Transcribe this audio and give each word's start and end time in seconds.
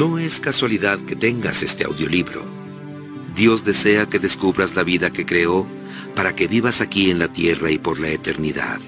No 0.00 0.18
es 0.18 0.40
casualidad 0.40 0.98
que 1.00 1.14
tengas 1.14 1.62
este 1.62 1.84
audiolibro. 1.84 2.42
Dios 3.36 3.66
desea 3.66 4.06
que 4.08 4.18
descubras 4.18 4.74
la 4.74 4.82
vida 4.82 5.10
que 5.10 5.26
creó 5.26 5.66
para 6.14 6.34
que 6.34 6.48
vivas 6.48 6.80
aquí 6.80 7.10
en 7.10 7.18
la 7.18 7.28
tierra 7.28 7.70
y 7.70 7.76
por 7.76 8.00
la 8.00 8.08
eternidad. 8.08 8.80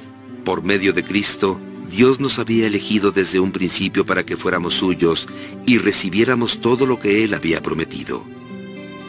Por 0.43 0.62
medio 0.62 0.95
de 0.95 1.04
Cristo, 1.04 1.61
Dios 1.90 2.19
nos 2.19 2.38
había 2.38 2.67
elegido 2.67 3.12
desde 3.12 3.40
un 3.40 3.53
principio 3.53 4.06
para 4.06 4.25
que 4.25 4.38
fuéramos 4.38 4.72
suyos 4.72 5.29
y 5.67 5.77
recibiéramos 5.77 6.62
todo 6.62 6.87
lo 6.87 6.98
que 6.98 7.24
Él 7.24 7.35
había 7.35 7.60
prometido. 7.60 8.24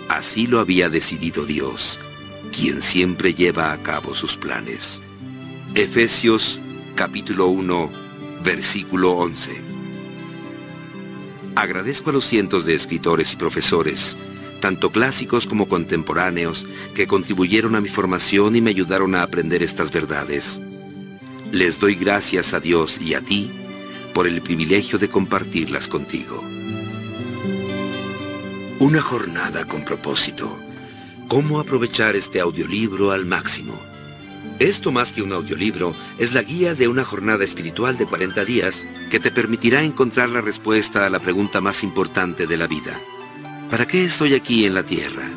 Así 0.10 0.46
lo 0.46 0.60
había 0.60 0.90
decidido 0.90 1.46
Dios, 1.46 2.02
quien 2.52 2.82
siempre 2.82 3.34
lleva 3.34 3.72
a 3.72 3.82
cabo 3.82 4.14
sus 4.14 4.36
planes. 4.36 5.02
Efesios 5.74 6.60
capítulo 6.96 7.48
1, 7.48 7.90
versículo 8.44 9.12
11. 9.12 9.73
Agradezco 11.56 12.10
a 12.10 12.14
los 12.14 12.26
cientos 12.26 12.66
de 12.66 12.74
escritores 12.74 13.34
y 13.34 13.36
profesores, 13.36 14.18
tanto 14.60 14.92
clásicos 14.92 15.46
como 15.46 15.68
contemporáneos, 15.68 16.66
que 16.96 17.06
contribuyeron 17.06 17.76
a 17.76 17.82
mi 17.82 17.90
formación 17.90 18.56
y 18.56 18.62
me 18.62 18.72
ayudaron 18.72 19.14
a 19.14 19.24
aprender 19.24 19.62
estas 19.62 19.92
verdades. 19.92 20.62
Les 21.52 21.80
doy 21.80 21.96
gracias 21.96 22.54
a 22.54 22.60
Dios 22.60 23.00
y 23.00 23.14
a 23.14 23.22
ti 23.22 23.52
por 24.14 24.28
el 24.28 24.42
privilegio 24.42 24.98
de 24.98 25.10
compartirlas 25.10 25.88
contigo. 25.88 26.44
Una 28.80 29.02
jornada 29.02 29.66
con 29.66 29.86
propósito. 29.86 30.60
¿Cómo 31.28 31.60
aprovechar 31.60 32.16
este 32.16 32.40
audiolibro 32.40 33.12
al 33.12 33.26
máximo? 33.26 33.93
Esto 34.64 34.94
más 34.94 35.12
que 35.12 35.22
un 35.22 35.34
audiolibro 35.34 35.94
es 36.18 36.34
la 36.34 36.42
guía 36.42 36.74
de 36.74 36.88
una 36.88 37.04
jornada 37.04 37.44
espiritual 37.44 37.98
de 37.98 38.06
40 38.06 38.46
días 38.46 38.88
que 39.12 39.20
te 39.20 39.30
permitirá 39.30 39.84
encontrar 39.84 40.30
la 40.30 40.40
respuesta 40.40 41.06
a 41.06 41.10
la 41.10 41.20
pregunta 41.20 41.60
más 41.60 41.84
importante 41.84 42.48
de 42.48 42.56
la 42.56 42.66
vida. 42.66 42.98
¿Para 43.70 43.86
qué 43.86 44.06
estoy 44.06 44.36
aquí 44.36 44.66
en 44.66 44.74
la 44.74 44.84
tierra? 44.84 45.30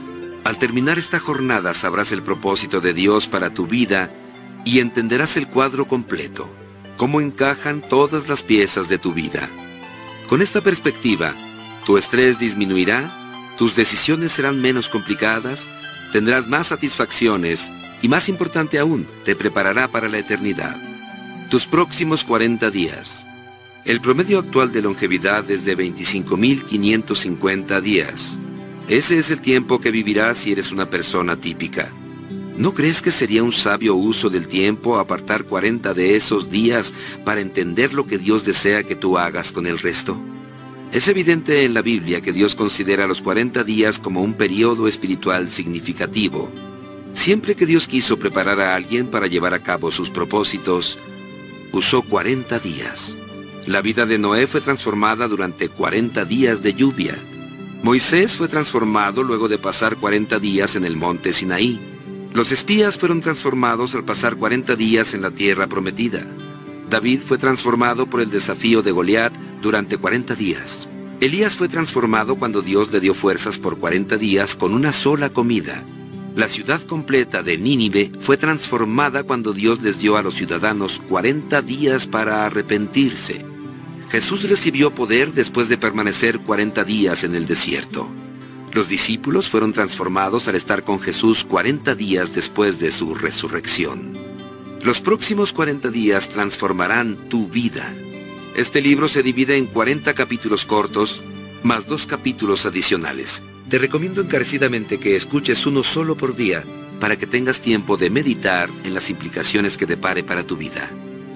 Al 0.44 0.58
terminar 0.58 0.96
esta 0.96 1.18
jornada 1.18 1.74
sabrás 1.74 2.12
el 2.12 2.22
propósito 2.22 2.80
de 2.80 2.94
Dios 2.94 3.26
para 3.26 3.50
tu 3.50 3.66
vida 3.66 4.14
y 4.64 4.78
entenderás 4.78 5.36
el 5.36 5.48
cuadro 5.48 5.88
completo, 5.88 6.48
cómo 6.96 7.20
encajan 7.20 7.80
todas 7.80 8.28
las 8.28 8.44
piezas 8.44 8.88
de 8.88 8.98
tu 8.98 9.12
vida. 9.12 9.50
Con 10.28 10.40
esta 10.40 10.60
perspectiva, 10.60 11.34
tu 11.84 11.98
estrés 11.98 12.38
disminuirá 12.38 13.26
tus 13.58 13.74
decisiones 13.74 14.32
serán 14.32 14.60
menos 14.60 14.88
complicadas, 14.88 15.66
tendrás 16.12 16.46
más 16.46 16.68
satisfacciones 16.68 17.72
y 18.06 18.08
más 18.08 18.28
importante 18.28 18.78
aún, 18.78 19.04
te 19.24 19.34
preparará 19.34 19.88
para 19.88 20.08
la 20.08 20.18
eternidad. 20.18 20.76
Tus 21.50 21.66
próximos 21.66 22.22
40 22.22 22.70
días. 22.70 23.26
El 23.84 24.00
promedio 24.00 24.38
actual 24.38 24.70
de 24.70 24.80
longevidad 24.80 25.50
es 25.50 25.64
de 25.64 25.76
25.550 25.76 27.80
días. 27.80 28.38
Ese 28.88 29.18
es 29.18 29.32
el 29.32 29.40
tiempo 29.40 29.80
que 29.80 29.90
vivirás 29.90 30.38
si 30.38 30.52
eres 30.52 30.70
una 30.70 30.88
persona 30.88 31.40
típica. 31.40 31.92
¿No 32.56 32.74
crees 32.74 33.02
que 33.02 33.10
sería 33.10 33.42
un 33.42 33.50
sabio 33.50 33.96
uso 33.96 34.30
del 34.30 34.46
tiempo 34.46 35.00
apartar 35.00 35.42
40 35.42 35.92
de 35.92 36.14
esos 36.14 36.48
días 36.48 36.94
para 37.24 37.40
entender 37.40 37.92
lo 37.92 38.06
que 38.06 38.18
Dios 38.18 38.44
desea 38.44 38.84
que 38.84 38.94
tú 38.94 39.18
hagas 39.18 39.50
con 39.50 39.66
el 39.66 39.80
resto? 39.80 40.16
Es 40.92 41.08
evidente 41.08 41.64
en 41.64 41.74
la 41.74 41.82
Biblia 41.82 42.20
que 42.20 42.32
Dios 42.32 42.54
considera 42.54 43.08
los 43.08 43.20
40 43.20 43.64
días 43.64 43.98
como 43.98 44.22
un 44.22 44.34
periodo 44.34 44.86
espiritual 44.86 45.48
significativo. 45.48 46.52
Siempre 47.16 47.56
que 47.56 47.66
Dios 47.66 47.88
quiso 47.88 48.18
preparar 48.18 48.60
a 48.60 48.76
alguien 48.76 49.08
para 49.08 49.26
llevar 49.26 49.54
a 49.54 49.62
cabo 49.62 49.90
sus 49.90 50.10
propósitos, 50.10 50.98
usó 51.72 52.02
40 52.02 52.60
días. 52.60 53.16
La 53.66 53.80
vida 53.80 54.06
de 54.06 54.18
Noé 54.18 54.46
fue 54.46 54.60
transformada 54.60 55.26
durante 55.26 55.68
40 55.68 56.24
días 56.26 56.62
de 56.62 56.74
lluvia. 56.74 57.18
Moisés 57.82 58.36
fue 58.36 58.46
transformado 58.46 59.24
luego 59.24 59.48
de 59.48 59.58
pasar 59.58 59.96
40 59.96 60.38
días 60.38 60.76
en 60.76 60.84
el 60.84 60.96
monte 60.96 61.32
Sinaí. 61.32 61.80
Los 62.32 62.52
espías 62.52 62.98
fueron 62.98 63.20
transformados 63.20 63.94
al 63.96 64.04
pasar 64.04 64.36
40 64.36 64.76
días 64.76 65.14
en 65.14 65.22
la 65.22 65.32
tierra 65.32 65.66
prometida. 65.66 66.24
David 66.90 67.20
fue 67.24 67.38
transformado 67.38 68.08
por 68.08 68.20
el 68.20 68.30
desafío 68.30 68.82
de 68.82 68.92
Goliat 68.92 69.32
durante 69.62 69.96
40 69.96 70.34
días. 70.36 70.88
Elías 71.20 71.56
fue 71.56 71.68
transformado 71.68 72.36
cuando 72.36 72.60
Dios 72.60 72.92
le 72.92 73.00
dio 73.00 73.14
fuerzas 73.14 73.58
por 73.58 73.78
40 73.78 74.16
días 74.18 74.54
con 74.54 74.74
una 74.74 74.92
sola 74.92 75.30
comida. 75.30 75.82
La 76.36 76.50
ciudad 76.50 76.82
completa 76.82 77.42
de 77.42 77.56
Nínive 77.56 78.12
fue 78.20 78.36
transformada 78.36 79.22
cuando 79.22 79.54
Dios 79.54 79.80
les 79.80 80.00
dio 80.00 80.18
a 80.18 80.22
los 80.22 80.34
ciudadanos 80.34 81.00
40 81.08 81.62
días 81.62 82.06
para 82.06 82.44
arrepentirse. 82.44 83.42
Jesús 84.10 84.46
recibió 84.46 84.94
poder 84.94 85.32
después 85.32 85.70
de 85.70 85.78
permanecer 85.78 86.40
40 86.40 86.84
días 86.84 87.24
en 87.24 87.34
el 87.34 87.46
desierto. 87.46 88.06
Los 88.74 88.90
discípulos 88.90 89.48
fueron 89.48 89.72
transformados 89.72 90.46
al 90.46 90.56
estar 90.56 90.84
con 90.84 91.00
Jesús 91.00 91.42
40 91.42 91.94
días 91.94 92.34
después 92.34 92.80
de 92.80 92.92
su 92.92 93.14
resurrección. 93.14 94.12
Los 94.82 95.00
próximos 95.00 95.54
40 95.54 95.88
días 95.88 96.28
transformarán 96.28 97.16
tu 97.30 97.48
vida. 97.48 97.90
Este 98.54 98.82
libro 98.82 99.08
se 99.08 99.22
divide 99.22 99.56
en 99.56 99.64
40 99.64 100.12
capítulos 100.12 100.66
cortos, 100.66 101.22
más 101.62 101.86
dos 101.86 102.04
capítulos 102.04 102.66
adicionales. 102.66 103.42
Te 103.68 103.78
recomiendo 103.80 104.20
encarecidamente 104.20 104.98
que 104.98 105.16
escuches 105.16 105.66
uno 105.66 105.82
solo 105.82 106.16
por 106.16 106.36
día 106.36 106.64
para 107.00 107.16
que 107.16 107.26
tengas 107.26 107.60
tiempo 107.60 107.96
de 107.96 108.10
meditar 108.10 108.70
en 108.84 108.94
las 108.94 109.10
implicaciones 109.10 109.76
que 109.76 109.86
depare 109.86 110.22
para 110.22 110.46
tu 110.46 110.56
vida. 110.56 110.88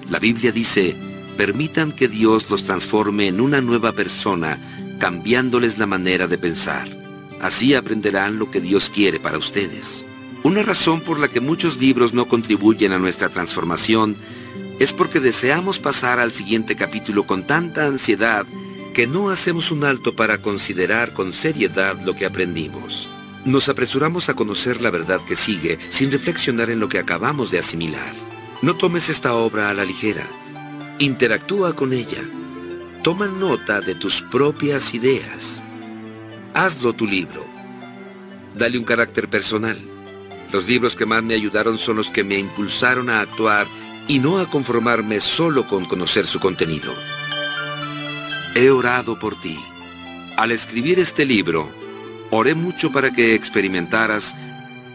La 0.09 0.17
Biblia 0.17 0.53
dice, 0.53 0.95
permitan 1.35 1.91
que 1.91 2.07
Dios 2.07 2.49
los 2.49 2.63
transforme 2.63 3.27
en 3.27 3.41
una 3.41 3.59
nueva 3.59 3.91
persona, 3.91 4.57
cambiándoles 4.99 5.77
la 5.77 5.87
manera 5.87 6.27
de 6.27 6.37
pensar. 6.37 6.87
Así 7.41 7.75
aprenderán 7.75 8.39
lo 8.39 8.49
que 8.49 8.61
Dios 8.61 8.89
quiere 8.89 9.19
para 9.19 9.37
ustedes. 9.37 10.05
Una 10.43 10.63
razón 10.63 11.01
por 11.01 11.19
la 11.19 11.27
que 11.27 11.41
muchos 11.41 11.81
libros 11.81 12.13
no 12.13 12.29
contribuyen 12.29 12.93
a 12.93 12.99
nuestra 12.99 13.27
transformación 13.27 14.15
es 14.79 14.93
porque 14.93 15.19
deseamos 15.19 15.79
pasar 15.79 16.19
al 16.19 16.31
siguiente 16.31 16.77
capítulo 16.77 17.25
con 17.25 17.45
tanta 17.45 17.85
ansiedad 17.85 18.45
que 18.93 19.07
no 19.07 19.29
hacemos 19.29 19.71
un 19.71 19.83
alto 19.83 20.15
para 20.15 20.39
considerar 20.39 21.13
con 21.13 21.31
seriedad 21.33 21.99
lo 22.01 22.13
que 22.15 22.25
aprendimos. 22.25 23.09
Nos 23.45 23.69
apresuramos 23.69 24.29
a 24.29 24.35
conocer 24.35 24.81
la 24.81 24.91
verdad 24.91 25.21
que 25.25 25.35
sigue 25.35 25.79
sin 25.89 26.11
reflexionar 26.11 26.69
en 26.69 26.79
lo 26.79 26.89
que 26.89 26.99
acabamos 26.99 27.51
de 27.51 27.59
asimilar. 27.59 28.13
No 28.61 28.75
tomes 28.75 29.09
esta 29.09 29.33
obra 29.33 29.69
a 29.69 29.73
la 29.73 29.85
ligera. 29.85 30.27
Interactúa 30.99 31.75
con 31.75 31.93
ella. 31.93 32.21
Toma 33.01 33.27
nota 33.27 33.81
de 33.81 33.95
tus 33.95 34.21
propias 34.21 34.93
ideas. 34.93 35.63
Hazlo 36.53 36.93
tu 36.93 37.07
libro. 37.07 37.45
Dale 38.55 38.77
un 38.77 38.83
carácter 38.83 39.27
personal. 39.29 39.77
Los 40.51 40.67
libros 40.67 40.95
que 40.95 41.05
más 41.05 41.23
me 41.23 41.33
ayudaron 41.33 41.77
son 41.77 41.95
los 41.95 42.11
que 42.11 42.23
me 42.23 42.37
impulsaron 42.37 43.09
a 43.09 43.21
actuar 43.21 43.65
y 44.07 44.19
no 44.19 44.37
a 44.37 44.49
conformarme 44.49 45.21
solo 45.21 45.65
con 45.65 45.85
conocer 45.85 46.27
su 46.27 46.39
contenido. 46.39 46.93
He 48.53 48.69
orado 48.69 49.17
por 49.17 49.39
ti. 49.39 49.57
Al 50.35 50.51
escribir 50.51 50.99
este 50.99 51.25
libro, 51.25 51.69
oré 52.31 52.53
mucho 52.53 52.91
para 52.91 53.11
que 53.11 53.33
experimentaras 53.33 54.35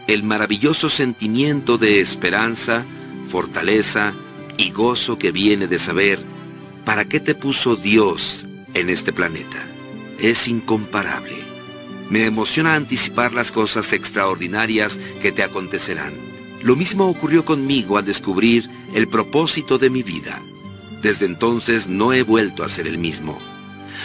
el 0.07 0.21
maravilloso 0.21 0.91
sentimiento 0.91 1.79
de 1.79 1.99
esperanza, 1.99 2.85
fortaleza 3.29 4.13
y 4.57 4.69
gozo 4.71 5.17
que 5.17 5.31
viene 5.31 5.65
de 5.65 5.79
saber 5.79 6.19
para 6.85 7.05
qué 7.05 7.19
te 7.19 7.33
puso 7.33 7.75
Dios 7.75 8.45
en 8.75 8.89
este 8.89 9.11
planeta. 9.11 9.57
Es 10.19 10.47
incomparable. 10.47 11.35
Me 12.11 12.25
emociona 12.25 12.75
anticipar 12.75 13.33
las 13.33 13.51
cosas 13.51 13.91
extraordinarias 13.91 14.99
que 15.19 15.31
te 15.31 15.41
acontecerán. 15.41 16.13
Lo 16.61 16.75
mismo 16.75 17.07
ocurrió 17.07 17.43
conmigo 17.43 17.97
al 17.97 18.05
descubrir 18.05 18.69
el 18.93 19.07
propósito 19.07 19.79
de 19.79 19.89
mi 19.89 20.03
vida. 20.03 20.41
Desde 21.01 21.25
entonces 21.25 21.87
no 21.87 22.13
he 22.13 22.23
vuelto 22.23 22.63
a 22.63 22.69
ser 22.69 22.87
el 22.87 22.97
mismo. 22.97 23.37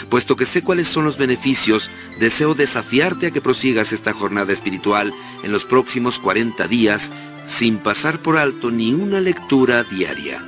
Puesto 0.09 0.37
que 0.37 0.47
sé 0.47 0.63
cuáles 0.63 0.89
son 0.89 1.05
los 1.05 1.19
beneficios, 1.19 1.91
deseo 2.19 2.55
desafiarte 2.55 3.27
a 3.27 3.31
que 3.31 3.41
prosigas 3.41 3.93
esta 3.93 4.13
jornada 4.13 4.53
espiritual 4.53 5.13
en 5.43 5.53
los 5.53 5.65
próximos 5.65 6.19
40 6.19 6.67
días 6.69 7.13
sin 7.47 7.79
pasar 7.79 8.21
por 8.21 8.39
alto 8.39 8.71
ni 8.71 8.93
una 8.93 9.21
lectura 9.21 9.85
diaria. 9.85 10.43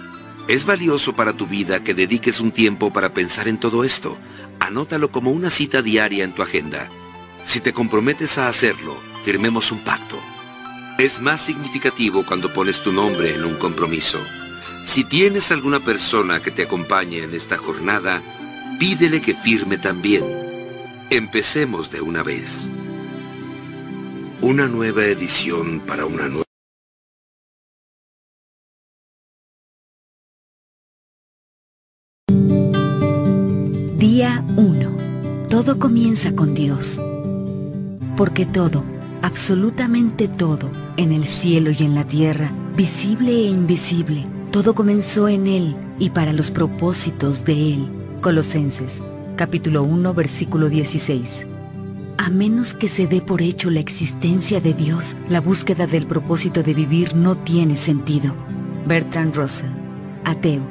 Es 0.49 0.67
valioso 0.67 1.15
para 1.15 1.33
tu 1.33 1.47
vida 1.47 1.83
que 1.83 1.95
dediques 1.95 2.41
un 2.41 2.51
tiempo 2.51 2.93
para 2.93 3.15
pensar 3.15 3.49
en 3.49 3.59
todo 3.59 3.85
esto. 3.85 4.19
Anótalo 4.61 5.11
como 5.11 5.31
una 5.31 5.51
cita 5.51 5.83
diaria 5.83 6.25
en 6.25 6.33
tu 6.33 6.43
agenda. 6.43 6.89
Si 7.45 7.61
te 7.61 7.73
comprometes 7.73 8.39
a 8.39 8.49
hacerlo, 8.49 8.97
firmemos 9.25 9.73
un 9.73 9.81
pacto. 9.81 10.19
Es 10.99 11.21
más 11.21 11.41
significativo 11.41 12.25
cuando 12.25 12.53
pones 12.53 12.83
tu 12.83 12.93
nombre 12.93 13.35
en 13.35 13.45
un 13.45 13.57
compromiso. 13.57 14.19
Si 14.87 15.03
tienes 15.03 15.51
alguna 15.51 15.81
persona 15.81 16.41
que 16.41 16.51
te 16.51 16.65
acompañe 16.65 17.23
en 17.23 17.35
esta 17.35 17.57
jornada, 17.57 18.23
pídele 18.79 19.21
que 19.21 19.35
firme 19.35 19.79
también. 19.79 20.25
Empecemos 21.11 21.91
de 21.91 22.01
una 22.01 22.23
vez. 22.23 22.71
Una 24.41 24.69
nueva 24.69 25.05
edición 25.05 25.81
para 25.81 26.07
una 26.07 26.29
nueva... 26.29 26.45
Día 33.97 34.45
1 34.57 35.49
Todo 35.49 35.79
comienza 35.79 36.37
con 36.37 36.55
Dios. 36.55 37.01
Porque 38.17 38.45
todo, 38.47 38.85
absolutamente 39.23 40.29
todo, 40.29 40.71
en 40.97 41.11
el 41.11 41.25
cielo 41.25 41.71
y 41.71 41.83
en 41.83 41.95
la 41.95 42.07
tierra, 42.07 42.53
visible 42.77 43.33
e 43.33 43.47
invisible, 43.47 44.27
todo 44.55 44.77
comenzó 44.77 45.27
en 45.27 45.49
Él 45.49 45.77
y 45.99 46.11
para 46.11 46.33
los 46.33 46.53
propósitos 46.53 47.45
de 47.45 47.73
Él. 47.73 47.91
Colosenses, 48.21 49.03
capítulo 49.35 49.83
1, 49.83 50.15
versículo 50.15 50.69
16. 50.69 51.49
A 52.19 52.31
menos 52.31 52.73
que 52.73 52.89
se 52.89 53.09
dé 53.09 53.21
por 53.21 53.43
hecho 53.43 53.69
la 53.69 53.81
existencia 53.81 54.61
de 54.61 54.73
Dios, 54.73 55.17
la 55.29 55.41
búsqueda 55.41 55.89
del 55.89 56.07
propósito 56.07 56.63
de 56.63 56.73
vivir 56.73 57.17
no 57.17 57.37
tiene 57.37 57.75
sentido. 57.75 58.33
Bertrand 58.87 59.35
Russell, 59.35 59.73
ateo. 60.25 60.63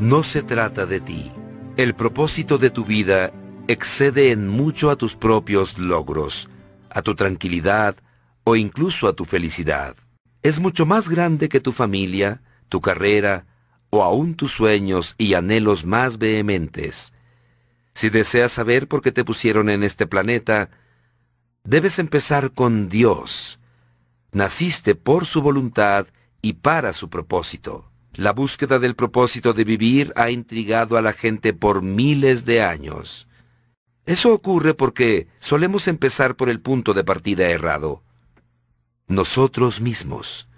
No 0.00 0.22
se 0.22 0.42
trata 0.42 0.86
de 0.86 1.00
ti. 1.00 1.30
El 1.76 1.92
propósito 1.94 2.56
de 2.56 2.70
tu 2.70 2.86
vida 2.86 3.30
excede 3.68 4.30
en 4.30 4.48
mucho 4.48 4.88
a 4.88 4.96
tus 4.96 5.16
propios 5.16 5.78
logros, 5.78 6.48
a 6.88 7.02
tu 7.02 7.14
tranquilidad 7.14 7.96
o 8.42 8.56
incluso 8.56 9.06
a 9.06 9.12
tu 9.12 9.26
felicidad. 9.26 9.96
Es 10.42 10.60
mucho 10.60 10.86
más 10.86 11.10
grande 11.10 11.50
que 11.50 11.60
tu 11.60 11.70
familia, 11.70 12.40
tu 12.74 12.80
carrera 12.80 13.46
o 13.88 14.02
aún 14.02 14.34
tus 14.34 14.50
sueños 14.50 15.14
y 15.16 15.34
anhelos 15.34 15.86
más 15.86 16.18
vehementes. 16.18 17.12
Si 17.94 18.10
deseas 18.10 18.50
saber 18.50 18.88
por 18.88 19.00
qué 19.00 19.12
te 19.12 19.24
pusieron 19.24 19.68
en 19.70 19.84
este 19.84 20.08
planeta, 20.08 20.70
debes 21.62 22.00
empezar 22.00 22.50
con 22.50 22.88
Dios. 22.88 23.60
Naciste 24.32 24.96
por 24.96 25.24
su 25.24 25.40
voluntad 25.40 26.08
y 26.42 26.54
para 26.54 26.92
su 26.94 27.08
propósito. 27.08 27.88
La 28.14 28.32
búsqueda 28.32 28.80
del 28.80 28.96
propósito 28.96 29.52
de 29.52 29.62
vivir 29.62 30.12
ha 30.16 30.32
intrigado 30.32 30.96
a 30.96 31.02
la 31.02 31.12
gente 31.12 31.52
por 31.52 31.80
miles 31.80 32.44
de 32.44 32.60
años. 32.60 33.28
Eso 34.04 34.34
ocurre 34.34 34.74
porque 34.74 35.28
solemos 35.38 35.86
empezar 35.86 36.34
por 36.34 36.48
el 36.48 36.60
punto 36.60 36.92
de 36.92 37.04
partida 37.04 37.46
errado. 37.46 38.02
Nosotros 39.06 39.80
mismos. 39.80 40.48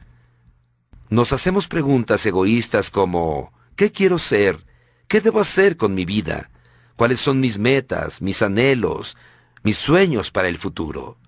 Nos 1.08 1.32
hacemos 1.32 1.68
preguntas 1.68 2.24
egoístas 2.26 2.90
como 2.90 3.52
¿qué 3.76 3.92
quiero 3.92 4.18
ser? 4.18 4.64
¿Qué 5.08 5.20
debo 5.20 5.40
hacer 5.40 5.76
con 5.76 5.94
mi 5.94 6.04
vida? 6.04 6.50
cuáles 6.96 7.20
son 7.20 7.40
mis 7.40 7.58
metas, 7.58 8.22
mis 8.22 8.42
anhelos, 8.42 9.16
mis 9.62 9.76
sueños 9.76 10.30
para 10.30 10.48
el 10.48 10.58
futuro. 10.58 11.18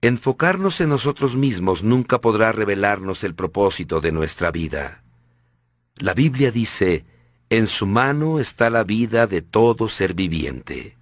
Enfocarnos 0.00 0.80
en 0.80 0.88
nosotros 0.88 1.36
mismos 1.36 1.82
nunca 1.82 2.20
podrá 2.20 2.52
revelarnos 2.52 3.22
el 3.24 3.34
propósito 3.34 4.00
de 4.00 4.12
nuestra 4.12 4.50
vida. 4.50 5.02
La 5.96 6.14
Biblia 6.14 6.50
dice, 6.50 7.04
en 7.50 7.66
su 7.66 7.86
mano 7.86 8.40
está 8.40 8.70
la 8.70 8.84
vida 8.84 9.26
de 9.26 9.42
todo 9.42 9.88
ser 9.88 10.14
viviente. 10.14 10.96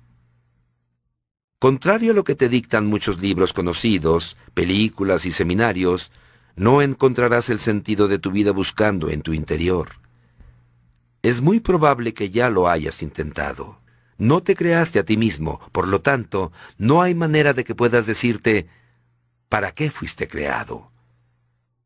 Contrario 1.59 2.13
a 2.13 2.15
lo 2.15 2.25
que 2.25 2.35
te 2.35 2.49
dictan 2.49 2.87
muchos 2.87 3.21
libros 3.21 3.53
conocidos, 3.53 4.37
películas 4.55 5.27
y 5.27 5.33
seminarios, 5.33 6.11
no 6.57 6.83
encontrarás 6.83 7.51
el 7.51 7.59
sentido 7.59 8.09
de 8.09 8.19
tu 8.19 8.31
vida 8.31 8.53
buscando 8.53 9.11
en 9.11 9.23
tu 9.23 9.33
interior. 9.33 10.01
Es 11.23 11.41
muy 11.41 11.61
probable 11.61 12.15
que 12.15 12.31
ya 12.31 12.51
lo 12.51 12.69
hayas 12.69 13.03
intentado. 13.03 13.79
No 14.19 14.43
te 14.43 14.55
creaste 14.55 14.99
a 14.99 15.05
ti 15.05 15.17
mismo, 15.17 15.61
por 15.73 15.89
lo 15.89 16.01
tanto, 16.01 16.53
no 16.79 17.03
hay 17.03 17.15
manera 17.15 17.53
de 17.53 17.65
que 17.65 17.75
puedas 17.75 18.07
decirte, 18.07 18.67
¿para 19.49 19.73
qué 19.73 19.91
fuiste 19.91 20.29
creado? 20.29 20.91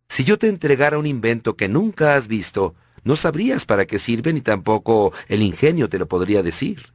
Si 0.08 0.24
yo 0.24 0.38
te 0.38 0.48
entregara 0.48 0.98
un 0.98 1.06
invento 1.06 1.56
que 1.56 1.68
nunca 1.68 2.16
has 2.16 2.28
visto, 2.28 2.74
no 3.04 3.16
sabrías 3.16 3.64
para 3.64 3.86
qué 3.86 3.98
sirve 3.98 4.32
ni 4.32 4.40
tampoco 4.40 5.12
el 5.28 5.42
ingenio 5.42 5.88
te 5.88 5.98
lo 5.98 6.08
podría 6.08 6.42
decir. 6.42 6.92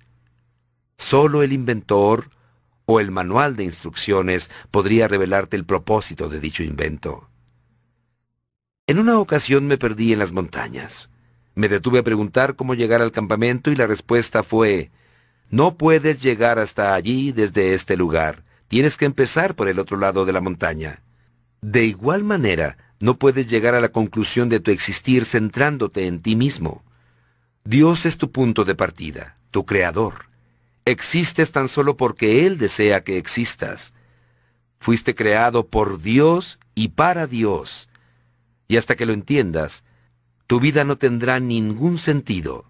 Solo 0.98 1.44
el 1.44 1.54
inventor 1.54 2.30
o 2.86 3.00
el 3.00 3.12
manual 3.12 3.56
de 3.56 3.63
instrucciones 3.63 4.50
podría 4.71 5.07
revelarte 5.07 5.56
el 5.56 5.66
propósito 5.66 6.27
de 6.27 6.39
dicho 6.39 6.63
invento. 6.63 7.28
En 8.89 8.97
una 8.97 9.19
ocasión 9.19 9.68
me 9.68 9.77
perdí 9.77 10.13
en 10.13 10.18
las 10.18 10.31
montañas. 10.31 11.12
Me 11.53 11.69
detuve 11.69 12.00
a 12.00 12.03
preguntar 12.03 12.56
cómo 12.56 12.74
llegar 12.74 13.03
al 13.03 13.12
campamento 13.12 13.69
y 13.69 13.75
la 13.75 13.86
respuesta 13.86 14.41
fue, 14.41 14.89
no 15.51 15.77
puedes 15.77 16.24
llegar 16.24 16.57
hasta 16.57 16.95
allí 16.95 17.31
desde 17.31 17.75
este 17.75 17.95
lugar. 17.95 18.44
Tienes 18.68 18.97
que 18.97 19.06
empezar 19.06 19.53
por 19.53 19.68
el 19.69 19.77
otro 19.77 19.95
lado 19.95 20.25
de 20.25 20.33
la 20.33 20.41
montaña. 20.41 21.03
De 21.62 21.86
igual 21.86 22.24
manera, 22.24 22.80
no 23.00 23.19
puedes 23.19 23.47
llegar 23.47 23.75
a 23.75 23.80
la 23.80 23.89
conclusión 23.89 24.50
de 24.50 24.59
tu 24.59 24.71
existir 24.71 25.24
centrándote 25.24 26.07
en 26.07 26.19
ti 26.19 26.35
mismo. 26.35 26.83
Dios 27.63 28.07
es 28.07 28.18
tu 28.18 28.31
punto 28.31 28.65
de 28.65 28.74
partida, 28.74 29.35
tu 29.51 29.68
creador. 29.68 30.30
Existes 30.85 31.51
tan 31.51 31.68
solo 31.68 31.95
porque 31.95 32.47
Él 32.47 32.57
desea 32.57 33.03
que 33.03 33.19
existas. 33.19 33.94
Fuiste 34.80 35.13
creado 35.13 35.68
por 35.68 36.01
Dios 36.01 36.57
y 36.74 36.88
para 36.88 37.27
Dios. 37.27 37.88
Y 38.69 38.77
hasta 38.77 38.95
que 38.95 39.06
lo 39.06 39.12
entiendas, 39.12 39.83
tu 40.48 40.62
vida 40.62 40.86
no 40.86 40.98
tendrá 40.98 41.42
ningún 41.42 41.98
sentido. 41.98 42.66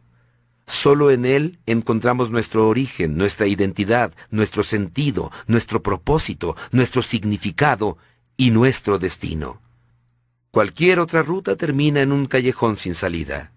Solo 0.65 1.11
en 1.11 1.25
Él 1.25 1.59
encontramos 1.65 2.31
nuestro 2.31 2.67
origen, 2.67 3.17
nuestra 3.17 3.47
identidad, 3.47 4.13
nuestro 4.31 4.63
sentido, 4.63 5.31
nuestro 5.47 5.83
propósito, 5.83 6.55
nuestro 6.71 7.03
significado 7.03 7.97
y 8.37 8.51
nuestro 8.51 8.97
destino. 8.97 9.61
Cualquier 10.51 10.99
otra 10.99 11.21
ruta 11.21 11.55
termina 11.57 12.01
en 12.01 12.11
un 12.11 12.27
callejón 12.27 12.77
sin 12.77 12.95
salida. 12.95 13.51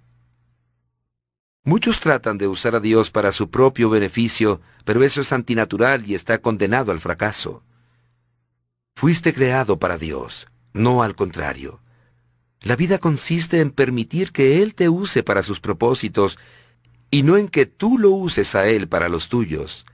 Muchos 1.64 2.00
tratan 2.00 2.38
de 2.38 2.48
usar 2.48 2.74
a 2.74 2.80
Dios 2.80 3.10
para 3.10 3.30
su 3.30 3.50
propio 3.50 3.88
beneficio, 3.88 4.60
pero 4.84 5.04
eso 5.04 5.20
es 5.20 5.32
antinatural 5.32 6.08
y 6.10 6.16
está 6.16 6.38
condenado 6.38 6.90
al 6.90 6.98
fracaso. 6.98 7.62
Fuiste 8.96 9.32
creado 9.32 9.78
para 9.78 9.96
Dios, 9.96 10.48
no 10.72 11.02
al 11.04 11.14
contrario. 11.14 11.81
La 12.62 12.76
vida 12.76 12.98
consiste 12.98 13.60
en 13.60 13.70
permitir 13.70 14.30
que 14.30 14.62
Él 14.62 14.74
te 14.74 14.88
use 14.88 15.22
para 15.22 15.42
sus 15.42 15.58
propósitos 15.58 16.38
y 17.10 17.24
no 17.24 17.36
en 17.36 17.48
que 17.48 17.66
tú 17.66 17.98
lo 17.98 18.10
uses 18.10 18.54
a 18.54 18.68
Él 18.68 18.88
para 18.88 19.08
los 19.08 19.28
tuyos. 19.28 19.84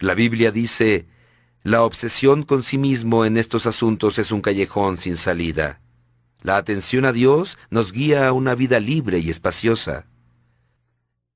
La 0.00 0.14
Biblia 0.14 0.50
dice, 0.50 1.06
la 1.62 1.82
obsesión 1.82 2.42
con 2.42 2.62
sí 2.62 2.76
mismo 2.76 3.24
en 3.24 3.38
estos 3.38 3.66
asuntos 3.66 4.18
es 4.18 4.32
un 4.32 4.40
callejón 4.40 4.96
sin 4.96 5.16
salida. 5.16 5.80
La 6.42 6.56
atención 6.56 7.06
a 7.06 7.12
Dios 7.12 7.56
nos 7.70 7.92
guía 7.92 8.28
a 8.28 8.32
una 8.32 8.54
vida 8.54 8.80
libre 8.80 9.18
y 9.20 9.30
espaciosa. 9.30 10.06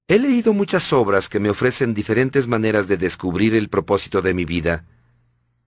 He 0.08 0.18
leído 0.18 0.52
muchas 0.52 0.92
obras 0.92 1.28
que 1.28 1.40
me 1.40 1.48
ofrecen 1.48 1.94
diferentes 1.94 2.48
maneras 2.48 2.88
de 2.88 2.96
descubrir 2.96 3.54
el 3.54 3.68
propósito 3.68 4.20
de 4.20 4.34
mi 4.34 4.44
vida. 4.44 4.84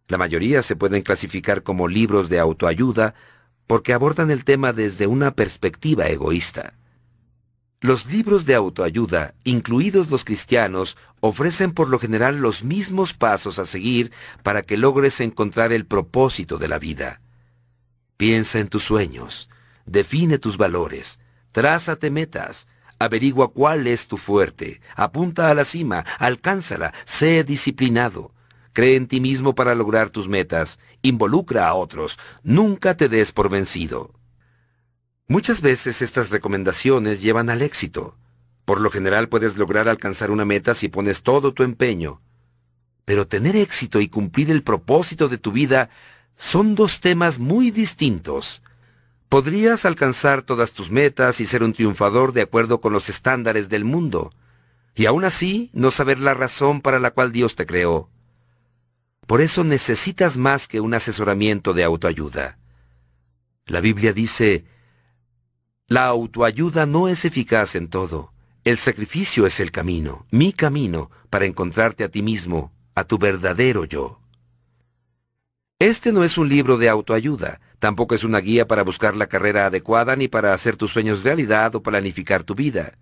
La 0.08 0.18
mayoría 0.18 0.62
se 0.62 0.75
pueden 0.75 1.04
clasificar 1.04 1.64
como 1.64 1.88
libros 1.88 2.30
de 2.30 2.40
autoayuda 2.40 3.16
porque 3.72 3.94
abordan 3.94 4.32
el 4.32 4.44
tema 4.44 4.74
desde 4.74 5.08
una 5.08 5.32
perspectiva 5.32 6.10
egoísta. 6.10 6.74
Los 7.80 8.06
libros 8.06 8.46
de 8.46 8.54
autoayuda, 8.54 9.34
incluidos 9.46 10.10
los 10.10 10.25
cristianos, 10.25 10.98
ofrecen 11.22 11.72
por 11.72 11.88
lo 11.88 11.98
general 11.98 12.42
los 12.42 12.66
mismos 12.66 13.13
pasos 13.13 13.60
a 13.60 13.66
seguir 13.66 14.12
para 14.44 14.62
que 14.62 14.75
logres 14.75 15.22
encontrar 15.22 15.72
el 15.72 15.86
propósito 15.86 16.58
de 16.58 16.68
la 16.68 16.80
vida. 16.80 17.22
Piensa 18.18 18.60
en 18.60 18.68
tus 18.68 18.84
sueños, 18.84 19.50
define 19.86 20.38
tus 20.38 20.58
valores, 20.58 21.18
trázate 21.54 22.10
metas, 22.10 22.68
averigua 23.00 23.54
cuál 23.54 23.88
es 23.88 24.10
tu 24.10 24.18
fuerte, 24.18 24.82
apunta 24.98 25.50
a 25.50 25.54
la 25.54 25.63
cima, 25.63 26.00
alcánzala, 26.20 26.94
sé 27.06 27.46
disciplinado. 27.46 28.34
Cree 28.74 28.96
en 28.96 29.08
ti 29.08 29.20
mismo 29.20 29.54
para 29.54 29.75
lograr 29.75 30.10
tus 30.10 30.28
metas, 30.28 30.80
involucra 31.01 31.68
a 31.68 31.74
otros, 31.74 32.18
nunca 32.44 32.96
te 32.96 33.10
des 33.10 33.32
por 33.32 33.50
vencido. 33.50 34.13
Muchas 35.28 35.62
veces 35.62 36.01
estas 36.01 36.30
recomendaciones 36.30 37.22
llevan 37.22 37.50
al 37.50 37.62
éxito. 37.62 38.18
Por 38.66 38.80
lo 38.80 38.90
general 38.90 39.30
puedes 39.30 39.58
lograr 39.58 39.90
alcanzar 39.90 40.32
una 40.32 40.46
meta 40.46 40.74
si 40.74 40.88
pones 40.88 41.24
todo 41.24 41.54
tu 41.54 41.63
empeño. 41.63 42.22
Pero 43.06 43.28
tener 43.28 43.56
éxito 43.56 44.00
y 44.00 44.08
cumplir 44.08 44.51
el 44.51 44.63
propósito 44.63 45.28
de 45.28 45.38
tu 45.38 45.51
vida 45.51 45.90
son 46.36 46.75
dos 46.75 47.00
temas 47.00 47.40
muy 47.40 47.72
distintos. 47.72 48.62
Podrías 49.30 49.86
alcanzar 49.86 50.42
todas 50.42 50.72
tus 50.72 50.92
metas 50.92 51.40
y 51.40 51.46
ser 51.46 51.63
un 51.63 51.74
triunfador 51.74 52.34
de 52.34 52.42
acuerdo 52.42 52.82
con 52.82 52.94
los 52.94 53.10
estándares 53.10 53.70
del 53.70 53.86
mundo, 53.86 54.32
y 54.96 55.06
aún 55.06 55.24
así 55.24 55.70
no 55.74 55.92
saber 55.92 56.20
la 56.20 56.34
razón 56.34 56.82
para 56.82 57.00
la 57.00 57.12
cual 57.12 57.32
Dios 57.32 57.56
te 57.56 57.66
creó. 57.66 58.10
Por 59.32 59.40
eso 59.40 59.64
necesitas 59.64 60.36
más 60.36 60.68
que 60.68 60.82
un 60.82 60.94
asesoramiento 60.94 61.74
de 61.74 61.86
autoayuda. 61.86 62.58
La 63.66 63.80
Biblia 63.80 64.12
dice, 64.12 64.66
la 65.88 66.08
autoayuda 66.08 66.86
no 66.86 67.08
es 67.08 67.24
eficaz 67.24 67.76
en 67.76 67.88
todo. 67.88 68.34
El 68.66 68.78
sacrificio 68.78 69.48
es 69.48 69.62
el 69.62 69.72
camino, 69.72 70.26
mi 70.32 70.52
camino, 70.52 71.10
para 71.30 71.46
encontrarte 71.46 72.04
a 72.04 72.10
ti 72.10 72.22
mismo, 72.22 72.74
a 72.94 73.06
tu 73.06 73.18
verdadero 73.20 73.86
yo. 73.86 74.20
Este 75.80 76.12
no 76.12 76.26
es 76.26 76.38
un 76.38 76.50
libro 76.50 76.78
de 76.78 76.90
autoayuda, 76.90 77.62
tampoco 77.80 78.16
es 78.16 78.26
una 78.26 78.42
guía 78.42 78.68
para 78.68 78.84
buscar 78.84 79.16
la 79.16 79.28
carrera 79.28 79.66
adecuada 79.66 80.18
ni 80.18 80.28
para 80.28 80.54
hacer 80.54 80.76
tus 80.76 80.92
sueños 80.92 81.24
realidad 81.24 81.74
o 81.76 81.82
planificar 81.82 82.44
tu 82.44 82.54
vida. 82.54 82.98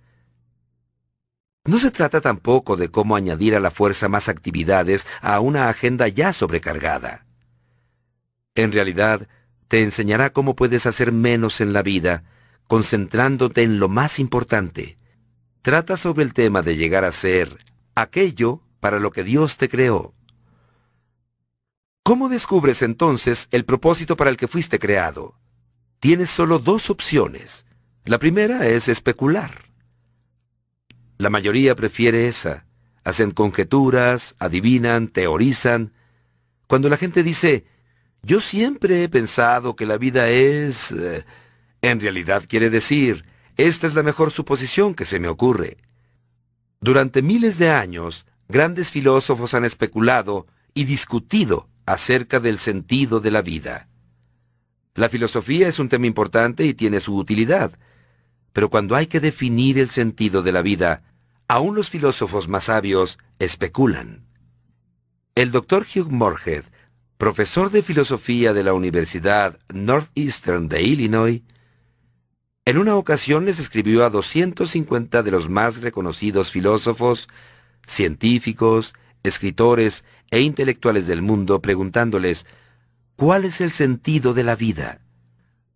No 1.69 1.77
se 1.77 1.91
trata 1.91 2.19
tampoco 2.19 2.77
de 2.77 2.89
cómo 2.89 3.15
añadir 3.15 3.53
a 3.53 3.59
la 3.59 3.69
fuerza 3.69 4.09
más 4.09 4.27
actividades 4.27 5.05
a 5.21 5.39
una 5.39 5.69
agenda 5.69 6.07
ya 6.07 6.33
sobrecargada. 6.33 7.27
En 8.55 8.71
realidad, 8.71 9.27
te 9.67 9.83
enseñará 9.83 10.31
cómo 10.31 10.55
puedes 10.55 10.87
hacer 10.87 11.11
menos 11.11 11.61
en 11.61 11.71
la 11.71 11.83
vida, 11.83 12.23
concentrándote 12.65 13.61
en 13.61 13.79
lo 13.79 13.87
más 13.87 14.17
importante. 14.17 14.97
Trata 15.61 15.95
sobre 15.95 16.23
el 16.23 16.33
tema 16.33 16.63
de 16.63 16.75
llegar 16.75 17.05
a 17.05 17.11
ser 17.11 17.63
aquello 17.93 18.63
para 18.79 18.99
lo 18.99 19.11
que 19.11 19.23
Dios 19.23 19.57
te 19.57 19.69
creó. 19.69 20.15
¿Cómo 22.01 22.29
descubres 22.29 22.81
entonces 22.81 23.47
el 23.51 23.63
propósito 23.63 24.17
para 24.17 24.31
el 24.31 24.37
que 24.37 24.47
fuiste 24.47 24.79
creado? 24.79 25.35
Tienes 25.99 26.31
solo 26.31 26.57
dos 26.57 26.89
opciones. 26.89 27.67
La 28.05 28.17
primera 28.17 28.65
es 28.65 28.89
especular. 28.89 29.68
La 31.19 31.29
mayoría 31.29 31.75
prefiere 31.75 32.29
esa. 32.29 32.65
Hacen 33.03 33.31
conjeturas, 33.31 34.35
adivinan, 34.39 35.09
teorizan. 35.09 35.91
Cuando 36.65 36.87
la 36.87 36.95
gente 36.95 37.23
dice, 37.23 37.65
yo 38.23 38.39
siempre 38.39 39.03
he 39.03 39.09
pensado 39.09 39.75
que 39.75 39.85
la 39.85 39.97
vida 39.97 40.29
es... 40.29 40.93
Eh", 40.93 41.25
en 41.81 41.99
realidad 41.99 42.43
quiere 42.47 42.69
decir, 42.69 43.25
esta 43.57 43.85
es 43.85 43.95
la 43.95 44.03
mejor 44.03 44.31
suposición 44.31 44.95
que 44.95 45.03
se 45.03 45.19
me 45.19 45.27
ocurre. 45.27 45.77
Durante 46.79 47.21
miles 47.21 47.59
de 47.59 47.69
años, 47.69 48.25
grandes 48.47 48.89
filósofos 48.89 49.53
han 49.53 49.65
especulado 49.65 50.47
y 50.73 50.85
discutido 50.85 51.67
acerca 51.85 52.39
del 52.39 52.57
sentido 52.57 53.19
de 53.19 53.31
la 53.31 53.41
vida. 53.41 53.89
La 54.95 55.09
filosofía 55.09 55.67
es 55.67 55.79
un 55.79 55.89
tema 55.89 56.07
importante 56.07 56.65
y 56.65 56.73
tiene 56.73 57.01
su 57.01 57.17
utilidad, 57.17 57.77
pero 58.53 58.69
cuando 58.69 58.95
hay 58.95 59.07
que 59.07 59.19
definir 59.19 59.79
el 59.79 59.89
sentido 59.89 60.43
de 60.43 60.51
la 60.53 60.61
vida, 60.61 61.03
Aún 61.51 61.73
los 61.73 61.89
filósofos 61.89 62.47
más 62.47 62.65
sabios 62.65 63.17
especulan. 63.39 64.27
El 65.33 65.51
doctor 65.51 65.83
Hugh 65.83 66.11
Moorhead, 66.11 66.63
profesor 67.17 67.71
de 67.71 67.81
filosofía 67.81 68.53
de 68.53 68.61
la 68.61 68.73
Universidad 68.73 69.57
Northeastern 69.73 70.69
de 70.69 70.83
Illinois, 70.83 71.41
en 72.65 72.77
una 72.77 72.95
ocasión 72.95 73.45
les 73.45 73.57
escribió 73.57 74.05
a 74.05 74.11
250 74.11 75.23
de 75.23 75.31
los 75.31 75.49
más 75.49 75.81
reconocidos 75.81 76.51
filósofos, 76.51 77.27
científicos, 77.87 78.93
escritores 79.23 80.05
e 80.29 80.41
intelectuales 80.41 81.07
del 81.07 81.23
mundo 81.23 81.63
preguntándoles 81.63 82.45
¿cuál 83.15 83.43
es 83.43 83.59
el 83.59 83.71
sentido 83.71 84.35
de 84.35 84.43
la 84.43 84.55
vida? 84.55 85.01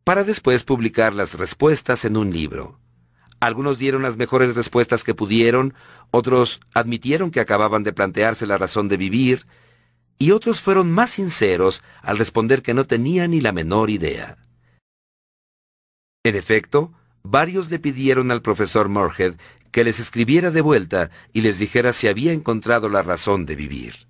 para 0.04 0.24
después 0.24 0.64
publicar 0.64 1.14
las 1.14 1.34
respuestas 1.34 2.06
en 2.06 2.18
un 2.18 2.32
libro. 2.32 2.83
Algunos 3.44 3.78
dieron 3.78 4.04
las 4.04 4.16
mejores 4.16 4.56
respuestas 4.56 5.04
que 5.04 5.14
pudieron, 5.14 5.74
otros 6.12 6.62
admitieron 6.74 7.30
que 7.30 7.42
acababan 7.42 7.84
de 7.84 7.92
plantearse 7.92 8.46
la 8.46 8.58
razón 8.58 8.88
de 8.88 8.96
vivir, 8.96 9.48
y 10.18 10.32
otros 10.32 10.62
fueron 10.62 10.90
más 10.90 11.10
sinceros 11.10 11.84
al 12.02 12.18
responder 12.18 12.62
que 12.62 12.74
no 12.74 12.88
tenían 12.88 13.32
ni 13.32 13.42
la 13.42 13.52
menor 13.52 13.90
idea. 13.90 14.38
En 16.24 16.36
efecto, 16.36 16.94
varios 17.22 17.70
le 17.70 17.80
pidieron 17.80 18.32
al 18.32 18.42
profesor 18.42 18.88
Moorhead 18.88 19.34
que 19.72 19.84
les 19.84 20.00
escribiera 20.00 20.50
de 20.50 20.62
vuelta 20.62 21.10
y 21.34 21.42
les 21.42 21.60
dijera 21.60 21.92
si 21.92 22.08
había 22.08 22.32
encontrado 22.32 22.88
la 22.88 23.02
razón 23.02 23.46
de 23.46 23.58
vivir. 23.58 24.08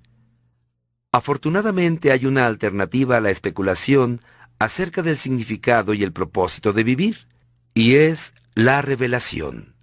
Afortunadamente 1.11 2.11
hay 2.11 2.27
una 2.27 2.45
alternativa 2.45 3.17
a 3.17 3.21
la 3.21 3.31
especulación 3.31 4.21
acerca 4.59 5.01
del 5.01 5.17
significado 5.17 5.95
y 5.95 6.03
el 6.03 6.13
propósito 6.13 6.71
de 6.71 6.83
vivir, 6.83 7.25
y 7.73 7.95
es 7.95 8.35
la 8.55 8.83
revelación. 8.83 9.73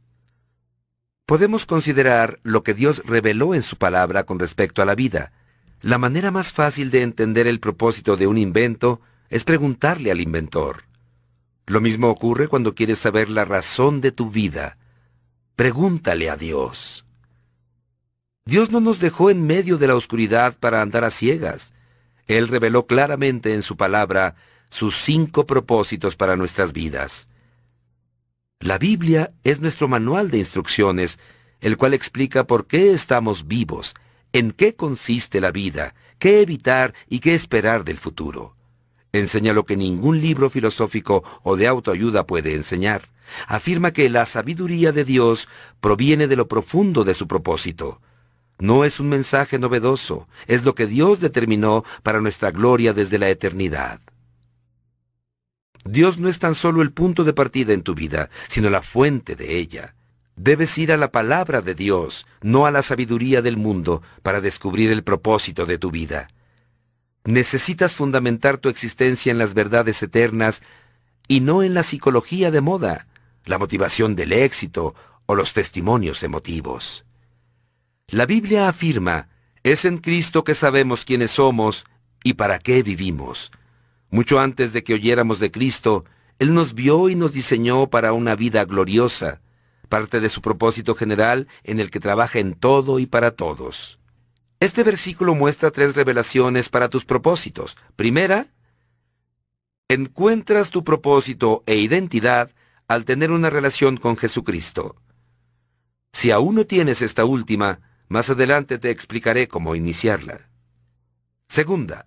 Podemos 1.26 1.66
considerar 1.66 2.38
lo 2.44 2.62
que 2.62 2.72
Dios 2.72 3.02
reveló 3.04 3.54
en 3.54 3.62
su 3.62 3.76
palabra 3.76 4.24
con 4.24 4.38
respecto 4.38 4.80
a 4.80 4.84
la 4.84 4.94
vida. 4.94 5.32
La 5.82 5.98
manera 5.98 6.30
más 6.30 6.52
fácil 6.52 6.90
de 6.90 7.02
entender 7.02 7.48
el 7.48 7.58
propósito 7.58 8.16
de 8.16 8.28
un 8.28 8.38
invento 8.38 9.00
es 9.28 9.42
preguntarle 9.42 10.12
al 10.12 10.20
inventor. 10.20 10.84
Lo 11.66 11.80
mismo 11.80 12.10
ocurre 12.10 12.46
cuando 12.46 12.74
quieres 12.74 13.00
saber 13.00 13.28
la 13.28 13.44
razón 13.44 14.00
de 14.00 14.12
tu 14.12 14.30
vida. 14.30 14.76
Pregúntale 15.56 16.30
a 16.30 16.36
Dios. 16.36 17.04
Dios 18.44 18.70
no 18.70 18.80
nos 18.80 19.00
dejó 19.00 19.30
en 19.30 19.46
medio 19.46 19.78
de 19.78 19.88
la 19.88 19.96
oscuridad 19.96 20.56
para 20.58 20.80
andar 20.80 21.02
a 21.04 21.10
ciegas. 21.10 21.72
Él 22.28 22.46
reveló 22.46 22.86
claramente 22.86 23.52
en 23.54 23.62
su 23.62 23.76
palabra 23.76 24.36
sus 24.70 24.96
cinco 24.96 25.44
propósitos 25.44 26.14
para 26.14 26.36
nuestras 26.36 26.72
vidas. 26.72 27.29
La 28.62 28.76
Biblia 28.76 29.32
es 29.42 29.62
nuestro 29.62 29.88
manual 29.88 30.30
de 30.30 30.36
instrucciones, 30.36 31.18
el 31.62 31.78
cual 31.78 31.94
explica 31.94 32.46
por 32.46 32.66
qué 32.66 32.92
estamos 32.92 33.48
vivos, 33.48 33.94
en 34.34 34.52
qué 34.52 34.76
consiste 34.76 35.40
la 35.40 35.50
vida, 35.50 35.94
qué 36.18 36.42
evitar 36.42 36.92
y 37.08 37.20
qué 37.20 37.34
esperar 37.34 37.84
del 37.84 37.96
futuro. 37.96 38.54
Enseña 39.12 39.54
lo 39.54 39.64
que 39.64 39.78
ningún 39.78 40.20
libro 40.20 40.50
filosófico 40.50 41.24
o 41.42 41.56
de 41.56 41.68
autoayuda 41.68 42.26
puede 42.26 42.54
enseñar. 42.54 43.08
Afirma 43.46 43.92
que 43.92 44.10
la 44.10 44.26
sabiduría 44.26 44.92
de 44.92 45.04
Dios 45.04 45.48
proviene 45.80 46.26
de 46.26 46.36
lo 46.36 46.46
profundo 46.46 47.02
de 47.02 47.14
su 47.14 47.26
propósito. 47.26 48.02
No 48.58 48.84
es 48.84 49.00
un 49.00 49.08
mensaje 49.08 49.58
novedoso, 49.58 50.28
es 50.46 50.64
lo 50.66 50.74
que 50.74 50.86
Dios 50.86 51.18
determinó 51.20 51.82
para 52.02 52.20
nuestra 52.20 52.50
gloria 52.50 52.92
desde 52.92 53.18
la 53.18 53.30
eternidad. 53.30 54.00
Dios 55.84 56.18
no 56.18 56.28
es 56.28 56.38
tan 56.38 56.54
solo 56.54 56.82
el 56.82 56.92
punto 56.92 57.24
de 57.24 57.32
partida 57.32 57.72
en 57.72 57.82
tu 57.82 57.94
vida, 57.94 58.30
sino 58.48 58.70
la 58.70 58.82
fuente 58.82 59.36
de 59.36 59.56
ella. 59.56 59.94
Debes 60.36 60.76
ir 60.78 60.92
a 60.92 60.96
la 60.96 61.12
palabra 61.12 61.60
de 61.60 61.74
Dios, 61.74 62.26
no 62.42 62.66
a 62.66 62.70
la 62.70 62.82
sabiduría 62.82 63.42
del 63.42 63.56
mundo, 63.56 64.02
para 64.22 64.40
descubrir 64.40 64.90
el 64.90 65.02
propósito 65.02 65.66
de 65.66 65.78
tu 65.78 65.90
vida. 65.90 66.28
Necesitas 67.24 67.94
fundamentar 67.94 68.58
tu 68.58 68.68
existencia 68.68 69.30
en 69.30 69.38
las 69.38 69.52
verdades 69.52 70.02
eternas 70.02 70.62
y 71.28 71.40
no 71.40 71.62
en 71.62 71.74
la 71.74 71.82
psicología 71.82 72.50
de 72.50 72.60
moda, 72.60 73.06
la 73.44 73.58
motivación 73.58 74.16
del 74.16 74.32
éxito 74.32 74.94
o 75.26 75.34
los 75.34 75.52
testimonios 75.52 76.22
emotivos. 76.22 77.04
La 78.08 78.26
Biblia 78.26 78.68
afirma, 78.68 79.28
es 79.62 79.84
en 79.84 79.98
Cristo 79.98 80.42
que 80.42 80.54
sabemos 80.54 81.04
quiénes 81.04 81.32
somos 81.32 81.84
y 82.24 82.34
para 82.34 82.58
qué 82.58 82.82
vivimos. 82.82 83.52
Mucho 84.10 84.40
antes 84.40 84.72
de 84.72 84.82
que 84.82 84.94
oyéramos 84.94 85.38
de 85.38 85.50
Cristo, 85.50 86.04
Él 86.38 86.52
nos 86.52 86.74
vio 86.74 87.08
y 87.08 87.14
nos 87.14 87.32
diseñó 87.32 87.88
para 87.88 88.12
una 88.12 88.34
vida 88.34 88.64
gloriosa, 88.64 89.40
parte 89.88 90.20
de 90.20 90.28
su 90.28 90.40
propósito 90.40 90.94
general 90.94 91.46
en 91.62 91.80
el 91.80 91.90
que 91.90 92.00
trabaja 92.00 92.38
en 92.38 92.54
todo 92.54 92.98
y 92.98 93.06
para 93.06 93.30
todos. 93.30 93.98
Este 94.58 94.82
versículo 94.82 95.34
muestra 95.34 95.70
tres 95.70 95.94
revelaciones 95.94 96.68
para 96.68 96.88
tus 96.88 97.04
propósitos. 97.04 97.76
Primera, 97.96 98.46
encuentras 99.88 100.70
tu 100.70 100.84
propósito 100.84 101.62
e 101.66 101.76
identidad 101.76 102.50
al 102.88 103.04
tener 103.04 103.30
una 103.30 103.48
relación 103.48 103.96
con 103.96 104.16
Jesucristo. 104.16 104.96
Si 106.12 106.30
aún 106.30 106.56
no 106.56 106.66
tienes 106.66 107.02
esta 107.02 107.24
última, 107.24 107.80
más 108.08 108.28
adelante 108.28 108.78
te 108.78 108.90
explicaré 108.90 109.46
cómo 109.46 109.76
iniciarla. 109.76 110.48
Segunda, 111.48 112.06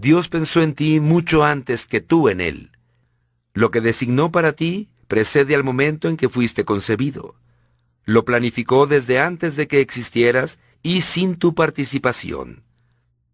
Dios 0.00 0.28
pensó 0.28 0.62
en 0.62 0.74
ti 0.74 1.00
mucho 1.00 1.44
antes 1.44 1.84
que 1.84 2.00
tú 2.00 2.28
en 2.28 2.40
Él. 2.40 2.70
Lo 3.52 3.72
que 3.72 3.80
designó 3.80 4.30
para 4.30 4.52
ti 4.52 4.88
precede 5.08 5.56
al 5.56 5.64
momento 5.64 6.08
en 6.08 6.16
que 6.16 6.28
fuiste 6.28 6.64
concebido. 6.64 7.34
Lo 8.04 8.24
planificó 8.24 8.86
desde 8.86 9.18
antes 9.18 9.56
de 9.56 9.66
que 9.66 9.80
existieras 9.80 10.60
y 10.84 11.00
sin 11.00 11.34
tu 11.34 11.54
participación. 11.54 12.62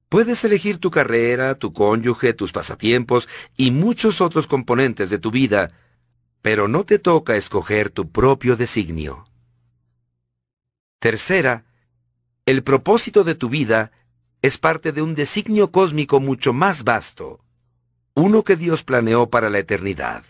Puedes 0.08 0.42
elegir 0.44 0.78
tu 0.78 0.90
carrera, 0.90 1.54
tu 1.54 1.74
cónyuge, 1.74 2.32
tus 2.32 2.52
pasatiempos 2.52 3.28
y 3.58 3.70
muchos 3.70 4.22
otros 4.22 4.46
componentes 4.46 5.10
de 5.10 5.18
tu 5.18 5.30
vida, 5.30 5.72
pero 6.40 6.66
no 6.66 6.84
te 6.84 6.98
toca 6.98 7.36
escoger 7.36 7.90
tu 7.90 8.10
propio 8.10 8.56
designio. 8.56 9.26
Tercera, 10.98 11.66
el 12.46 12.62
propósito 12.62 13.22
de 13.22 13.34
tu 13.34 13.50
vida 13.50 13.92
es 14.44 14.58
parte 14.58 14.92
de 14.92 15.00
un 15.00 15.14
designio 15.14 15.70
cósmico 15.70 16.20
mucho 16.20 16.52
más 16.52 16.84
vasto, 16.84 17.40
uno 18.12 18.44
que 18.44 18.56
Dios 18.56 18.84
planeó 18.84 19.30
para 19.30 19.48
la 19.48 19.58
eternidad. 19.58 20.22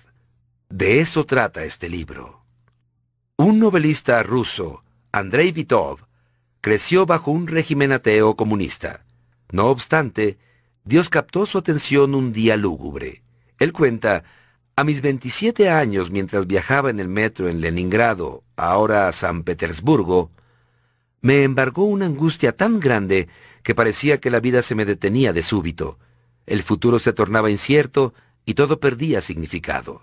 De 0.68 1.00
eso 1.00 1.26
trata 1.26 1.64
este 1.64 1.88
libro. 1.88 2.44
Un 3.37 3.59
novelista 3.59 4.23
ruso, 4.23 4.85
Andrei 5.11 5.50
Vitov, 5.50 5.99
creció 6.61 7.06
bajo 7.06 7.33
un 7.33 7.49
régimen 7.49 7.90
ateo 7.90 8.37
comunista. 8.37 9.04
No 9.50 9.66
obstante, 9.66 10.38
Dios 10.85 11.09
captó 11.09 11.44
su 11.44 11.59
atención 11.59 12.14
un 12.14 12.33
día 12.33 12.56
lúgubre. 12.56 13.25
Él 13.59 13.73
cuenta, 13.73 14.23
a 14.76 14.85
mis 14.85 15.00
27 15.00 15.71
años 15.71 16.12
mientras 16.12 16.47
viajaba 16.47 16.88
en 16.88 17.00
el 17.00 17.09
metro 17.09 17.49
en 17.49 17.61
Leningrado, 17.61 18.44
ahora 18.54 19.11
San 19.11 19.42
Petersburgo, 19.42 20.30
me 21.21 21.42
embargó 21.42 21.87
una 21.87 22.06
angustia 22.06 22.54
tan 22.54 22.78
grande 22.78 23.28
que 23.64 23.75
parecía 23.75 24.21
que 24.21 24.30
la 24.30 24.38
vida 24.38 24.62
se 24.62 24.76
me 24.76 24.85
detenía 24.85 25.33
de 25.33 25.42
súbito. 25.42 25.99
El 26.47 26.62
futuro 26.62 27.00
se 27.00 27.12
tornaba 27.12 27.50
incierto 27.50 28.14
y 28.44 28.54
todo 28.54 28.78
perdía 28.78 29.21
significado. 29.23 30.02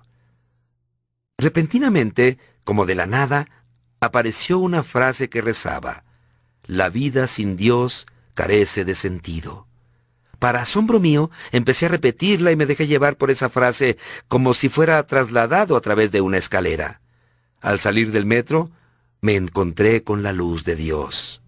Repentinamente, 1.37 2.39
como 2.63 2.85
de 2.85 2.95
la 2.95 3.05
nada, 3.05 3.47
apareció 3.99 4.57
una 4.57 4.83
frase 4.83 5.29
que 5.29 5.41
rezaba, 5.41 6.03
La 6.65 6.89
vida 6.89 7.27
sin 7.27 7.55
Dios 7.55 8.07
carece 8.33 8.83
de 8.83 8.95
sentido. 8.95 9.67
Para 10.39 10.61
asombro 10.61 10.99
mío, 10.99 11.29
empecé 11.51 11.85
a 11.85 11.89
repetirla 11.89 12.51
y 12.51 12.55
me 12.55 12.65
dejé 12.65 12.87
llevar 12.87 13.15
por 13.15 13.29
esa 13.29 13.49
frase 13.49 13.97
como 14.27 14.55
si 14.55 14.69
fuera 14.69 15.05
trasladado 15.05 15.75
a 15.75 15.81
través 15.81 16.11
de 16.11 16.21
una 16.21 16.37
escalera. 16.37 17.01
Al 17.59 17.79
salir 17.79 18.11
del 18.11 18.25
metro, 18.25 18.71
me 19.21 19.35
encontré 19.35 20.03
con 20.03 20.23
la 20.23 20.33
luz 20.33 20.63
de 20.63 20.75
Dios. 20.75 21.40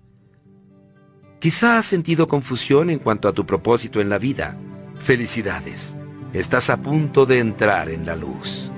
Quizá 1.44 1.78
has 1.78 1.86
sentido 1.88 2.30
confusión 2.30 2.90
en 2.90 3.00
cuanto 3.00 3.28
a 3.28 3.34
tu 3.34 3.46
propósito 3.46 4.00
en 4.00 4.08
la 4.08 4.18
vida. 4.18 4.58
Felicidades. 5.02 5.98
Estás 6.32 6.70
a 6.70 6.78
punto 6.78 7.26
de 7.26 7.40
entrar 7.40 7.90
en 7.90 8.06
la 8.06 8.16
luz. 8.16 8.72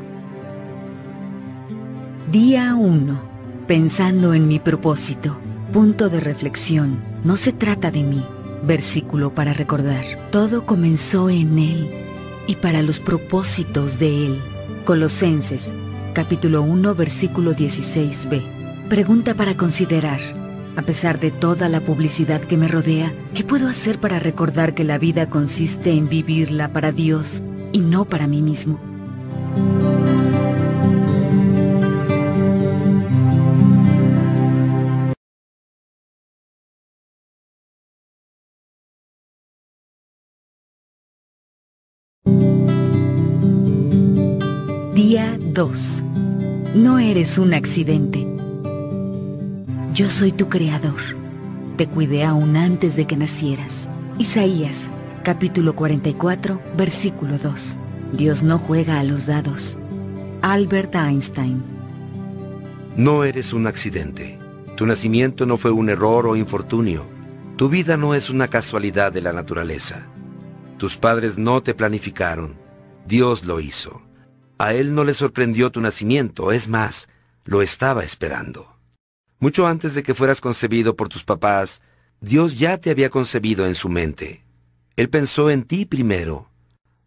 Día 2.31 2.73
1. 2.73 3.21
Pensando 3.67 4.33
en 4.33 4.47
mi 4.47 4.57
propósito. 4.57 5.37
Punto 5.71 6.09
de 6.09 6.19
reflexión. 6.19 7.03
No 7.23 7.37
se 7.37 7.53
trata 7.53 7.91
de 7.91 8.01
mí. 8.01 8.25
Versículo 8.63 9.35
para 9.35 9.53
recordar. 9.53 10.03
Todo 10.31 10.65
comenzó 10.65 11.29
en 11.29 11.59
Él 11.59 11.91
y 12.47 12.55
para 12.55 12.81
los 12.81 12.99
propósitos 12.99 13.99
de 13.99 14.25
Él. 14.25 14.41
Colosenses, 14.85 15.71
capítulo 16.15 16.63
1, 16.63 16.95
versículo 16.95 17.53
16b. 17.53 18.87
Pregunta 18.89 19.35
para 19.35 19.55
considerar. 19.55 20.44
A 20.77 20.81
pesar 20.81 21.21
de 21.21 21.31
toda 21.31 21.69
la 21.69 21.79
publicidad 21.79 22.41
que 22.41 22.57
me 22.57 22.67
rodea, 22.67 23.13
¿qué 23.33 23.45
puedo 23.45 23.69
hacer 23.69 23.99
para 23.99 24.19
recordar 24.19 24.73
que 24.75 24.83
la 24.83 24.97
vida 24.97 25.29
consiste 25.29 25.93
en 25.93 26.09
vivirla 26.09 26.73
para 26.73 26.91
Dios 26.91 27.41
y 27.71 27.79
no 27.79 28.03
para 28.03 28.27
mí 28.27 28.41
mismo? 28.41 28.77
Día 44.93 45.39
2. 45.39 46.03
No 46.75 46.99
eres 46.99 47.37
un 47.37 47.53
accidente. 47.53 48.27
Yo 49.95 50.09
soy 50.09 50.33
tu 50.33 50.49
creador. 50.49 50.99
Te 51.77 51.87
cuidé 51.87 52.25
aún 52.25 52.57
antes 52.57 52.97
de 52.97 53.07
que 53.07 53.15
nacieras. 53.15 53.87
Isaías, 54.19 54.89
capítulo 55.23 55.73
44, 55.73 56.61
versículo 56.75 57.37
2. 57.37 57.77
Dios 58.11 58.43
no 58.43 58.59
juega 58.59 58.99
a 58.99 59.05
los 59.05 59.25
dados. 59.25 59.77
Albert 60.41 60.95
Einstein. 60.95 61.63
No 62.97 63.23
eres 63.23 63.53
un 63.53 63.67
accidente. 63.67 64.37
Tu 64.75 64.85
nacimiento 64.85 65.45
no 65.45 65.55
fue 65.55 65.71
un 65.71 65.87
error 65.87 66.27
o 66.27 66.35
infortunio. 66.35 67.05
Tu 67.55 67.69
vida 67.69 67.95
no 67.95 68.15
es 68.15 68.29
una 68.29 68.49
casualidad 68.49 69.13
de 69.13 69.21
la 69.21 69.31
naturaleza. 69.31 70.07
Tus 70.77 70.97
padres 70.97 71.37
no 71.37 71.63
te 71.63 71.73
planificaron. 71.73 72.55
Dios 73.07 73.45
lo 73.45 73.61
hizo. 73.61 74.01
A 74.57 74.73
él 74.73 74.93
no 74.93 75.05
le 75.05 75.13
sorprendió 75.13 75.71
tu 75.71 75.79
nacimiento, 75.79 76.51
es 76.51 76.67
más, 76.67 77.07
lo 77.45 77.61
estaba 77.61 78.03
esperando. 78.03 78.74
Mucho 79.45 79.67
antes 79.67 79.93
de 79.93 80.01
que 80.01 80.15
fueras 80.15 80.41
concebido 80.41 80.95
por 80.95 81.07
tus 81.07 81.23
papás, 81.23 81.83
Dios 82.19 82.57
ya 82.57 82.79
te 82.79 82.89
había 82.89 83.11
concebido 83.11 83.67
en 83.67 83.75
su 83.75 83.89
mente. 83.89 84.43
Él 84.95 85.07
pensó 85.07 85.51
en 85.51 85.65
ti 85.65 85.85
primero. 85.85 86.49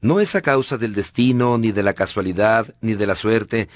No 0.00 0.21
es 0.21 0.37
a 0.37 0.40
causa 0.40 0.78
del 0.78 0.95
destino, 0.95 1.59
ni 1.59 1.73
de 1.73 1.83
la 1.83 1.95
casualidad, 1.95 2.76
ni 2.80 2.95
de 2.95 3.09
la 3.09 3.16
suerte, 3.16 3.68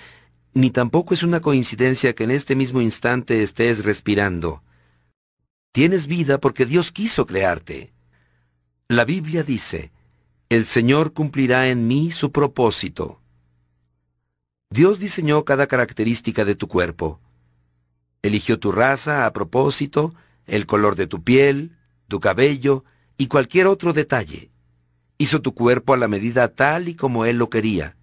ni 0.55 0.71
tampoco 0.71 1.13
es 1.13 1.25
una 1.25 1.41
coincidencia 1.41 2.15
que 2.15 2.23
en 2.23 2.31
este 2.31 2.55
mismo 2.55 2.81
instante 2.81 3.43
estés 3.43 3.85
respirando. 3.85 4.63
Tienes 5.73 6.07
vida 6.07 6.39
porque 6.39 6.65
Dios 6.65 6.93
quiso 6.93 7.27
crearte. 7.27 7.93
La 8.87 9.05
Biblia 9.05 9.43
dice, 9.43 9.91
el 10.51 10.67
Señor 10.67 11.15
cumplirá 11.15 11.67
en 11.67 11.89
mí 11.89 12.13
su 12.13 12.31
propósito. 12.31 13.21
Dios 14.71 15.01
diseñó 15.01 15.45
cada 15.45 15.67
característica 15.67 16.45
de 16.45 16.55
tu 16.55 16.69
cuerpo. 16.69 17.19
Eligió 18.23 18.59
tu 18.59 18.71
raza 18.71 19.27
a 19.27 19.33
propósito, 19.33 20.15
el 20.47 20.67
color 20.67 20.95
de 20.97 21.07
tu 21.07 21.23
piel, 21.23 21.77
tu 22.09 22.21
cabello 22.21 22.85
y 23.19 23.27
cualquier 23.27 23.67
otro 23.67 23.93
detalle. 23.93 24.51
Hizo 25.19 25.43
tu 25.43 25.55
cuerpo 25.55 25.95
a 25.95 25.97
la 25.97 26.09
medida 26.09 26.49
tal 26.49 26.89
y 26.89 26.95
como 26.95 27.25
Él 27.27 27.39
lo 27.39 27.51
quería. 27.51 27.97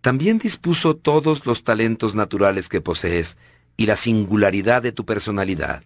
También 0.00 0.38
dispuso 0.38 0.96
todos 0.96 1.46
los 1.46 1.64
talentos 1.64 2.14
naturales 2.14 2.68
que 2.68 2.80
posees 2.80 3.36
y 3.76 3.86
la 3.86 3.96
singularidad 3.96 4.82
de 4.82 4.92
tu 4.92 5.04
personalidad. 5.04 5.84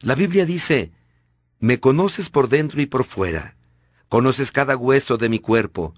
La 0.00 0.14
Biblia 0.14 0.46
dice, 0.46 0.92
Me 1.58 1.80
conoces 1.80 2.30
por 2.30 2.48
dentro 2.48 2.80
y 2.80 2.86
por 2.86 3.04
fuera, 3.04 3.56
conoces 4.08 4.52
cada 4.52 4.76
hueso 4.76 5.16
de 5.16 5.28
mi 5.28 5.38
cuerpo, 5.38 5.94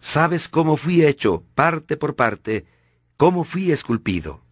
Sabes 0.00 0.48
cómo 0.48 0.76
fui 0.76 1.04
hecho, 1.04 1.44
parte 1.54 1.96
por 1.96 2.16
parte, 2.16 2.66
cómo 3.16 3.44
fui 3.44 3.70
esculpido. 3.70 4.42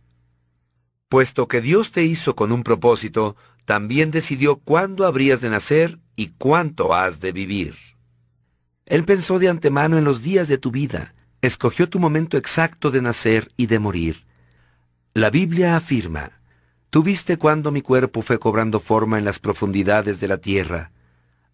Puesto 1.11 1.49
que 1.49 1.61
Dios 1.61 1.90
te 1.90 2.05
hizo 2.05 2.37
con 2.37 2.53
un 2.53 2.62
propósito, 2.62 3.35
también 3.64 4.12
decidió 4.12 4.61
cuándo 4.61 5.07
habrías 5.07 5.40
de 5.40 5.51
nacer 5.51 5.99
y 6.14 6.29
cuánto 6.38 6.94
has 6.94 7.18
de 7.18 7.33
vivir. 7.33 7.75
Él 8.87 9.05
pensó 9.05 9.40
de 9.40 9.49
antemano 9.49 9.99
en 9.99 10.05
los 10.05 10.23
días 10.23 10.46
de 10.46 10.57
tu 10.57 10.70
vida, 10.70 11.16
escogió 11.42 11.88
tu 11.88 11.99
momento 11.99 12.37
exacto 12.37 12.92
de 12.92 13.03
nacer 13.03 13.51
y 13.57 13.66
de 13.66 13.81
morir. 13.81 14.25
La 15.12 15.31
Biblia 15.31 15.75
afirma, 15.75 16.40
Tú 16.90 17.03
viste 17.03 17.38
cuando 17.38 17.73
mi 17.73 17.83
cuerpo 17.83 18.23
fue 18.23 18.38
cobrando 18.38 18.79
forma 18.79 19.18
en 19.18 19.25
las 19.25 19.40
profundidades 19.40 20.20
de 20.20 20.29
la 20.29 20.38
tierra. 20.38 20.92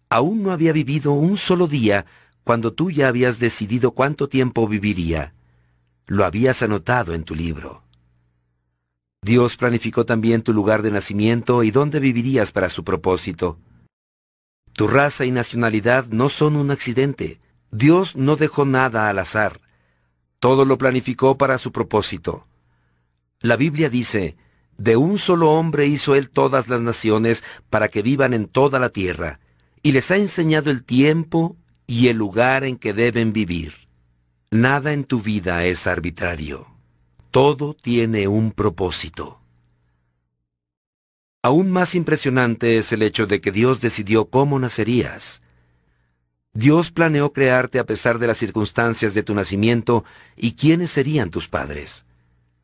Aún 0.07 0.43
no 0.43 0.51
había 0.51 0.71
vivido 0.71 1.13
un 1.13 1.35
solo 1.35 1.67
día 1.67 2.05
cuando 2.43 2.73
tú 2.73 2.91
ya 2.91 3.07
habías 3.07 3.39
decidido 3.39 3.91
cuánto 3.91 4.29
tiempo 4.29 4.67
viviría. 4.67 5.33
Lo 6.05 6.25
habías 6.25 6.61
anotado 6.61 7.15
en 7.15 7.23
tu 7.23 7.33
libro. 7.33 7.86
Dios 9.21 9.57
planificó 9.57 10.05
también 10.05 10.41
tu 10.41 10.53
lugar 10.53 10.81
de 10.81 10.91
nacimiento 10.91 11.63
y 11.63 11.71
dónde 11.71 11.99
vivirías 11.99 12.51
para 12.51 12.69
su 12.69 12.83
propósito. 12.83 13.57
Tu 14.73 14.87
raza 14.87 15.25
y 15.25 15.31
nacionalidad 15.31 16.05
no 16.07 16.29
son 16.29 16.55
un 16.55 16.71
accidente. 16.71 17.39
Dios 17.71 18.15
no 18.15 18.35
dejó 18.35 18.65
nada 18.65 19.09
al 19.09 19.19
azar. 19.19 19.59
Todo 20.39 20.65
lo 20.65 20.77
planificó 20.77 21.37
para 21.37 21.57
su 21.57 21.71
propósito. 21.71 22.47
La 23.39 23.55
Biblia 23.55 23.89
dice, 23.89 24.37
de 24.77 24.95
un 24.95 25.17
solo 25.17 25.51
hombre 25.51 25.87
hizo 25.87 26.15
él 26.15 26.29
todas 26.29 26.67
las 26.67 26.81
naciones 26.81 27.43
para 27.69 27.87
que 27.87 28.03
vivan 28.03 28.33
en 28.33 28.47
toda 28.47 28.79
la 28.79 28.89
tierra, 28.89 29.39
y 29.81 29.91
les 29.91 30.11
ha 30.11 30.17
enseñado 30.17 30.69
el 30.69 30.83
tiempo 30.83 31.57
y 31.87 32.09
el 32.09 32.17
lugar 32.17 32.63
en 32.63 32.77
que 32.77 32.93
deben 32.93 33.33
vivir. 33.33 33.73
Nada 34.51 34.93
en 34.93 35.03
tu 35.03 35.21
vida 35.21 35.65
es 35.65 35.87
arbitrario. 35.87 36.76
Todo 37.31 37.73
tiene 37.73 38.27
un 38.27 38.51
propósito. 38.51 39.39
Aún 41.43 41.71
más 41.71 41.95
impresionante 41.95 42.77
es 42.77 42.91
el 42.91 43.01
hecho 43.01 43.25
de 43.25 43.41
que 43.41 43.51
Dios 43.51 43.79
decidió 43.81 44.25
cómo 44.25 44.59
nacerías. 44.59 45.41
Dios 46.53 46.91
planeó 46.91 47.31
crearte 47.33 47.79
a 47.79 47.85
pesar 47.85 48.17
de 48.17 48.27
las 48.27 48.37
circunstancias 48.37 49.13
de 49.13 49.23
tu 49.23 49.35
nacimiento 49.35 50.03
y 50.35 50.53
quiénes 50.53 50.91
serían 50.91 51.29
tus 51.29 51.47
padres. 51.47 52.05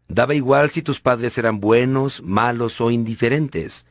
Daba 0.08 0.34
igual 0.34 0.70
si 0.70 0.82
tus 0.82 1.00
padres 1.00 1.38
eran 1.38 1.60
buenos, 1.60 2.22
malos 2.24 2.82
o 2.82 2.90
indiferentes. 2.90 3.86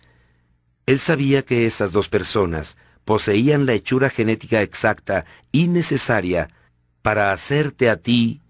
Él 0.87 0.99
sabía 0.99 1.43
que 1.45 1.67
esas 1.67 1.93
dos 1.93 2.09
personas, 2.09 2.77
poseían 3.05 3.67
la 3.67 3.75
hechura 3.75 4.11
genética 4.11 4.63
exacta 4.63 5.25
y 5.51 5.69
necesaria 5.69 6.51
para 7.03 7.33
hacerte 7.33 7.91
a 7.91 7.97
ti 7.97 8.41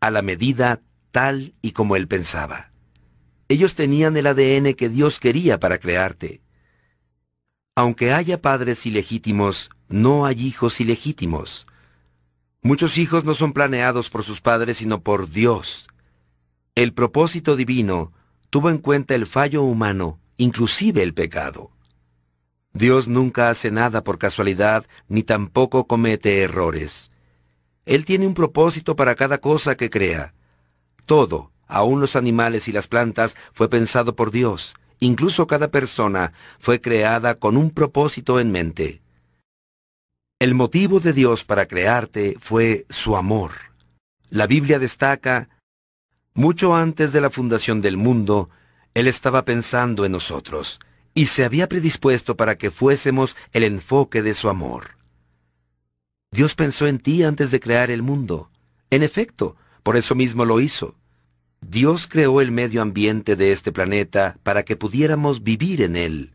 a 0.00 0.10
la 0.10 0.22
medida 0.22 0.80
tal 1.10 1.54
y 1.62 1.72
como 1.72 1.96
él 1.96 2.08
pensaba. 2.08 2.70
Ellos 3.48 3.74
tenían 3.74 4.16
el 4.16 4.26
ADN 4.26 4.74
que 4.74 4.88
Dios 4.88 5.18
quería 5.18 5.58
para 5.58 5.78
crearte. 5.78 6.40
Aunque 7.74 8.12
haya 8.12 8.40
padres 8.40 8.86
ilegítimos, 8.86 9.70
no 9.88 10.24
hay 10.24 10.46
hijos 10.46 10.80
ilegítimos. 10.80 11.66
Muchos 12.62 12.98
hijos 12.98 13.24
no 13.24 13.34
son 13.34 13.52
planeados 13.52 14.10
por 14.10 14.22
sus 14.22 14.40
padres, 14.40 14.78
sino 14.78 15.02
por 15.02 15.30
Dios. 15.30 15.88
El 16.74 16.92
propósito 16.92 17.56
divino 17.56 18.12
tuvo 18.50 18.70
en 18.70 18.78
cuenta 18.78 19.14
el 19.14 19.26
fallo 19.26 19.62
humano, 19.62 20.20
inclusive 20.36 21.02
el 21.02 21.14
pecado. 21.14 21.70
Dios 22.72 23.08
nunca 23.08 23.50
hace 23.50 23.70
nada 23.70 24.04
por 24.04 24.18
casualidad, 24.18 24.86
ni 25.08 25.22
tampoco 25.22 25.86
comete 25.86 26.42
errores. 26.42 27.10
Él 27.84 28.04
tiene 28.04 28.26
un 28.26 28.34
propósito 28.34 28.94
para 28.94 29.16
cada 29.16 29.38
cosa 29.38 29.76
que 29.76 29.90
crea. 29.90 30.34
Todo, 31.10 31.50
aun 31.66 32.00
los 32.00 32.14
animales 32.14 32.68
y 32.68 32.72
las 32.72 32.86
plantas, 32.86 33.34
fue 33.52 33.68
pensado 33.68 34.14
por 34.14 34.30
Dios. 34.30 34.76
Incluso 35.00 35.48
cada 35.48 35.66
persona 35.66 36.32
fue 36.60 36.80
creada 36.80 37.34
con 37.34 37.56
un 37.56 37.72
propósito 37.72 38.38
en 38.38 38.52
mente. 38.52 39.02
El 40.38 40.54
motivo 40.54 41.00
de 41.00 41.12
Dios 41.12 41.42
para 41.44 41.66
crearte 41.66 42.36
fue 42.38 42.86
su 42.90 43.16
amor. 43.16 43.50
La 44.28 44.46
Biblia 44.46 44.78
destaca, 44.78 45.48
mucho 46.32 46.76
antes 46.76 47.12
de 47.12 47.20
la 47.20 47.30
fundación 47.30 47.80
del 47.80 47.96
mundo, 47.96 48.48
Él 48.94 49.08
estaba 49.08 49.44
pensando 49.44 50.04
en 50.04 50.12
nosotros 50.12 50.78
y 51.12 51.26
se 51.26 51.44
había 51.44 51.68
predispuesto 51.68 52.36
para 52.36 52.56
que 52.56 52.70
fuésemos 52.70 53.34
el 53.50 53.64
enfoque 53.64 54.22
de 54.22 54.34
su 54.34 54.48
amor. 54.48 54.96
Dios 56.30 56.54
pensó 56.54 56.86
en 56.86 57.00
ti 57.00 57.24
antes 57.24 57.50
de 57.50 57.58
crear 57.58 57.90
el 57.90 58.02
mundo. 58.02 58.52
En 58.90 59.02
efecto, 59.02 59.56
por 59.82 59.96
eso 59.96 60.14
mismo 60.14 60.44
lo 60.44 60.60
hizo. 60.60 60.99
Dios 61.60 62.06
creó 62.06 62.40
el 62.40 62.50
medio 62.50 62.82
ambiente 62.82 63.36
de 63.36 63.52
este 63.52 63.72
planeta 63.72 64.38
para 64.42 64.64
que 64.64 64.76
pudiéramos 64.76 65.42
vivir 65.42 65.82
en 65.82 65.96
él. 65.96 66.34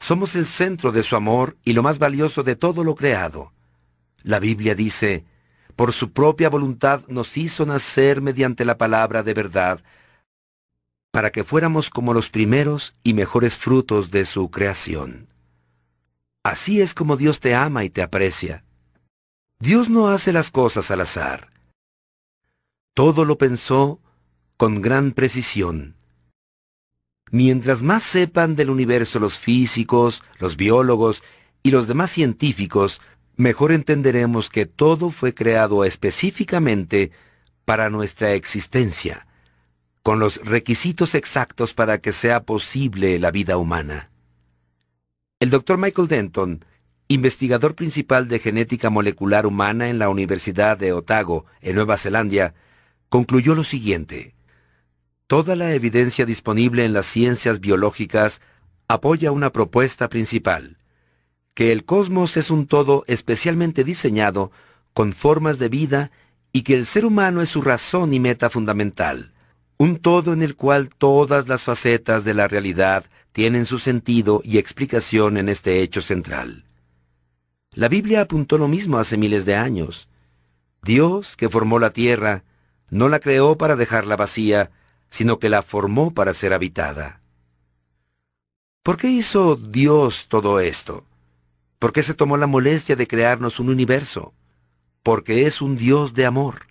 Somos 0.00 0.34
el 0.34 0.46
centro 0.46 0.90
de 0.90 1.02
su 1.02 1.14
amor 1.14 1.56
y 1.64 1.74
lo 1.74 1.82
más 1.82 1.98
valioso 1.98 2.42
de 2.42 2.56
todo 2.56 2.82
lo 2.82 2.94
creado. 2.94 3.52
La 4.22 4.40
Biblia 4.40 4.74
dice, 4.74 5.24
por 5.76 5.92
su 5.92 6.12
propia 6.12 6.48
voluntad 6.48 7.02
nos 7.08 7.36
hizo 7.36 7.66
nacer 7.66 8.20
mediante 8.20 8.64
la 8.64 8.78
palabra 8.78 9.22
de 9.22 9.34
verdad, 9.34 9.82
para 11.10 11.30
que 11.30 11.44
fuéramos 11.44 11.90
como 11.90 12.14
los 12.14 12.30
primeros 12.30 12.94
y 13.02 13.14
mejores 13.14 13.58
frutos 13.58 14.10
de 14.10 14.24
su 14.24 14.50
creación. 14.50 15.28
Así 16.42 16.80
es 16.80 16.94
como 16.94 17.16
Dios 17.16 17.38
te 17.38 17.54
ama 17.54 17.84
y 17.84 17.90
te 17.90 18.02
aprecia. 18.02 18.64
Dios 19.60 19.88
no 19.88 20.08
hace 20.08 20.32
las 20.32 20.50
cosas 20.50 20.90
al 20.90 21.02
azar. 21.02 21.52
Todo 22.94 23.24
lo 23.24 23.38
pensó 23.38 24.00
con 24.62 24.80
gran 24.80 25.10
precisión. 25.10 25.96
Mientras 27.32 27.82
más 27.82 28.04
sepan 28.04 28.54
del 28.54 28.70
universo 28.70 29.18
los 29.18 29.36
físicos, 29.36 30.22
los 30.38 30.56
biólogos 30.56 31.24
y 31.64 31.72
los 31.72 31.88
demás 31.88 32.12
científicos, 32.12 33.00
mejor 33.34 33.72
entenderemos 33.72 34.50
que 34.50 34.64
todo 34.66 35.10
fue 35.10 35.34
creado 35.34 35.84
específicamente 35.84 37.10
para 37.64 37.90
nuestra 37.90 38.34
existencia, 38.34 39.26
con 40.04 40.20
los 40.20 40.36
requisitos 40.44 41.16
exactos 41.16 41.74
para 41.74 41.98
que 41.98 42.12
sea 42.12 42.44
posible 42.44 43.18
la 43.18 43.32
vida 43.32 43.56
humana. 43.56 44.12
El 45.40 45.50
doctor 45.50 45.76
Michael 45.76 46.06
Denton, 46.06 46.64
investigador 47.08 47.74
principal 47.74 48.28
de 48.28 48.38
genética 48.38 48.90
molecular 48.90 49.44
humana 49.44 49.88
en 49.88 49.98
la 49.98 50.08
Universidad 50.08 50.78
de 50.78 50.92
Otago, 50.92 51.46
en 51.62 51.74
Nueva 51.74 51.96
Zelanda, 51.96 52.54
concluyó 53.08 53.56
lo 53.56 53.64
siguiente. 53.64 54.36
Toda 55.32 55.56
la 55.56 55.72
evidencia 55.72 56.26
disponible 56.26 56.84
en 56.84 56.92
las 56.92 57.06
ciencias 57.06 57.58
biológicas 57.58 58.42
apoya 58.86 59.32
una 59.32 59.50
propuesta 59.50 60.10
principal 60.10 60.76
que 61.54 61.72
el 61.72 61.86
cosmos 61.86 62.36
es 62.36 62.50
un 62.50 62.66
todo 62.66 63.02
especialmente 63.06 63.82
diseñado 63.82 64.52
con 64.92 65.14
formas 65.14 65.58
de 65.58 65.70
vida 65.70 66.10
y 66.52 66.64
que 66.64 66.74
el 66.74 66.84
ser 66.84 67.06
humano 67.06 67.40
es 67.40 67.48
su 67.48 67.62
razón 67.62 68.12
y 68.12 68.20
meta 68.20 68.50
fundamental, 68.50 69.32
un 69.78 69.96
todo 69.96 70.34
en 70.34 70.42
el 70.42 70.54
cual 70.54 70.90
todas 70.90 71.48
las 71.48 71.64
facetas 71.64 72.24
de 72.24 72.34
la 72.34 72.46
realidad 72.46 73.06
tienen 73.32 73.64
su 73.64 73.78
sentido 73.78 74.42
y 74.44 74.58
explicación 74.58 75.38
en 75.38 75.48
este 75.48 75.80
hecho 75.80 76.02
central. 76.02 76.66
La 77.72 77.88
Biblia 77.88 78.20
apuntó 78.20 78.58
lo 78.58 78.68
mismo 78.68 78.98
hace 78.98 79.16
miles 79.16 79.46
de 79.46 79.56
años. 79.56 80.10
Dios, 80.82 81.36
que 81.38 81.48
formó 81.48 81.78
la 81.78 81.94
tierra, 81.94 82.44
no 82.90 83.08
la 83.08 83.18
creó 83.18 83.56
para 83.56 83.76
dejarla 83.76 84.16
vacía, 84.16 84.70
sino 85.12 85.38
que 85.38 85.50
la 85.50 85.62
formó 85.62 86.14
para 86.14 86.32
ser 86.32 86.54
habitada. 86.54 87.20
¿Por 88.82 88.96
qué 88.96 89.08
hizo 89.08 89.56
Dios 89.56 90.26
todo 90.26 90.58
esto? 90.58 91.04
¿Por 91.78 91.92
qué 91.92 92.02
se 92.02 92.14
tomó 92.14 92.38
la 92.38 92.46
molestia 92.46 92.96
de 92.96 93.06
crearnos 93.06 93.60
un 93.60 93.68
universo? 93.68 94.32
Porque 95.02 95.46
es 95.46 95.60
un 95.60 95.76
Dios 95.76 96.14
de 96.14 96.24
amor. 96.24 96.66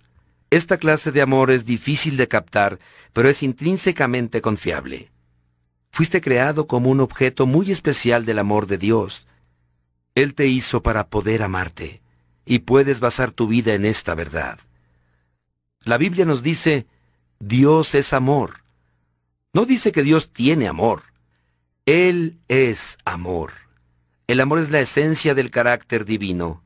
Esta 0.50 0.76
clase 0.76 1.12
de 1.12 1.22
amor 1.22 1.52
es 1.52 1.64
difícil 1.64 2.16
de 2.16 2.26
captar, 2.26 2.80
pero 3.12 3.28
es 3.28 3.44
intrínsecamente 3.44 4.40
confiable. 4.40 5.12
Fuiste 5.92 6.20
creado 6.20 6.66
como 6.66 6.90
un 6.90 6.98
objeto 6.98 7.46
muy 7.46 7.70
especial 7.70 8.24
del 8.24 8.40
amor 8.40 8.66
de 8.66 8.76
Dios. 8.76 9.28
Él 10.16 10.34
te 10.34 10.48
hizo 10.48 10.82
para 10.82 11.06
poder 11.06 11.44
amarte, 11.44 12.02
y 12.44 12.58
puedes 12.58 12.98
basar 12.98 13.30
tu 13.30 13.46
vida 13.46 13.74
en 13.74 13.84
esta 13.84 14.16
verdad. 14.16 14.58
La 15.84 15.96
Biblia 15.96 16.24
nos 16.24 16.42
dice, 16.42 16.86
Dios 17.44 17.96
es 17.96 18.12
amor. 18.12 18.62
No 19.52 19.64
dice 19.64 19.90
que 19.90 20.04
Dios 20.04 20.32
tiene 20.32 20.68
amor. 20.68 21.02
Él 21.86 22.38
es 22.46 22.98
amor. 23.04 23.50
El 24.28 24.38
amor 24.38 24.60
es 24.60 24.70
la 24.70 24.78
esencia 24.78 25.34
del 25.34 25.50
carácter 25.50 26.04
divino. 26.04 26.62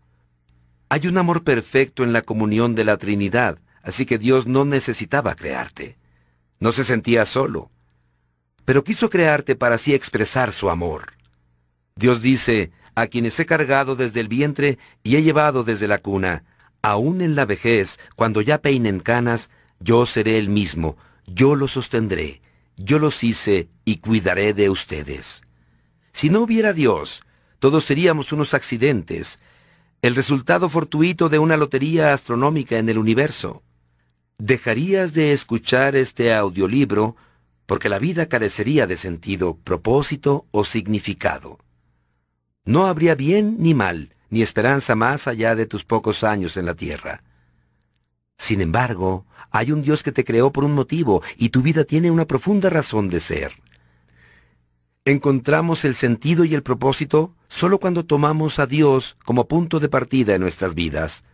Hay 0.91 1.07
un 1.07 1.17
amor 1.17 1.45
perfecto 1.45 2.05
en 2.05 2.12
la 2.12 2.21
comunión 2.21 2.75
de 2.75 2.85
la 2.85 2.99
Trinidad, 2.99 3.59
así 3.83 4.05
que 4.05 4.19
Dios 4.19 4.47
no 4.47 4.67
necesitaba 4.67 5.35
crearte. 5.35 5.97
No 6.61 6.73
se 6.73 6.85
sentía 6.85 7.25
solo, 7.25 7.71
pero 8.67 8.85
quiso 8.85 9.09
crearte 9.09 9.57
para 9.57 9.77
así 9.77 9.95
expresar 9.95 10.53
su 10.53 10.69
amor. 10.69 11.15
Dios 11.95 12.21
dice, 12.21 12.71
a 12.95 13.07
quienes 13.07 13.41
he 13.41 13.47
cargado 13.47 13.97
desde 13.97 14.21
el 14.21 14.29
vientre 14.29 14.77
y 15.03 15.17
he 15.17 15.23
llevado 15.23 15.65
desde 15.65 15.89
la 15.89 15.97
cuna, 15.97 16.45
aún 16.83 17.23
en 17.23 17.35
la 17.35 17.47
vejez, 17.47 17.99
cuando 18.15 18.43
ya 18.43 18.61
peinen 18.61 19.01
canas, 19.01 19.49
yo 19.81 20.07
seré 20.07 20.39
el 20.39 20.49
mismo, 20.49 20.97
yo 21.27 21.55
los 21.55 21.73
sostendré, 21.73 22.41
yo 22.77 22.99
los 22.99 23.23
hice 23.25 23.69
y 23.85 23.97
cuidaré 23.99 24.55
de 24.55 24.71
ustedes. 24.71 25.43
Si 26.12 26.31
no 26.31 26.41
hubiera 26.41 26.73
Dios, 26.73 27.23
todos 27.59 27.85
seríamos 27.85 28.33
unos 28.33 28.55
accidentes, 28.55 29.39
el 30.03 30.15
resultado 30.15 30.69
fortuito 30.69 31.29
de 31.29 31.39
una 31.39 31.57
lotería 31.57 32.12
astronómica 32.12 32.79
en 32.79 32.89
el 32.89 32.99
universo. 32.99 33.62
Dejarías 34.39 35.15
de 35.15 35.33
escuchar 35.33 35.97
este 35.97 36.35
audiolibro 36.35 37.17
porque 37.67 37.89
la 37.89 37.99
vida 37.99 38.27
carecería 38.27 38.87
de 38.87 38.97
sentido, 38.97 39.59
propósito 39.65 40.47
o 40.53 40.65
significado. 40.65 41.59
No 42.65 42.87
habría 42.87 43.15
bien 43.15 43.57
ni 43.59 43.75
mal, 43.75 44.15
ni 44.31 44.43
esperanza 44.43 44.95
más 44.95 45.27
allá 45.27 45.55
de 45.55 45.67
tus 45.67 45.85
pocos 45.85 46.25
años 46.25 46.57
en 46.57 46.67
la 46.67 46.75
tierra. 46.75 47.23
Sin 48.38 48.61
embargo, 48.61 49.25
hay 49.51 49.72
un 49.72 49.83
Dios 49.83 50.03
que 50.03 50.12
te 50.12 50.25
creó 50.25 50.53
por 50.53 50.64
un 50.64 50.75
motivo 50.75 51.22
y 51.37 51.49
tu 51.49 51.62
vida 51.62 51.85
tiene 51.85 52.11
una 52.11 52.27
profunda 52.27 52.70
razón 52.70 53.09
de 53.09 53.20
ser 53.20 53.53
encontramos 55.07 55.85
el 55.85 55.94
sentido 55.94 56.44
y 56.44 56.55
el 56.55 56.64
propósito 56.64 57.33
solo 57.49 57.79
cuando 57.79 58.05
tomamos 58.05 58.59
a 58.59 58.66
Dios 58.66 59.16
como 59.25 59.46
punto 59.46 59.79
de 59.79 59.88
partida 59.88 60.35
en 60.35 60.42
nuestras 60.42 60.75
vidas. 60.75 61.25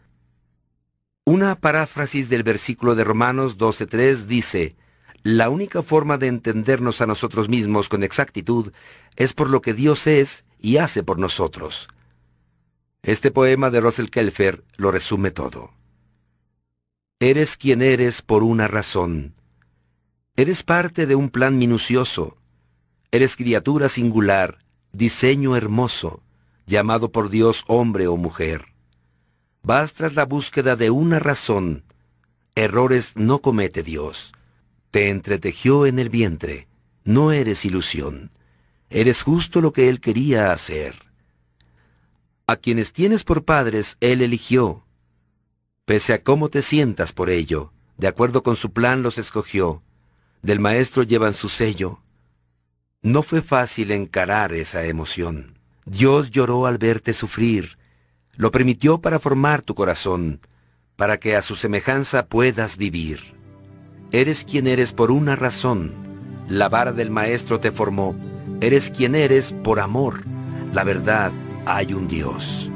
Una 1.25 1.59
paráfrasis 1.59 2.29
del 2.29 2.43
versículo 2.43 2.95
de 2.95 3.05
Romanos 3.05 3.57
12.3 3.57 4.27
dice, 4.27 4.77
La 5.23 5.49
única 5.49 5.83
forma 5.83 6.19
de 6.19 6.27
entendernos 6.27 7.01
a 7.01 7.07
nosotros 7.07 7.49
mismos 7.49 7.89
con 7.89 8.03
exactitud 8.03 8.73
es 9.17 9.33
por 9.33 9.49
lo 9.49 9.63
que 9.63 9.73
Dios 9.73 10.07
es 10.07 10.45
y 10.59 10.77
hace 10.77 11.03
por 11.03 11.19
nosotros. 11.19 11.89
Este 13.03 13.31
poema 13.31 13.71
de 13.71 13.81
Russell 13.81 14.11
Kelfer 14.11 14.65
lo 14.77 14.91
resume 14.91 15.31
todo. 15.31 15.71
Eres 17.23 17.57
quien 17.57 17.83
eres 17.83 18.21
por 18.21 18.43
una 18.43 18.67
razón. 18.67 19.37
Eres 20.35 20.65
parte 20.65 21.07
de 21.07 21.15
un 21.15 21.29
plan 21.29 21.57
minucioso 21.57 22.37
Eres 23.13 23.37
criatura 23.37 23.89
singular, 23.89 24.59
diseño 24.93 25.55
hermoso, 25.55 26.21
llamado 26.67 27.13
por 27.13 27.31
Dios 27.31 27.63
hombre 27.69 28.09
o 28.09 28.17
mujer. 28.17 28.75
Vas 29.63 29.95
tras 29.95 30.17
la 30.17 30.25
búsqueda 30.25 30.75
de 30.75 30.91
una 30.91 31.21
razón. 31.21 31.85
Errores 32.57 33.13
no 33.15 33.39
comete 33.39 33.85
Dios. 33.85 34.33
Te 34.91 35.09
entretejió 35.09 35.87
en 35.87 36.01
el 36.01 36.09
vientre. 36.09 36.67
No 37.05 37.31
eres 37.31 37.65
ilusión. 37.65 38.33
Eres 38.91 39.23
justo 39.23 39.61
lo 39.61 39.73
que 39.73 39.89
Él 39.89 40.01
quería 40.01 40.53
hacer. 40.53 40.97
A 42.49 42.57
quienes 42.57 42.93
tienes 42.93 43.23
por 43.23 43.45
padres, 43.45 43.97
Él 44.01 44.23
eligió. 44.23 44.85
Pese 45.93 46.15
a 46.15 46.23
cómo 46.23 46.49
te 46.49 46.63
sientas 46.63 47.13
por 47.13 47.29
ello, 47.29 47.71
de 47.99 48.09
acuerdo 48.09 48.43
con 48.43 48.57
su 48.57 48.73
plan 48.73 49.03
los 49.03 49.19
escogió. 49.19 49.83
Del 50.41 50.59
Maestro 50.59 51.03
llevan 51.03 51.35
su 51.35 51.51
sello. 51.51 52.01
No 53.03 53.23
fue 53.23 53.43
fácil 53.43 53.91
encarar 53.91 54.55
esa 54.55 54.87
emoción. 54.87 55.59
Dios 55.85 56.31
lloró 56.31 56.65
al 56.65 56.79
verte 56.79 57.13
sufrir. 57.13 57.77
Lo 58.37 58.51
permitió 58.51 59.03
para 59.03 59.19
formar 59.19 59.61
tu 59.61 59.75
corazón, 59.75 60.41
para 60.97 61.19
que 61.19 61.37
a 61.37 61.43
su 61.43 61.57
semejanza 61.57 62.25
puedas 62.25 62.79
vivir. 62.79 63.35
Eres 64.13 64.47
quien 64.47 64.69
eres 64.69 64.95
por 64.95 65.11
una 65.11 65.37
razón. 65.37 65.93
La 66.49 66.71
vara 66.71 66.95
del 66.95 67.11
Maestro 67.11 67.61
te 67.61 67.71
formó. 67.71 68.17
Eres 68.63 68.91
quien 68.91 69.15
eres 69.15 69.55
por 69.63 69.79
amor. 69.79 70.25
La 70.73 70.85
verdad, 70.85 71.33
hay 71.67 71.93
un 71.93 72.09
Dios. 72.09 72.71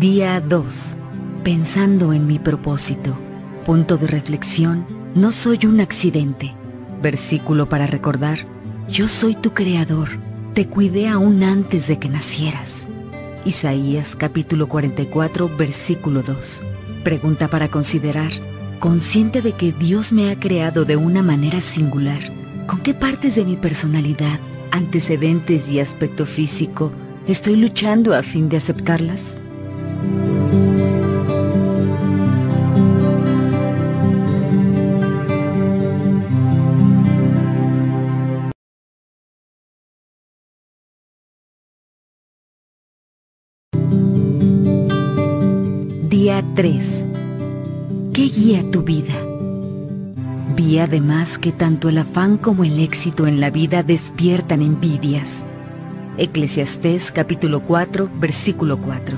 Día 0.00 0.40
2. 0.40 0.96
Pensando 1.44 2.12
en 2.12 2.26
mi 2.28 2.38
propósito. 2.38 3.18
Punto 3.66 3.96
de 3.96 4.06
reflexión. 4.06 4.86
No 5.14 5.32
soy 5.32 5.66
un 5.66 5.80
accidente. 5.80 6.54
Versículo 7.02 7.68
para 7.68 7.86
recordar. 7.86 8.46
Yo 8.88 9.08
soy 9.08 9.34
tu 9.34 9.52
creador, 9.52 10.08
te 10.54 10.68
cuidé 10.68 11.08
aún 11.08 11.42
antes 11.42 11.88
de 11.88 11.98
que 11.98 12.08
nacieras. 12.08 12.86
Isaías 13.44 14.14
capítulo 14.14 14.68
44 14.68 15.50
versículo 15.56 16.22
2. 16.22 16.62
Pregunta 17.02 17.48
para 17.48 17.68
considerar. 17.68 18.30
Consciente 18.78 19.42
de 19.42 19.52
que 19.52 19.72
Dios 19.72 20.12
me 20.12 20.30
ha 20.30 20.38
creado 20.38 20.84
de 20.84 20.96
una 20.96 21.22
manera 21.22 21.60
singular, 21.60 22.20
¿Con 22.66 22.80
qué 22.80 22.94
partes 22.94 23.34
de 23.34 23.44
mi 23.44 23.56
personalidad, 23.56 24.38
antecedentes 24.70 25.68
y 25.68 25.80
aspecto 25.80 26.26
físico 26.26 26.92
estoy 27.26 27.56
luchando 27.56 28.14
a 28.14 28.22
fin 28.22 28.48
de 28.48 28.56
aceptarlas? 28.56 29.36
3. 46.54 47.04
¿Qué 48.12 48.24
guía 48.24 48.70
tu 48.70 48.82
vida? 48.82 49.14
Vi 50.54 50.78
además 50.78 51.38
que 51.38 51.50
tanto 51.50 51.88
el 51.88 51.96
afán 51.96 52.36
como 52.36 52.62
el 52.64 52.78
éxito 52.78 53.26
en 53.26 53.40
la 53.40 53.48
vida 53.48 53.82
despiertan 53.82 54.60
envidias. 54.60 55.44
Eclesiastés 56.18 57.10
capítulo 57.10 57.60
4, 57.60 58.10
versículo 58.20 58.78
4. 58.78 59.16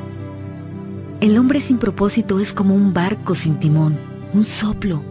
El 1.21 1.37
hombre 1.37 1.61
sin 1.61 1.79
propósito 1.79 2.39
es 2.39 2.53
como 2.53 2.77
un 2.77 2.95
barco 2.95 3.35
sin 3.35 3.59
timón, 3.59 3.97
un 4.33 4.45
soplo, 4.45 5.03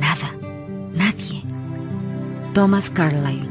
nada, 0.00 0.34
nadie. 0.96 1.44
Thomas 2.54 2.90
Carlyle. 2.90 3.48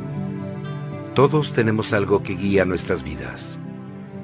Todos 1.16 1.54
tenemos 1.54 1.94
algo 1.94 2.24
que 2.24 2.36
guía 2.36 2.66
nuestras 2.66 3.04
vidas. 3.04 3.57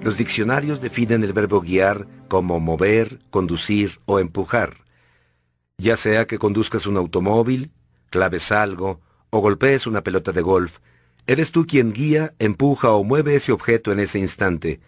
Los 0.03 0.17
diccionarios 0.17 0.81
definen 0.81 1.23
el 1.23 1.31
verbo 1.31 1.61
guiar 1.61 2.07
como 2.27 2.59
mover, 2.59 3.19
conducir 3.29 3.99
o 4.05 4.19
empujar. 4.19 4.83
Ya 5.77 5.95
sea 5.95 6.27
que 6.27 6.37
conduzcas 6.37 6.85
un 6.85 6.97
automóvil, 6.97 7.71
claves 8.09 8.51
algo 8.51 8.99
o 9.29 9.39
golpees 9.39 9.87
una 9.87 10.03
pelota 10.03 10.33
de 10.33 10.41
golf, 10.41 10.79
eres 11.25 11.53
tú 11.53 11.65
quien 11.65 11.93
guía, 11.93 12.33
empuja 12.37 12.91
o 12.91 13.05
mueve 13.05 13.35
ese 13.35 13.53
objeto 13.53 13.93
en 13.93 14.01
ese 14.01 14.19
instante. 14.19 14.81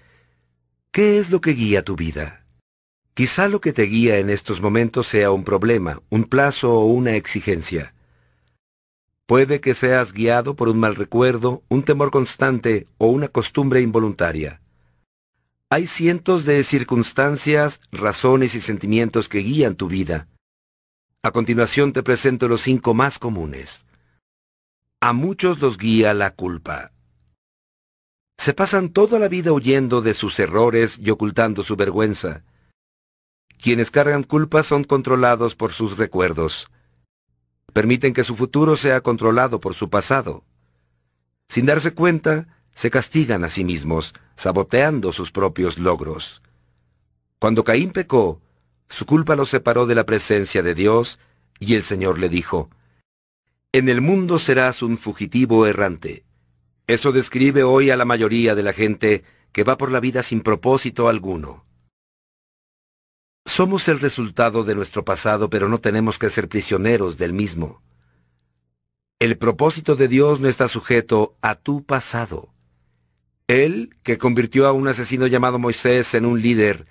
¿Qué 0.91 1.17
es 1.17 1.31
lo 1.31 1.39
que 1.39 1.51
guía 1.51 1.85
tu 1.85 1.95
vida? 1.95 2.45
Quizá 3.13 3.47
lo 3.47 3.61
que 3.61 3.71
te 3.71 3.83
guía 3.83 4.17
en 4.17 4.29
estos 4.29 4.61
momentos 4.61 5.07
sea 5.07 5.31
un 5.31 5.45
problema, 5.45 6.01
un 6.09 6.25
plazo 6.25 6.73
o 6.73 6.87
una 6.87 7.15
exigencia. 7.15 7.95
Puede 9.25 9.61
que 9.61 9.75
seas 9.75 10.11
guiado 10.11 10.57
por 10.57 10.67
un 10.67 10.77
mal 10.77 10.95
recuerdo, 10.95 11.63
un 11.69 11.83
temor 11.83 12.11
constante 12.11 12.85
o 12.97 13.07
una 13.07 13.29
costumbre 13.29 13.79
involuntaria. 13.79 14.59
Hay 15.71 15.87
cientos 15.87 16.45
de 16.45 16.63
circunstancias, 16.63 17.81
razones 17.91 18.53
y 18.53 18.61
sentimientos 18.61 19.27
que 19.27 19.39
guían 19.39 19.75
tu 19.75 19.87
vida. 19.87 20.27
A 21.23 21.31
continuación 21.31 21.91
te 21.91 22.03
presento 22.03 22.47
los 22.47 22.61
cinco 22.61 22.93
más 22.93 23.17
comunes. 23.17 23.87
A 25.01 25.11
muchos 25.11 25.59
los 25.61 25.79
guía 25.79 26.13
la 26.13 26.35
culpa. 26.35 26.91
Se 28.37 28.53
pasan 28.53 28.89
toda 28.89 29.17
la 29.17 29.27
vida 29.27 29.53
huyendo 29.53 30.01
de 30.03 30.13
sus 30.13 30.39
errores 30.39 30.99
y 31.01 31.09
ocultando 31.09 31.63
su 31.63 31.75
vergüenza. 31.75 32.43
Quienes 33.59 33.89
cargan 33.89 34.21
culpa 34.21 34.61
son 34.61 34.83
controlados 34.83 35.55
por 35.55 35.71
sus 35.71 35.97
recuerdos. 35.97 36.67
Permiten 37.73 38.13
que 38.13 38.23
su 38.23 38.35
futuro 38.35 38.75
sea 38.75 39.01
controlado 39.01 39.59
por 39.59 39.73
su 39.73 39.89
pasado. 39.89 40.43
Sin 41.49 41.65
darse 41.65 41.95
cuenta, 41.95 42.54
se 42.75 42.91
castigan 42.91 43.43
a 43.43 43.49
sí 43.49 43.63
mismos, 43.63 44.13
saboteando 44.35 45.11
sus 45.11 45.31
propios 45.31 45.79
logros. 45.79 46.43
Cuando 47.39 47.63
Caín 47.63 47.91
pecó, 47.91 48.41
su 48.89 49.05
culpa 49.05 49.35
lo 49.35 49.45
separó 49.45 49.87
de 49.87 49.95
la 49.95 50.05
presencia 50.05 50.61
de 50.61 50.75
Dios, 50.75 51.17
y 51.57 51.75
el 51.75 51.83
Señor 51.83 52.19
le 52.19 52.29
dijo, 52.29 52.69
En 53.71 53.89
el 53.89 54.01
mundo 54.01 54.39
serás 54.39 54.83
un 54.83 54.97
fugitivo 54.97 55.65
errante. 55.65 56.25
Eso 56.85 57.11
describe 57.11 57.63
hoy 57.63 57.89
a 57.89 57.97
la 57.97 58.05
mayoría 58.05 58.53
de 58.53 58.63
la 58.63 58.73
gente 58.73 59.23
que 59.51 59.63
va 59.63 59.77
por 59.77 59.89
la 59.89 60.01
vida 60.01 60.21
sin 60.21 60.41
propósito 60.41 61.07
alguno. 61.07 61.65
Somos 63.45 63.87
el 63.87 63.99
resultado 63.99 64.63
de 64.63 64.75
nuestro 64.75 65.05
pasado, 65.05 65.49
pero 65.49 65.69
no 65.69 65.79
tenemos 65.79 66.19
que 66.19 66.29
ser 66.29 66.49
prisioneros 66.49 67.17
del 67.17 67.31
mismo. 67.31 67.81
El 69.19 69.37
propósito 69.37 69.95
de 69.95 70.09
Dios 70.09 70.41
no 70.41 70.49
está 70.49 70.67
sujeto 70.67 71.37
a 71.41 71.55
tu 71.55 71.83
pasado. 71.83 72.54
Él, 73.47 73.95
que 74.01 74.17
convirtió 74.17 74.65
a 74.65 74.71
un 74.71 74.87
asesino 74.87 75.27
llamado 75.27 75.59
Moisés 75.59 76.13
en 76.15 76.25
un 76.25 76.41
líder 76.41 76.87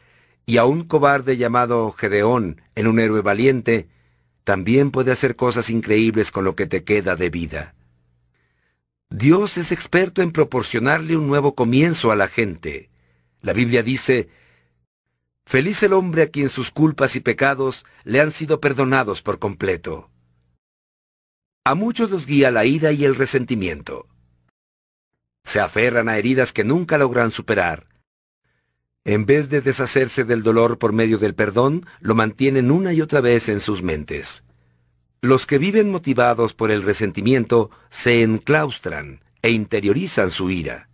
y 0.46 0.58
a 0.58 0.64
un 0.64 0.84
cobarde 0.84 1.36
llamado 1.36 1.90
Gedeón 1.92 2.60
en 2.74 2.86
un 2.86 3.00
héroe 3.00 3.22
valiente, 3.22 3.88
también 4.44 4.90
puede 4.90 5.10
hacer 5.10 5.36
cosas 5.36 5.70
increíbles 5.70 6.30
con 6.30 6.44
lo 6.44 6.54
que 6.54 6.66
te 6.66 6.84
queda 6.84 7.16
de 7.16 7.30
vida. 7.30 7.74
Dios 9.10 9.58
es 9.58 9.72
experto 9.72 10.22
en 10.22 10.32
proporcionarle 10.32 11.16
un 11.16 11.26
nuevo 11.26 11.54
comienzo 11.54 12.12
a 12.12 12.16
la 12.16 12.28
gente. 12.28 12.90
La 13.40 13.52
Biblia 13.52 13.82
dice, 13.82 14.28
Feliz 15.46 15.82
el 15.82 15.92
hombre 15.92 16.22
a 16.22 16.28
quien 16.28 16.48
sus 16.48 16.70
culpas 16.70 17.16
y 17.16 17.20
pecados 17.20 17.84
le 18.04 18.20
han 18.20 18.30
sido 18.30 18.60
perdonados 18.60 19.22
por 19.22 19.38
completo. 19.38 20.10
A 21.64 21.74
muchos 21.74 22.10
los 22.10 22.26
guía 22.26 22.50
la 22.50 22.64
ira 22.64 22.92
y 22.92 23.04
el 23.04 23.14
resentimiento. 23.14 24.06
Se 25.44 25.60
aferran 25.60 26.08
a 26.08 26.18
heridas 26.18 26.52
que 26.52 26.64
nunca 26.64 26.98
logran 26.98 27.30
superar 27.30 27.86
en 29.06 29.26
vez 29.26 29.50
de 29.50 29.60
deshacerse 29.60 30.24
del 30.24 30.42
dolor 30.42 30.78
por 30.78 30.94
medio 30.94 31.18
del 31.18 31.34
perdón, 31.34 31.86
lo 32.00 32.14
mantienen 32.14 32.70
una 32.70 32.94
y 32.94 33.02
otra 33.02 33.20
vez 33.20 33.50
en 33.50 33.60
sus 33.60 33.82
mentes. 33.82 34.44
Los 35.20 35.44
que 35.44 35.58
viven 35.58 35.90
motivados 35.90 36.54
por 36.54 36.70
el 36.70 36.82
resentimiento 36.82 37.70
se 37.90 38.22
enclaustran 38.22 39.20
e 39.42 39.50
interiorizan 39.50 40.30
su 40.30 40.50
ira. 40.50 40.88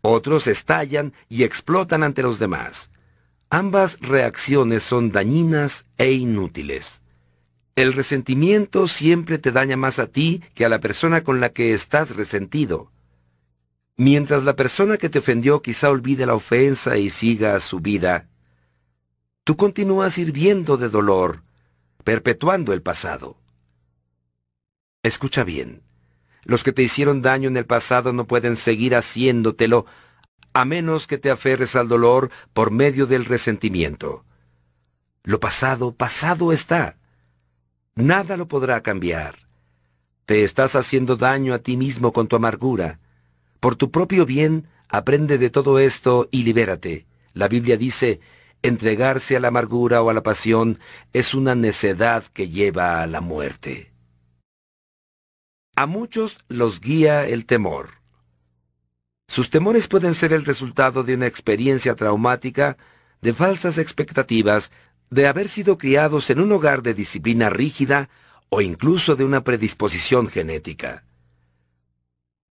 Otros 0.00 0.46
estallan 0.46 1.12
y 1.28 1.42
explotan 1.42 2.04
ante 2.04 2.22
los 2.22 2.38
demás. 2.38 2.90
Ambas 3.50 3.98
reacciones 4.00 4.84
son 4.84 5.10
dañinas 5.10 5.86
e 5.98 6.12
inútiles. 6.12 7.02
El 7.74 7.92
resentimiento 7.92 8.86
siempre 8.86 9.38
te 9.38 9.50
daña 9.50 9.76
más 9.76 9.98
a 9.98 10.06
ti 10.06 10.40
que 10.54 10.64
a 10.64 10.68
la 10.68 10.78
persona 10.78 11.24
con 11.24 11.40
la 11.40 11.48
que 11.48 11.74
estás 11.74 12.14
resentido. 12.14 12.92
Mientras 13.96 14.44
la 14.44 14.56
persona 14.56 14.98
que 14.98 15.08
te 15.08 15.20
ofendió 15.20 15.62
quizá 15.62 15.88
olvide 15.90 16.26
la 16.26 16.34
ofensa 16.34 16.98
y 16.98 17.08
siga 17.08 17.58
su 17.60 17.80
vida, 17.80 18.28
tú 19.44 19.56
continúas 19.56 20.18
hirviendo 20.18 20.76
de 20.76 20.90
dolor, 20.90 21.42
perpetuando 22.04 22.74
el 22.74 22.82
pasado. 22.82 23.38
Escucha 25.02 25.44
bien, 25.44 25.82
los 26.44 26.62
que 26.62 26.72
te 26.72 26.82
hicieron 26.82 27.22
daño 27.22 27.48
en 27.48 27.56
el 27.56 27.64
pasado 27.64 28.12
no 28.12 28.26
pueden 28.26 28.56
seguir 28.56 28.94
haciéndotelo 28.94 29.86
a 30.52 30.64
menos 30.64 31.06
que 31.06 31.18
te 31.18 31.30
aferres 31.30 31.76
al 31.76 31.88
dolor 31.88 32.30
por 32.52 32.70
medio 32.70 33.06
del 33.06 33.24
resentimiento. 33.24 34.24
Lo 35.22 35.40
pasado, 35.40 35.92
pasado 35.92 36.52
está. 36.52 36.96
Nada 37.94 38.36
lo 38.36 38.46
podrá 38.46 38.82
cambiar. 38.82 39.36
Te 40.24 40.44
estás 40.44 40.76
haciendo 40.76 41.16
daño 41.16 41.52
a 41.52 41.58
ti 41.58 41.76
mismo 41.76 42.12
con 42.12 42.26
tu 42.26 42.36
amargura. 42.36 43.00
Por 43.60 43.76
tu 43.76 43.90
propio 43.90 44.26
bien, 44.26 44.68
aprende 44.88 45.38
de 45.38 45.50
todo 45.50 45.78
esto 45.78 46.28
y 46.30 46.42
libérate. 46.42 47.06
La 47.32 47.48
Biblia 47.48 47.76
dice, 47.76 48.20
entregarse 48.62 49.36
a 49.36 49.40
la 49.40 49.48
amargura 49.48 50.02
o 50.02 50.10
a 50.10 50.14
la 50.14 50.22
pasión 50.22 50.78
es 51.12 51.34
una 51.34 51.54
necedad 51.54 52.24
que 52.24 52.48
lleva 52.48 53.02
a 53.02 53.06
la 53.06 53.20
muerte. 53.20 53.92
A 55.76 55.86
muchos 55.86 56.40
los 56.48 56.80
guía 56.80 57.26
el 57.26 57.44
temor. 57.44 57.96
Sus 59.28 59.50
temores 59.50 59.88
pueden 59.88 60.14
ser 60.14 60.32
el 60.32 60.44
resultado 60.44 61.02
de 61.02 61.14
una 61.14 61.26
experiencia 61.26 61.94
traumática, 61.94 62.76
de 63.20 63.34
falsas 63.34 63.76
expectativas, 63.76 64.70
de 65.10 65.26
haber 65.26 65.48
sido 65.48 65.78
criados 65.78 66.30
en 66.30 66.40
un 66.40 66.52
hogar 66.52 66.82
de 66.82 66.94
disciplina 66.94 67.50
rígida 67.50 68.08
o 68.48 68.60
incluso 68.60 69.16
de 69.16 69.24
una 69.24 69.42
predisposición 69.42 70.28
genética. 70.28 71.05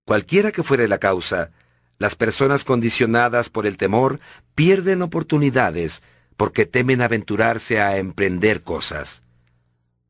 Cualquiera 0.05 0.51
que 0.51 0.61
fuere 0.61 0.87
la 0.87 0.99
causa, 0.99 1.49
las 1.97 2.15
personas 2.15 2.63
condicionadas 2.63 3.49
por 3.49 3.65
el 3.65 3.77
temor 3.77 4.19
pierden 4.53 5.01
oportunidades 5.01 6.03
porque 6.37 6.67
temen 6.67 7.01
aventurarse 7.01 7.81
a 7.81 7.97
emprender 7.97 8.61
cosas. 8.61 9.23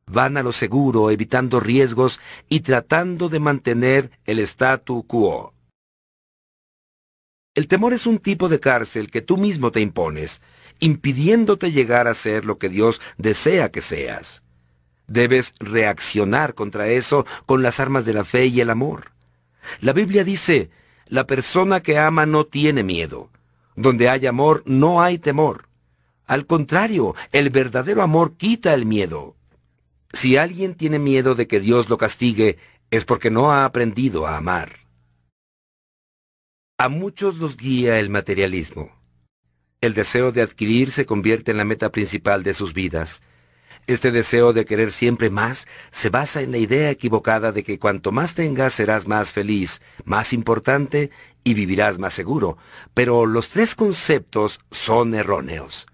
Van 0.06 0.36
a 0.36 0.42
lo 0.42 0.52
seguro 0.52 1.10
evitando 1.10 1.60
riesgos 1.60 2.20
y 2.48 2.60
tratando 2.60 3.30
de 3.30 3.40
mantener 3.40 4.10
el 4.26 4.38
statu 4.40 5.06
quo. 5.06 5.54
El 7.54 7.66
temor 7.66 7.94
es 7.94 8.06
un 8.06 8.18
tipo 8.18 8.50
de 8.50 8.60
cárcel 8.60 9.10
que 9.10 9.22
tú 9.22 9.38
mismo 9.38 9.72
te 9.72 9.80
impones, 9.80 10.42
impidiéndote 10.78 11.72
llegar 11.72 12.06
a 12.06 12.12
ser 12.12 12.44
lo 12.44 12.58
que 12.58 12.68
Dios 12.68 13.00
desea 13.16 13.70
que 13.70 13.80
seas. 13.80 14.42
Debes 15.06 15.54
reaccionar 15.58 16.54
contra 16.54 16.88
eso 16.88 17.24
con 17.46 17.62
las 17.62 17.80
armas 17.80 18.04
de 18.04 18.12
la 18.12 18.24
fe 18.24 18.46
y 18.46 18.60
el 18.60 18.68
amor. 18.68 19.15
La 19.80 19.92
Biblia 19.92 20.24
dice, 20.24 20.70
la 21.08 21.26
persona 21.26 21.80
que 21.80 21.98
ama 21.98 22.26
no 22.26 22.46
tiene 22.46 22.82
miedo. 22.82 23.30
Donde 23.76 24.08
hay 24.08 24.26
amor 24.26 24.62
no 24.66 25.02
hay 25.02 25.18
temor. 25.18 25.68
Al 26.26 26.46
contrario, 26.46 27.14
el 27.32 27.50
verdadero 27.50 28.02
amor 28.02 28.36
quita 28.36 28.74
el 28.74 28.86
miedo. 28.86 29.36
Si 30.12 30.36
alguien 30.36 30.74
tiene 30.74 30.98
miedo 30.98 31.34
de 31.34 31.46
que 31.46 31.60
Dios 31.60 31.88
lo 31.88 31.98
castigue, 31.98 32.58
es 32.90 33.04
porque 33.04 33.30
no 33.30 33.52
ha 33.52 33.64
aprendido 33.64 34.26
a 34.26 34.36
amar. 34.36 34.86
A 36.78 36.88
muchos 36.88 37.36
los 37.36 37.56
guía 37.56 37.98
el 38.00 38.10
materialismo. 38.10 38.90
El 39.80 39.94
deseo 39.94 40.32
de 40.32 40.42
adquirir 40.42 40.90
se 40.90 41.06
convierte 41.06 41.50
en 41.50 41.58
la 41.58 41.64
meta 41.64 41.92
principal 41.92 42.42
de 42.42 42.54
sus 42.54 42.74
vidas. 42.74 43.22
Este 43.86 44.10
deseo 44.10 44.52
de 44.52 44.64
querer 44.64 44.90
siempre 44.90 45.30
más 45.30 45.68
se 45.92 46.10
basa 46.10 46.42
en 46.42 46.50
la 46.50 46.58
idea 46.58 46.90
equivocada 46.90 47.52
de 47.52 47.62
que 47.62 47.78
cuanto 47.78 48.10
más 48.10 48.34
tengas 48.34 48.72
serás 48.72 49.06
más 49.06 49.32
feliz, 49.32 49.80
más 50.04 50.32
importante 50.32 51.10
y 51.44 51.54
vivirás 51.54 51.98
más 52.00 52.12
seguro. 52.12 52.58
Pero 52.94 53.26
los 53.26 53.48
tres 53.48 53.76
conceptos 53.76 54.58
son 54.72 55.14
erróneos. 55.14 55.86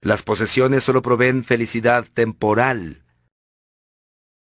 Las 0.00 0.22
posesiones 0.22 0.84
solo 0.84 1.02
proveen 1.02 1.42
felicidad 1.42 2.06
temporal. 2.14 3.02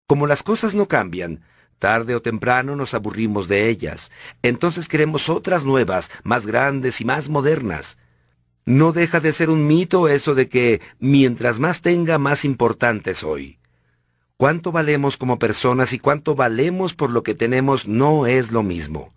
Como 0.07 0.25
las 0.25 0.43
cosas 0.43 0.75
no 0.75 0.88
cambian, 0.88 1.43
tarde 1.77 2.15
o 2.15 2.21
temprano 2.21 2.77
nos 2.77 2.93
aburrimos 2.93 3.49
de 3.49 3.67
ellas. 3.67 4.12
Entonces 4.41 4.88
queremos 4.88 5.27
otras 5.27 5.65
nuevas, 5.65 6.09
más 6.23 6.47
grandes 6.47 7.01
y 7.01 7.05
más 7.05 7.27
modernas. 7.27 7.97
No 8.65 8.93
deja 8.93 9.19
de 9.19 9.34
ser 9.34 9.49
un 9.49 9.67
mito 9.67 10.08
eso 10.08 10.36
de 10.36 10.47
que 10.47 10.82
mientras 10.99 11.60
más 11.60 11.82
tenga, 11.82 12.17
más 12.17 12.45
importante 12.45 13.13
soy. 13.13 13.60
Cuánto 14.38 14.71
valemos 14.71 15.17
como 15.17 15.38
personas 15.38 15.93
y 15.93 15.99
cuánto 15.99 16.36
valemos 16.36 16.93
por 16.93 17.12
lo 17.12 17.23
que 17.23 17.36
tenemos 17.36 17.88
no 17.88 18.26
es 18.26 18.52
lo 18.52 18.63
mismo. 18.63 19.13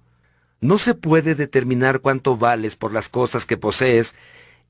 No 0.60 0.78
se 0.78 0.94
puede 0.94 1.34
determinar 1.34 2.00
cuánto 2.00 2.36
vales 2.36 2.76
por 2.76 2.92
las 2.92 3.08
cosas 3.08 3.46
que 3.46 3.56
posees, 3.56 4.14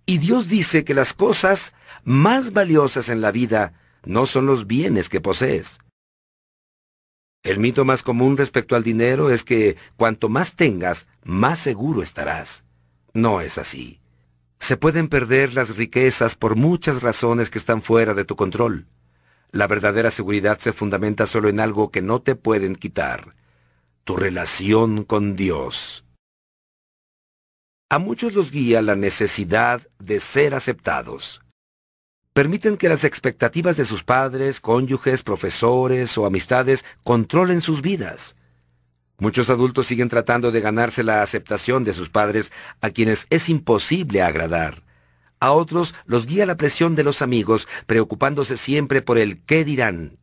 y 0.05 0.19
Dios 0.19 0.49
dice 0.49 0.85
que 0.85 0.95
las 0.95 1.15
cosas 1.15 1.75
más 2.05 2.53
valiosas 2.53 3.09
en 3.09 3.21
la 3.21 3.33
vida 3.33 3.73
no 4.05 4.27
son 4.27 4.47
los 4.47 4.67
bienes 4.67 5.09
que 5.09 5.21
posees. 5.21 5.79
El 7.43 7.59
mito 7.59 7.85
más 7.85 8.03
común 8.03 8.37
respecto 8.37 8.77
al 8.77 8.83
dinero 8.83 9.31
es 9.31 9.43
que 9.43 9.77
cuanto 9.97 10.29
más 10.29 10.55
tengas, 10.55 11.07
más 11.25 11.59
seguro 11.59 12.03
estarás. 12.03 12.65
No 13.15 13.41
es 13.41 13.59
así. 13.59 14.01
Se 14.59 14.77
pueden 14.77 15.09
perder 15.09 15.55
las 15.55 15.77
riquezas 15.77 16.35
por 16.35 16.57
muchas 16.57 17.03
razones 17.03 17.51
que 17.51 17.59
están 17.59 17.83
fuera 17.83 18.15
de 18.15 18.25
tu 18.25 18.37
control. 18.37 18.87
La 19.53 19.67
verdadera 19.67 20.11
seguridad 20.11 20.59
se 20.59 20.73
fundamenta 20.73 21.27
solo 21.27 21.49
en 21.49 21.61
algo 21.61 21.91
que 21.91 22.03
no 22.03 22.21
te 22.21 22.35
pueden 22.35 22.75
quitar, 22.75 23.35
tu 24.05 24.17
relación 24.17 25.05
con 25.05 25.37
Dios. 25.37 26.05
A 27.89 27.99
muchos 27.99 28.35
los 28.35 28.51
guía 28.51 28.83
la 28.83 28.97
necesidad 28.97 29.87
de 29.99 30.19
ser 30.19 30.55
aceptados. 30.55 31.43
Permiten 32.33 32.77
que 32.77 32.89
las 32.89 33.05
expectativas 33.05 33.77
de 33.77 33.85
sus 33.85 34.03
padres, 34.03 34.61
cónyuges, 34.61 35.23
profesores 35.23 36.19
o 36.19 36.27
amistades 36.27 36.85
controlen 37.05 37.61
sus 37.61 37.83
vidas. 37.83 38.35
Muchos 39.19 39.49
adultos 39.49 39.87
siguen 39.87 40.09
tratando 40.09 40.53
de 40.53 40.61
ganarse 40.61 41.03
la 41.03 41.23
aceptación 41.23 41.85
de 41.85 41.95
sus 41.95 42.11
padres 42.11 42.53
a 42.83 42.91
quienes 42.91 43.27
es 43.31 43.49
imposible 43.49 44.23
agradar. 44.23 44.83
A 45.41 45.53
otros 45.53 45.95
los 46.05 46.27
guía 46.27 46.47
la 46.47 46.57
presión 46.57 46.97
de 46.97 47.05
los 47.05 47.23
amigos, 47.23 47.67
preocupándose 47.87 48.57
siempre 48.57 49.03
por 49.03 49.19
el 49.19 49.41
qué 49.43 49.65
dirán. 49.65 50.19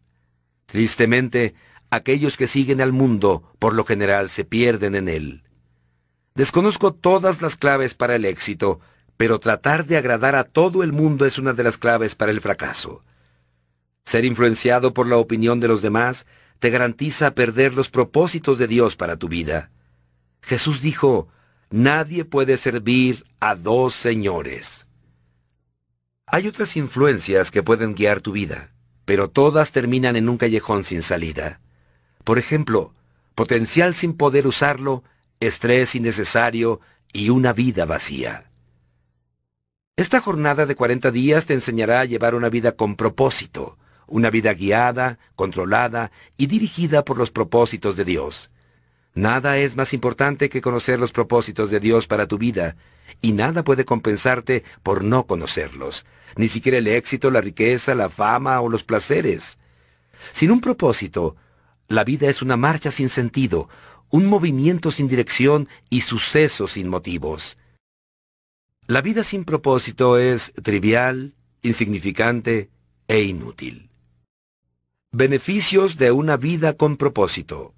Tristemente, 0.65 1.55
aquellos 1.89 2.37
que 2.37 2.47
siguen 2.47 2.81
al 2.81 2.93
mundo, 2.93 3.51
por 3.59 3.73
lo 3.73 3.83
general, 3.83 4.29
se 4.29 4.45
pierden 4.45 4.95
en 4.95 5.09
él. 5.09 5.43
Desconozco 6.35 6.93
todas 6.93 7.41
las 7.41 7.55
claves 7.55 7.93
para 7.93 8.15
el 8.15 8.25
éxito, 8.25 8.79
pero 9.17 9.39
tratar 9.39 9.85
de 9.85 9.97
agradar 9.97 10.35
a 10.35 10.43
todo 10.43 10.83
el 10.83 10.91
mundo 10.91 11.25
es 11.25 11.37
una 11.37 11.53
de 11.53 11.63
las 11.63 11.77
claves 11.77 12.15
para 12.15 12.31
el 12.31 12.41
fracaso. 12.41 13.03
Ser 14.05 14.25
influenciado 14.25 14.93
por 14.93 15.07
la 15.07 15.17
opinión 15.17 15.59
de 15.59 15.67
los 15.67 15.81
demás 15.81 16.25
te 16.63 16.69
garantiza 16.69 17.35
perder 17.35 17.73
los 17.73 17.89
propósitos 17.89 18.57
de 18.57 18.69
Dios 18.69 18.95
para 18.95 19.17
tu 19.17 19.27
vida. 19.27 19.69
Jesús 20.41 20.81
dijo, 20.81 21.27
nadie 21.69 22.23
puede 22.23 22.55
servir 22.55 23.25
a 23.41 23.55
dos 23.55 23.93
señores. 23.95 24.87
Hay 26.25 26.47
otras 26.47 26.77
influencias 26.77 27.51
que 27.51 27.63
pueden 27.63 27.95
guiar 27.95 28.21
tu 28.21 28.31
vida, 28.31 28.71
pero 29.03 29.29
todas 29.29 29.73
terminan 29.73 30.15
en 30.15 30.29
un 30.29 30.37
callejón 30.37 30.85
sin 30.85 31.01
salida. 31.01 31.59
Por 32.23 32.39
ejemplo, 32.39 32.93
potencial 33.35 33.93
sin 33.93 34.13
poder 34.13 34.47
usarlo, 34.47 35.03
estrés 35.41 35.95
innecesario 35.95 36.79
y 37.11 37.27
una 37.29 37.51
vida 37.51 37.83
vacía. 37.83 38.51
Esta 39.97 40.21
jornada 40.21 40.65
de 40.65 40.75
40 40.75 41.11
días 41.11 41.45
te 41.45 41.55
enseñará 41.55 41.99
a 41.99 42.05
llevar 42.05 42.35
una 42.35 42.47
vida 42.47 42.71
con 42.71 42.95
propósito, 42.95 43.77
una 44.13 44.29
vida 44.29 44.53
guiada, 44.53 45.17
controlada 45.35 46.11
y 46.37 46.45
dirigida 46.45 47.03
por 47.03 47.17
los 47.17 47.31
propósitos 47.31 47.97
de 47.97 48.05
Dios. 48.05 48.51
Nada 49.15 49.57
es 49.57 49.75
más 49.75 49.91
importante 49.91 50.49
que 50.49 50.61
conocer 50.61 50.99
los 50.99 51.11
propósitos 51.11 51.71
de 51.71 51.79
Dios 51.79 52.05
para 52.05 52.27
tu 52.27 52.37
vida, 52.37 52.75
y 53.23 53.31
nada 53.31 53.63
puede 53.63 53.85
compensarte 53.85 54.63
por 54.83 55.03
no 55.03 55.25
conocerlos, 55.25 56.05
ni 56.35 56.47
siquiera 56.47 56.77
el 56.77 56.85
éxito, 56.85 57.31
la 57.31 57.41
riqueza, 57.41 57.95
la 57.95 58.07
fama 58.07 58.61
o 58.61 58.69
los 58.69 58.83
placeres. 58.83 59.57
Sin 60.31 60.51
un 60.51 60.61
propósito, 60.61 61.35
la 61.87 62.03
vida 62.03 62.29
es 62.29 62.43
una 62.43 62.55
marcha 62.55 62.91
sin 62.91 63.09
sentido, 63.09 63.67
un 64.11 64.27
movimiento 64.27 64.91
sin 64.91 65.07
dirección 65.07 65.67
y 65.89 66.01
sucesos 66.01 66.73
sin 66.73 66.87
motivos. 66.87 67.57
La 68.85 69.01
vida 69.01 69.23
sin 69.23 69.43
propósito 69.43 70.19
es 70.19 70.53
trivial, 70.61 71.33
insignificante 71.63 72.69
e 73.07 73.23
inútil. 73.23 73.89
Beneficios 75.15 75.97
de 75.97 76.11
una 76.11 76.37
vida 76.37 76.73
con 76.73 76.97
propósito. 76.97 77.75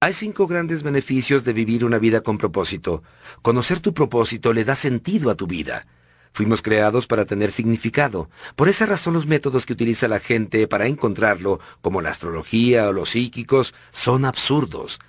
Hay 0.00 0.14
cinco 0.14 0.46
grandes 0.46 0.82
beneficios 0.82 1.44
de 1.44 1.52
vivir 1.52 1.84
una 1.84 1.98
vida 1.98 2.22
con 2.22 2.38
propósito. 2.38 3.02
Conocer 3.42 3.80
tu 3.80 3.92
propósito 3.92 4.54
le 4.54 4.64
da 4.64 4.74
sentido 4.74 5.30
a 5.30 5.34
tu 5.34 5.46
vida. 5.46 5.86
Fuimos 6.32 6.62
creados 6.62 7.06
para 7.06 7.26
tener 7.26 7.52
significado. 7.52 8.30
Por 8.56 8.70
esa 8.70 8.86
razón 8.86 9.12
los 9.12 9.26
métodos 9.26 9.66
que 9.66 9.74
utiliza 9.74 10.08
la 10.08 10.20
gente 10.20 10.66
para 10.68 10.86
encontrarlo, 10.86 11.60
como 11.82 12.00
la 12.00 12.08
astrología 12.08 12.88
o 12.88 12.94
los 12.94 13.10
psíquicos, 13.10 13.74
son 13.90 14.24
absurdos. 14.24 15.00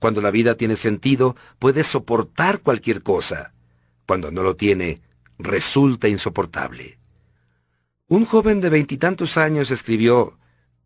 Cuando 0.00 0.20
la 0.20 0.32
vida 0.32 0.56
tiene 0.56 0.74
sentido, 0.74 1.36
puedes 1.60 1.86
soportar 1.86 2.58
cualquier 2.58 3.04
cosa. 3.04 3.52
Cuando 4.04 4.32
no 4.32 4.42
lo 4.42 4.56
tiene, 4.56 5.00
resulta 5.38 6.08
insoportable. 6.08 6.98
Un 8.08 8.24
joven 8.24 8.60
de 8.60 8.68
veintitantos 8.68 9.36
años 9.36 9.70
escribió, 9.70 10.36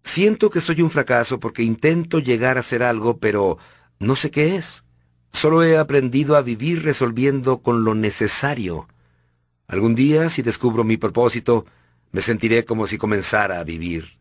Siento 0.03 0.51
que 0.51 0.61
soy 0.61 0.83
un 0.83 0.91
fracaso 0.91 1.41
porque 1.41 1.63
intento 1.63 2.19
llegar 2.19 2.59
a 2.59 2.63
ser 2.63 2.83
algo, 2.83 3.19
pero 3.19 3.59
no 3.99 4.17
sé 4.17 4.31
qué 4.31 4.57
es. 4.57 4.85
Solo 5.33 5.63
he 5.63 5.79
aprendido 5.79 6.37
a 6.37 6.43
vivir 6.43 6.83
resolviendo 6.83 7.59
con 7.59 7.85
lo 7.85 7.95
necesario. 7.95 8.89
Algún 9.69 9.95
día, 9.95 10.29
si 10.31 10.43
descubro 10.43 10.83
mi 10.83 10.97
propósito, 10.97 11.67
me 12.13 12.21
sentiré 12.21 12.65
como 12.65 12.87
si 12.87 12.99
comenzara 12.99 13.61
a 13.61 13.65
vivir. 13.65 14.19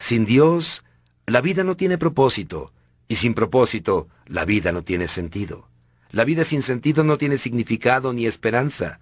Sin 0.00 0.26
Dios, 0.26 0.82
la 1.26 1.40
vida 1.40 1.62
no 1.62 1.76
tiene 1.76 1.96
propósito, 1.96 2.72
y 3.06 3.16
sin 3.16 3.34
propósito, 3.34 4.08
la 4.26 4.44
vida 4.44 4.72
no 4.72 4.82
tiene 4.82 5.06
sentido. 5.06 5.68
La 6.10 6.24
vida 6.24 6.44
sin 6.44 6.62
sentido 6.62 7.04
no 7.04 7.18
tiene 7.18 7.38
significado 7.38 8.12
ni 8.12 8.26
esperanza. 8.26 9.00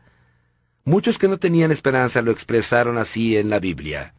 Muchos 0.84 1.18
que 1.18 1.28
no 1.28 1.38
tenían 1.38 1.70
esperanza 1.70 2.22
lo 2.22 2.30
expresaron 2.30 2.98
así 2.98 3.36
en 3.36 3.48
la 3.50 3.60
Biblia. 3.60 4.14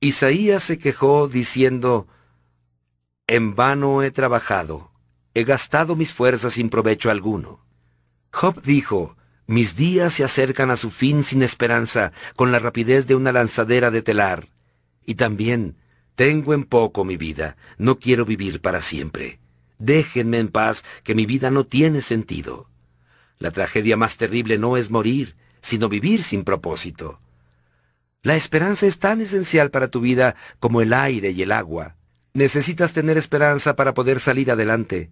Isaías 0.00 0.62
se 0.62 0.78
quejó 0.78 1.26
diciendo, 1.26 2.06
En 3.26 3.56
vano 3.56 4.04
he 4.04 4.12
trabajado, 4.12 4.92
he 5.34 5.42
gastado 5.42 5.96
mis 5.96 6.12
fuerzas 6.12 6.52
sin 6.52 6.70
provecho 6.70 7.10
alguno. 7.10 7.64
Job 8.32 8.62
dijo, 8.62 9.16
Mis 9.48 9.74
días 9.74 10.12
se 10.12 10.22
acercan 10.22 10.70
a 10.70 10.76
su 10.76 10.90
fin 10.90 11.24
sin 11.24 11.42
esperanza, 11.42 12.12
con 12.36 12.52
la 12.52 12.60
rapidez 12.60 13.08
de 13.08 13.16
una 13.16 13.32
lanzadera 13.32 13.90
de 13.90 14.02
telar. 14.02 14.48
Y 15.04 15.16
también, 15.16 15.76
tengo 16.14 16.54
en 16.54 16.62
poco 16.62 17.04
mi 17.04 17.16
vida, 17.16 17.56
no 17.76 17.98
quiero 17.98 18.24
vivir 18.24 18.60
para 18.60 18.82
siempre. 18.82 19.40
Déjenme 19.78 20.38
en 20.38 20.48
paz, 20.48 20.84
que 21.02 21.16
mi 21.16 21.26
vida 21.26 21.50
no 21.50 21.66
tiene 21.66 22.02
sentido. 22.02 22.68
La 23.38 23.50
tragedia 23.50 23.96
más 23.96 24.16
terrible 24.16 24.58
no 24.58 24.76
es 24.76 24.90
morir, 24.90 25.34
sino 25.60 25.88
vivir 25.88 26.22
sin 26.22 26.44
propósito. 26.44 27.20
La 28.22 28.34
esperanza 28.34 28.86
es 28.86 28.98
tan 28.98 29.20
esencial 29.20 29.70
para 29.70 29.88
tu 29.88 30.00
vida 30.00 30.34
como 30.58 30.82
el 30.82 30.92
aire 30.92 31.30
y 31.30 31.42
el 31.42 31.52
agua. 31.52 31.94
Necesitas 32.34 32.92
tener 32.92 33.16
esperanza 33.16 33.76
para 33.76 33.94
poder 33.94 34.18
salir 34.18 34.50
adelante. 34.50 35.10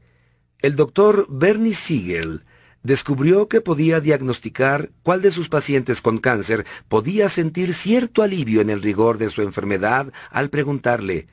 El 0.58 0.74
doctor 0.74 1.26
Bernie 1.28 1.76
Siegel 1.76 2.44
descubrió 2.82 3.46
que 3.48 3.60
podía 3.60 4.00
diagnosticar 4.00 4.90
cuál 5.04 5.22
de 5.22 5.30
sus 5.30 5.48
pacientes 5.48 6.00
con 6.00 6.18
cáncer 6.18 6.66
podía 6.88 7.28
sentir 7.28 7.74
cierto 7.74 8.24
alivio 8.24 8.60
en 8.60 8.70
el 8.70 8.82
rigor 8.82 9.18
de 9.18 9.28
su 9.28 9.42
enfermedad 9.42 10.12
al 10.30 10.50
preguntarle, 10.50 11.28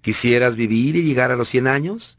¿quisieras 0.00 0.56
vivir 0.56 0.96
y 0.96 1.02
llegar 1.02 1.30
a 1.30 1.36
los 1.36 1.50
100 1.50 1.66
años? 1.66 2.18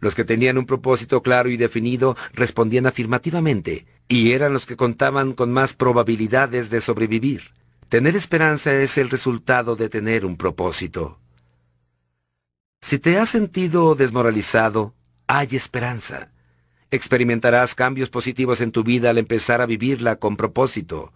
Los 0.00 0.14
que 0.14 0.24
tenían 0.24 0.58
un 0.58 0.66
propósito 0.66 1.22
claro 1.22 1.48
y 1.48 1.56
definido 1.56 2.16
respondían 2.34 2.86
afirmativamente, 2.86 3.86
y 4.08 4.32
eran 4.32 4.52
los 4.52 4.66
que 4.66 4.76
contaban 4.76 5.32
con 5.32 5.52
más 5.52 5.72
probabilidades 5.72 6.68
de 6.68 6.82
sobrevivir. 6.82 7.54
Tener 7.94 8.16
esperanza 8.16 8.74
es 8.74 8.98
el 8.98 9.08
resultado 9.08 9.76
de 9.76 9.88
tener 9.88 10.26
un 10.26 10.36
propósito. 10.36 11.20
Si 12.80 12.98
te 12.98 13.18
has 13.18 13.28
sentido 13.28 13.94
desmoralizado, 13.94 14.96
hay 15.28 15.54
esperanza. 15.54 16.32
Experimentarás 16.90 17.76
cambios 17.76 18.10
positivos 18.10 18.60
en 18.60 18.72
tu 18.72 18.82
vida 18.82 19.10
al 19.10 19.18
empezar 19.18 19.60
a 19.60 19.66
vivirla 19.66 20.16
con 20.16 20.36
propósito. 20.36 21.12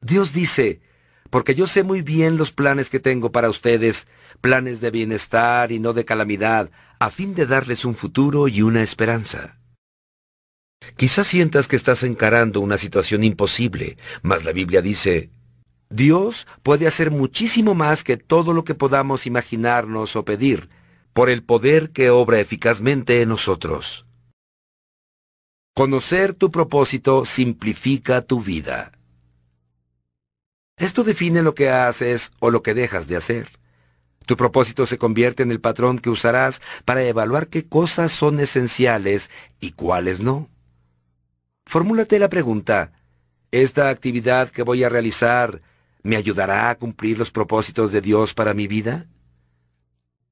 Dios 0.00 0.32
dice, 0.32 0.80
porque 1.30 1.54
yo 1.54 1.68
sé 1.68 1.84
muy 1.84 2.02
bien 2.02 2.38
los 2.38 2.50
planes 2.50 2.90
que 2.90 2.98
tengo 2.98 3.30
para 3.30 3.48
ustedes, 3.48 4.08
planes 4.40 4.80
de 4.80 4.90
bienestar 4.90 5.70
y 5.70 5.78
no 5.78 5.92
de 5.92 6.04
calamidad, 6.04 6.72
a 6.98 7.08
fin 7.10 7.36
de 7.36 7.46
darles 7.46 7.84
un 7.84 7.94
futuro 7.94 8.48
y 8.48 8.62
una 8.62 8.82
esperanza. 8.82 9.60
Quizás 10.96 11.28
sientas 11.28 11.68
que 11.68 11.76
estás 11.76 12.02
encarando 12.02 12.58
una 12.58 12.78
situación 12.78 13.22
imposible, 13.22 13.96
mas 14.22 14.44
la 14.44 14.50
Biblia 14.50 14.82
dice, 14.82 15.30
Dios 15.90 16.46
puede 16.62 16.86
hacer 16.86 17.10
muchísimo 17.10 17.74
más 17.74 18.04
que 18.04 18.16
todo 18.16 18.52
lo 18.52 18.64
que 18.64 18.74
podamos 18.74 19.26
imaginarnos 19.26 20.16
o 20.16 20.24
pedir, 20.24 20.68
por 21.12 21.30
el 21.30 21.42
poder 21.42 21.90
que 21.90 22.10
obra 22.10 22.40
eficazmente 22.40 23.22
en 23.22 23.28
nosotros. 23.28 24.06
Conocer 25.74 26.34
tu 26.34 26.50
propósito 26.50 27.24
simplifica 27.24 28.22
tu 28.22 28.40
vida. 28.40 28.92
Esto 30.76 31.04
define 31.04 31.42
lo 31.42 31.54
que 31.54 31.70
haces 31.70 32.32
o 32.40 32.50
lo 32.50 32.62
que 32.62 32.74
dejas 32.74 33.06
de 33.06 33.16
hacer. 33.16 33.48
Tu 34.26 34.36
propósito 34.36 34.86
se 34.86 34.98
convierte 34.98 35.42
en 35.42 35.50
el 35.50 35.60
patrón 35.60 35.98
que 35.98 36.10
usarás 36.10 36.60
para 36.84 37.02
evaluar 37.02 37.48
qué 37.48 37.66
cosas 37.66 38.10
son 38.10 38.40
esenciales 38.40 39.30
y 39.60 39.72
cuáles 39.72 40.20
no. 40.20 40.48
Formúlate 41.66 42.18
la 42.18 42.28
pregunta, 42.28 42.92
¿esta 43.50 43.88
actividad 43.88 44.50
que 44.50 44.62
voy 44.62 44.82
a 44.82 44.88
realizar 44.88 45.62
me 46.04 46.16
ayudará 46.16 46.70
a 46.70 46.76
cumplir 46.76 47.18
los 47.18 47.32
propósitos 47.32 47.90
de 47.90 48.00
Dios 48.00 48.34
para 48.34 48.54
mi 48.54 48.68
vida? 48.68 49.06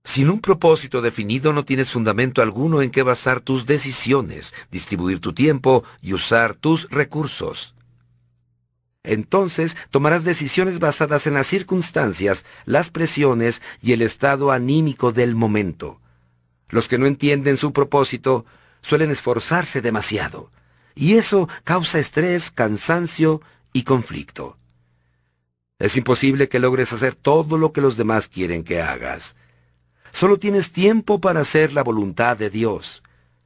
Sin 0.05 0.31
un 0.31 0.41
propósito 0.41 1.01
definido 1.01 1.53
no 1.53 1.65
tienes 1.65 1.91
fundamento 1.91 2.43
alguno 2.43 2.83
en 2.83 2.91
que 2.91 3.03
basar 3.03 3.41
tus 3.41 3.67
decisiones, 3.67 4.53
distribuir 4.71 5.21
tu 5.21 5.33
tiempo 5.33 5.83
y 6.01 6.13
usar 6.13 6.55
tus 6.55 6.89
recursos. 6.91 7.75
Entonces 9.05 9.77
tomarás 9.91 10.25
decisiones 10.25 10.79
basadas 10.79 11.27
en 11.27 11.35
las 11.35 11.47
circunstancias, 11.47 12.45
las 12.67 12.91
presiones 12.91 13.63
y 13.81 13.93
el 13.93 14.03
estado 14.03 14.53
anímico 14.53 15.13
del 15.13 15.35
momento. 15.35 16.01
Los 16.69 16.87
que 16.89 16.99
no 16.99 17.07
entienden 17.07 17.57
su 17.57 17.73
propósito 17.73 18.45
suelen 18.81 19.11
esforzarse 19.11 19.81
demasiado, 19.81 20.51
y 20.95 21.15
eso 21.15 21.49
causa 21.65 21.99
estrés, 21.99 22.51
cansancio 22.51 23.41
y 23.73 23.85
conflicto. 23.85 24.59
Es 25.83 25.97
imposible 25.97 26.49
que 26.49 26.61
logres 26.61 26.93
hacer 26.93 27.17
todo 27.17 27.59
lo 27.59 27.73
que 27.73 27.81
los 27.81 27.97
demás 27.97 28.29
quieren 28.29 28.63
que 28.63 28.81
hagas. 28.81 29.35
Solo 30.13 30.39
tienes 30.39 30.71
tiempo 30.71 31.21
para 31.21 31.41
hacer 31.41 31.73
la 31.73 31.83
voluntad 31.83 32.37
de 32.37 32.51
Dios. 32.51 33.03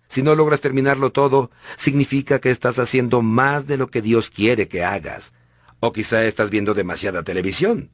Si 0.07 0.23
no 0.23 0.35
logras 0.35 0.61
terminarlo 0.61 1.13
todo, 1.13 1.51
significa 1.79 2.39
que 2.39 2.51
estás 2.51 2.79
haciendo 2.79 3.23
más 3.23 3.67
de 3.67 3.79
lo 3.79 3.87
que 3.87 4.03
Dios 4.03 4.29
quiere 4.29 4.69
que 4.69 4.85
hagas. 4.85 5.33
O 5.81 5.93
quizá 5.93 6.27
estás 6.27 6.51
viendo 6.51 6.75
demasiada 6.75 7.23
televisión. 7.23 7.89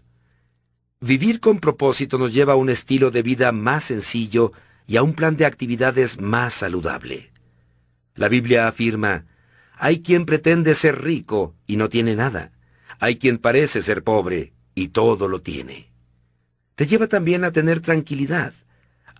Vivir 0.98 1.38
con 1.38 1.60
propósito 1.60 2.18
nos 2.18 2.34
lleva 2.34 2.54
a 2.54 2.56
un 2.56 2.68
estilo 2.68 3.12
de 3.12 3.22
vida 3.22 3.52
más 3.52 3.84
sencillo 3.84 4.52
y 4.88 4.96
a 4.96 5.04
un 5.04 5.14
plan 5.14 5.36
de 5.36 5.46
actividades 5.46 6.20
más 6.20 6.52
saludable. 6.52 7.30
La 8.16 8.28
Biblia 8.28 8.66
afirma, 8.66 9.24
hay 9.76 10.02
quien 10.02 10.26
pretende 10.26 10.74
ser 10.74 11.00
rico 11.00 11.54
y 11.68 11.76
no 11.76 11.88
tiene 11.88 12.16
nada. 12.16 12.51
Hay 13.02 13.16
quien 13.16 13.36
parece 13.36 13.82
ser 13.82 14.02
pobre 14.02 14.52
y 14.74 14.88
todo 14.88 15.28
lo 15.28 15.42
tiene 15.42 15.92
te 16.74 16.86
lleva 16.86 17.06
también 17.06 17.44
a 17.44 17.52
tener 17.52 17.80
tranquilidad. 17.80 18.54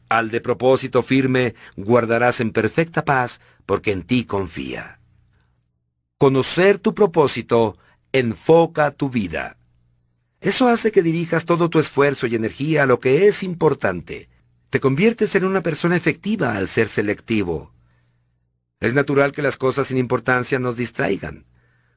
Al 0.08 0.30
de 0.30 0.40
propósito 0.40 1.02
firme 1.02 1.54
guardarás 1.76 2.40
en 2.40 2.50
perfecta 2.50 3.04
paz, 3.04 3.40
porque 3.66 3.92
en 3.92 4.02
ti 4.02 4.24
confía. 4.24 4.98
Conocer 6.18 6.78
tu 6.78 6.94
propósito 6.94 7.78
enfoca 8.12 8.90
tu 8.90 9.10
vida. 9.10 9.56
Eso 10.40 10.68
hace 10.68 10.90
que 10.90 11.02
dirijas 11.02 11.44
todo 11.44 11.70
tu 11.70 11.78
esfuerzo 11.78 12.26
y 12.26 12.34
energía 12.34 12.82
a 12.82 12.86
lo 12.86 12.98
que 12.98 13.28
es 13.28 13.42
importante. 13.42 14.28
Te 14.70 14.80
conviertes 14.80 15.34
en 15.36 15.44
una 15.44 15.62
persona 15.62 15.96
efectiva 15.96 16.56
al 16.56 16.66
ser 16.66 16.88
selectivo. 16.88 17.72
Es 18.80 18.94
natural 18.94 19.32
que 19.32 19.42
las 19.42 19.56
cosas 19.56 19.86
sin 19.86 19.98
importancia 19.98 20.58
nos 20.58 20.76
distraigan. 20.76 21.44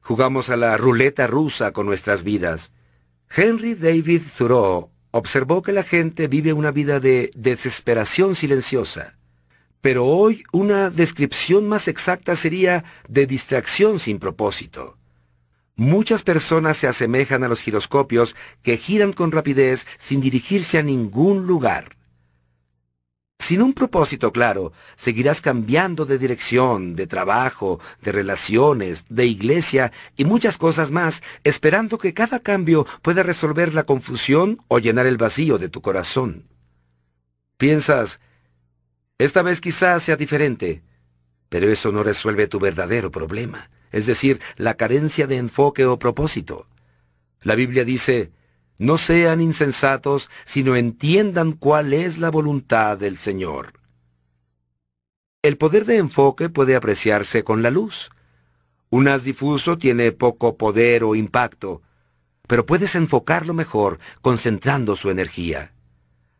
Jugamos 0.06 0.50
a 0.50 0.56
la 0.56 0.76
ruleta 0.76 1.26
rusa 1.26 1.72
con 1.72 1.84
nuestras 1.84 2.22
vidas. 2.22 2.72
Henry 3.28 3.74
David 3.74 4.22
Thoreau 4.38 4.92
observó 5.10 5.62
que 5.62 5.72
la 5.72 5.82
gente 5.82 6.28
vive 6.28 6.52
una 6.52 6.70
vida 6.70 7.00
de 7.00 7.28
desesperación 7.34 8.36
silenciosa. 8.36 9.16
Pero 9.80 10.06
hoy 10.06 10.44
una 10.52 10.90
descripción 10.90 11.66
más 11.66 11.88
exacta 11.88 12.36
sería 12.36 12.84
de 13.08 13.26
distracción 13.26 13.98
sin 13.98 14.20
propósito. 14.20 14.96
Muchas 15.74 16.22
personas 16.22 16.76
se 16.76 16.86
asemejan 16.86 17.42
a 17.42 17.48
los 17.48 17.60
giroscopios 17.60 18.36
que 18.62 18.76
giran 18.76 19.12
con 19.12 19.32
rapidez 19.32 19.88
sin 19.98 20.20
dirigirse 20.20 20.78
a 20.78 20.84
ningún 20.84 21.48
lugar. 21.48 21.95
Sin 23.38 23.60
un 23.60 23.74
propósito 23.74 24.32
claro, 24.32 24.72
seguirás 24.96 25.40
cambiando 25.40 26.06
de 26.06 26.18
dirección, 26.18 26.96
de 26.96 27.06
trabajo, 27.06 27.80
de 28.02 28.10
relaciones, 28.10 29.04
de 29.08 29.26
iglesia 29.26 29.92
y 30.16 30.24
muchas 30.24 30.56
cosas 30.56 30.90
más, 30.90 31.22
esperando 31.44 31.98
que 31.98 32.14
cada 32.14 32.40
cambio 32.40 32.86
pueda 33.02 33.22
resolver 33.22 33.74
la 33.74 33.84
confusión 33.84 34.58
o 34.68 34.78
llenar 34.78 35.06
el 35.06 35.18
vacío 35.18 35.58
de 35.58 35.68
tu 35.68 35.82
corazón. 35.82 36.44
Piensas, 37.58 38.20
esta 39.18 39.42
vez 39.42 39.60
quizás 39.60 40.02
sea 40.02 40.16
diferente, 40.16 40.82
pero 41.48 41.70
eso 41.70 41.92
no 41.92 42.02
resuelve 42.02 42.48
tu 42.48 42.58
verdadero 42.58 43.10
problema, 43.10 43.70
es 43.92 44.06
decir, 44.06 44.40
la 44.56 44.74
carencia 44.74 45.26
de 45.26 45.36
enfoque 45.36 45.84
o 45.84 45.98
propósito. 45.98 46.66
La 47.42 47.54
Biblia 47.54 47.84
dice, 47.84 48.32
no 48.78 48.98
sean 48.98 49.40
insensatos, 49.40 50.28
sino 50.44 50.76
entiendan 50.76 51.52
cuál 51.52 51.92
es 51.92 52.18
la 52.18 52.30
voluntad 52.30 52.98
del 52.98 53.16
Señor. 53.16 53.74
El 55.42 55.56
poder 55.56 55.84
de 55.84 55.98
enfoque 55.98 56.48
puede 56.48 56.76
apreciarse 56.76 57.44
con 57.44 57.62
la 57.62 57.70
luz. 57.70 58.10
Un 58.90 59.08
haz 59.08 59.22
difuso 59.22 59.78
tiene 59.78 60.12
poco 60.12 60.56
poder 60.56 61.04
o 61.04 61.14
impacto, 61.14 61.82
pero 62.46 62.66
puedes 62.66 62.94
enfocarlo 62.94 63.54
mejor 63.54 63.98
concentrando 64.22 64.96
su 64.96 65.10
energía. 65.10 65.72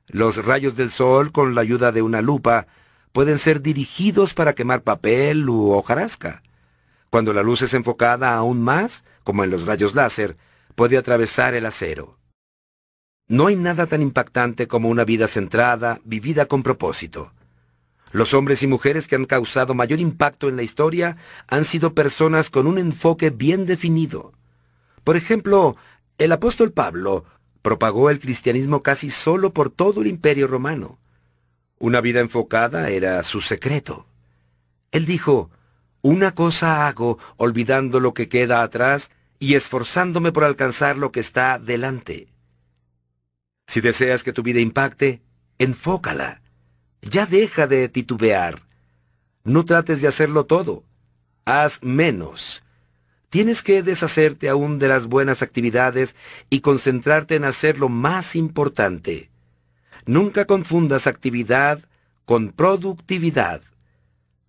Los 0.09 0.45
rayos 0.45 0.77
del 0.77 0.91
sol, 0.91 1.33
con 1.33 1.55
la 1.55 1.63
ayuda 1.63 1.91
de 1.91 2.03
una 2.03 2.23
lupa, 2.23 2.67
pueden 3.13 3.39
ser 3.39 3.63
dirigidos 3.63 4.35
para 4.35 4.55
quemar 4.55 4.83
papel 4.83 5.49
u 5.49 5.71
hojarasca. 5.73 6.43
Cuando 7.11 7.33
la 7.33 7.43
luz 7.43 7.63
es 7.63 7.75
enfocada 7.75 8.35
aún 8.35 8.63
más, 8.63 9.05
como 9.25 9.43
en 9.43 9.51
los 9.51 9.67
rayos 9.67 9.95
láser, 9.95 10.37
puede 10.75 10.97
atravesar 10.97 11.55
el 11.55 11.67
acero. 11.67 12.19
No 13.29 13.49
hay 13.49 13.57
nada 13.57 13.87
tan 13.87 14.03
impactante 14.03 14.69
como 14.69 14.89
una 14.89 15.05
vida 15.05 15.27
centrada, 15.27 16.01
vivida 16.05 16.47
con 16.47 16.63
propósito. 16.63 17.33
Los 18.13 18.35
hombres 18.35 18.63
y 18.63 18.69
mujeres 18.69 19.09
que 19.09 19.17
han 19.17 19.25
causado 19.25 19.75
mayor 19.75 19.99
impacto 19.99 20.49
en 20.49 20.55
la 20.55 20.63
historia 20.63 21.17
han 21.49 21.65
sido 21.65 21.93
personas 21.93 22.51
con 22.51 22.69
un 22.69 22.79
enfoque 22.79 23.31
bien 23.31 23.67
definido. 23.67 24.33
Por 25.03 25.17
ejemplo, 25.17 25.77
el 26.19 26.31
apóstol 26.31 26.71
Pablo 26.71 27.25
propagó 27.63 28.11
el 28.11 28.21
cristianismo 28.21 28.85
casi 28.85 29.11
solo 29.11 29.53
por 29.53 29.71
todo 29.71 30.03
el 30.03 30.07
imperio 30.07 30.47
romano. 30.47 31.01
Una 31.81 32.01
vida 32.01 32.21
enfocada 32.21 32.91
era 32.91 33.21
su 33.25 33.41
secreto. 33.41 34.07
Él 34.93 35.05
dijo, 35.05 35.51
una 36.01 36.33
cosa 36.33 36.87
hago 36.87 37.19
olvidando 37.37 37.99
lo 37.99 38.15
que 38.15 38.29
queda 38.29 38.63
atrás 38.63 39.11
y 39.41 39.55
esforzándome 39.55 40.31
por 40.31 40.45
alcanzar 40.45 40.97
lo 40.97 41.11
que 41.11 41.19
está 41.19 41.59
delante. 41.59 42.29
Si 43.67 43.81
deseas 43.81 44.23
que 44.23 44.33
tu 44.33 44.43
vida 44.43 44.61
impacte, 44.61 45.23
enfócala. 45.59 46.41
Ya 47.03 47.27
deja 47.27 47.67
de 47.67 47.89
titubear. 47.89 48.63
No 49.45 49.65
trates 49.65 50.01
de 50.01 50.09
hacerlo 50.09 50.47
todo. 50.47 50.85
Haz 51.45 51.83
menos. 51.83 52.63
Tienes 53.29 53.63
que 53.63 53.83
deshacerte 53.83 54.49
aún 54.49 54.79
de 54.79 54.89
las 54.89 55.07
buenas 55.07 55.43
actividades 55.43 56.17
y 56.49 56.61
concentrarte 56.61 57.35
en 57.35 57.45
hacer 57.45 57.79
lo 57.79 57.89
más 57.89 58.37
importante. 58.37 59.31
Nunca 60.07 60.45
confundas 60.45 61.07
actividad 61.07 61.81
con 62.25 62.51
productividad. 62.51 63.63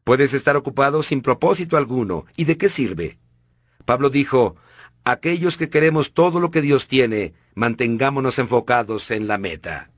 Puedes 0.04 0.34
estar 0.34 0.56
ocupado 0.56 1.04
sin 1.04 1.22
propósito 1.22 1.76
alguno. 1.76 2.26
¿Y 2.36 2.46
de 2.46 2.58
qué 2.58 2.70
sirve? 2.70 3.18
Pablo 3.86 4.10
dijo, 4.10 4.56
aquellos 5.12 5.56
que 5.56 5.70
queremos 5.70 6.14
todo 6.14 6.40
lo 6.40 6.52
que 6.52 6.62
Dios 6.62 6.88
tiene, 6.88 7.34
mantengámonos 7.56 8.40
enfocados 8.40 9.10
en 9.12 9.28
la 9.28 9.38
meta. 9.38 9.90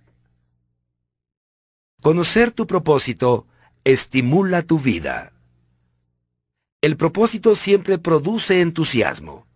Conocer 2.01 2.51
tu 2.51 2.67
propósito 2.67 3.47
estimula 3.83 4.61
tu 4.61 4.79
vida. 4.79 5.33
El 6.81 6.95
propósito 6.95 7.55
siempre 7.55 7.97
produce 7.97 8.61
entusiasmo. 8.61 9.47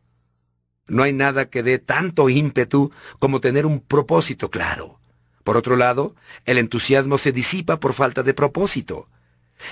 No 0.88 1.04
hay 1.04 1.14
nada 1.14 1.50
que 1.50 1.64
dé 1.64 1.80
tanto 1.80 2.30
ímpetu 2.30 2.92
como 3.20 3.40
tener 3.40 3.66
un 3.66 3.80
propósito 3.80 4.50
claro. 4.50 5.00
Por 5.44 5.56
otro 5.56 5.76
lado, 5.76 6.16
el 6.46 6.58
entusiasmo 6.58 7.18
se 7.18 7.32
disipa 7.32 7.80
por 7.80 7.94
falta 7.94 8.24
de 8.24 8.34
propósito. 8.34 9.08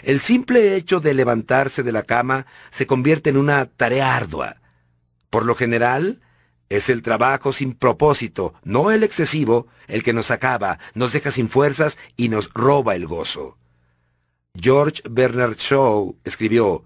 El 0.03 0.19
simple 0.19 0.75
hecho 0.75 0.99
de 0.99 1.13
levantarse 1.13 1.81
de 1.81 1.91
la 1.91 2.03
cama 2.03 2.45
se 2.69 2.85
convierte 2.85 3.31
en 3.31 3.37
una 3.37 3.65
tarea 3.65 4.15
ardua. 4.15 4.60
Por 5.31 5.45
lo 5.45 5.55
general, 5.55 6.21
es 6.69 6.89
el 6.89 7.01
trabajo 7.01 7.53
sin 7.53 7.73
propósito, 7.73 8.53
no 8.63 8.91
el 8.91 9.03
excesivo, 9.03 9.67
el 9.87 10.03
que 10.03 10.13
nos 10.13 10.29
acaba, 10.29 10.77
nos 10.93 11.13
deja 11.13 11.31
sin 11.31 11.49
fuerzas 11.49 11.97
y 12.17 12.29
nos 12.29 12.53
roba 12.53 12.95
el 12.95 13.07
gozo. 13.07 13.57
George 14.53 15.01
Bernard 15.09 15.55
Shaw 15.55 16.17
escribió, 16.25 16.83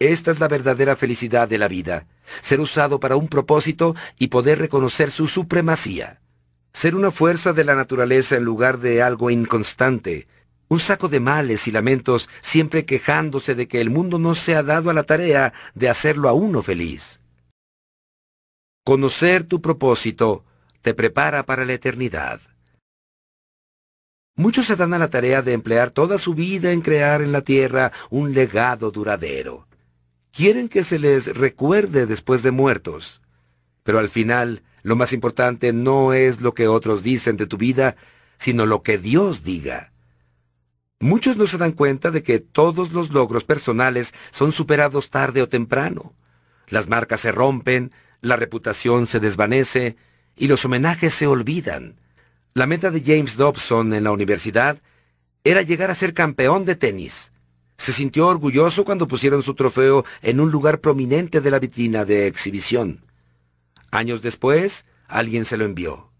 Esta 0.00 0.32
es 0.32 0.40
la 0.40 0.48
verdadera 0.48 0.96
felicidad 0.96 1.48
de 1.48 1.58
la 1.58 1.68
vida, 1.68 2.06
ser 2.42 2.60
usado 2.60 2.98
para 2.98 3.16
un 3.16 3.28
propósito 3.28 3.94
y 4.18 4.26
poder 4.26 4.58
reconocer 4.58 5.10
su 5.12 5.28
supremacía. 5.28 6.20
Ser 6.72 6.96
una 6.96 7.12
fuerza 7.12 7.52
de 7.52 7.62
la 7.62 7.76
naturaleza 7.76 8.36
en 8.36 8.42
lugar 8.42 8.80
de 8.80 9.02
algo 9.02 9.30
inconstante, 9.30 10.26
un 10.66 10.80
saco 10.80 11.08
de 11.08 11.20
males 11.20 11.68
y 11.68 11.70
lamentos 11.70 12.28
siempre 12.40 12.84
quejándose 12.84 13.54
de 13.54 13.68
que 13.68 13.80
el 13.80 13.90
mundo 13.90 14.18
no 14.18 14.34
se 14.34 14.56
ha 14.56 14.64
dado 14.64 14.90
a 14.90 14.94
la 14.94 15.04
tarea 15.04 15.52
de 15.74 15.88
hacerlo 15.88 16.28
a 16.28 16.32
uno 16.32 16.60
feliz. 16.62 17.20
Conocer 18.86 19.44
tu 19.44 19.62
propósito 19.62 20.44
te 20.82 20.92
prepara 20.92 21.46
para 21.46 21.64
la 21.64 21.72
eternidad. 21.72 22.42
Muchos 24.36 24.66
se 24.66 24.76
dan 24.76 24.92
a 24.92 24.98
la 24.98 25.08
tarea 25.08 25.40
de 25.40 25.54
emplear 25.54 25.90
toda 25.90 26.18
su 26.18 26.34
vida 26.34 26.70
en 26.70 26.82
crear 26.82 27.22
en 27.22 27.32
la 27.32 27.40
tierra 27.40 27.92
un 28.10 28.34
legado 28.34 28.90
duradero. 28.90 29.66
Quieren 30.32 30.68
que 30.68 30.84
se 30.84 30.98
les 30.98 31.34
recuerde 31.34 32.04
después 32.04 32.42
de 32.42 32.50
muertos. 32.50 33.22
Pero 33.84 34.00
al 34.00 34.10
final, 34.10 34.62
lo 34.82 34.96
más 34.96 35.14
importante 35.14 35.72
no 35.72 36.12
es 36.12 36.42
lo 36.42 36.52
que 36.52 36.68
otros 36.68 37.02
dicen 37.02 37.38
de 37.38 37.46
tu 37.46 37.56
vida, 37.56 37.96
sino 38.36 38.66
lo 38.66 38.82
que 38.82 38.98
Dios 38.98 39.44
diga. 39.44 39.92
Muchos 41.00 41.38
no 41.38 41.46
se 41.46 41.56
dan 41.56 41.72
cuenta 41.72 42.10
de 42.10 42.22
que 42.22 42.38
todos 42.38 42.92
los 42.92 43.14
logros 43.14 43.44
personales 43.44 44.12
son 44.30 44.52
superados 44.52 45.08
tarde 45.08 45.40
o 45.40 45.48
temprano. 45.48 46.12
Las 46.68 46.86
marcas 46.86 47.20
se 47.20 47.32
rompen, 47.32 47.92
la 48.24 48.36
reputación 48.36 49.06
se 49.06 49.20
desvanece 49.20 49.96
y 50.34 50.48
los 50.48 50.64
homenajes 50.64 51.12
se 51.12 51.26
olvidan. 51.26 51.96
La 52.54 52.66
meta 52.66 52.90
de 52.90 53.02
James 53.02 53.36
Dobson 53.36 53.92
en 53.92 54.04
la 54.04 54.12
universidad 54.12 54.80
era 55.44 55.60
llegar 55.60 55.90
a 55.90 55.94
ser 55.94 56.14
campeón 56.14 56.64
de 56.64 56.74
tenis. 56.74 57.32
Se 57.76 57.92
sintió 57.92 58.28
orgulloso 58.28 58.84
cuando 58.86 59.06
pusieron 59.06 59.42
su 59.42 59.54
trofeo 59.54 60.06
en 60.22 60.40
un 60.40 60.50
lugar 60.50 60.80
prominente 60.80 61.42
de 61.42 61.50
la 61.50 61.58
vitrina 61.58 62.06
de 62.06 62.26
exhibición. 62.26 63.04
Años 63.90 64.22
después, 64.22 64.86
alguien 65.06 65.44
se 65.44 65.58
lo 65.58 65.66
envió. 65.66 66.10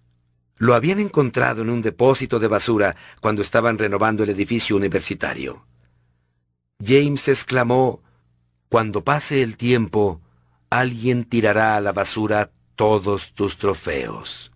Lo 0.58 0.74
habían 0.74 1.00
encontrado 1.00 1.62
en 1.62 1.70
un 1.70 1.80
depósito 1.80 2.38
de 2.38 2.48
basura 2.48 2.96
cuando 3.22 3.40
estaban 3.40 3.78
renovando 3.78 4.24
el 4.24 4.30
edificio 4.30 4.76
universitario. 4.76 5.64
James 6.84 7.28
exclamó, 7.28 8.02
Cuando 8.68 9.02
pase 9.02 9.42
el 9.42 9.56
tiempo, 9.56 10.20
alguien 10.80 11.24
tirará 11.24 11.76
a 11.76 11.80
la 11.80 11.92
basura 11.92 12.50
todos 12.74 13.32
tus 13.34 13.58
trofeos. 13.58 14.50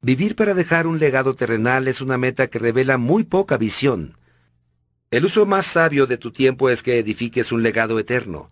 Vivir 0.00 0.36
para 0.36 0.54
dejar 0.54 0.86
un 0.86 1.00
legado 1.00 1.34
terrenal 1.34 1.88
es 1.88 2.00
una 2.00 2.16
meta 2.16 2.46
que 2.46 2.60
revela 2.60 2.98
muy 2.98 3.24
poca 3.24 3.56
visión. 3.56 4.16
El 5.10 5.24
uso 5.24 5.46
más 5.46 5.66
sabio 5.66 6.06
de 6.06 6.16
tu 6.16 6.30
tiempo 6.30 6.70
es 6.70 6.82
que 6.82 6.98
edifiques 6.98 7.50
un 7.50 7.64
legado 7.64 7.98
eterno. 7.98 8.50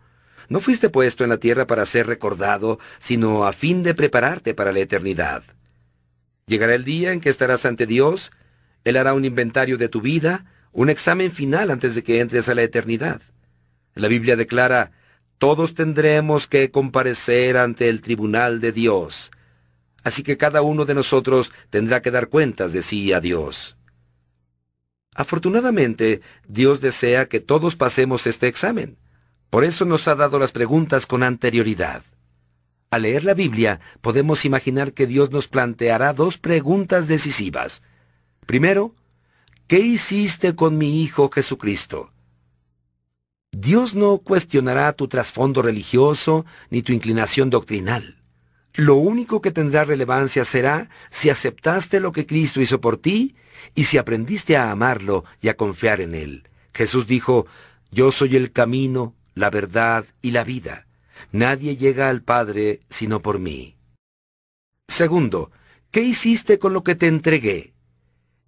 No 0.49 0.59
fuiste 0.59 0.89
puesto 0.89 1.23
en 1.23 1.31
la 1.31 1.39
tierra 1.39 1.67
para 1.69 1.87
ser 1.87 2.09
recordado, 2.09 2.81
sino 2.99 3.47
a 3.47 3.53
fin 3.53 3.85
de 3.85 3.95
prepararte 3.95 4.55
para 4.55 4.73
la 4.73 4.81
eternidad. 4.81 5.45
Llegará 6.47 6.75
el 6.75 6.85
día 6.85 7.13
en 7.13 7.21
que 7.21 7.29
estarás 7.29 7.65
ante 7.67 7.87
Dios, 7.87 8.33
Él 8.85 8.97
hará 8.97 9.15
un 9.15 9.25
inventario 9.25 9.79
de 9.79 9.89
tu 9.89 10.01
vida, 10.01 10.45
un 10.73 10.91
examen 10.91 11.31
final 11.31 11.71
antes 11.71 11.95
de 11.95 12.03
que 12.03 12.21
entres 12.21 12.49
a 12.49 12.55
la 12.55 12.63
eternidad. 12.63 13.23
La 13.95 14.09
Biblia 14.09 14.35
declara, 14.37 14.93
todos 15.39 15.75
tendremos 15.75 16.47
que 16.47 16.71
comparecer 16.71 17.57
ante 17.57 17.89
el 17.89 18.01
tribunal 18.01 18.61
de 18.61 18.73
Dios. 18.73 19.31
Así 20.03 20.23
que 20.23 20.37
cada 20.37 20.63
uno 20.63 20.85
de 20.85 20.95
nosotros 20.95 21.53
tendrá 21.69 22.01
que 22.01 22.11
dar 22.11 22.29
cuentas 22.29 22.73
de 22.73 22.83
sí 22.83 23.13
a 23.13 23.21
Dios. 23.21 23.77
Afortunadamente, 25.15 26.21
Dios 26.47 26.81
desea 26.81 27.27
que 27.27 27.41
todos 27.41 27.75
pasemos 27.75 28.27
este 28.27 28.49
examen. 28.49 28.99
Por 29.51 29.65
eso 29.65 29.85
nos 29.85 30.09
ha 30.09 30.15
dado 30.15 30.39
las 30.39 30.53
preguntas 30.53 31.07
con 31.07 31.23
anterioridad. 31.23 32.03
Al 32.91 33.03
leer 33.03 33.25
la 33.25 33.35
Biblia, 33.35 33.81
podemos 34.01 34.45
imaginar 34.45 34.93
que 34.93 35.07
Dios 35.07 35.33
nos 35.33 35.49
planteará 35.49 36.13
dos 36.13 36.39
preguntas 36.39 37.09
decisivas. 37.09 37.83
Primero, 38.47 38.95
¿qué 39.67 39.81
hiciste 39.81 40.55
con 40.55 40.79
mi 40.79 41.03
Hijo 41.03 41.31
Jesucristo? 41.31 42.13
Dios 43.59 43.95
no 43.95 44.19
cuestionará 44.19 44.93
tu 44.93 45.09
trasfondo 45.09 45.63
religioso 45.63 46.45
ni 46.69 46.83
tu 46.83 46.93
inclinación 46.93 47.49
doctrinal. 47.49 48.23
Lo 48.75 48.97
único 48.97 49.41
que 49.41 49.51
tendrá 49.51 49.85
relevancia 49.85 50.45
será 50.45 50.91
si 51.09 51.31
aceptaste 51.31 51.99
lo 51.99 52.13
que 52.13 52.27
Cristo 52.27 52.61
hizo 52.61 52.83
por 52.83 52.99
ti 52.99 53.35
y 53.75 53.85
si 53.85 53.97
aprendiste 53.97 54.59
a 54.59 54.71
amarlo 54.71 55.25
y 55.41 55.49
a 55.49 55.57
confiar 55.57 56.03
en 56.03 56.15
Él. 56.15 56.51
Jesús 56.75 57.07
dijo, 57.07 57.47
Yo 57.91 58.13
soy 58.13 58.37
el 58.37 58.53
camino, 58.53 59.15
la 59.35 59.49
verdad 59.49 60.05
y 60.21 60.33
la 60.33 60.45
vida. 60.45 60.87
Nadie 61.33 61.79
llega 61.79 62.11
al 62.11 62.21
Padre 62.21 62.81
sino 62.91 63.23
por 63.23 63.39
mí. 63.39 63.79
Segundo, 64.87 65.51
¿qué 65.91 66.03
hiciste 66.03 66.59
con 66.59 66.75
lo 66.75 66.85
que 66.85 66.95
te 66.95 67.07
entregué? 67.07 67.73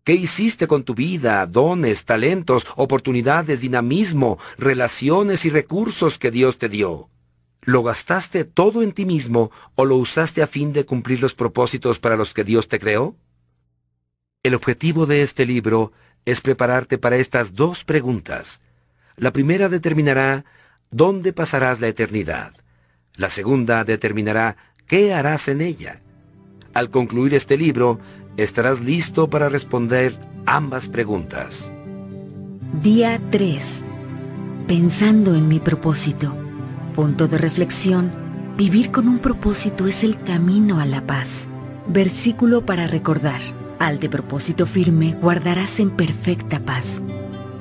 ¿Qué 0.08 0.14
hiciste 0.14 0.66
con 0.66 0.84
tu 0.84 0.94
vida, 0.94 1.44
dones, 1.44 2.06
talentos, 2.06 2.66
oportunidades, 2.76 3.60
dinamismo, 3.60 4.38
relaciones 4.56 5.44
y 5.44 5.50
recursos 5.50 6.16
que 6.16 6.30
Dios 6.30 6.56
te 6.56 6.70
dio? 6.70 7.10
¿Lo 7.60 7.82
gastaste 7.82 8.44
todo 8.44 8.80
en 8.80 8.92
ti 8.92 9.04
mismo 9.04 9.50
o 9.74 9.84
lo 9.84 9.96
usaste 9.96 10.40
a 10.40 10.46
fin 10.46 10.72
de 10.72 10.86
cumplir 10.86 11.20
los 11.20 11.34
propósitos 11.34 11.98
para 11.98 12.16
los 12.16 12.32
que 12.32 12.42
Dios 12.42 12.68
te 12.68 12.78
creó? 12.78 13.16
El 14.42 14.54
objetivo 14.54 15.04
de 15.04 15.20
este 15.20 15.44
libro 15.44 15.92
es 16.24 16.40
prepararte 16.40 16.96
para 16.96 17.16
estas 17.18 17.54
dos 17.54 17.84
preguntas. 17.84 18.62
La 19.16 19.30
primera 19.30 19.68
determinará 19.68 20.46
dónde 20.90 21.34
pasarás 21.34 21.80
la 21.80 21.88
eternidad. 21.88 22.54
La 23.14 23.28
segunda 23.28 23.84
determinará 23.84 24.56
qué 24.86 25.12
harás 25.12 25.48
en 25.48 25.60
ella. 25.60 26.00
Al 26.72 26.90
concluir 26.90 27.34
este 27.34 27.56
libro, 27.56 27.98
estarás 28.38 28.80
listo 28.80 29.28
para 29.28 29.48
responder 29.48 30.18
ambas 30.46 30.88
preguntas. 30.88 31.72
Día 32.82 33.20
3. 33.30 33.82
Pensando 34.66 35.34
en 35.34 35.48
mi 35.48 35.58
propósito. 35.58 36.32
Punto 36.94 37.26
de 37.26 37.36
reflexión. 37.38 38.12
Vivir 38.56 38.90
con 38.90 39.08
un 39.08 39.18
propósito 39.18 39.86
es 39.86 40.04
el 40.04 40.22
camino 40.22 40.80
a 40.80 40.86
la 40.86 41.06
paz. 41.06 41.46
Versículo 41.88 42.64
para 42.64 42.86
recordar. 42.86 43.40
Al 43.78 43.98
de 43.98 44.08
propósito 44.08 44.66
firme 44.66 45.16
guardarás 45.20 45.80
en 45.80 45.90
perfecta 45.90 46.60
paz, 46.60 47.00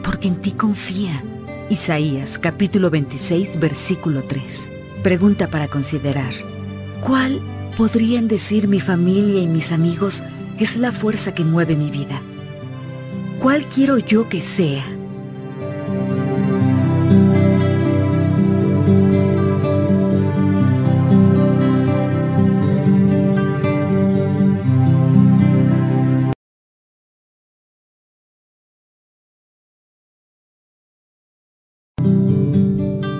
porque 0.03 0.27
en 0.27 0.35
ti 0.37 0.51
confía. 0.51 1.23
Isaías 1.69 2.39
capítulo 2.39 2.89
26 2.89 3.59
versículo 3.59 4.23
3. 4.23 4.69
Pregunta 5.03 5.47
para 5.47 5.67
considerar. 5.67 6.33
¿Cuál 7.05 7.41
podrían 7.77 8.27
decir 8.27 8.67
mi 8.67 8.79
familia 8.79 9.41
y 9.41 9.47
mis 9.47 9.71
amigos 9.71 10.23
es 10.63 10.77
la 10.77 10.91
fuerza 10.91 11.33
que 11.33 11.43
mueve 11.43 11.75
mi 11.75 11.91
vida. 11.91 12.21
¿Cuál 13.39 13.65
quiero 13.65 13.97
yo 13.97 14.27
que 14.27 14.41
sea? 14.41 14.83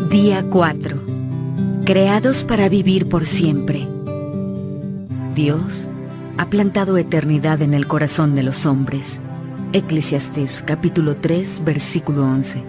Día 0.09 0.45
4. 0.49 1.01
Creados 1.85 2.43
para 2.43 2.69
vivir 2.69 3.07
por 3.07 3.25
siempre. 3.25 3.87
Dios 5.35 5.87
ha 6.37 6.49
plantado 6.49 6.97
eternidad 6.97 7.61
en 7.61 7.73
el 7.73 7.87
corazón 7.87 8.35
de 8.35 8.43
los 8.43 8.65
hombres. 8.65 9.19
Eclesiastés 9.73 10.63
capítulo 10.65 11.17
3 11.17 11.63
versículo 11.65 12.23
11. 12.23 12.63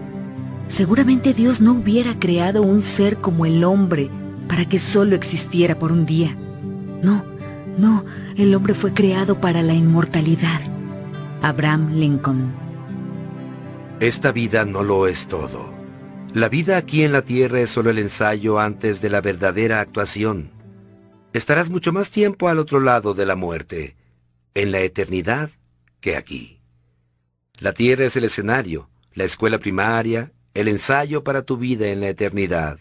Seguramente 0.68 1.34
Dios 1.34 1.60
no 1.60 1.72
hubiera 1.72 2.18
creado 2.18 2.62
un 2.62 2.82
ser 2.82 3.18
como 3.18 3.46
el 3.46 3.64
hombre 3.64 4.10
para 4.48 4.66
que 4.66 4.78
solo 4.78 5.14
existiera 5.14 5.78
por 5.78 5.92
un 5.92 6.06
día. 6.06 6.34
No, 7.02 7.24
no, 7.76 8.04
el 8.36 8.54
hombre 8.54 8.74
fue 8.74 8.94
creado 8.94 9.40
para 9.40 9.62
la 9.62 9.74
inmortalidad. 9.74 10.60
Abraham 11.42 11.92
Lincoln. 11.92 12.52
Esta 14.00 14.32
vida 14.32 14.64
no 14.64 14.82
lo 14.82 15.06
es 15.06 15.26
todo. 15.26 15.68
La 16.32 16.48
vida 16.48 16.76
aquí 16.76 17.02
en 17.02 17.12
la 17.12 17.22
tierra 17.22 17.60
es 17.60 17.70
solo 17.70 17.90
el 17.90 17.98
ensayo 17.98 18.58
antes 18.58 19.00
de 19.00 19.10
la 19.10 19.20
verdadera 19.20 19.80
actuación 19.80 20.57
estarás 21.32 21.70
mucho 21.70 21.92
más 21.92 22.10
tiempo 22.10 22.48
al 22.48 22.58
otro 22.58 22.80
lado 22.80 23.14
de 23.14 23.26
la 23.26 23.36
muerte. 23.36 23.96
En 24.54 24.72
la 24.72 24.80
eternidad 24.80 25.50
que 26.00 26.16
aquí. 26.16 26.60
La 27.58 27.72
tierra 27.72 28.04
es 28.04 28.16
el 28.16 28.24
escenario, 28.24 28.88
la 29.14 29.24
escuela 29.24 29.58
primaria, 29.58 30.32
el 30.54 30.68
ensayo 30.68 31.24
para 31.24 31.42
tu 31.42 31.56
vida 31.56 31.88
en 31.88 32.00
la 32.00 32.08
eternidad, 32.08 32.78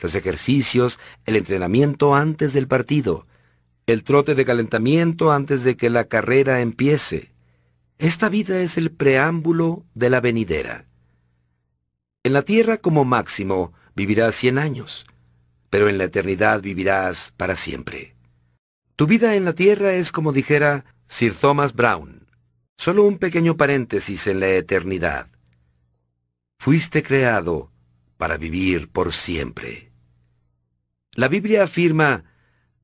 los 0.00 0.14
ejercicios, 0.14 0.98
el 1.24 1.36
entrenamiento 1.36 2.14
antes 2.14 2.52
del 2.52 2.68
partido, 2.68 3.26
el 3.86 4.02
trote 4.02 4.34
de 4.34 4.44
calentamiento 4.44 5.32
antes 5.32 5.64
de 5.64 5.76
que 5.76 5.90
la 5.90 6.04
carrera 6.04 6.60
empiece. 6.60 7.32
Esta 7.98 8.28
vida 8.28 8.60
es 8.60 8.76
el 8.76 8.90
preámbulo 8.90 9.84
de 9.94 10.10
la 10.10 10.20
venidera. 10.20 10.86
En 12.24 12.32
la 12.32 12.42
tierra 12.42 12.76
como 12.76 13.04
máximo 13.04 13.72
vivirás 13.94 14.34
cien 14.34 14.58
años, 14.58 15.06
pero 15.76 15.90
en 15.90 15.98
la 15.98 16.04
eternidad 16.04 16.62
vivirás 16.62 17.34
para 17.36 17.54
siempre. 17.54 18.16
Tu 18.96 19.06
vida 19.06 19.34
en 19.34 19.44
la 19.44 19.52
tierra 19.52 19.92
es 19.92 20.10
como 20.10 20.32
dijera 20.32 20.86
Sir 21.06 21.34
Thomas 21.34 21.74
Brown, 21.74 22.26
solo 22.78 23.02
un 23.04 23.18
pequeño 23.18 23.58
paréntesis 23.58 24.26
en 24.26 24.40
la 24.40 24.48
eternidad. 24.48 25.28
Fuiste 26.58 27.02
creado 27.02 27.70
para 28.16 28.38
vivir 28.38 28.88
por 28.88 29.12
siempre. 29.12 29.92
La 31.12 31.28
Biblia 31.28 31.64
afirma, 31.64 32.24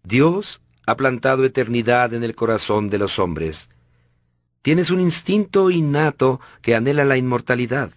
Dios 0.03 0.61
ha 0.85 0.95
plantado 0.95 1.47
eternidad 1.47 2.13
en 2.13 2.25
el 2.25 2.35
corazón 2.35 2.91
de 2.91 2.99
los 2.99 3.19
hombres. 3.19 3.71
Tienes 4.61 4.91
un 4.91 5.01
instinto 5.01 5.71
innato 5.71 6.43
que 6.61 6.75
anhela 6.75 7.07
la 7.07 7.17
inmortalidad. 7.17 7.91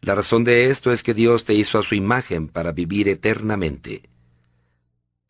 La 0.00 0.14
razón 0.14 0.44
de 0.44 0.70
esto 0.70 0.92
es 0.92 1.02
que 1.02 1.12
Dios 1.12 1.44
te 1.44 1.54
hizo 1.54 1.80
a 1.80 1.82
su 1.82 1.96
imagen 1.96 2.46
para 2.46 2.70
vivir 2.70 3.08
eternamente. 3.08 4.11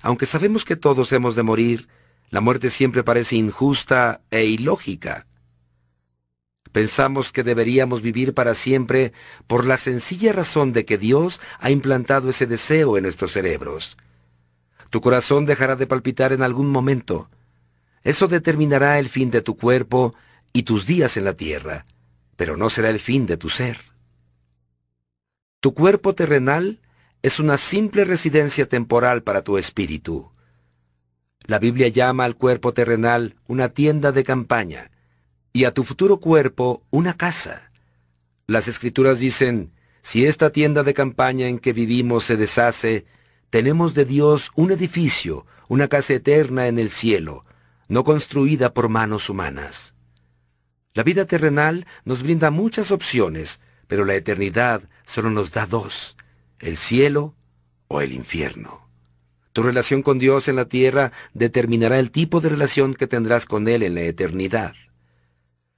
Aunque 0.03 0.26
sabemos 0.26 0.64
que 0.64 0.76
todos 0.76 1.12
hemos 1.12 1.36
de 1.36 1.44
morir, 1.44 1.88
la 2.30 2.40
muerte 2.40 2.70
siempre 2.70 3.05
parece 3.05 3.36
injusta 3.36 4.20
e 4.30 4.44
ilógica. 4.44 5.26
Pensamos 6.72 7.30
que 7.30 7.44
deberíamos 7.44 8.03
vivir 8.03 8.34
para 8.34 8.55
siempre 8.55 9.12
por 9.46 9.66
la 9.66 9.76
sencilla 9.76 10.32
razón 10.32 10.72
de 10.72 10.84
que 10.84 10.98
Dios 10.98 11.40
ha 11.61 11.70
implantado 11.70 12.30
ese 12.30 12.46
deseo 12.46 12.96
en 12.96 13.05
nuestros 13.05 13.32
cerebros. 13.32 13.96
Tu 14.90 15.00
corazón 15.00 15.46
dejará 15.46 15.76
de 15.76 15.86
palpitar 15.86 16.32
en 16.32 16.42
algún 16.42 16.68
momento. 16.68 17.30
Eso 18.03 18.26
determinará 18.26 18.98
el 18.98 19.09
fin 19.09 19.30
de 19.30 19.42
tu 19.42 19.57
cuerpo 19.57 20.14
y 20.53 20.64
tus 20.64 20.86
días 20.86 21.16
en 21.16 21.24
la 21.24 21.34
tierra, 21.34 21.86
pero 22.36 22.57
no 22.57 22.70
será 22.70 22.90
el 22.90 22.98
fin 22.98 23.26
de 23.26 23.36
tu 23.36 23.48
ser. 23.50 23.78
Tu 25.61 25.74
cuerpo 25.74 26.14
terrenal 26.14 26.80
es 27.22 27.38
una 27.38 27.56
simple 27.56 28.04
residencia 28.04 28.68
temporal 28.68 29.22
para 29.22 29.42
tu 29.42 29.56
espíritu. 29.56 30.32
La 31.44 31.60
Biblia 31.60 31.88
llama 31.88 32.24
al 32.24 32.36
cuerpo 32.36 32.74
terrenal 32.74 33.36
una 33.46 33.68
tienda 33.68 34.10
de 34.10 34.24
campaña 34.24 34.90
y 35.52 35.64
a 35.64 35.72
tu 35.72 35.84
futuro 35.84 36.18
cuerpo 36.18 36.82
una 36.90 37.16
casa. 37.16 37.70
Las 38.48 38.66
escrituras 38.66 39.20
dicen, 39.20 39.72
si 40.02 40.26
esta 40.26 40.50
tienda 40.50 40.82
de 40.82 40.94
campaña 40.94 41.46
en 41.46 41.60
que 41.60 41.72
vivimos 41.72 42.24
se 42.24 42.36
deshace, 42.36 43.06
tenemos 43.50 43.94
de 43.94 44.04
Dios 44.04 44.50
un 44.56 44.72
edificio, 44.72 45.46
una 45.68 45.86
casa 45.86 46.14
eterna 46.14 46.66
en 46.66 46.78
el 46.78 46.90
cielo, 46.90 47.44
no 47.88 48.02
construida 48.02 48.74
por 48.74 48.88
manos 48.88 49.30
humanas. 49.30 49.94
La 50.94 51.04
vida 51.04 51.24
terrenal 51.24 51.86
nos 52.04 52.22
brinda 52.22 52.50
muchas 52.50 52.90
opciones, 52.90 53.60
pero 53.86 54.04
la 54.04 54.14
eternidad 54.14 54.82
solo 55.06 55.30
nos 55.30 55.52
da 55.52 55.66
dos, 55.66 56.16
el 56.62 56.78
cielo 56.78 57.34
o 57.88 58.00
el 58.00 58.12
infierno. 58.12 58.88
Tu 59.52 59.62
relación 59.62 60.02
con 60.02 60.18
Dios 60.18 60.48
en 60.48 60.56
la 60.56 60.64
tierra 60.64 61.12
determinará 61.34 61.98
el 61.98 62.10
tipo 62.10 62.40
de 62.40 62.48
relación 62.48 62.94
que 62.94 63.06
tendrás 63.06 63.44
con 63.44 63.68
Él 63.68 63.82
en 63.82 63.94
la 63.94 64.02
eternidad. 64.02 64.74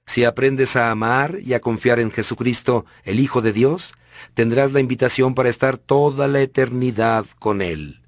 Si 0.05 0.23
aprendes 0.23 0.75
a 0.75 0.91
amar 0.91 1.39
y 1.41 1.53
a 1.53 1.59
confiar 1.59 1.99
en 1.99 2.11
Jesucristo, 2.11 2.85
el 3.03 3.19
Hijo 3.19 3.41
de 3.41 3.51
Dios, 3.51 3.95
tendrás 4.33 4.71
la 4.71 4.79
invitación 4.79 5.35
para 5.35 5.49
estar 5.49 5.77
toda 5.77 6.27
la 6.27 6.39
eternidad 6.39 7.25
con 7.39 7.61
Él. 7.61 8.01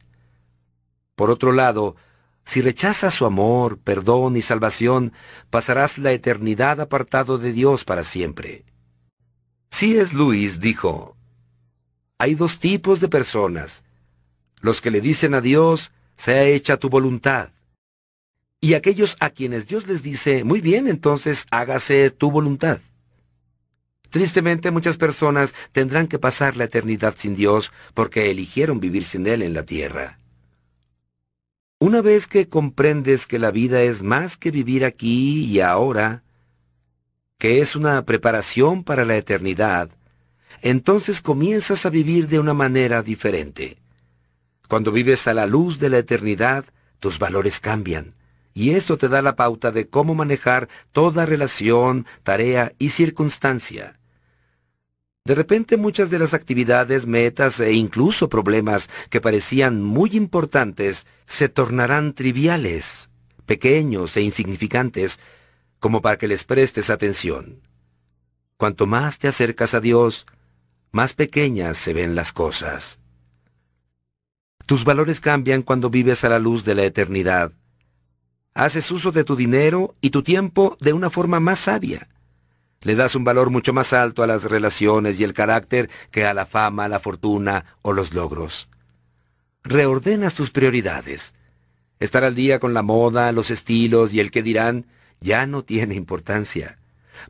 Por 1.16 1.32
otro 1.32 1.52
lado, 1.52 1.96
si 2.46 2.62
rechazas 2.62 3.16
su 3.16 3.26
amor, 3.26 3.80
perdón 3.80 4.38
y 4.38 4.42
salvación, 4.42 5.12
pasarás 5.50 5.98
la 5.98 6.14
eternidad 6.14 6.80
apartado 6.80 7.40
de 7.40 7.52
Dios 7.52 7.84
para 7.84 8.06
siempre. 8.06 8.64
es 9.82 10.14
Luis 10.14 10.62
dijo, 10.62 11.17
hay 12.18 12.36
dos 12.36 12.60
tipos 12.60 13.00
de 13.00 13.08
personas. 13.08 13.84
Los 14.60 14.82
que 14.82 14.92
le 14.92 15.02
dicen 15.02 15.34
a 15.34 15.42
Dios, 15.42 15.92
sea 16.16 16.44
hecha 16.44 16.78
tu 16.78 16.90
voluntad. 16.90 17.50
Y 18.60 18.74
aquellos 18.74 19.16
a 19.20 19.30
quienes 19.30 19.68
Dios 19.68 19.88
les 19.88 20.02
dice, 20.02 20.44
muy 20.44 20.62
bien, 20.62 20.88
entonces 20.88 21.46
hágase 21.52 22.10
tu 22.10 22.32
voluntad. 22.32 22.80
Tristemente 24.10 24.72
muchas 24.72 24.98
personas 24.98 25.54
tendrán 25.72 26.08
que 26.08 26.18
pasar 26.18 26.58
la 26.58 26.64
eternidad 26.64 27.16
sin 27.18 27.36
Dios 27.36 27.72
porque 27.94 28.32
eligieron 28.32 28.80
vivir 28.80 29.04
sin 29.04 29.28
Él 29.28 29.42
en 29.42 29.54
la 29.54 29.64
tierra. 29.64 30.18
Una 31.80 32.02
vez 32.02 32.26
que 32.26 32.50
comprendes 32.50 33.28
que 33.28 33.38
la 33.38 33.52
vida 33.52 33.84
es 33.84 34.02
más 34.02 34.38
que 34.38 34.50
vivir 34.50 34.84
aquí 34.86 35.46
y 35.46 35.60
ahora, 35.60 36.24
que 37.38 37.62
es 37.62 37.76
una 37.76 38.04
preparación 38.04 38.84
para 38.84 39.06
la 39.06 39.16
eternidad, 39.18 39.92
entonces 40.62 41.22
comienzas 41.22 41.86
a 41.86 41.90
vivir 41.90 42.28
de 42.28 42.40
una 42.40 42.54
manera 42.54 43.04
diferente. 43.04 43.78
Cuando 44.68 44.92
vives 44.92 45.28
a 45.28 45.34
la 45.34 45.46
luz 45.46 45.80
de 45.80 45.90
la 45.90 46.00
eternidad, 46.00 46.66
tus 47.00 47.20
valores 47.20 47.60
cambian, 47.60 48.14
y 48.54 48.72
esto 48.72 48.98
te 48.98 49.08
da 49.08 49.22
la 49.22 49.36
pauta 49.36 49.72
de 49.72 49.88
cómo 49.88 50.16
manejar 50.16 50.68
toda 50.92 51.26
relación, 51.26 52.06
tarea 52.24 52.74
y 52.80 52.90
circunstancia. 52.90 54.00
De 55.26 55.36
repente 55.36 55.78
muchas 55.78 56.10
de 56.10 56.20
las 56.20 56.34
actividades, 56.34 57.06
metas 57.06 57.60
e 57.60 57.74
incluso 57.74 58.30
problemas 58.30 58.90
que 59.10 59.22
parecían 59.22 59.84
muy 59.84 60.12
importantes 60.14 61.06
se 61.26 61.50
tornarán 61.50 62.14
triviales, 62.14 63.10
pequeños 63.46 64.16
e 64.18 64.22
insignificantes, 64.22 65.20
como 65.80 66.02
para 66.02 66.18
que 66.18 66.28
les 66.28 66.44
prestes 66.44 66.90
atención. 66.90 67.62
Cuanto 68.58 68.88
más 68.88 69.20
te 69.20 69.28
acercas 69.28 69.74
a 69.74 69.82
Dios, 69.82 70.26
más 70.98 71.14
pequeñas 71.14 71.78
se 71.78 71.94
ven 71.94 72.16
las 72.16 72.34
cosas. 72.34 72.98
Tus 74.66 74.84
valores 74.84 75.20
cambian 75.20 75.62
cuando 75.62 75.92
vives 75.92 76.24
a 76.24 76.30
la 76.30 76.40
luz 76.40 76.66
de 76.66 76.74
la 76.74 76.86
eternidad. 76.86 77.52
Haces 78.56 78.90
uso 78.90 79.12
de 79.12 79.24
tu 79.24 79.36
dinero 79.36 79.94
y 80.02 80.10
tu 80.10 80.24
tiempo 80.24 80.76
de 80.80 80.94
una 80.94 81.12
forma 81.12 81.40
más 81.40 81.60
sabia. 81.60 82.08
Le 82.82 82.96
das 82.96 83.14
un 83.14 83.24
valor 83.24 83.52
mucho 83.52 83.74
más 83.74 83.94
alto 83.94 84.24
a 84.24 84.28
las 84.28 84.46
relaciones 84.46 85.20
y 85.20 85.24
el 85.24 85.34
carácter 85.34 85.88
que 86.10 86.26
a 86.26 86.34
la 86.34 86.48
fama, 86.48 86.88
la 86.88 87.00
fortuna 87.00 87.78
o 87.84 87.94
los 87.94 88.16
logros. 88.16 88.68
Reordenas 89.64 90.34
tus 90.34 90.50
prioridades. 90.50 91.36
Estar 92.00 92.24
al 92.24 92.34
día 92.34 92.58
con 92.58 92.74
la 92.74 92.82
moda, 92.82 93.32
los 93.34 93.52
estilos 93.52 94.16
y 94.16 94.20
el 94.20 94.32
que 94.32 94.42
dirán 94.42 94.88
ya 95.22 95.46
no 95.46 95.64
tiene 95.64 95.94
importancia. 95.94 96.80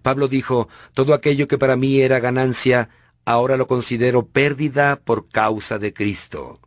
Pablo 0.04 0.30
dijo, 0.30 0.70
todo 0.94 1.14
aquello 1.14 1.50
que 1.50 1.58
para 1.58 1.76
mí 1.76 2.00
era 2.00 2.22
ganancia, 2.22 2.90
ahora 3.28 3.58
lo 3.58 3.68
considero 3.68 4.26
pérdida 4.26 5.02
por 5.04 5.28
causa 5.28 5.78
de 5.78 5.92
Cristo. 5.92 6.62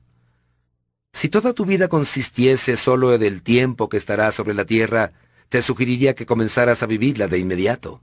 Si 1.10 1.30
toda 1.30 1.54
tu 1.54 1.64
vida 1.64 1.88
consistiese 1.88 2.76
solo 2.76 3.16
del 3.16 3.42
tiempo 3.42 3.88
que 3.88 3.96
estarás 3.96 4.34
sobre 4.34 4.52
la 4.52 4.66
tierra, 4.66 5.12
te 5.48 5.62
sugeriría 5.62 6.14
que 6.14 6.26
comenzaras 6.26 6.82
a 6.82 6.86
vivirla 6.86 7.28
de 7.28 7.38
inmediato. 7.38 8.02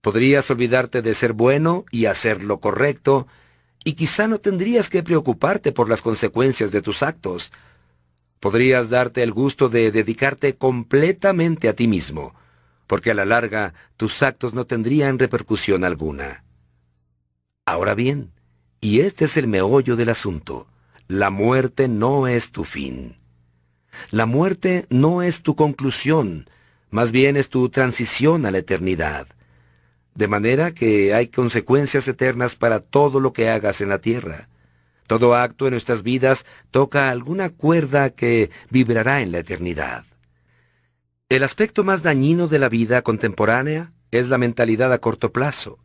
Podrías 0.00 0.50
olvidarte 0.50 1.02
de 1.02 1.12
ser 1.12 1.34
bueno 1.34 1.84
y 1.90 2.06
hacer 2.06 2.42
lo 2.42 2.58
correcto, 2.58 3.26
y 3.84 3.92
quizá 3.92 4.28
no 4.28 4.38
tendrías 4.38 4.88
que 4.88 5.02
preocuparte 5.02 5.70
por 5.70 5.90
las 5.90 6.00
consecuencias 6.00 6.70
de 6.70 6.80
tus 6.80 7.02
actos. 7.02 7.52
Podrías 8.40 8.88
darte 8.88 9.22
el 9.22 9.32
gusto 9.32 9.68
de 9.68 9.90
dedicarte 9.90 10.56
completamente 10.56 11.68
a 11.68 11.74
ti 11.74 11.86
mismo, 11.86 12.34
porque 12.86 13.10
a 13.10 13.14
la 13.14 13.26
larga 13.26 13.74
tus 13.98 14.22
actos 14.22 14.54
no 14.54 14.64
tendrían 14.64 15.18
repercusión 15.18 15.84
alguna. 15.84 16.47
Ahora 17.70 17.94
bien, 17.94 18.32
y 18.80 19.00
este 19.00 19.26
es 19.26 19.36
el 19.36 19.46
meollo 19.46 19.94
del 19.94 20.08
asunto, 20.08 20.68
la 21.06 21.28
muerte 21.28 21.86
no 21.86 22.26
es 22.26 22.50
tu 22.50 22.64
fin. 22.64 23.16
La 24.10 24.24
muerte 24.24 24.86
no 24.88 25.20
es 25.20 25.42
tu 25.42 25.54
conclusión, 25.54 26.48
más 26.88 27.12
bien 27.12 27.36
es 27.36 27.50
tu 27.50 27.68
transición 27.68 28.46
a 28.46 28.50
la 28.50 28.56
eternidad. 28.56 29.26
De 30.14 30.28
manera 30.28 30.72
que 30.72 31.12
hay 31.12 31.28
consecuencias 31.28 32.08
eternas 32.08 32.56
para 32.56 32.80
todo 32.80 33.20
lo 33.20 33.34
que 33.34 33.50
hagas 33.50 33.82
en 33.82 33.90
la 33.90 33.98
tierra. 33.98 34.48
Todo 35.06 35.36
acto 35.36 35.66
en 35.66 35.72
nuestras 35.72 36.02
vidas 36.02 36.46
toca 36.70 37.10
alguna 37.10 37.50
cuerda 37.50 38.08
que 38.08 38.50
vibrará 38.70 39.20
en 39.20 39.30
la 39.30 39.40
eternidad. 39.40 40.06
El 41.28 41.42
aspecto 41.42 41.84
más 41.84 42.02
dañino 42.02 42.48
de 42.48 42.60
la 42.60 42.70
vida 42.70 43.02
contemporánea 43.02 43.92
es 44.10 44.30
la 44.30 44.38
mentalidad 44.38 44.90
a 44.90 45.00
corto 45.00 45.32
plazo. 45.32 45.78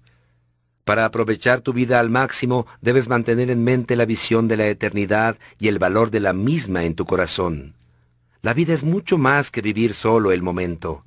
Para 0.83 1.05
aprovechar 1.05 1.61
tu 1.61 1.71
vida 1.71 1.99
al 1.99 2.09
máximo, 2.09 2.67
debes 2.81 3.07
mantener 3.07 3.49
en 3.49 3.63
mente 3.63 3.95
la 3.95 4.05
visión 4.05 4.47
de 4.47 4.57
la 4.57 4.67
eternidad 4.67 5.37
y 5.57 5.69
el 5.69 5.79
valor 5.79 6.11
de 6.11 6.19
la 6.19 6.33
misma 6.33 6.83
en 6.83 6.95
tu 6.95 7.05
corazón. 7.05 7.75
La 8.41 8.53
vida 8.53 8.73
es 8.73 8.83
mucho 8.83 9.17
más 9.17 9.49
que 9.49 9.61
vivir 9.61 9.93
solo 9.93 10.33
el 10.33 10.41
momento. 10.41 11.05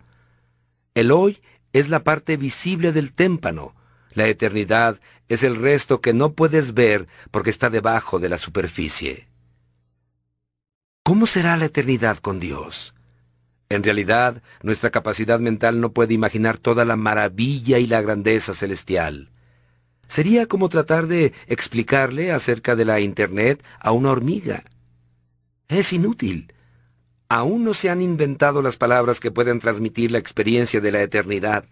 El 0.94 1.10
hoy 1.10 1.42
es 1.74 1.90
la 1.90 2.02
parte 2.04 2.38
visible 2.38 2.92
del 2.92 3.12
témpano. 3.12 3.74
La 4.14 4.26
eternidad 4.26 4.98
es 5.28 5.42
el 5.42 5.56
resto 5.56 6.00
que 6.00 6.14
no 6.14 6.32
puedes 6.32 6.72
ver 6.72 7.06
porque 7.30 7.50
está 7.50 7.68
debajo 7.68 8.18
de 8.18 8.30
la 8.30 8.38
superficie. 8.38 9.28
¿Cómo 11.02 11.26
será 11.26 11.58
la 11.58 11.66
eternidad 11.66 12.16
con 12.16 12.40
Dios? 12.40 12.94
En 13.68 13.82
realidad, 13.82 14.42
nuestra 14.62 14.90
capacidad 14.90 15.38
mental 15.38 15.80
no 15.80 15.92
puede 15.92 16.14
imaginar 16.14 16.56
toda 16.56 16.86
la 16.86 16.96
maravilla 16.96 17.78
y 17.78 17.86
la 17.86 18.00
grandeza 18.00 18.54
celestial. 18.54 19.30
Sería 20.08 20.46
como 20.46 20.68
tratar 20.68 21.06
de 21.06 21.32
explicarle 21.46 22.32
acerca 22.32 22.76
de 22.76 22.84
la 22.84 23.00
Internet 23.00 23.62
a 23.80 23.92
una 23.92 24.10
hormiga. 24.10 24.64
Es 25.68 25.92
inútil. 25.92 26.52
Aún 27.28 27.64
no 27.64 27.74
se 27.74 27.90
han 27.90 28.00
inventado 28.00 28.62
las 28.62 28.76
palabras 28.76 29.18
que 29.18 29.32
pueden 29.32 29.58
transmitir 29.58 30.12
la 30.12 30.18
experiencia 30.18 30.80
de 30.80 30.92
la 30.92 31.02
eternidad. 31.02 31.64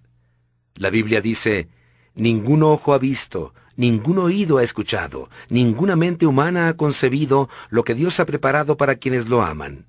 La 0.75 0.91
Biblia 0.91 1.21
dice, 1.21 1.69
ningún 2.15 2.65
ojo 2.65 2.93
ha 2.93 2.99
visto, 2.99 3.55
ningún 3.77 4.19
oído 4.19 4.59
ha 4.59 4.65
escuchado, 4.65 5.31
ninguna 5.49 5.95
mente 5.95 6.27
humana 6.27 6.69
ha 6.69 6.77
concebido 6.77 7.49
lo 7.71 7.85
que 7.85 7.95
Dios 7.95 8.19
ha 8.19 8.27
preparado 8.27 8.77
para 8.77 8.97
quienes 8.97 9.29
lo 9.29 9.43
aman. 9.43 9.87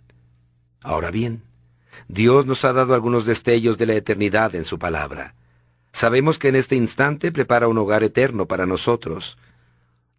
Ahora 0.82 1.10
bien, 1.10 1.42
Dios 2.08 2.46
nos 2.46 2.64
ha 2.64 2.74
dado 2.74 2.94
algunos 2.94 3.26
destellos 3.26 3.80
de 3.80 3.88
la 3.88 3.96
eternidad 3.96 4.54
en 4.54 4.66
su 4.66 4.78
palabra. 4.78 5.34
Sabemos 5.96 6.38
que 6.38 6.50
en 6.50 6.58
este 6.58 6.76
instante 6.76 7.32
prepara 7.32 7.70
un 7.70 7.78
hogar 7.78 8.04
eterno 8.04 8.48
para 8.48 8.66
nosotros. 8.66 9.38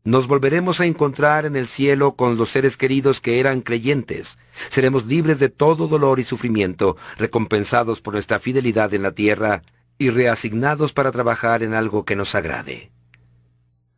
Nos 0.05 0.27
volveremos 0.27 0.81
a 0.81 0.87
encontrar 0.87 1.45
en 1.45 1.55
el 1.55 1.67
cielo 1.67 2.13
con 2.13 2.39
los 2.39 2.49
seres 2.49 2.79
queridos 2.79 3.21
que 3.21 3.41
eran 3.41 3.61
creyentes. 3.61 4.39
Seremos 4.71 5.05
libres 5.05 5.39
de 5.39 5.51
todo 5.51 5.87
dolor 5.87 6.19
y 6.19 6.25
sufrimiento, 6.25 6.97
recompensados 7.19 8.01
por 8.01 8.15
nuestra 8.15 8.39
fidelidad 8.39 8.95
en 8.95 9.03
la 9.03 9.13
tierra 9.13 9.61
y 9.99 10.09
reasignados 10.09 10.95
para 10.95 11.13
trabajar 11.13 11.63
en 11.63 11.75
algo 11.75 12.07
que 12.07 12.17
nos 12.17 12.35
agrade. 12.35 12.91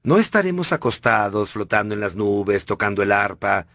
No 0.03 0.19
estaremos 0.19 0.73
acostados, 0.73 1.53
flotando 1.53 1.95
en 1.95 2.01
las 2.01 2.17
nubes, 2.17 2.65
tocando 2.65 3.05
el 3.05 3.13
arpa. 3.13 3.69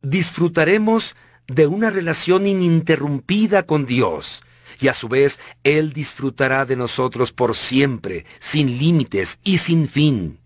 Disfrutaremos 0.00 1.16
de 1.48 1.66
una 1.66 1.90
relación 1.90 2.46
ininterrumpida 2.46 3.64
con 3.64 3.84
Dios, 3.84 4.44
y 4.80 4.88
a 4.88 4.94
su 4.94 5.08
vez 5.08 5.38
Él 5.64 5.92
disfrutará 5.92 6.64
de 6.64 6.76
nosotros 6.76 7.32
por 7.32 7.54
siempre, 7.56 8.26
sin 8.38 8.78
límites 8.78 9.38
y 9.42 9.58
sin 9.58 9.88
fin. 9.88 10.38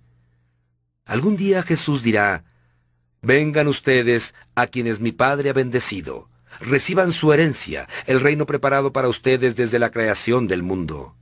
Algún 1.06 1.36
día 1.36 1.62
Jesús 1.62 2.02
dirá, 2.02 2.44
Vengan 3.22 3.68
ustedes 3.68 4.34
a 4.54 4.66
quienes 4.66 5.00
mi 5.00 5.12
Padre 5.12 5.50
ha 5.50 5.52
bendecido, 5.52 6.28
reciban 6.60 7.12
su 7.12 7.32
herencia, 7.32 7.86
el 8.06 8.20
reino 8.20 8.46
preparado 8.46 8.92
para 8.92 9.08
ustedes 9.08 9.56
desde 9.56 9.78
la 9.78 9.90
creación 9.90 10.46
del 10.46 10.62
mundo. 10.62 11.14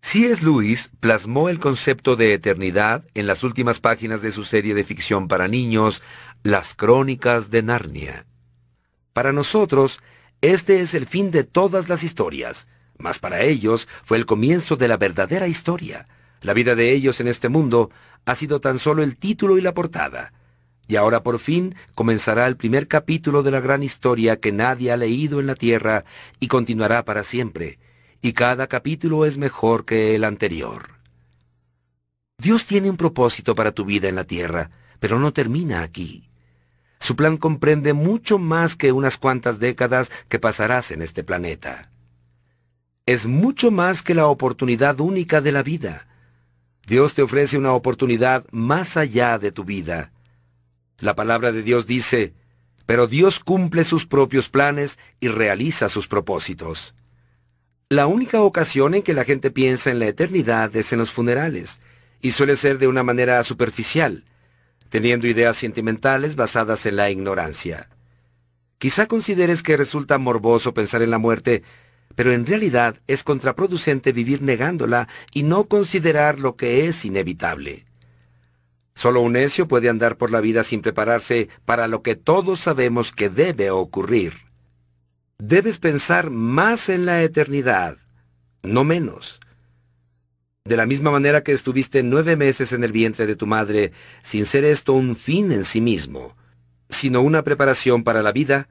C.S. 0.00 0.44
Lewis 0.44 0.90
plasmó 1.00 1.48
el 1.48 1.58
concepto 1.58 2.14
de 2.14 2.34
eternidad 2.34 3.04
en 3.14 3.26
las 3.26 3.42
últimas 3.42 3.80
páginas 3.80 4.20
de 4.20 4.32
su 4.32 4.44
serie 4.44 4.74
de 4.74 4.84
ficción 4.84 5.28
para 5.28 5.48
niños, 5.48 6.02
Las 6.42 6.74
Crónicas 6.74 7.50
de 7.50 7.62
Narnia. 7.62 8.26
Para 9.14 9.32
nosotros, 9.32 10.00
este 10.52 10.80
es 10.80 10.94
el 10.94 11.06
fin 11.06 11.30
de 11.30 11.44
todas 11.44 11.88
las 11.88 12.02
historias, 12.02 12.66
mas 12.98 13.18
para 13.18 13.42
ellos 13.42 13.88
fue 14.02 14.18
el 14.18 14.26
comienzo 14.26 14.76
de 14.76 14.88
la 14.88 14.96
verdadera 14.96 15.48
historia. 15.48 16.06
La 16.42 16.52
vida 16.52 16.74
de 16.74 16.92
ellos 16.92 17.20
en 17.20 17.28
este 17.28 17.48
mundo 17.48 17.90
ha 18.26 18.34
sido 18.34 18.60
tan 18.60 18.78
solo 18.78 19.02
el 19.02 19.16
título 19.16 19.56
y 19.56 19.62
la 19.62 19.72
portada. 19.72 20.32
Y 20.86 20.96
ahora 20.96 21.22
por 21.22 21.38
fin 21.38 21.74
comenzará 21.94 22.46
el 22.46 22.56
primer 22.56 22.88
capítulo 22.88 23.42
de 23.42 23.50
la 23.50 23.60
gran 23.60 23.82
historia 23.82 24.38
que 24.38 24.52
nadie 24.52 24.92
ha 24.92 24.98
leído 24.98 25.40
en 25.40 25.46
la 25.46 25.54
tierra 25.54 26.04
y 26.40 26.48
continuará 26.48 27.04
para 27.04 27.24
siempre. 27.24 27.78
Y 28.20 28.34
cada 28.34 28.66
capítulo 28.66 29.24
es 29.24 29.38
mejor 29.38 29.86
que 29.86 30.14
el 30.14 30.24
anterior. 30.24 30.94
Dios 32.36 32.66
tiene 32.66 32.90
un 32.90 32.96
propósito 32.96 33.54
para 33.54 33.72
tu 33.72 33.84
vida 33.84 34.08
en 34.08 34.16
la 34.16 34.24
tierra, 34.24 34.70
pero 35.00 35.18
no 35.18 35.32
termina 35.32 35.82
aquí. 35.82 36.28
Su 37.04 37.16
plan 37.16 37.36
comprende 37.36 37.92
mucho 37.92 38.38
más 38.38 38.76
que 38.76 38.90
unas 38.90 39.18
cuantas 39.18 39.58
décadas 39.58 40.10
que 40.30 40.38
pasarás 40.38 40.90
en 40.90 41.02
este 41.02 41.22
planeta. 41.22 41.90
Es 43.04 43.26
mucho 43.26 43.70
más 43.70 44.00
que 44.00 44.14
la 44.14 44.26
oportunidad 44.26 44.98
única 45.00 45.42
de 45.42 45.52
la 45.52 45.62
vida. 45.62 46.08
Dios 46.86 47.12
te 47.12 47.20
ofrece 47.20 47.58
una 47.58 47.74
oportunidad 47.74 48.46
más 48.52 48.96
allá 48.96 49.38
de 49.38 49.52
tu 49.52 49.64
vida. 49.64 50.12
La 50.98 51.14
palabra 51.14 51.52
de 51.52 51.62
Dios 51.62 51.86
dice, 51.86 52.32
pero 52.86 53.06
Dios 53.06 53.38
cumple 53.38 53.84
sus 53.84 54.06
propios 54.06 54.48
planes 54.48 54.98
y 55.20 55.28
realiza 55.28 55.90
sus 55.90 56.08
propósitos. 56.08 56.94
La 57.90 58.06
única 58.06 58.40
ocasión 58.40 58.94
en 58.94 59.02
que 59.02 59.12
la 59.12 59.24
gente 59.24 59.50
piensa 59.50 59.90
en 59.90 59.98
la 59.98 60.06
eternidad 60.06 60.74
es 60.74 60.90
en 60.94 61.00
los 61.00 61.10
funerales, 61.10 61.82
y 62.22 62.32
suele 62.32 62.56
ser 62.56 62.78
de 62.78 62.88
una 62.88 63.02
manera 63.02 63.44
superficial 63.44 64.24
teniendo 64.94 65.26
ideas 65.26 65.56
sentimentales 65.56 66.36
basadas 66.36 66.86
en 66.86 66.94
la 66.94 67.10
ignorancia. 67.10 67.88
Quizá 68.78 69.08
consideres 69.08 69.60
que 69.60 69.76
resulta 69.76 70.18
morboso 70.18 70.72
pensar 70.72 71.02
en 71.02 71.10
la 71.10 71.18
muerte, 71.18 71.64
pero 72.14 72.30
en 72.30 72.46
realidad 72.46 72.94
es 73.08 73.24
contraproducente 73.24 74.12
vivir 74.12 74.40
negándola 74.40 75.08
y 75.32 75.42
no 75.42 75.64
considerar 75.64 76.38
lo 76.38 76.54
que 76.54 76.86
es 76.86 77.04
inevitable. 77.04 77.86
Solo 78.94 79.20
un 79.20 79.32
necio 79.32 79.66
puede 79.66 79.88
andar 79.88 80.16
por 80.16 80.30
la 80.30 80.40
vida 80.40 80.62
sin 80.62 80.80
prepararse 80.80 81.48
para 81.64 81.88
lo 81.88 82.02
que 82.02 82.14
todos 82.14 82.60
sabemos 82.60 83.10
que 83.10 83.28
debe 83.28 83.72
ocurrir. 83.72 84.34
Debes 85.38 85.78
pensar 85.78 86.30
más 86.30 86.88
en 86.88 87.04
la 87.04 87.20
eternidad, 87.24 87.96
no 88.62 88.84
menos. 88.84 89.40
De 90.66 90.78
la 90.78 90.86
misma 90.86 91.10
manera 91.10 91.42
que 91.42 91.52
estuviste 91.52 92.02
nueve 92.02 92.36
meses 92.36 92.72
en 92.72 92.84
el 92.84 92.90
vientre 92.90 93.26
de 93.26 93.36
tu 93.36 93.46
madre, 93.46 93.92
sin 94.22 94.46
ser 94.46 94.64
esto 94.64 94.94
un 94.94 95.14
fin 95.14 95.52
en 95.52 95.62
sí 95.62 95.82
mismo, 95.82 96.34
sino 96.88 97.20
una 97.20 97.42
preparación 97.42 98.02
para 98.02 98.22
la 98.22 98.32
vida, 98.32 98.70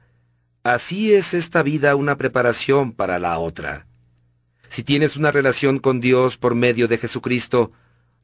así 0.64 1.14
es 1.14 1.34
esta 1.34 1.62
vida 1.62 1.94
una 1.94 2.16
preparación 2.16 2.90
para 2.90 3.20
la 3.20 3.38
otra. 3.38 3.86
Si 4.68 4.82
tienes 4.82 5.14
una 5.14 5.30
relación 5.30 5.78
con 5.78 6.00
Dios 6.00 6.36
por 6.36 6.56
medio 6.56 6.88
de 6.88 6.98
Jesucristo, 6.98 7.70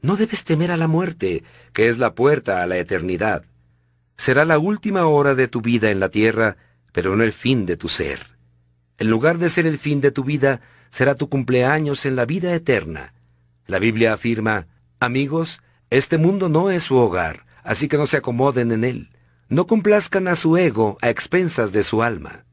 no 0.03 0.17
debes 0.17 0.43
temer 0.43 0.73
a 0.73 0.77
la 0.77 0.89
muerte, 0.89 1.45
que 1.73 1.89
es 1.89 1.99
la 1.99 2.17
puerta 2.17 2.65
a 2.65 2.67
la 2.67 2.77
eternidad. 2.77 3.45
Será 4.17 4.45
la 4.45 4.59
última 4.59 5.07
hora 5.07 5.37
de 5.37 5.47
tu 5.47 5.61
vida 5.61 5.93
en 5.93 6.01
la 6.01 6.09
tierra, 6.09 6.57
pero 6.91 7.15
no 7.15 7.23
el 7.23 7.33
fin 7.33 7.67
de 7.67 7.77
tu 7.77 7.89
ser. 7.89 8.37
En 8.99 9.11
lugar 9.11 9.39
de 9.39 9.49
ser 9.49 9.65
el 9.65 9.79
fin 9.79 10.01
de 10.01 10.11
tu 10.11 10.25
vida, 10.25 10.61
será 10.91 11.15
tu 11.15 11.29
cumpleaños 11.29 12.05
en 12.05 12.17
la 12.17 12.27
vida 12.27 12.53
eterna 12.53 13.15
la 13.71 13.79
Biblia 13.79 14.13
afirma, 14.13 14.67
amigos, 14.99 15.63
este 15.91 16.19
mundo 16.19 16.49
no 16.49 16.73
es 16.73 16.83
su 16.83 16.97
hogar, 16.97 17.47
así 17.63 17.87
que 17.87 17.97
no 17.97 18.09
se 18.09 18.17
acomoden 18.17 18.73
en 18.73 18.83
él. 18.83 19.11
No 19.49 19.69
complazcan 19.69 20.27
a 20.27 20.35
su 20.35 20.57
ego 20.57 20.99
a 21.01 21.09
expensas 21.09 21.71
de 21.71 21.85
su 21.85 22.03
alma. 22.03 22.45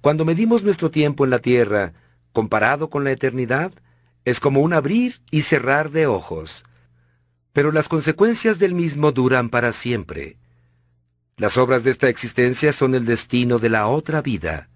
Cuando 0.00 0.24
medimos 0.24 0.64
nuestro 0.64 0.90
tiempo 0.90 1.24
en 1.24 1.30
la 1.30 1.38
tierra, 1.38 1.92
comparado 2.32 2.88
con 2.88 3.04
la 3.04 3.12
eternidad, 3.12 3.72
es 4.24 4.40
como 4.40 4.60
un 4.60 4.72
abrir 4.72 5.20
y 5.30 5.42
cerrar 5.42 5.90
de 5.90 6.06
ojos. 6.06 6.64
Pero 7.52 7.70
las 7.70 7.88
consecuencias 7.88 8.58
del 8.58 8.74
mismo 8.74 9.12
duran 9.12 9.50
para 9.50 9.74
siempre. 9.74 10.38
Las 11.36 11.58
obras 11.58 11.84
de 11.84 11.90
esta 11.90 12.08
existencia 12.08 12.72
son 12.72 12.94
el 12.94 13.04
destino 13.04 13.58
de 13.58 13.68
la 13.68 13.86
otra 13.86 14.22
vida. 14.22 14.70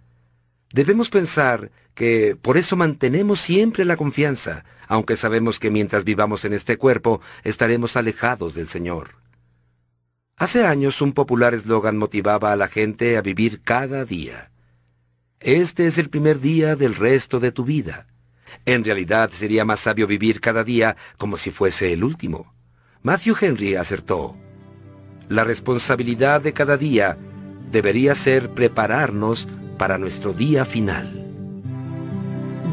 Debemos 0.72 1.10
pensar 1.10 1.70
que 1.94 2.36
por 2.40 2.56
eso 2.56 2.76
mantenemos 2.76 3.40
siempre 3.40 3.84
la 3.84 3.96
confianza, 3.96 4.64
aunque 4.86 5.16
sabemos 5.16 5.58
que 5.58 5.70
mientras 5.70 6.04
vivamos 6.04 6.44
en 6.44 6.52
este 6.52 6.76
cuerpo 6.76 7.20
estaremos 7.42 7.96
alejados 7.96 8.54
del 8.54 8.68
Señor. 8.68 9.16
Hace 10.36 10.64
años 10.64 11.02
un 11.02 11.12
popular 11.12 11.54
eslogan 11.54 11.98
motivaba 11.98 12.52
a 12.52 12.56
la 12.56 12.68
gente 12.68 13.16
a 13.16 13.22
vivir 13.22 13.60
cada 13.62 14.04
día. 14.04 14.50
Este 15.40 15.86
es 15.86 15.98
el 15.98 16.08
primer 16.08 16.40
día 16.40 16.76
del 16.76 16.94
resto 16.94 17.40
de 17.40 17.52
tu 17.52 17.64
vida. 17.64 18.06
En 18.64 18.84
realidad 18.84 19.30
sería 19.30 19.64
más 19.64 19.80
sabio 19.80 20.06
vivir 20.06 20.40
cada 20.40 20.64
día 20.64 20.96
como 21.18 21.36
si 21.36 21.50
fuese 21.50 21.92
el 21.92 22.04
último. 22.04 22.54
Matthew 23.02 23.36
Henry 23.40 23.74
acertó. 23.74 24.36
La 25.28 25.44
responsabilidad 25.44 26.40
de 26.40 26.52
cada 26.52 26.76
día 26.76 27.18
debería 27.70 28.14
ser 28.14 28.50
prepararnos 28.50 29.48
para 29.80 29.96
nuestro 29.96 30.34
día 30.34 30.66
final. 30.66 31.08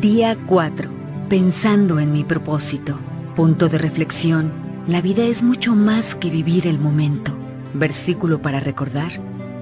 Día 0.02 0.36
4. 0.46 0.90
Pensando 1.30 2.02
en 2.02 2.12
mi 2.12 2.26
propósito. 2.26 3.00
Punto 3.34 3.70
de 3.70 3.78
reflexión. 3.78 4.52
La 4.90 5.00
vida 5.00 5.24
es 5.24 5.42
mucho 5.42 5.74
más 5.74 6.16
que 6.16 6.30
vivir 6.30 6.68
el 6.68 6.80
momento. 6.80 7.32
Versículo 7.74 8.42
para 8.42 8.60
recordar. 8.60 9.14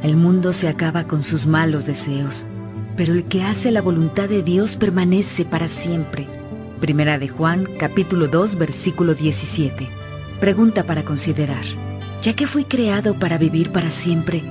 El 0.02 0.16
mundo 0.16 0.54
se 0.54 0.68
acaba 0.68 1.04
con 1.04 1.22
sus 1.22 1.46
malos 1.46 1.86
deseos, 1.86 2.48
pero 2.98 3.14
el 3.14 3.26
que 3.26 3.43
hace 3.43 3.70
la 3.70 3.84
voluntad 3.84 4.28
de 4.28 4.41
Dios 4.41 4.76
permanece 4.76 5.46
para 5.46 5.68
siempre. 5.68 6.28
Primera 6.80 7.20
de 7.20 7.28
Juan, 7.28 7.70
capítulo 7.78 8.28
2, 8.28 8.56
versículo 8.56 9.14
17. 9.14 9.88
Pregunta 10.39 10.84
para 10.84 11.06
considerar. 11.06 11.64
Ya 12.24 12.36
que 12.36 12.48
fui 12.48 12.64
creado 12.64 13.20
para 13.20 13.38
vivir 13.38 13.72
para 13.72 13.91
siempre, 13.91 14.41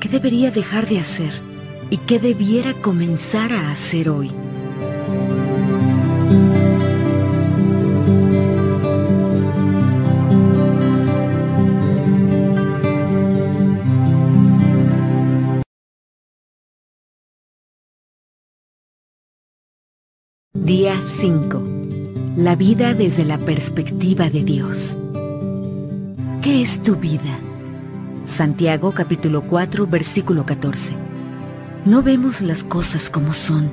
¿qué 0.00 0.10
debería 0.10 0.50
dejar 0.50 0.86
de 0.86 1.00
hacer? 1.00 1.45
y 1.90 1.98
qué 1.98 2.18
debiera 2.18 2.74
comenzar 2.74 3.52
a 3.52 3.70
hacer 3.70 4.08
hoy. 4.08 4.32
Día 20.52 21.00
5. 21.00 21.62
La 22.36 22.56
vida 22.56 22.92
desde 22.94 23.24
la 23.24 23.38
perspectiva 23.38 24.28
de 24.30 24.42
Dios. 24.42 24.96
¿Qué 26.42 26.62
es 26.62 26.82
tu 26.82 26.96
vida? 26.96 27.38
Santiago 28.26 28.92
capítulo 28.92 29.42
4 29.42 29.86
versículo 29.86 30.44
14. 30.44 31.15
No 31.86 32.02
vemos 32.02 32.40
las 32.40 32.64
cosas 32.64 33.08
como 33.08 33.32
son, 33.32 33.70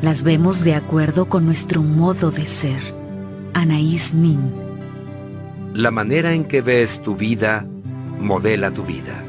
las 0.00 0.22
vemos 0.22 0.64
de 0.64 0.74
acuerdo 0.74 1.28
con 1.28 1.44
nuestro 1.44 1.82
modo 1.82 2.30
de 2.30 2.46
ser. 2.46 2.80
Anaís 3.52 4.14
Nin. 4.14 4.50
La 5.74 5.90
manera 5.90 6.32
en 6.32 6.44
que 6.44 6.62
ves 6.62 7.02
tu 7.02 7.14
vida 7.14 7.66
modela 8.18 8.70
tu 8.70 8.84
vida. 8.84 9.22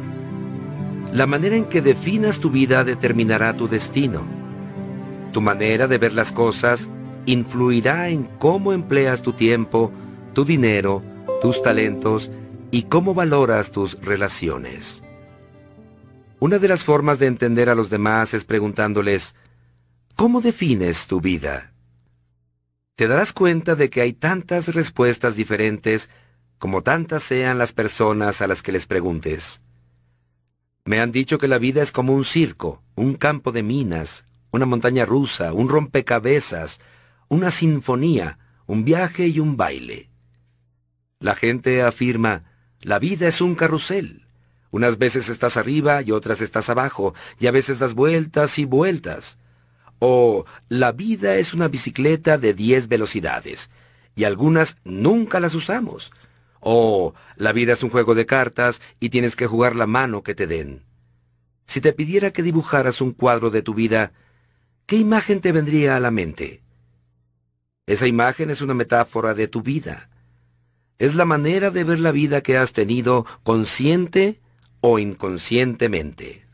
La 1.11 1.27
manera 1.27 1.57
en 1.57 1.65
que 1.65 1.81
definas 1.81 2.39
tu 2.39 2.49
vida 2.49 2.85
determinará 2.85 3.57
tu 3.57 3.67
destino. 3.67 4.21
Tu 5.33 5.41
manera 5.41 5.89
de 5.89 5.97
ver 5.97 6.13
las 6.13 6.31
cosas 6.31 6.89
influirá 7.25 8.07
en 8.07 8.23
cómo 8.39 8.71
empleas 8.71 9.21
tu 9.21 9.33
tiempo, 9.33 9.91
tu 10.33 10.45
dinero, 10.45 11.03
tus 11.41 11.61
talentos 11.61 12.31
y 12.71 12.83
cómo 12.83 13.13
valoras 13.13 13.71
tus 13.71 13.99
relaciones. 13.99 15.03
Una 16.43 16.59
de 16.59 16.67
las 16.67 16.83
formas 16.83 17.19
de 17.19 17.27
entender 17.27 17.69
a 17.69 17.73
los 17.73 17.89
demás 17.89 18.33
es 18.33 18.43
preguntándoles, 18.43 19.33
¿cómo 20.17 20.41
defines 20.41 21.07
tu 21.07 21.21
vida? 21.21 21.71
Te 22.97 23.07
darás 23.07 23.31
cuenta 23.31 23.75
de 23.75 23.89
que 23.89 24.01
hay 24.01 24.11
tantas 24.11 24.75
respuestas 24.75 25.37
diferentes 25.37 26.09
como 26.57 26.81
tantas 26.81 27.23
sean 27.23 27.57
las 27.57 27.71
personas 27.71 28.41
a 28.41 28.47
las 28.47 28.61
que 28.61 28.73
les 28.73 28.87
preguntes. 28.87 29.61
Me 30.83 30.99
han 30.99 31.13
dicho 31.13 31.37
que 31.37 31.47
la 31.47 31.59
vida 31.59 31.81
es 31.81 31.93
como 31.93 32.11
un 32.11 32.25
circo, 32.25 32.83
un 32.95 33.13
campo 33.13 33.53
de 33.53 33.63
minas, 33.63 34.25
una 34.51 34.65
montaña 34.65 35.05
rusa, 35.05 35.53
un 35.53 35.69
rompecabezas, 35.69 36.81
una 37.29 37.51
sinfonía, 37.51 38.37
un 38.65 38.83
viaje 38.83 39.29
y 39.29 39.39
un 39.39 39.55
baile. 39.55 40.09
La 41.19 41.35
gente 41.35 41.83
afirma, 41.83 42.43
la 42.81 42.99
vida 42.99 43.29
es 43.29 43.39
un 43.39 43.55
carrusel. 43.55 44.22
Unas 44.73 44.97
veces 44.97 45.29
estás 45.29 45.55
arriba 45.55 46.01
y 46.01 46.09
otras 46.09 46.41
estás 46.41 46.67
abajo, 46.67 47.13
y 47.39 47.45
a 47.45 47.51
veces 47.51 47.77
das 47.77 47.93
vueltas 47.93 48.57
y 48.57 48.65
vueltas. 48.65 49.37
O 49.99 50.45
la 50.67 50.91
vida 50.91 51.35
es 51.35 51.53
una 51.53 51.67
bicicleta 51.67 52.39
de 52.39 52.55
10 52.55 52.87
velocidades, 52.87 53.69
y 54.15 54.23
algunas 54.23 54.77
nunca 54.83 55.39
las 55.39 55.53
usamos. 55.53 56.11
O 56.59 57.13
la 57.35 57.51
vida 57.51 57.73
es 57.73 57.83
un 57.83 57.91
juego 57.91 58.15
de 58.15 58.25
cartas 58.25 58.81
y 58.99 59.09
tienes 59.09 59.35
que 59.35 59.45
jugar 59.45 59.75
la 59.75 59.85
mano 59.85 60.23
que 60.23 60.33
te 60.33 60.47
den. 60.47 60.81
Si 61.67 61.79
te 61.79 61.93
pidiera 61.93 62.31
que 62.31 62.41
dibujaras 62.41 62.99
un 62.99 63.11
cuadro 63.11 63.51
de 63.51 63.61
tu 63.61 63.75
vida, 63.75 64.11
¿qué 64.87 64.95
imagen 64.95 65.39
te 65.39 65.51
vendría 65.51 65.97
a 65.97 65.99
la 65.99 66.09
mente? 66.09 66.63
Esa 67.85 68.07
imagen 68.07 68.49
es 68.49 68.61
una 68.61 68.73
metáfora 68.73 69.35
de 69.35 69.47
tu 69.47 69.61
vida. 69.61 70.09
Es 70.97 71.13
la 71.13 71.25
manera 71.25 71.69
de 71.69 71.83
ver 71.83 71.99
la 71.99 72.11
vida 72.11 72.41
que 72.41 72.57
has 72.57 72.73
tenido 72.73 73.27
consciente 73.43 74.41
o 74.85 74.99
inconscientemente. 74.99 76.45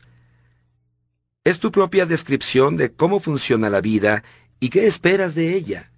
Es 1.42 1.58
tu 1.58 1.72
propia 1.72 2.06
descripción 2.06 2.76
de 2.76 2.92
cómo 2.92 3.18
funciona 3.18 3.68
la 3.70 3.80
vida 3.80 4.22
y 4.60 4.68
qué 4.68 4.86
esperas 4.86 5.34
de 5.34 5.56
ella. 5.56 5.90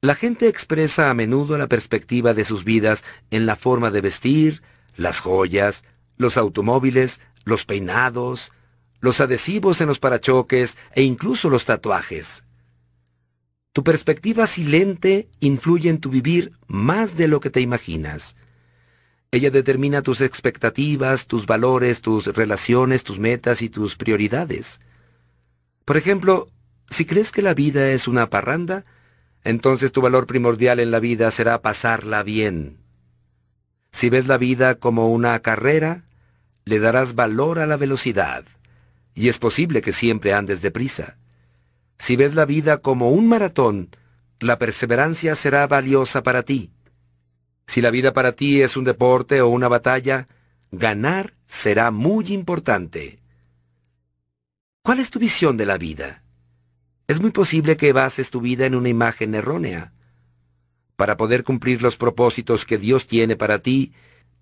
La 0.00 0.14
gente 0.14 0.46
expresa 0.46 1.10
a 1.10 1.14
menudo 1.14 1.58
la 1.58 1.66
perspectiva 1.66 2.34
de 2.34 2.44
sus 2.44 2.62
vidas 2.62 3.02
en 3.32 3.46
la 3.46 3.56
forma 3.56 3.90
de 3.90 4.00
vestir, 4.00 4.62
las 4.96 5.18
joyas, 5.18 5.82
los 6.16 6.36
automóviles, 6.36 7.20
los 7.44 7.64
peinados, 7.64 8.52
los 9.00 9.20
adhesivos 9.20 9.80
en 9.80 9.88
los 9.88 9.98
parachoques 9.98 10.78
e 10.94 11.02
incluso 11.02 11.50
los 11.50 11.64
tatuajes. 11.64 12.44
Tu 13.72 13.82
perspectiva 13.82 14.46
silente 14.46 15.28
influye 15.40 15.90
en 15.90 15.98
tu 15.98 16.10
vivir 16.10 16.52
más 16.68 17.16
de 17.16 17.26
lo 17.26 17.40
que 17.40 17.50
te 17.50 17.60
imaginas. 17.60 18.36
Ella 19.32 19.50
determina 19.50 20.02
tus 20.02 20.20
expectativas, 20.22 21.26
tus 21.26 21.46
valores, 21.46 22.00
tus 22.00 22.26
relaciones, 22.26 23.04
tus 23.04 23.20
metas 23.20 23.62
y 23.62 23.68
tus 23.68 23.94
prioridades. 23.94 24.80
Por 25.84 25.96
ejemplo, 25.96 26.48
si 26.88 27.04
crees 27.04 27.30
que 27.30 27.42
la 27.42 27.54
vida 27.54 27.90
es 27.90 28.08
una 28.08 28.28
parranda, 28.28 28.84
entonces 29.44 29.92
tu 29.92 30.00
valor 30.00 30.26
primordial 30.26 30.80
en 30.80 30.90
la 30.90 30.98
vida 30.98 31.30
será 31.30 31.62
pasarla 31.62 32.24
bien. 32.24 32.78
Si 33.92 34.10
ves 34.10 34.26
la 34.26 34.36
vida 34.36 34.74
como 34.74 35.10
una 35.10 35.38
carrera, 35.38 36.02
le 36.64 36.80
darás 36.80 37.14
valor 37.14 37.60
a 37.60 37.66
la 37.66 37.76
velocidad, 37.76 38.44
y 39.14 39.28
es 39.28 39.38
posible 39.38 39.80
que 39.80 39.92
siempre 39.92 40.32
andes 40.32 40.60
deprisa. 40.60 41.18
Si 41.98 42.16
ves 42.16 42.34
la 42.34 42.46
vida 42.46 42.78
como 42.78 43.10
un 43.10 43.28
maratón, 43.28 43.90
la 44.40 44.58
perseverancia 44.58 45.34
será 45.34 45.66
valiosa 45.66 46.22
para 46.22 46.42
ti. 46.42 46.70
Si 47.70 47.80
la 47.80 47.92
vida 47.92 48.12
para 48.12 48.32
ti 48.32 48.62
es 48.62 48.76
un 48.76 48.82
deporte 48.82 49.40
o 49.42 49.46
una 49.46 49.68
batalla, 49.68 50.26
ganar 50.72 51.34
será 51.46 51.92
muy 51.92 52.26
importante. 52.32 53.20
¿Cuál 54.82 54.98
es 54.98 55.10
tu 55.10 55.20
visión 55.20 55.56
de 55.56 55.66
la 55.66 55.78
vida? 55.78 56.24
Es 57.06 57.20
muy 57.20 57.30
posible 57.30 57.76
que 57.76 57.92
bases 57.92 58.30
tu 58.30 58.40
vida 58.40 58.66
en 58.66 58.74
una 58.74 58.88
imagen 58.88 59.36
errónea. 59.36 59.92
Para 60.96 61.16
poder 61.16 61.44
cumplir 61.44 61.80
los 61.80 61.96
propósitos 61.96 62.64
que 62.64 62.76
Dios 62.76 63.06
tiene 63.06 63.36
para 63.36 63.60
ti, 63.60 63.92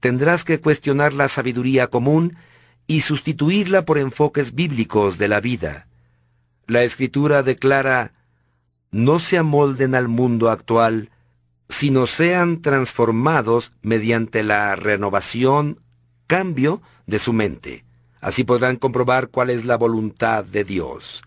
tendrás 0.00 0.42
que 0.42 0.58
cuestionar 0.58 1.12
la 1.12 1.28
sabiduría 1.28 1.88
común 1.88 2.38
y 2.86 3.02
sustituirla 3.02 3.84
por 3.84 3.98
enfoques 3.98 4.54
bíblicos 4.54 5.18
de 5.18 5.28
la 5.28 5.40
vida. 5.40 5.86
La 6.66 6.82
Escritura 6.82 7.42
declara, 7.42 8.14
no 8.90 9.18
se 9.18 9.36
amolden 9.36 9.94
al 9.94 10.08
mundo 10.08 10.48
actual, 10.48 11.10
sino 11.68 12.06
sean 12.06 12.62
transformados 12.62 13.72
mediante 13.82 14.42
la 14.42 14.74
renovación, 14.76 15.80
cambio 16.26 16.82
de 17.06 17.18
su 17.18 17.32
mente. 17.32 17.84
Así 18.20 18.44
podrán 18.44 18.76
comprobar 18.76 19.28
cuál 19.28 19.50
es 19.50 19.64
la 19.64 19.76
voluntad 19.76 20.44
de 20.44 20.64
Dios. 20.64 21.22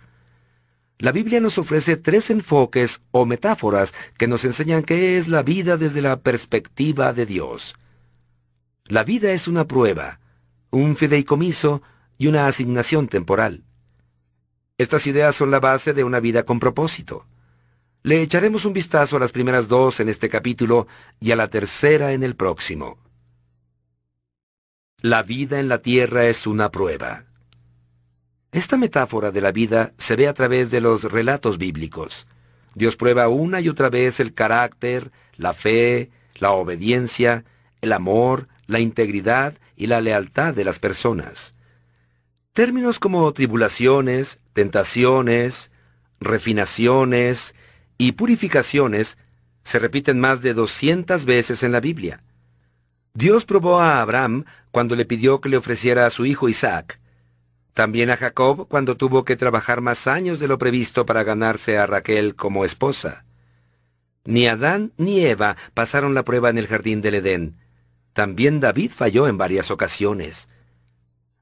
La 0.98 1.12
Biblia 1.12 1.39
nos 1.39 1.58
ofrece 1.58 1.98
tres 1.98 2.30
enfoques 2.30 3.02
o 3.12 3.26
metáforas 3.26 3.94
que 4.18 4.28
nos 4.28 4.46
enseñan 4.46 4.84
qué 4.84 5.18
es 5.18 5.28
la 5.28 5.42
vida 5.42 5.78
desde 5.78 6.02
la 6.02 6.20
perspectiva 6.20 7.12
de 7.14 7.26
Dios. 7.26 7.76
La 8.86 9.04
vida 9.04 9.32
es 9.32 9.48
una 9.48 9.66
prueba, 9.66 10.20
un 10.70 10.96
fideicomiso 10.96 11.82
y 12.18 12.28
una 12.28 12.46
asignación 12.46 13.08
temporal. 13.08 13.64
Estas 14.78 15.08
ideas 15.08 15.36
son 15.36 15.50
la 15.50 15.60
base 15.60 15.94
de 15.94 16.04
una 16.04 16.20
vida 16.20 16.44
con 16.44 16.60
propósito. 16.60 17.26
Le 18.04 18.24
echaremos 18.24 18.66
un 18.66 18.74
vistazo 18.74 19.18
a 19.18 19.20
las 19.20 19.32
primeras 19.32 19.68
dos 19.68 19.99
en 19.99 20.10
este 20.10 20.28
capítulo 20.28 20.88
y 21.20 21.32
a 21.32 21.36
la 21.36 21.49
tercera 21.49 22.14
en 22.14 22.24
el 22.24 22.36
próximo. 22.36 22.97
La 25.02 25.22
vida 25.22 25.60
en 25.60 25.68
la 25.68 25.84
tierra 25.84 26.26
es 26.26 26.47
una 26.47 26.72
prueba. 26.72 27.26
Esta 28.52 28.76
metáfora 28.76 29.32
de 29.32 29.41
la 29.41 29.52
vida 29.52 29.93
se 29.99 30.16
ve 30.16 30.28
a 30.28 30.34
través 30.34 30.72
de 30.72 30.82
los 30.82 31.04
relatos 31.04 31.60
bíblicos. 31.60 32.26
Dios 32.74 32.95
prueba 32.95 33.28
una 33.28 33.62
y 33.62 33.70
otra 33.70 33.89
vez 33.89 34.20
el 34.20 34.34
carácter, 34.34 35.12
la 35.38 35.54
fe, 35.54 36.10
la 36.39 36.52
obediencia, 36.52 37.45
el 37.82 37.93
amor, 37.93 38.47
la 38.66 38.80
integridad 38.80 39.54
y 39.76 39.88
la 39.88 40.02
lealtad 40.02 40.56
de 40.56 40.64
las 40.64 40.80
personas. 40.80 41.54
Términos 42.54 42.97
como 42.97 43.32
tribulaciones, 43.32 44.39
tentaciones, 44.54 45.72
refinaciones, 46.20 47.56
y 48.02 48.14
purificaciones 48.14 49.20
se 49.64 49.78
repiten 49.78 50.20
más 50.20 50.41
de 50.41 50.56
200 50.56 51.24
veces 51.24 51.62
en 51.62 51.72
la 51.72 51.80
Biblia. 51.80 52.24
Dios 53.14 53.45
probó 53.45 53.80
a 53.80 54.02
Abraham 54.02 54.45
cuando 54.72 54.95
le 54.95 55.06
pidió 55.06 55.39
que 55.39 55.49
le 55.49 55.58
ofreciera 55.58 56.08
a 56.08 56.10
su 56.10 56.26
hijo 56.26 56.49
Isaac. 56.49 56.99
También 57.76 58.10
a 58.10 58.18
Jacob 58.18 58.68
cuando 58.68 58.97
tuvo 58.97 59.24
que 59.24 59.36
trabajar 59.36 59.82
más 59.82 60.08
años 60.08 60.39
de 60.39 60.47
lo 60.47 60.58
previsto 60.58 61.06
para 61.06 61.22
ganarse 61.24 61.78
a 61.78 61.86
Raquel 61.86 62.34
como 62.34 62.66
esposa. 62.66 63.24
Ni 64.26 64.47
Adán 64.47 64.93
ni 64.97 65.24
Eva 65.24 65.56
pasaron 65.76 66.16
la 66.16 66.26
prueba 66.26 66.49
en 66.49 66.58
el 66.58 66.66
jardín 66.66 67.02
del 67.02 67.14
Edén. 67.14 67.58
También 68.14 68.60
David 68.60 68.89
falló 68.89 69.28
en 69.28 69.38
varias 69.38 69.70
ocasiones. 69.70 70.49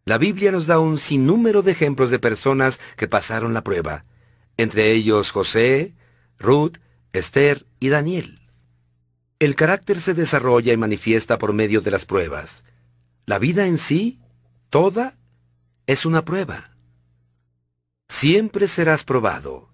La 0.04 0.18
Biblia 0.18 0.52
nos 0.52 0.68
da 0.68 0.78
un 0.78 0.98
sinnúmero 0.98 1.62
de 1.62 1.72
ejemplos 1.72 2.12
de 2.12 2.20
personas 2.20 2.82
que 2.98 3.08
pasaron 3.08 3.54
la 3.54 3.64
prueba, 3.64 4.04
entre 4.58 4.92
ellos 4.92 5.32
José, 5.32 5.94
Ruth, 6.40 6.78
Esther 7.14 7.66
y 7.80 7.90
Daniel. 7.90 8.40
El 9.40 9.56
carácter 9.56 10.02
se 10.02 10.14
desarrolla 10.14 10.74
y 10.74 10.78
manifiesta 10.78 11.38
por 11.38 11.54
medio 11.54 11.82
de 11.82 11.92
las 11.92 12.06
pruebas. 12.06 12.64
La 13.26 13.40
vida 13.40 13.68
en 13.68 13.78
sí, 13.78 14.20
toda, 14.70 15.16
es 15.86 16.06
una 16.06 16.26
prueba. 16.26 16.72
Siempre 18.08 18.68
serás 18.68 19.04
probado. 19.04 19.70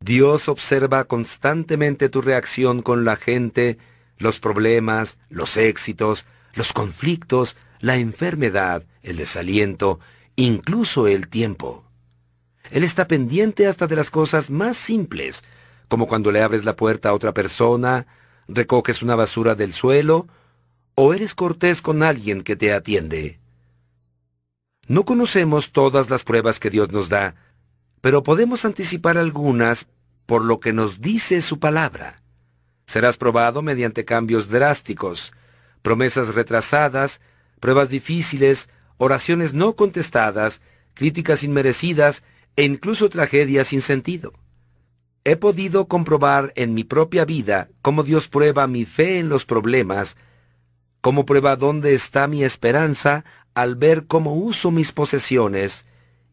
Dios 0.00 0.48
observa 0.48 1.04
constantemente 1.04 2.08
tu 2.08 2.20
reacción 2.20 2.82
con 2.82 3.04
la 3.04 3.16
gente, 3.16 3.78
los 4.18 4.40
problemas, 4.40 5.18
los 5.28 5.56
éxitos, 5.56 6.26
los 6.54 6.72
conflictos, 6.72 7.56
la 7.80 7.96
enfermedad, 7.96 8.84
el 9.02 9.16
desaliento, 9.16 10.00
incluso 10.36 11.06
el 11.06 11.28
tiempo. 11.28 11.85
Él 12.70 12.84
está 12.84 13.06
pendiente 13.06 13.66
hasta 13.66 13.86
de 13.86 13.96
las 13.96 14.10
cosas 14.10 14.50
más 14.50 14.76
simples, 14.76 15.42
como 15.88 16.08
cuando 16.08 16.32
le 16.32 16.42
abres 16.42 16.64
la 16.64 16.76
puerta 16.76 17.10
a 17.10 17.14
otra 17.14 17.32
persona, 17.32 18.06
recoges 18.48 19.02
una 19.02 19.16
basura 19.16 19.54
del 19.54 19.72
suelo, 19.72 20.26
o 20.94 21.14
eres 21.14 21.34
cortés 21.34 21.82
con 21.82 22.02
alguien 22.02 22.42
que 22.42 22.56
te 22.56 22.72
atiende. 22.72 23.38
No 24.88 25.04
conocemos 25.04 25.72
todas 25.72 26.10
las 26.10 26.24
pruebas 26.24 26.60
que 26.60 26.70
Dios 26.70 26.92
nos 26.92 27.08
da, 27.08 27.34
pero 28.00 28.22
podemos 28.22 28.64
anticipar 28.64 29.18
algunas 29.18 29.86
por 30.26 30.44
lo 30.44 30.60
que 30.60 30.72
nos 30.72 31.00
dice 31.00 31.42
su 31.42 31.58
palabra. 31.58 32.16
Serás 32.86 33.16
probado 33.16 33.62
mediante 33.62 34.04
cambios 34.04 34.48
drásticos, 34.48 35.32
promesas 35.82 36.34
retrasadas, 36.34 37.20
pruebas 37.60 37.88
difíciles, 37.88 38.68
oraciones 38.96 39.54
no 39.54 39.74
contestadas, 39.74 40.62
críticas 40.94 41.42
inmerecidas 41.42 42.22
e 42.56 42.64
incluso 42.64 43.08
tragedias 43.08 43.68
sin 43.68 43.82
sentido. 43.82 44.32
He 45.24 45.36
podido 45.36 45.86
comprobar 45.86 46.52
en 46.56 46.74
mi 46.74 46.84
propia 46.84 47.24
vida 47.24 47.68
cómo 47.82 48.02
Dios 48.02 48.28
prueba 48.28 48.66
mi 48.66 48.84
fe 48.84 49.18
en 49.18 49.28
los 49.28 49.44
problemas, 49.44 50.16
cómo 51.00 51.26
prueba 51.26 51.56
dónde 51.56 51.94
está 51.94 52.26
mi 52.26 52.44
esperanza 52.44 53.24
al 53.54 53.76
ver 53.76 54.06
cómo 54.06 54.34
uso 54.34 54.70
mis 54.70 54.92
posesiones 54.92 55.86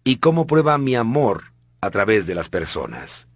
y 0.04 0.18
cómo 0.18 0.48
prueba 0.48 0.78
mi 0.78 0.96
amor 0.96 1.54
a 1.82 1.90
través 1.90 2.28
de 2.28 2.36
las 2.36 2.50
personas. 2.50 3.28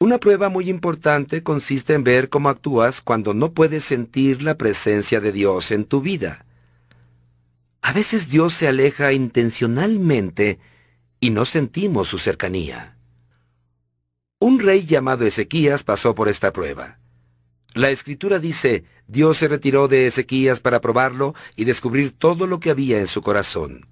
Una 0.00 0.18
prueba 0.18 0.48
muy 0.48 0.70
importante 0.70 1.42
consiste 1.42 1.94
en 1.94 2.04
ver 2.04 2.28
cómo 2.28 2.48
actúas 2.48 3.00
cuando 3.00 3.34
no 3.34 3.52
puedes 3.52 3.84
sentir 3.84 4.42
la 4.42 4.56
presencia 4.56 5.20
de 5.20 5.32
Dios 5.32 5.72
en 5.72 5.84
tu 5.84 6.00
vida. 6.00 6.44
A 7.82 7.92
veces 7.92 8.28
Dios 8.30 8.54
se 8.54 8.68
aleja 8.68 9.12
intencionalmente 9.12 10.60
y 11.20 11.30
no 11.30 11.44
sentimos 11.44 12.08
su 12.08 12.18
cercanía. 12.18 12.96
Un 14.38 14.60
rey 14.60 14.86
llamado 14.86 15.26
Ezequías 15.26 15.82
pasó 15.82 16.14
por 16.14 16.28
esta 16.28 16.52
prueba. 16.52 16.98
La 17.74 17.90
escritura 17.90 18.38
dice, 18.38 18.84
Dios 19.06 19.38
se 19.38 19.48
retiró 19.48 19.88
de 19.88 20.06
Ezequías 20.06 20.60
para 20.60 20.80
probarlo 20.80 21.34
y 21.56 21.64
descubrir 21.64 22.12
todo 22.12 22.46
lo 22.46 22.60
que 22.60 22.70
había 22.70 22.98
en 22.98 23.06
su 23.06 23.20
corazón. 23.20 23.86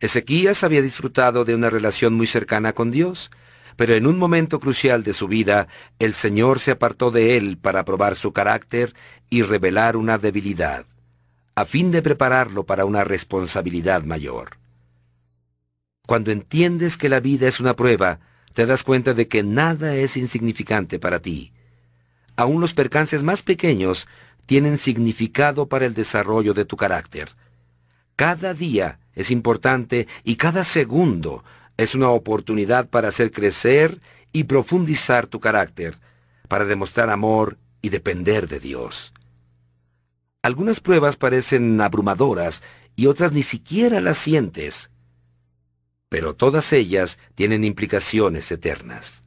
Ezequías 0.00 0.64
había 0.64 0.82
disfrutado 0.82 1.44
de 1.44 1.54
una 1.54 1.70
relación 1.70 2.14
muy 2.14 2.26
cercana 2.26 2.72
con 2.72 2.90
Dios, 2.90 3.30
pero 3.76 3.94
en 3.94 4.06
un 4.06 4.18
momento 4.18 4.60
crucial 4.60 5.02
de 5.02 5.12
su 5.12 5.28
vida, 5.28 5.68
el 5.98 6.14
Señor 6.14 6.60
se 6.60 6.72
apartó 6.72 7.10
de 7.10 7.36
él 7.36 7.58
para 7.58 7.84
probar 7.84 8.16
su 8.16 8.32
carácter 8.32 8.94
y 9.30 9.42
revelar 9.42 9.96
una 9.96 10.18
debilidad, 10.18 10.84
a 11.54 11.64
fin 11.64 11.90
de 11.90 12.02
prepararlo 12.02 12.64
para 12.64 12.84
una 12.84 13.04
responsabilidad 13.04 14.02
mayor. 14.04 14.63
Cuando 16.06 16.30
entiendes 16.30 16.96
que 16.96 17.08
la 17.08 17.20
vida 17.20 17.48
es 17.48 17.60
una 17.60 17.76
prueba, 17.76 18.20
te 18.52 18.66
das 18.66 18.82
cuenta 18.82 19.14
de 19.14 19.26
que 19.26 19.42
nada 19.42 19.96
es 19.96 20.16
insignificante 20.16 20.98
para 20.98 21.20
ti. 21.20 21.52
Aún 22.36 22.60
los 22.60 22.74
percances 22.74 23.22
más 23.22 23.42
pequeños 23.42 24.06
tienen 24.46 24.76
significado 24.76 25.66
para 25.66 25.86
el 25.86 25.94
desarrollo 25.94 26.52
de 26.52 26.64
tu 26.64 26.76
carácter. 26.76 27.30
Cada 28.16 28.54
día 28.54 28.98
es 29.14 29.30
importante 29.30 30.06
y 30.22 30.36
cada 30.36 30.62
segundo 30.62 31.42
es 31.76 31.94
una 31.94 32.10
oportunidad 32.10 32.88
para 32.88 33.08
hacer 33.08 33.32
crecer 33.32 34.00
y 34.32 34.44
profundizar 34.44 35.26
tu 35.26 35.40
carácter, 35.40 35.98
para 36.48 36.64
demostrar 36.64 37.10
amor 37.10 37.56
y 37.82 37.88
depender 37.88 38.48
de 38.48 38.60
Dios. 38.60 39.12
Algunas 40.42 40.80
pruebas 40.80 41.16
parecen 41.16 41.80
abrumadoras 41.80 42.62
y 42.96 43.06
otras 43.06 43.32
ni 43.32 43.42
siquiera 43.42 44.00
las 44.00 44.18
sientes, 44.18 44.90
pero 46.08 46.34
todas 46.34 46.72
ellas 46.72 47.18
tienen 47.34 47.64
implicaciones 47.64 48.50
eternas. 48.52 49.24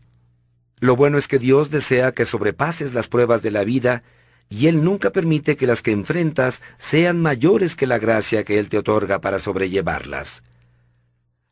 Lo 0.80 0.96
bueno 0.96 1.18
es 1.18 1.28
que 1.28 1.40
Dios 1.40 1.72
desea 1.72 2.12
que 2.12 2.26
sobrepases 2.26 2.94
las 2.94 3.08
pruebas 3.08 3.42
de 3.42 3.52
la 3.52 3.64
vida 3.64 4.04
y 4.50 4.68
Él 4.68 4.84
nunca 4.84 5.12
permite 5.12 5.56
que 5.56 5.68
las 5.68 5.82
que 5.82 5.92
enfrentas 5.92 6.62
sean 6.78 7.22
mayores 7.22 7.76
que 7.76 7.88
la 7.88 8.00
gracia 8.00 8.44
que 8.44 8.60
Él 8.60 8.70
te 8.70 8.78
otorga 8.78 9.20
para 9.20 9.40
sobrellevarlas. 9.40 10.44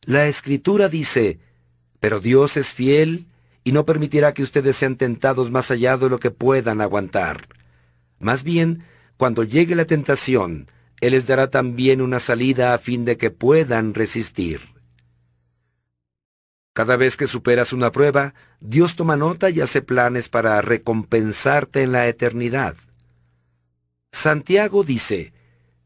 La 0.04 0.28
escritura 0.28 0.88
dice, 0.88 1.40
pero 1.98 2.20
Dios 2.20 2.56
es 2.56 2.72
fiel 2.72 3.26
y 3.64 3.72
no 3.72 3.84
permitirá 3.84 4.32
que 4.32 4.44
ustedes 4.44 4.76
sean 4.76 4.96
tentados 4.96 5.50
más 5.50 5.72
allá 5.72 5.96
de 5.96 6.08
lo 6.08 6.20
que 6.20 6.30
puedan 6.30 6.80
aguantar. 6.80 7.48
Más 8.20 8.44
bien, 8.44 8.84
cuando 9.16 9.42
llegue 9.42 9.74
la 9.74 9.86
tentación, 9.86 10.70
Él 11.00 11.12
les 11.12 11.26
dará 11.26 11.50
también 11.50 12.00
una 12.00 12.20
salida 12.20 12.74
a 12.74 12.78
fin 12.78 13.04
de 13.04 13.16
que 13.16 13.30
puedan 13.30 13.92
resistir. 13.92 14.75
Cada 16.76 16.98
vez 16.98 17.16
que 17.16 17.26
superas 17.26 17.72
una 17.72 17.90
prueba, 17.90 18.34
Dios 18.60 18.96
toma 18.96 19.16
nota 19.16 19.48
y 19.48 19.62
hace 19.62 19.80
planes 19.80 20.28
para 20.28 20.60
recompensarte 20.60 21.82
en 21.82 21.92
la 21.92 22.06
eternidad. 22.06 22.76
Santiago 24.12 24.84
dice, 24.84 25.32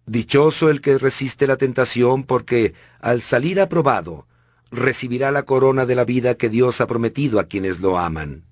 Dichoso 0.06 0.68
el 0.68 0.80
que 0.80 0.98
resiste 0.98 1.46
la 1.46 1.56
tentación, 1.56 2.24
porque 2.24 2.74
al 2.98 3.22
salir 3.22 3.60
aprobado, 3.60 4.26
recibirá 4.72 5.30
la 5.30 5.44
corona 5.44 5.86
de 5.86 5.94
la 5.94 6.04
vida 6.04 6.34
que 6.34 6.48
Dios 6.48 6.80
ha 6.80 6.88
prometido 6.88 7.38
a 7.38 7.44
quienes 7.44 7.78
lo 7.78 7.96
aman. 7.96 8.42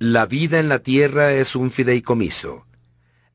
La 0.00 0.26
vida 0.26 0.58
en 0.58 0.68
la 0.68 0.80
tierra 0.80 1.34
es 1.34 1.54
un 1.54 1.70
fideicomiso. 1.70 2.66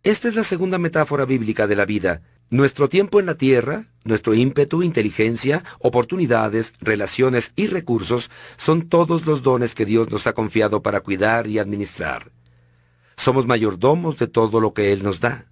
Esta 0.03 0.27
es 0.27 0.35
la 0.35 0.43
segunda 0.43 0.77
metáfora 0.77 1.23
bíblica 1.23 1.67
de 1.67 1.75
la 1.77 1.85
vida. 1.85 2.21
Nuestro 2.51 2.89
tiempo 2.89 3.19
en 3.19 3.25
la 3.25 3.35
tierra, 3.35 3.85
nuestro 4.03 4.35
ímpetu, 4.35 4.83
inteligencia, 4.83 5.63
oportunidades, 5.79 6.73
relaciones 6.79 7.51
y 7.55 7.67
recursos 7.67 8.29
son 8.55 8.87
todos 8.87 9.25
los 9.25 9.41
dones 9.41 9.73
que 9.73 9.85
Dios 9.85 10.11
nos 10.11 10.27
ha 10.27 10.33
confiado 10.33 10.83
para 10.83 11.01
cuidar 11.01 11.47
y 11.47 11.57
administrar. 11.57 12.31
Somos 13.17 13.47
mayordomos 13.47 14.19
de 14.19 14.27
todo 14.27 14.59
lo 14.59 14.73
que 14.73 14.93
Él 14.93 15.03
nos 15.03 15.19
da. 15.19 15.47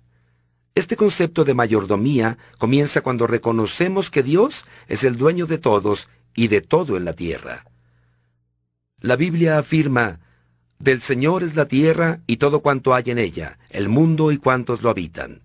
Este 0.76 0.96
concepto 0.96 1.44
de 1.44 1.54
mayordomía 1.54 2.38
comienza 2.58 3.02
cuando 3.02 3.26
reconocemos 3.26 4.12
que 4.12 4.24
Dios 4.24 4.66
es 4.88 5.04
el 5.04 5.18
dueño 5.18 5.48
de 5.48 5.58
todos 5.58 6.10
y 6.36 6.48
de 6.48 6.62
todo 6.62 6.98
en 6.98 7.06
la 7.06 7.14
tierra. 7.14 7.66
La 9.00 9.16
Biblia 9.16 9.58
afirma, 9.58 10.20
del 10.80 11.02
Señor 11.02 11.44
es 11.44 11.56
la 11.56 11.68
tierra 11.68 12.22
y 12.28 12.38
todo 12.38 12.62
cuanto 12.62 12.94
hay 12.94 13.04
en 13.08 13.18
ella, 13.18 13.58
el 13.70 13.90
mundo 13.90 14.32
y 14.32 14.38
cuantos 14.38 14.82
lo 14.82 14.90
habitan. 14.90 15.43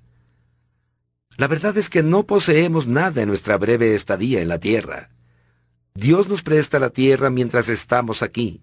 La 1.39 1.47
verdad 1.47 1.78
es 1.78 1.89
que 1.89 2.03
no 2.03 2.26
poseemos 2.26 2.86
nada 2.86 3.22
en 3.22 3.28
nuestra 3.28 3.57
breve 3.57 3.95
estadía 3.95 4.43
en 4.43 4.49
la 4.49 4.59
tierra. 4.59 5.09
Dios 5.95 6.28
nos 6.28 6.43
presta 6.43 6.78
la 6.78 6.91
tierra 6.91 7.30
mientras 7.30 7.70
estamos 7.70 8.22
aquí. 8.22 8.61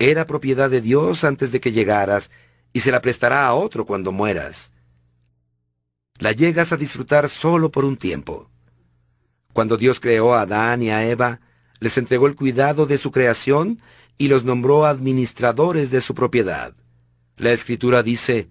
Era 0.00 0.26
propiedad 0.26 0.68
de 0.68 0.80
Dios 0.80 1.22
antes 1.22 1.52
de 1.52 1.60
que 1.60 1.70
llegaras 1.70 2.32
y 2.72 2.80
se 2.80 2.90
la 2.90 3.00
prestará 3.00 3.46
a 3.46 3.54
otro 3.54 3.86
cuando 3.86 4.10
mueras 4.10 4.72
la 6.18 6.32
llegas 6.32 6.72
a 6.72 6.76
disfrutar 6.76 7.28
solo 7.28 7.70
por 7.70 7.84
un 7.84 7.96
tiempo. 7.96 8.50
Cuando 9.52 9.76
Dios 9.76 10.00
creó 10.00 10.34
a 10.34 10.42
Adán 10.42 10.82
y 10.82 10.90
a 10.90 11.08
Eva, 11.08 11.40
les 11.80 11.96
entregó 11.96 12.26
el 12.26 12.34
cuidado 12.34 12.86
de 12.86 12.98
su 12.98 13.12
creación 13.12 13.80
y 14.18 14.28
los 14.28 14.44
nombró 14.44 14.84
administradores 14.84 15.90
de 15.90 16.00
su 16.00 16.14
propiedad. 16.14 16.74
La 17.36 17.52
escritura 17.52 18.02
dice, 18.02 18.48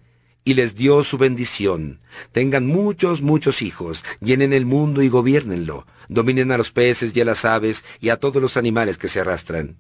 y 0.48 0.54
les 0.54 0.76
dio 0.76 1.04
su 1.04 1.18
bendición. 1.18 2.00
Tengan 2.32 2.66
muchos, 2.66 3.22
muchos 3.22 3.62
hijos, 3.62 4.06
llenen 4.22 4.54
el 4.54 4.66
mundo 4.66 5.02
y 5.02 5.10
gobiernenlo, 5.10 5.86
dominen 6.08 6.54
a 6.54 6.58
los 6.58 6.72
peces 6.72 7.14
y 7.14 7.20
a 7.20 7.26
las 7.26 7.44
aves 7.44 7.84
y 8.00 8.08
a 8.08 8.16
todos 8.16 8.42
los 8.42 8.56
animales 8.56 8.98
que 8.98 9.10
se 9.10 9.20
arrastran. 9.20 9.76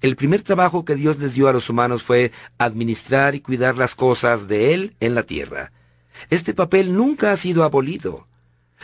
El 0.00 0.14
primer 0.14 0.44
trabajo 0.44 0.84
que 0.84 0.94
Dios 0.94 1.18
les 1.18 1.34
dio 1.34 1.48
a 1.48 1.52
los 1.52 1.68
humanos 1.68 2.04
fue 2.04 2.30
administrar 2.56 3.34
y 3.34 3.40
cuidar 3.40 3.76
las 3.76 3.96
cosas 3.96 4.46
de 4.46 4.74
Él 4.74 4.94
en 5.00 5.16
la 5.16 5.24
tierra. 5.24 5.72
Este 6.28 6.54
papel 6.54 6.94
nunca 6.94 7.32
ha 7.32 7.36
sido 7.36 7.64
abolido. 7.64 8.28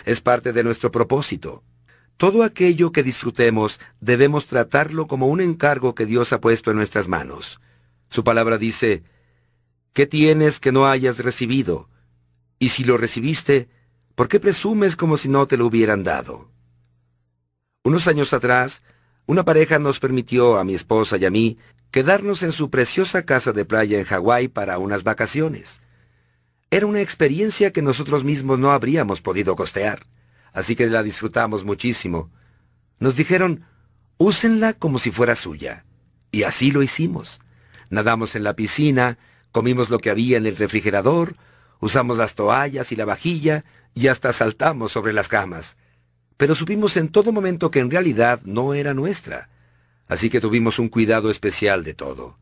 Es 0.06 0.20
parte 0.20 0.52
de 0.52 0.64
nuestro 0.64 0.90
propósito. 0.90 1.62
Todo 2.16 2.42
aquello 2.42 2.90
que 2.90 3.04
disfrutemos 3.04 3.78
debemos 4.00 4.46
tratarlo 4.46 5.06
como 5.06 5.28
un 5.28 5.40
encargo 5.40 5.94
que 5.94 6.04
Dios 6.04 6.32
ha 6.32 6.40
puesto 6.40 6.72
en 6.72 6.78
nuestras 6.78 7.06
manos. 7.06 7.60
Su 8.08 8.24
palabra 8.24 8.58
dice, 8.58 9.04
¿qué 9.96 10.06
tienes 10.06 10.60
que 10.60 10.72
no 10.72 10.86
hayas 10.86 11.20
recibido? 11.20 11.88
Y 12.58 12.68
si 12.68 12.84
lo 12.84 12.98
recibiste, 12.98 13.70
¿por 14.14 14.28
qué 14.28 14.38
presumes 14.38 14.94
como 14.94 15.16
si 15.16 15.30
no 15.30 15.46
te 15.46 15.56
lo 15.56 15.64
hubieran 15.64 16.04
dado? 16.04 16.50
Unos 17.82 18.06
años 18.06 18.34
atrás, 18.34 18.82
una 19.24 19.46
pareja 19.46 19.78
nos 19.78 19.98
permitió 19.98 20.58
a 20.58 20.64
mi 20.64 20.74
esposa 20.74 21.16
y 21.16 21.24
a 21.24 21.30
mí 21.30 21.56
quedarnos 21.90 22.42
en 22.42 22.52
su 22.52 22.68
preciosa 22.68 23.22
casa 23.22 23.52
de 23.52 23.64
playa 23.64 23.98
en 23.98 24.04
Hawái 24.04 24.48
para 24.48 24.76
unas 24.76 25.02
vacaciones. 25.02 25.80
Era 26.70 26.84
una 26.84 27.00
experiencia 27.00 27.72
que 27.72 27.80
nosotros 27.80 28.22
mismos 28.22 28.58
no 28.58 28.72
habríamos 28.72 29.22
podido 29.22 29.56
costear, 29.56 30.06
así 30.52 30.76
que 30.76 30.88
la 30.88 31.02
disfrutamos 31.02 31.64
muchísimo. 31.64 32.30
Nos 32.98 33.16
dijeron, 33.16 33.64
úsenla 34.18 34.74
como 34.74 34.98
si 34.98 35.10
fuera 35.10 35.34
suya. 35.34 35.86
Y 36.32 36.42
así 36.42 36.70
lo 36.70 36.82
hicimos. 36.82 37.40
Nadamos 37.88 38.36
en 38.36 38.44
la 38.44 38.54
piscina, 38.54 39.16
comimos 39.56 39.88
lo 39.88 40.00
que 40.00 40.10
había 40.10 40.36
en 40.36 40.44
el 40.44 40.54
refrigerador, 40.54 41.34
usamos 41.80 42.18
las 42.18 42.34
toallas 42.34 42.92
y 42.92 42.96
la 42.96 43.06
vajilla, 43.06 43.64
y 43.94 44.08
hasta 44.08 44.34
saltamos 44.34 44.92
sobre 44.92 45.14
las 45.14 45.28
camas. 45.28 45.78
Pero 46.36 46.54
supimos 46.54 46.98
en 46.98 47.08
todo 47.08 47.32
momento 47.32 47.70
que 47.70 47.78
en 47.78 47.90
realidad 47.90 48.42
no 48.44 48.74
era 48.74 48.92
nuestra. 48.92 49.48
así 50.08 50.28
que 50.28 50.42
tuvimos 50.42 50.78
un 50.78 50.90
cuidado 50.90 51.30
especial 51.30 51.84
de 51.84 51.94
todo. 51.94 52.36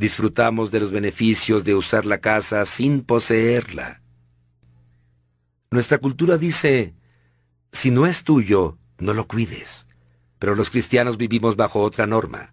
Disfrutamos 0.00 0.72
de 0.72 0.80
los 0.80 0.90
beneficios 0.90 1.62
de 1.62 1.76
usar 1.76 2.04
la 2.04 2.18
casa 2.18 2.64
sin 2.64 3.02
poseerla. 3.02 4.02
Nuestra 5.70 5.98
cultura 5.98 6.38
dice, 6.38 6.92
si 7.70 7.92
no 7.92 8.04
es 8.04 8.24
tuyo, 8.24 8.78
no 8.98 9.14
lo 9.14 9.28
cuides. 9.28 9.86
Pero 10.40 10.56
los 10.56 10.70
cristianos 10.70 11.18
vivimos 11.18 11.54
bajo 11.54 11.82
otra 11.82 12.08
norma. 12.08 12.52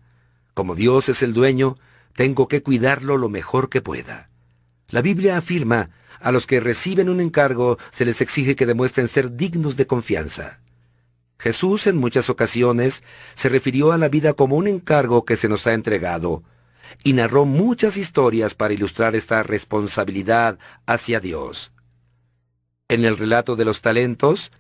Como 0.54 0.76
Dios 0.76 1.10
es 1.10 1.24
el 1.24 1.34
dueño, 1.34 1.80
tengo 2.16 2.48
que 2.48 2.64
cuidarlo 2.64 3.18
lo 3.18 3.30
mejor 3.30 3.70
que 3.70 3.82
pueda. 3.82 4.30
La 4.90 5.02
Biblia 5.02 5.38
afirma, 5.38 5.90
a 6.20 6.32
los 6.32 6.46
que 6.46 6.60
reciben 6.60 7.10
un 7.10 7.20
encargo 7.20 7.78
se 7.92 8.06
les 8.06 8.22
exige 8.22 8.56
que 8.56 8.66
demuestren 8.66 9.08
ser 9.08 9.36
dignos 9.36 9.76
de 9.76 9.88
confianza. 9.88 10.62
Jesús 11.38 11.88
en 11.88 11.98
muchas 11.98 12.30
ocasiones 12.30 13.04
se 13.34 13.50
refirió 13.50 13.92
a 13.92 13.98
la 13.98 14.08
vida 14.08 14.34
como 14.34 14.56
un 14.56 14.68
encargo 14.68 15.26
que 15.26 15.36
se 15.36 15.50
nos 15.50 15.68
ha 15.68 15.74
entregado, 15.74 16.44
y 17.04 17.14
narró 17.14 17.46
muchas 17.46 17.98
historias 17.98 18.56
para 18.56 18.74
ilustrar 18.74 19.16
esta 19.16 19.44
responsabilidad 19.44 20.58
hacia 20.86 21.20
Dios. 21.20 21.72
En 22.88 23.04
el 23.04 23.18
relato 23.18 23.56
de 23.56 23.66
los 23.66 23.82
talentos, 23.82 24.52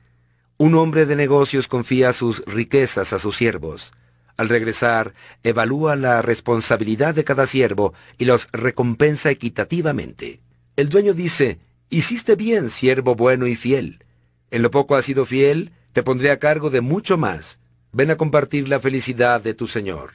un 0.57 0.75
hombre 0.75 1.05
de 1.05 1.15
negocios 1.15 1.67
confía 1.67 2.11
sus 2.13 2.43
riquezas 2.45 3.13
a 3.13 3.19
sus 3.19 3.37
siervos. 3.37 3.93
Al 4.35 4.49
regresar, 4.49 5.13
evalúa 5.43 5.95
la 5.95 6.21
responsabilidad 6.21 7.13
de 7.13 7.23
cada 7.23 7.45
siervo 7.45 7.93
y 8.17 8.25
los 8.25 8.47
recompensa 8.51 9.29
equitativamente. 9.29 10.41
El 10.75 10.89
dueño 10.89 11.13
dice, 11.13 11.59
Hiciste 11.89 12.35
bien, 12.35 12.71
siervo 12.71 13.13
bueno 13.13 13.45
y 13.45 13.55
fiel. 13.55 14.03
En 14.49 14.63
lo 14.63 14.71
poco 14.71 14.95
has 14.95 15.05
sido 15.05 15.25
fiel, 15.25 15.71
te 15.91 16.01
pondré 16.01 16.31
a 16.31 16.39
cargo 16.39 16.71
de 16.71 16.81
mucho 16.81 17.17
más. 17.17 17.59
Ven 17.91 18.09
a 18.09 18.17
compartir 18.17 18.67
la 18.67 18.79
felicidad 18.79 19.41
de 19.41 19.53
tu 19.53 19.67
Señor. 19.67 20.13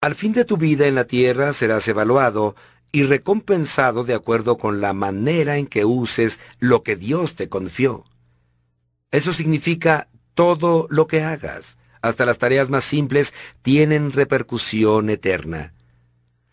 Al 0.00 0.16
fin 0.16 0.32
de 0.32 0.44
tu 0.44 0.56
vida 0.56 0.88
en 0.88 0.96
la 0.96 1.06
tierra 1.06 1.52
serás 1.52 1.86
evaluado 1.86 2.56
y 2.90 3.04
recompensado 3.04 4.02
de 4.02 4.14
acuerdo 4.14 4.58
con 4.58 4.80
la 4.80 4.92
manera 4.92 5.58
en 5.58 5.68
que 5.68 5.84
uses 5.84 6.40
lo 6.58 6.82
que 6.82 6.96
Dios 6.96 7.36
te 7.36 7.48
confió. 7.48 8.04
Eso 9.12 9.32
significa 9.32 10.08
todo 10.34 10.88
lo 10.90 11.06
que 11.06 11.22
hagas 11.22 11.78
hasta 12.02 12.26
las 12.26 12.38
tareas 12.38 12.68
más 12.68 12.84
simples, 12.84 13.32
tienen 13.62 14.12
repercusión 14.12 15.08
eterna. 15.08 15.72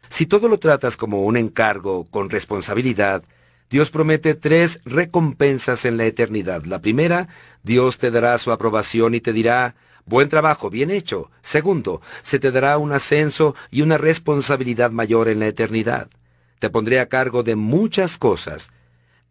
Si 0.08 0.26
todo 0.26 0.48
lo 0.48 0.60
tratas 0.60 0.96
como 0.96 1.24
un 1.24 1.38
encargo 1.38 2.06
con 2.10 2.30
responsabilidad, 2.30 3.24
Dios 3.70 3.92
promete 3.92 4.34
tres 4.34 4.82
recompensas 4.84 5.86
en 5.86 5.98
la 5.98 6.06
eternidad. 6.06 6.64
La 6.64 6.82
primera, 6.82 7.28
Dios 7.64 8.00
te 8.00 8.10
dará 8.10 8.38
su 8.40 8.52
aprobación 8.52 9.14
y 9.14 9.22
te 9.22 9.32
dirá, 9.34 9.76
buen 10.06 10.28
trabajo, 10.28 10.72
bien 10.72 10.90
hecho. 10.90 11.30
Segundo, 11.44 12.02
se 12.24 12.40
te 12.40 12.52
dará 12.52 12.80
un 12.80 12.92
ascenso 12.92 13.54
y 13.70 13.84
una 13.84 13.98
responsabilidad 13.98 14.92
mayor 14.92 15.30
en 15.30 15.40
la 15.40 15.48
eternidad. 15.48 16.10
Te 16.58 16.72
pondré 16.72 17.00
a 17.00 17.08
cargo 17.08 17.44
de 17.44 17.56
muchas 17.56 18.18
cosas. 18.18 18.72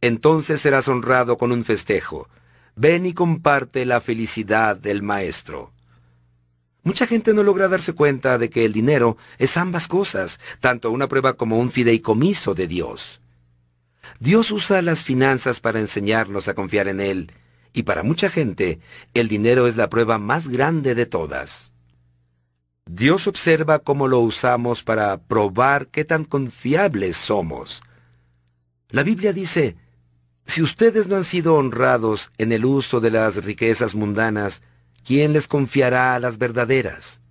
Entonces 0.00 0.60
serás 0.60 0.86
honrado 0.86 1.36
con 1.36 1.50
un 1.50 1.64
festejo. 1.64 2.28
Ven 2.76 3.06
y 3.06 3.14
comparte 3.14 3.84
la 3.84 4.00
felicidad 4.00 4.76
del 4.76 5.02
Maestro. 5.02 5.72
Mucha 6.82 7.06
gente 7.06 7.34
no 7.34 7.42
logra 7.42 7.68
darse 7.68 7.92
cuenta 7.92 8.38
de 8.38 8.50
que 8.50 8.64
el 8.64 8.72
dinero 8.72 9.16
es 9.38 9.56
ambas 9.56 9.88
cosas, 9.88 10.40
tanto 10.60 10.90
una 10.90 11.08
prueba 11.08 11.34
como 11.34 11.58
un 11.58 11.70
fideicomiso 11.70 12.54
de 12.54 12.66
Dios. 12.66 13.20
Dios 14.20 14.50
usa 14.50 14.82
las 14.82 15.04
finanzas 15.04 15.60
para 15.60 15.80
enseñarnos 15.80 16.48
a 16.48 16.54
confiar 16.54 16.88
en 16.88 17.00
Él, 17.00 17.32
y 17.72 17.82
para 17.82 18.02
mucha 18.02 18.28
gente 18.28 18.80
el 19.14 19.28
dinero 19.28 19.66
es 19.66 19.76
la 19.76 19.90
prueba 19.90 20.18
más 20.18 20.48
grande 20.48 20.94
de 20.94 21.06
todas. 21.06 21.72
Dios 22.86 23.26
observa 23.26 23.80
cómo 23.80 24.08
lo 24.08 24.20
usamos 24.20 24.82
para 24.82 25.18
probar 25.18 25.88
qué 25.88 26.04
tan 26.04 26.24
confiables 26.24 27.16
somos. 27.18 27.82
La 28.88 29.02
Biblia 29.02 29.34
dice, 29.34 29.76
si 30.46 30.62
ustedes 30.62 31.06
no 31.08 31.16
han 31.16 31.24
sido 31.24 31.56
honrados 31.56 32.32
en 32.38 32.52
el 32.52 32.64
uso 32.64 33.00
de 33.00 33.10
las 33.10 33.44
riquezas 33.44 33.94
mundanas, 33.94 34.62
¿quién 35.08 35.32
les 35.32 35.48
confiará 35.48 36.14
a 36.14 36.20
las 36.20 36.36
verdaderas? 36.36 37.22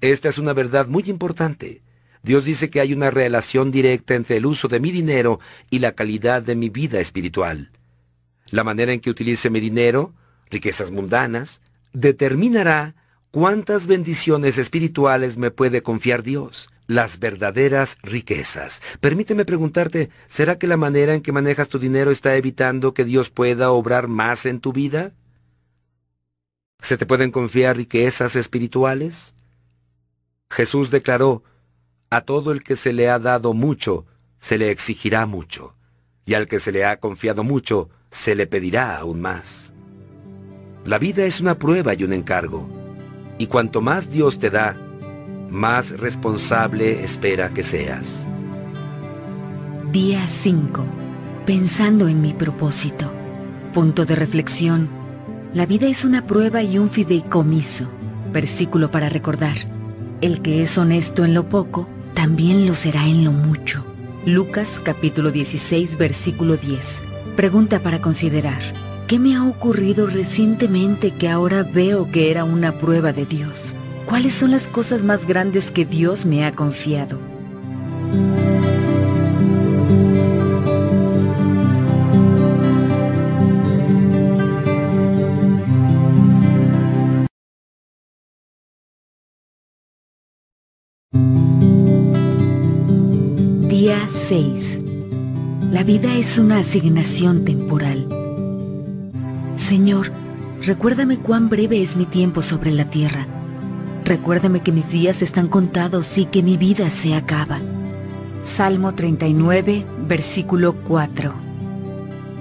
Esta 0.00 0.28
es 0.28 0.38
una 0.38 0.52
verdad 0.52 0.86
muy 0.86 1.02
importante. 1.08 1.82
Dios 2.22 2.44
dice 2.44 2.70
que 2.70 2.78
hay 2.78 2.92
una 2.92 3.10
relación 3.10 3.72
directa 3.72 4.14
entre 4.14 4.36
el 4.36 4.46
uso 4.46 4.68
de 4.68 4.78
mi 4.78 4.92
dinero 4.92 5.40
y 5.68 5.80
la 5.80 5.96
calidad 5.96 6.42
de 6.42 6.54
mi 6.54 6.70
vida 6.70 7.00
espiritual. 7.00 7.72
La 8.50 8.62
manera 8.62 8.92
en 8.92 9.00
que 9.00 9.10
utilice 9.10 9.50
mi 9.50 9.58
dinero, 9.58 10.14
riquezas 10.48 10.92
mundanas, 10.92 11.60
determinará 11.92 12.94
cuántas 13.32 13.88
bendiciones 13.88 14.56
espirituales 14.56 15.36
me 15.38 15.50
puede 15.50 15.82
confiar 15.82 16.22
Dios, 16.22 16.70
las 16.86 17.18
verdaderas 17.18 17.98
riquezas. 18.04 18.80
Permíteme 19.00 19.44
preguntarte, 19.44 20.10
¿será 20.28 20.56
que 20.56 20.68
la 20.68 20.76
manera 20.76 21.16
en 21.16 21.22
que 21.22 21.32
manejas 21.32 21.68
tu 21.68 21.80
dinero 21.80 22.12
está 22.12 22.36
evitando 22.36 22.94
que 22.94 23.04
Dios 23.04 23.28
pueda 23.28 23.72
obrar 23.72 24.06
más 24.06 24.46
en 24.46 24.60
tu 24.60 24.72
vida? 24.72 25.14
¿Se 26.82 26.96
te 26.96 27.06
pueden 27.06 27.30
confiar 27.30 27.76
riquezas 27.76 28.34
espirituales? 28.34 29.34
Jesús 30.50 30.90
declaró, 30.90 31.44
a 32.10 32.22
todo 32.22 32.50
el 32.50 32.64
que 32.64 32.74
se 32.74 32.92
le 32.92 33.08
ha 33.08 33.20
dado 33.20 33.54
mucho, 33.54 34.04
se 34.40 34.58
le 34.58 34.70
exigirá 34.72 35.24
mucho, 35.24 35.76
y 36.26 36.34
al 36.34 36.46
que 36.46 36.58
se 36.58 36.72
le 36.72 36.84
ha 36.84 36.98
confiado 36.98 37.44
mucho, 37.44 37.88
se 38.10 38.34
le 38.34 38.48
pedirá 38.48 38.98
aún 38.98 39.20
más. 39.20 39.72
La 40.84 40.98
vida 40.98 41.24
es 41.24 41.40
una 41.40 41.56
prueba 41.56 41.94
y 41.94 42.02
un 42.02 42.12
encargo, 42.12 42.68
y 43.38 43.46
cuanto 43.46 43.80
más 43.80 44.10
Dios 44.10 44.40
te 44.40 44.50
da, 44.50 44.76
más 45.50 45.98
responsable 46.00 47.04
espera 47.04 47.54
que 47.54 47.62
seas. 47.62 48.26
Día 49.92 50.26
5. 50.26 50.84
Pensando 51.46 52.08
en 52.08 52.20
mi 52.20 52.34
propósito. 52.34 53.10
Punto 53.72 54.04
de 54.04 54.16
reflexión 54.16 55.01
la 55.54 55.66
vida 55.66 55.86
es 55.86 56.04
una 56.04 56.26
prueba 56.26 56.62
y 56.62 56.78
un 56.78 56.90
fideicomiso. 56.90 57.86
Versículo 58.32 58.90
para 58.90 59.08
recordar. 59.08 59.56
El 60.20 60.40
que 60.40 60.62
es 60.62 60.78
honesto 60.78 61.24
en 61.24 61.34
lo 61.34 61.48
poco, 61.48 61.86
también 62.14 62.66
lo 62.66 62.74
será 62.74 63.06
en 63.06 63.24
lo 63.24 63.32
mucho. 63.32 63.84
Lucas 64.24 64.80
capítulo 64.82 65.30
16 65.30 65.98
versículo 65.98 66.56
10. 66.56 67.02
Pregunta 67.36 67.80
para 67.80 68.00
considerar. 68.00 68.62
¿Qué 69.08 69.18
me 69.18 69.36
ha 69.36 69.44
ocurrido 69.44 70.06
recientemente 70.06 71.10
que 71.10 71.28
ahora 71.28 71.64
veo 71.64 72.10
que 72.10 72.30
era 72.30 72.44
una 72.44 72.78
prueba 72.78 73.12
de 73.12 73.26
Dios? 73.26 73.74
¿Cuáles 74.06 74.32
son 74.32 74.52
las 74.52 74.68
cosas 74.68 75.02
más 75.02 75.26
grandes 75.26 75.70
que 75.70 75.84
Dios 75.84 76.24
me 76.24 76.46
ha 76.46 76.54
confiado? 76.54 77.18
La 95.82 95.86
vida 95.86 96.14
es 96.14 96.38
una 96.38 96.58
asignación 96.58 97.44
temporal. 97.44 98.06
Señor, 99.56 100.12
recuérdame 100.64 101.18
cuán 101.18 101.48
breve 101.48 101.82
es 101.82 101.96
mi 101.96 102.06
tiempo 102.06 102.40
sobre 102.40 102.70
la 102.70 102.88
tierra. 102.88 103.26
Recuérdame 104.04 104.62
que 104.62 104.70
mis 104.70 104.88
días 104.92 105.22
están 105.22 105.48
contados 105.48 106.16
y 106.18 106.26
que 106.26 106.44
mi 106.44 106.56
vida 106.56 106.88
se 106.88 107.16
acaba. 107.16 107.60
Salmo 108.44 108.94
39, 108.94 109.84
versículo 110.06 110.76
4. 110.84 111.34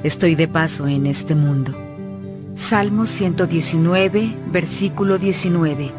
Estoy 0.04 0.36
de 0.36 0.48
paso 0.48 0.88
en 0.88 1.08
este 1.08 1.34
mundo. 1.34 1.76
Salmo 2.54 3.08
119, 3.08 4.36
versículo 4.52 5.18
19. 5.18 5.92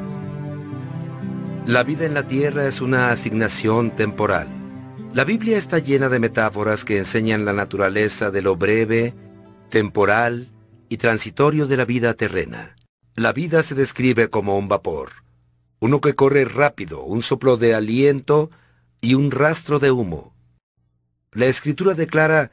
La 1.66 1.82
vida 1.82 2.06
en 2.06 2.14
la 2.14 2.22
tierra 2.22 2.68
es 2.68 2.80
una 2.80 3.10
asignación 3.10 3.90
temporal. 3.90 4.61
La 5.14 5.24
Biblia 5.24 5.58
está 5.58 5.78
llena 5.78 6.08
de 6.08 6.18
metáforas 6.18 6.86
que 6.86 6.96
enseñan 6.96 7.44
la 7.44 7.52
naturaleza 7.52 8.30
de 8.30 8.40
lo 8.40 8.56
breve, 8.56 9.14
temporal 9.68 10.50
y 10.88 10.96
transitorio 10.96 11.66
de 11.66 11.76
la 11.76 11.84
vida 11.84 12.14
terrena. 12.14 12.76
La 13.14 13.34
vida 13.34 13.62
se 13.62 13.74
describe 13.74 14.30
como 14.30 14.56
un 14.56 14.68
vapor, 14.68 15.10
uno 15.80 16.00
que 16.00 16.14
corre 16.14 16.46
rápido, 16.46 17.02
un 17.04 17.20
soplo 17.20 17.58
de 17.58 17.74
aliento 17.74 18.50
y 19.02 19.12
un 19.12 19.30
rastro 19.30 19.78
de 19.78 19.90
humo. 19.90 20.34
La 21.32 21.44
escritura 21.44 21.92
declara, 21.92 22.50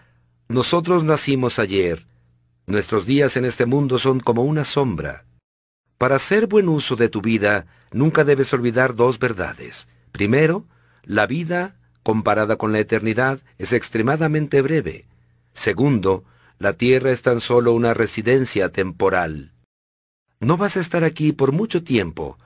nosotros 0.50 1.06
nacimos 1.06 1.60
ayer, 1.60 2.08
nuestros 2.68 3.06
días 3.06 3.38
en 3.38 3.46
este 3.46 3.68
mundo 3.68 4.00
son 4.00 4.20
como 4.20 4.44
una 4.44 4.66
sombra. 4.66 5.24
Para 5.98 6.18
hacer 6.18 6.48
buen 6.48 6.68
uso 6.68 6.98
de 6.98 7.08
tu 7.08 7.22
vida, 7.22 7.68
nunca 7.94 8.26
debes 8.26 8.52
olvidar 8.54 8.96
dos 8.96 9.18
verdades. 9.18 9.88
Primero, 10.12 10.66
la 11.04 11.26
vida 11.26 11.79
comparada 12.10 12.56
con 12.56 12.72
la 12.72 12.80
eternidad, 12.80 13.40
es 13.60 13.72
extremadamente 13.72 14.64
breve. 14.64 15.06
Segundo, 15.54 16.24
la 16.58 16.74
tierra 16.74 17.12
es 17.12 17.22
tan 17.22 17.40
solo 17.40 17.74
una 17.74 17.94
residencia 17.94 18.70
temporal. 18.70 19.52
No 20.40 20.58
vas 20.58 20.76
a 20.76 20.80
estar 20.80 21.04
aquí 21.04 21.34
por 21.34 21.52
mucho 21.52 21.84
tiempo, 21.84 22.40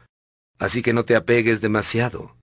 Así 0.63 0.81
que 0.81 0.93
no 0.93 1.03
te 1.03 1.15
apegues 1.15 1.59
demasiado. 1.59 2.37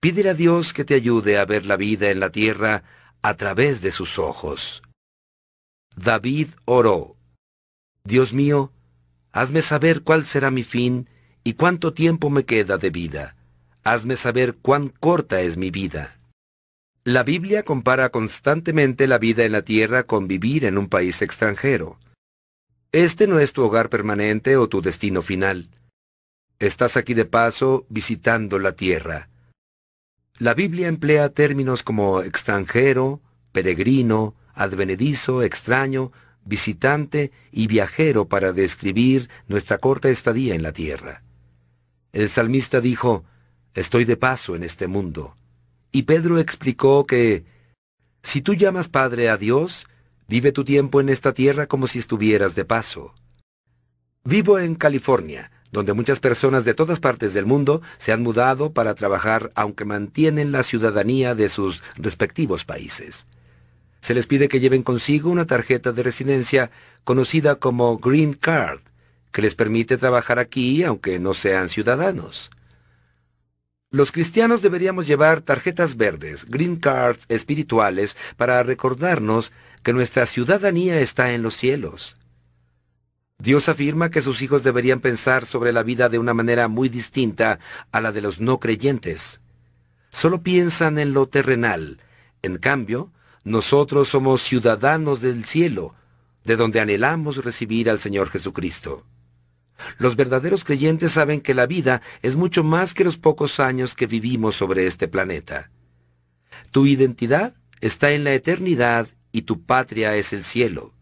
Pídele 0.00 0.30
a 0.30 0.34
Dios 0.34 0.72
que 0.72 0.84
te 0.84 0.94
ayude 0.94 1.38
a 1.38 1.44
ver 1.44 1.64
la 1.64 1.76
vida 1.76 2.10
en 2.10 2.20
la 2.20 2.30
tierra 2.30 2.82
a 3.22 3.34
través 3.34 3.80
de 3.80 3.90
sus 3.90 4.18
ojos. 4.18 4.82
David 5.96 6.48
oró, 6.64 7.16
Dios 8.04 8.32
mío, 8.32 8.72
hazme 9.32 9.62
saber 9.62 10.02
cuál 10.02 10.24
será 10.24 10.50
mi 10.50 10.64
fin 10.64 11.08
y 11.44 11.54
cuánto 11.54 11.92
tiempo 11.92 12.30
me 12.30 12.44
queda 12.44 12.78
de 12.78 12.90
vida. 12.90 13.36
Hazme 13.90 14.16
saber 14.16 14.58
cuán 14.60 14.90
corta 14.90 15.40
es 15.40 15.56
mi 15.56 15.70
vida. 15.70 16.20
La 17.04 17.22
Biblia 17.22 17.62
compara 17.62 18.10
constantemente 18.10 19.06
la 19.06 19.16
vida 19.16 19.46
en 19.46 19.52
la 19.52 19.62
tierra 19.62 20.02
con 20.02 20.28
vivir 20.28 20.66
en 20.66 20.76
un 20.76 20.88
país 20.88 21.22
extranjero. 21.22 21.98
Este 22.92 23.26
no 23.26 23.38
es 23.38 23.54
tu 23.54 23.62
hogar 23.62 23.88
permanente 23.88 24.58
o 24.58 24.68
tu 24.68 24.82
destino 24.82 25.22
final. 25.22 25.70
Estás 26.58 26.98
aquí 26.98 27.14
de 27.14 27.24
paso 27.24 27.86
visitando 27.88 28.58
la 28.58 28.72
tierra. 28.72 29.30
La 30.36 30.52
Biblia 30.52 30.88
emplea 30.88 31.30
términos 31.30 31.82
como 31.82 32.20
extranjero, 32.20 33.22
peregrino, 33.52 34.34
advenedizo, 34.52 35.42
extraño, 35.42 36.12
visitante 36.44 37.32
y 37.52 37.68
viajero 37.68 38.28
para 38.28 38.52
describir 38.52 39.30
nuestra 39.46 39.78
corta 39.78 40.10
estadía 40.10 40.54
en 40.54 40.62
la 40.62 40.74
tierra. 40.74 41.22
El 42.12 42.28
salmista 42.28 42.82
dijo, 42.82 43.24
Estoy 43.78 44.04
de 44.04 44.16
paso 44.16 44.56
en 44.56 44.62
este 44.62 44.86
mundo. 44.86 45.36
Y 45.92 46.02
Pedro 46.02 46.38
explicó 46.38 47.06
que, 47.06 47.44
si 48.22 48.42
tú 48.42 48.54
llamas 48.54 48.88
Padre 48.88 49.28
a 49.28 49.36
Dios, 49.36 49.86
Vive 50.28 50.52
tu 50.52 50.62
tiempo 50.62 51.00
en 51.00 51.08
esta 51.08 51.32
tierra 51.32 51.66
como 51.66 51.86
si 51.86 51.98
estuvieras 51.98 52.54
de 52.54 52.66
paso. 52.66 53.14
Vivo 54.24 54.58
en 54.58 54.74
California, 54.74 55.50
donde 55.72 55.94
muchas 55.94 56.20
personas 56.20 56.66
de 56.66 56.74
todas 56.74 57.00
partes 57.00 57.32
del 57.32 57.46
mundo 57.46 57.80
se 57.96 58.12
han 58.12 58.22
mudado 58.22 58.72
para 58.74 58.94
trabajar 58.94 59.50
aunque 59.54 59.86
mantienen 59.86 60.52
la 60.52 60.62
ciudadanía 60.62 61.34
de 61.34 61.48
sus 61.48 61.82
respectivos 61.96 62.66
países. 62.66 63.26
Se 64.02 64.12
les 64.12 64.26
pide 64.26 64.48
que 64.48 64.60
lleven 64.60 64.82
consigo 64.82 65.30
una 65.30 65.46
tarjeta 65.46 65.92
de 65.92 66.02
residencia 66.02 66.70
conocida 67.04 67.54
como 67.54 67.96
Green 67.96 68.34
Card, 68.34 68.80
que 69.32 69.40
les 69.40 69.54
permite 69.54 69.96
trabajar 69.96 70.38
aquí 70.38 70.84
aunque 70.84 71.18
no 71.18 71.32
sean 71.32 71.70
ciudadanos. 71.70 72.50
Los 73.90 74.12
cristianos 74.12 74.60
deberíamos 74.60 75.06
llevar 75.06 75.40
tarjetas 75.40 75.96
verdes, 75.96 76.44
green 76.44 76.76
cards 76.76 77.24
espirituales, 77.28 78.18
para 78.36 78.62
recordarnos 78.62 79.50
que 79.82 79.94
nuestra 79.94 80.26
ciudadanía 80.26 81.00
está 81.00 81.32
en 81.32 81.42
los 81.42 81.56
cielos. 81.56 82.16
Dios 83.38 83.70
afirma 83.70 84.10
que 84.10 84.20
sus 84.20 84.42
hijos 84.42 84.62
deberían 84.62 85.00
pensar 85.00 85.46
sobre 85.46 85.72
la 85.72 85.82
vida 85.82 86.10
de 86.10 86.18
una 86.18 86.34
manera 86.34 86.68
muy 86.68 86.90
distinta 86.90 87.60
a 87.90 88.00
la 88.02 88.12
de 88.12 88.20
los 88.20 88.42
no 88.42 88.60
creyentes. 88.60 89.40
Solo 90.10 90.42
piensan 90.42 90.98
en 90.98 91.14
lo 91.14 91.26
terrenal. 91.26 91.98
En 92.42 92.58
cambio, 92.58 93.10
nosotros 93.44 94.08
somos 94.08 94.42
ciudadanos 94.42 95.22
del 95.22 95.46
cielo, 95.46 95.94
de 96.44 96.56
donde 96.56 96.80
anhelamos 96.80 97.42
recibir 97.42 97.88
al 97.88 98.00
Señor 98.00 98.28
Jesucristo. 98.28 99.06
Los 99.98 100.16
verdaderos 100.16 100.64
creyentes 100.64 101.12
saben 101.12 101.40
que 101.40 101.54
la 101.54 101.66
vida 101.66 102.02
es 102.22 102.36
mucho 102.36 102.64
más 102.64 102.94
que 102.94 103.04
los 103.04 103.18
pocos 103.18 103.60
años 103.60 103.94
que 103.94 104.06
vivimos 104.06 104.56
sobre 104.56 104.86
este 104.86 105.08
planeta. 105.08 105.70
Tu 106.70 106.86
identidad 106.86 107.54
está 107.80 108.12
en 108.12 108.24
la 108.24 108.34
eternidad 108.34 109.08
y 109.32 109.42
tu 109.42 109.62
patria 109.62 110.16
es 110.16 110.32
el 110.32 110.44
cielo. 110.44 110.92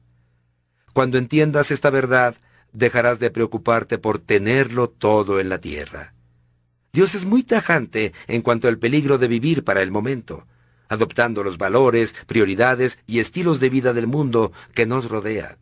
Cuando 0.93 1.19
entiendas 1.19 1.70
esta 1.70 1.90
verdad, 1.90 2.36
dejarás 2.73 3.19
de 3.19 3.31
preocuparte 3.31 3.98
por 3.98 4.19
tenerlo 4.19 4.89
todo 4.89 5.40
en 5.40 5.48
la 5.48 5.59
tierra. 5.59 6.15
Dios 6.93 7.15
es 7.15 7.24
muy 7.24 7.43
tajante 7.43 8.12
en 8.27 8.43
cuanto 8.43 8.69
al 8.69 8.78
peligro 8.78 9.19
de 9.19 9.28
vivir 9.28 9.65
para 9.65 9.82
el 9.82 9.90
momento, 9.90 10.47
adoptando 10.89 11.43
los 11.43 11.59
valores, 11.59 12.15
prioridades 12.27 12.98
y 13.07 13.19
estilos 13.19 13.61
de 13.61 13.70
vida 13.70 13.93
del 13.93 14.07
mundo 14.07 14.53
que 14.74 14.86
nos 14.86 15.11
rodea. 15.11 15.59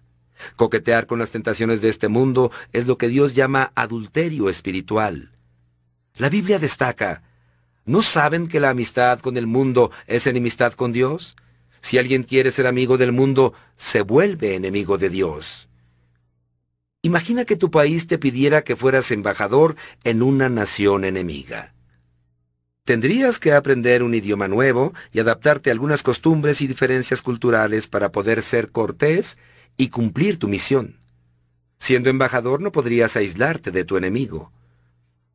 Coquetear 0.56 1.06
con 1.06 1.19
las 1.19 1.31
tentaciones 1.31 1.81
de 1.81 1.89
este 1.89 2.09
mundo 2.09 2.51
es 2.73 2.86
lo 2.86 2.98
que 2.98 3.09
Dios 3.09 3.35
llama 3.35 3.73
adulterio 3.74 4.48
espiritual. 4.48 5.31
La 6.16 6.28
Biblia 6.28 6.59
destaca, 6.59 7.23
¿no 7.85 8.02
saben 8.02 8.47
que 8.47 8.61
la 8.61 8.70
amistad 8.70 9.20
con 9.20 9.36
el 9.36 9.47
mundo 9.47 9.90
es 10.06 10.27
enemistad 10.27 10.74
con 10.74 10.93
Dios? 10.93 11.36
Si 11.81 11.98
alguien 11.98 12.23
quiere 12.23 12.51
ser 12.51 12.66
amigo 12.66 12.97
del 12.97 13.12
mundo, 13.12 13.52
se 13.77 14.02
vuelve 14.02 14.55
enemigo 14.55 14.97
de 14.97 15.11
Dios. 15.11 15.69
Imagina 17.02 17.44
que 17.44 17.56
tu 17.56 17.70
país 17.70 18.06
te 18.06 18.16
pidiera 18.16 18.62
que 18.62 18.77
fueras 18.77 19.11
embajador 19.11 19.77
en 20.05 20.23
una 20.23 20.48
nación 20.48 21.05
enemiga. 21.05 21.74
Tendrías 22.85 23.39
que 23.39 23.52
aprender 23.52 24.02
un 24.02 24.15
idioma 24.15 24.48
nuevo 24.48 24.94
y 25.12 25.19
adaptarte 25.19 25.70
a 25.70 25.73
algunas 25.73 26.02
costumbres 26.02 26.61
y 26.61 26.66
diferencias 26.66 27.23
culturales 27.23 27.86
para 27.86 28.12
poder 28.12 28.43
ser 28.43 28.70
cortés 28.70 29.36
y 29.77 29.89
cumplir 29.89 30.39
tu 30.39 30.49
misión. 30.49 30.99
Siendo 31.79 32.11
embajador 32.11 32.63
no 32.63 32.73
podrías 32.73 33.17
aislarte 33.17 33.71
de 33.71 33.85
tu 33.85 33.97
enemigo. 33.97 34.53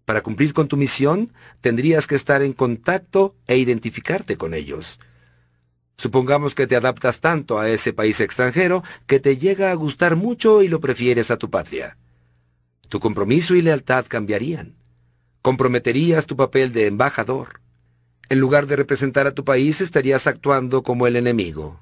Para 0.06 0.22
cumplir 0.22 0.54
con 0.54 0.68
tu 0.68 0.78
misión, 0.78 1.32
tendrías 1.62 2.08
que 2.08 2.16
estar 2.16 2.42
en 2.42 2.54
contacto 2.54 3.36
e 3.48 3.58
identificarte 3.58 4.38
con 4.38 4.54
ellos. 4.54 5.00
Supongamos 5.98 6.56
que 6.56 6.66
te 6.66 6.76
adaptas 6.76 7.20
tanto 7.20 7.60
a 7.60 7.70
ese 7.70 7.94
país 7.94 8.20
extranjero 8.22 8.84
que 9.06 9.20
te 9.20 9.38
llega 9.38 9.70
a 9.70 9.76
gustar 9.76 10.16
mucho 10.16 10.64
y 10.64 10.68
lo 10.68 10.80
prefieres 10.80 11.30
a 11.30 11.38
tu 11.38 11.50
patria. 11.50 11.98
Tu 12.88 13.00
compromiso 13.00 13.54
y 13.54 13.62
lealtad 13.62 14.06
cambiarían. 14.08 14.76
Comprometerías 15.42 16.26
tu 16.26 16.36
papel 16.36 16.74
de 16.74 16.88
embajador. 16.88 17.62
En 18.30 18.40
lugar 18.40 18.66
de 18.66 18.78
representar 18.78 19.28
a 19.28 19.36
tu 19.36 19.44
país, 19.44 19.82
estarías 19.82 20.26
actuando 20.26 20.84
como 20.84 21.06
el 21.06 21.16
enemigo. 21.16 21.82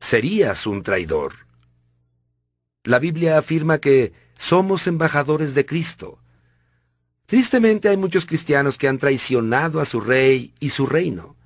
Serías 0.00 0.66
un 0.66 0.82
traidor. 0.82 1.32
La 2.86 2.98
Biblia 2.98 3.36
afirma 3.36 3.78
que 3.78 4.14
somos 4.38 4.86
embajadores 4.86 5.54
de 5.54 5.66
Cristo. 5.66 6.18
Tristemente 7.26 7.90
hay 7.90 7.98
muchos 7.98 8.24
cristianos 8.24 8.78
que 8.78 8.88
han 8.88 8.96
traicionado 8.96 9.80
a 9.80 9.84
su 9.84 10.00
rey 10.00 10.54
y 10.60 10.70
su 10.70 10.86
reino 10.86 11.36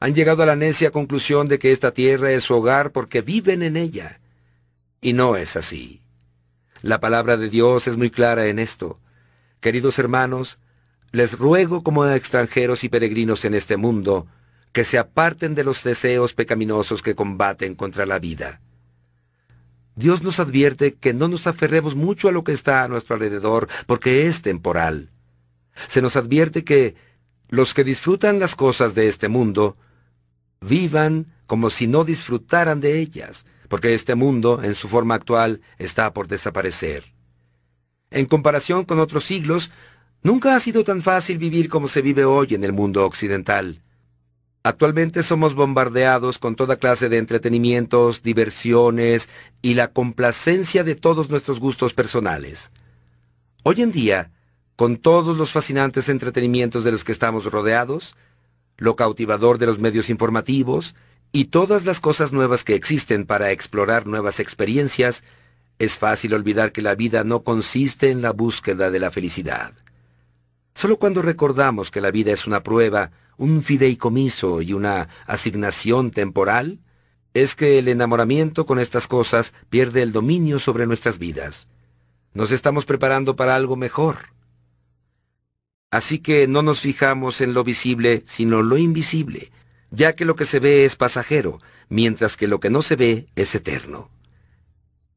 han 0.00 0.14
llegado 0.14 0.42
a 0.42 0.46
la 0.46 0.56
necia 0.56 0.90
conclusión 0.90 1.48
de 1.48 1.58
que 1.58 1.72
esta 1.72 1.92
tierra 1.92 2.30
es 2.30 2.44
su 2.44 2.54
hogar 2.54 2.92
porque 2.92 3.20
viven 3.20 3.62
en 3.62 3.76
ella. 3.76 4.20
Y 5.00 5.12
no 5.12 5.36
es 5.36 5.56
así. 5.56 6.02
La 6.82 7.00
palabra 7.00 7.36
de 7.36 7.48
Dios 7.48 7.88
es 7.88 7.96
muy 7.96 8.10
clara 8.10 8.46
en 8.46 8.58
esto. 8.58 9.00
Queridos 9.60 9.98
hermanos, 9.98 10.58
les 11.10 11.36
ruego 11.36 11.82
como 11.82 12.06
extranjeros 12.06 12.84
y 12.84 12.88
peregrinos 12.88 13.44
en 13.44 13.54
este 13.54 13.76
mundo, 13.76 14.26
que 14.72 14.84
se 14.84 14.98
aparten 14.98 15.54
de 15.54 15.64
los 15.64 15.82
deseos 15.82 16.34
pecaminosos 16.34 17.02
que 17.02 17.16
combaten 17.16 17.74
contra 17.74 18.06
la 18.06 18.20
vida. 18.20 18.60
Dios 19.98 20.22
nos 20.22 20.38
advierte 20.38 20.94
que 20.94 21.12
no 21.12 21.26
nos 21.26 21.48
aferremos 21.48 21.96
mucho 21.96 22.28
a 22.28 22.32
lo 22.32 22.44
que 22.44 22.52
está 22.52 22.84
a 22.84 22.88
nuestro 22.88 23.16
alrededor, 23.16 23.66
porque 23.86 24.28
es 24.28 24.42
temporal. 24.42 25.10
Se 25.88 26.00
nos 26.00 26.14
advierte 26.14 26.62
que 26.62 26.94
los 27.48 27.74
que 27.74 27.82
disfrutan 27.82 28.38
las 28.38 28.54
cosas 28.54 28.94
de 28.94 29.08
este 29.08 29.26
mundo 29.26 29.76
vivan 30.60 31.26
como 31.48 31.68
si 31.68 31.88
no 31.88 32.04
disfrutaran 32.04 32.80
de 32.80 33.00
ellas, 33.00 33.44
porque 33.68 33.92
este 33.92 34.14
mundo, 34.14 34.60
en 34.62 34.76
su 34.76 34.86
forma 34.86 35.16
actual, 35.16 35.62
está 35.78 36.14
por 36.14 36.28
desaparecer. 36.28 37.02
En 38.12 38.26
comparación 38.26 38.84
con 38.84 39.00
otros 39.00 39.24
siglos, 39.24 39.72
nunca 40.22 40.54
ha 40.54 40.60
sido 40.60 40.84
tan 40.84 41.02
fácil 41.02 41.38
vivir 41.38 41.68
como 41.68 41.88
se 41.88 42.02
vive 42.02 42.24
hoy 42.24 42.54
en 42.54 42.62
el 42.62 42.72
mundo 42.72 43.04
occidental. 43.04 43.82
Actualmente 44.68 45.22
somos 45.22 45.54
bombardeados 45.54 46.36
con 46.36 46.54
toda 46.54 46.76
clase 46.76 47.08
de 47.08 47.16
entretenimientos, 47.16 48.22
diversiones 48.22 49.30
y 49.62 49.72
la 49.72 49.94
complacencia 49.94 50.84
de 50.84 50.94
todos 50.94 51.30
nuestros 51.30 51.58
gustos 51.58 51.94
personales. 51.94 52.70
Hoy 53.62 53.80
en 53.80 53.92
día, 53.92 54.30
con 54.76 54.98
todos 54.98 55.38
los 55.38 55.52
fascinantes 55.52 56.10
entretenimientos 56.10 56.84
de 56.84 56.92
los 56.92 57.02
que 57.02 57.12
estamos 57.12 57.46
rodeados, 57.46 58.14
lo 58.76 58.94
cautivador 58.94 59.56
de 59.56 59.64
los 59.64 59.80
medios 59.80 60.10
informativos 60.10 60.94
y 61.32 61.46
todas 61.46 61.86
las 61.86 61.98
cosas 61.98 62.34
nuevas 62.34 62.62
que 62.62 62.74
existen 62.74 63.24
para 63.24 63.52
explorar 63.52 64.06
nuevas 64.06 64.38
experiencias, 64.38 65.24
es 65.78 65.96
fácil 65.96 66.34
olvidar 66.34 66.72
que 66.72 66.82
la 66.82 66.94
vida 66.94 67.24
no 67.24 67.42
consiste 67.42 68.10
en 68.10 68.20
la 68.20 68.32
búsqueda 68.32 68.90
de 68.90 69.00
la 69.00 69.10
felicidad. 69.10 69.72
Solo 70.74 70.98
cuando 70.98 71.22
recordamos 71.22 71.90
que 71.90 72.02
la 72.02 72.10
vida 72.10 72.32
es 72.32 72.46
una 72.46 72.62
prueba, 72.62 73.12
un 73.38 73.62
fideicomiso 73.62 74.60
y 74.60 74.74
una 74.74 75.08
asignación 75.26 76.10
temporal, 76.10 76.80
es 77.32 77.54
que 77.54 77.78
el 77.78 77.88
enamoramiento 77.88 78.66
con 78.66 78.78
estas 78.78 79.06
cosas 79.06 79.54
pierde 79.70 80.02
el 80.02 80.12
dominio 80.12 80.58
sobre 80.58 80.86
nuestras 80.86 81.18
vidas. 81.18 81.68
Nos 82.34 82.52
estamos 82.52 82.84
preparando 82.84 83.36
para 83.36 83.56
algo 83.56 83.76
mejor, 83.76 84.36
Así 85.90 86.18
que 86.18 86.46
no 86.46 86.62
nos 86.62 86.80
fijamos 86.80 87.40
en 87.40 87.54
lo 87.54 87.64
visible, 87.64 88.22
sino 88.26 88.62
lo 88.62 88.76
invisible, 88.76 89.50
ya 89.90 90.14
que 90.14 90.26
lo 90.26 90.36
que 90.36 90.44
se 90.44 90.60
ve 90.60 90.84
es 90.84 90.96
pasajero, 90.96 91.60
mientras 91.88 92.36
que 92.36 92.46
lo 92.46 92.60
que 92.60 92.68
no 92.68 92.82
se 92.82 92.96
ve 92.96 93.26
es 93.36 93.54
eterno. 93.54 94.10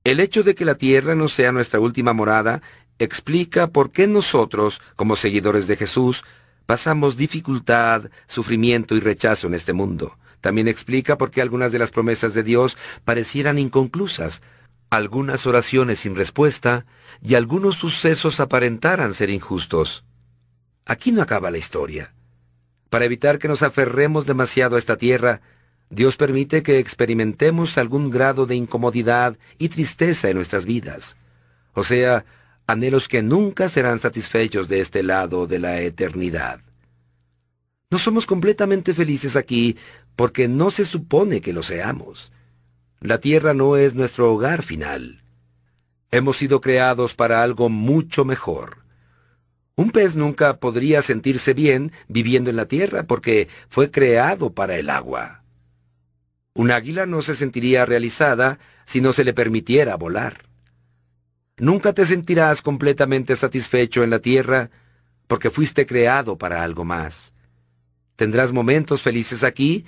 El 0.06 0.20
hecho 0.22 0.44
de 0.44 0.56
que 0.56 0.66
la 0.66 0.76
tierra 0.76 1.14
no 1.14 1.28
sea 1.28 1.52
nuestra 1.52 1.80
última 1.82 2.14
morada 2.14 2.62
explica 3.00 3.68
por 3.68 3.92
qué 3.92 4.08
nosotros, 4.08 4.82
como 4.96 5.16
seguidores 5.18 5.68
de 5.68 5.76
Jesús, 5.76 6.24
pasamos 6.66 7.18
dificultad, 7.18 8.10
sufrimiento 8.28 8.96
y 8.96 9.00
rechazo 9.00 9.48
en 9.48 9.54
este 9.54 9.74
mundo. 9.74 10.18
También 10.42 10.68
explica 10.68 11.18
por 11.18 11.30
qué 11.30 11.42
algunas 11.42 11.72
de 11.72 11.80
las 11.80 11.92
promesas 11.92 12.34
de 12.34 12.44
Dios 12.44 12.78
parecieran 13.06 13.60
inconclusas, 13.60 14.42
algunas 14.90 15.46
oraciones 15.46 16.00
sin 16.00 16.16
respuesta 16.16 16.86
y 17.22 17.36
algunos 17.36 17.76
sucesos 17.76 18.40
aparentaran 18.40 19.14
ser 19.14 19.30
injustos. 19.30 20.04
Aquí 20.86 21.12
no 21.12 21.22
acaba 21.22 21.52
la 21.52 21.60
historia. 21.60 22.14
Para 22.90 23.06
evitar 23.06 23.40
que 23.40 23.48
nos 23.48 23.64
aferremos 23.64 24.26
demasiado 24.26 24.76
a 24.76 24.80
esta 24.80 24.98
tierra, 24.98 25.42
Dios 25.90 26.18
permite 26.18 26.64
que 26.64 26.80
experimentemos 26.80 27.78
algún 27.78 28.10
grado 28.10 28.46
de 28.46 28.56
incomodidad 28.56 29.38
y 29.58 29.70
tristeza 29.70 30.30
en 30.30 30.38
nuestras 30.38 30.66
vidas. 30.66 31.16
O 31.74 31.84
sea, 31.84 32.26
anhelos 32.72 33.08
que 33.08 33.22
nunca 33.22 33.70
serán 33.70 34.00
satisfechos 34.00 34.68
de 34.68 34.80
este 34.80 35.04
lado 35.04 35.48
de 35.48 35.60
la 35.60 35.82
eternidad. 35.82 36.62
No 37.90 38.00
somos 38.00 38.26
completamente 38.26 38.94
felices 38.94 39.36
aquí 39.36 39.78
porque 40.16 40.48
no 40.48 40.72
se 40.72 40.86
supone 40.86 41.42
que 41.42 41.54
lo 41.54 41.62
seamos. 41.62 42.32
La 43.00 43.20
tierra 43.20 43.54
no 43.54 43.78
es 43.78 43.96
nuestro 43.96 44.32
hogar 44.32 44.64
final. 44.64 45.22
Hemos 46.12 46.38
sido 46.38 46.62
creados 46.62 47.14
para 47.14 47.44
algo 47.44 47.70
mucho 47.70 48.26
mejor. 48.26 48.78
Un 49.76 49.92
pez 49.92 50.16
nunca 50.16 50.58
podría 50.58 51.02
sentirse 51.02 51.54
bien 51.54 51.92
viviendo 52.08 52.50
en 52.50 52.56
la 52.56 52.66
tierra 52.66 53.04
porque 53.04 53.48
fue 53.70 53.90
creado 53.90 54.54
para 54.54 54.78
el 54.78 54.90
agua. 54.90 55.44
Un 56.54 56.72
águila 56.72 57.06
no 57.06 57.22
se 57.22 57.34
sentiría 57.34 57.86
realizada 57.86 58.60
si 58.86 59.02
no 59.02 59.14
se 59.14 59.24
le 59.24 59.34
permitiera 59.34 59.96
volar. 59.96 60.51
Nunca 61.62 61.94
te 61.94 62.08
sentirás 62.08 62.64
completamente 62.64 63.36
satisfecho 63.36 64.04
en 64.04 64.10
la 64.10 64.18
tierra 64.18 64.72
porque 65.28 65.52
fuiste 65.52 65.86
creado 65.86 66.40
para 66.40 66.64
algo 66.64 66.86
más. 66.86 67.36
Tendrás 68.16 68.52
momentos 68.52 69.04
felices 69.04 69.44
aquí, 69.44 69.86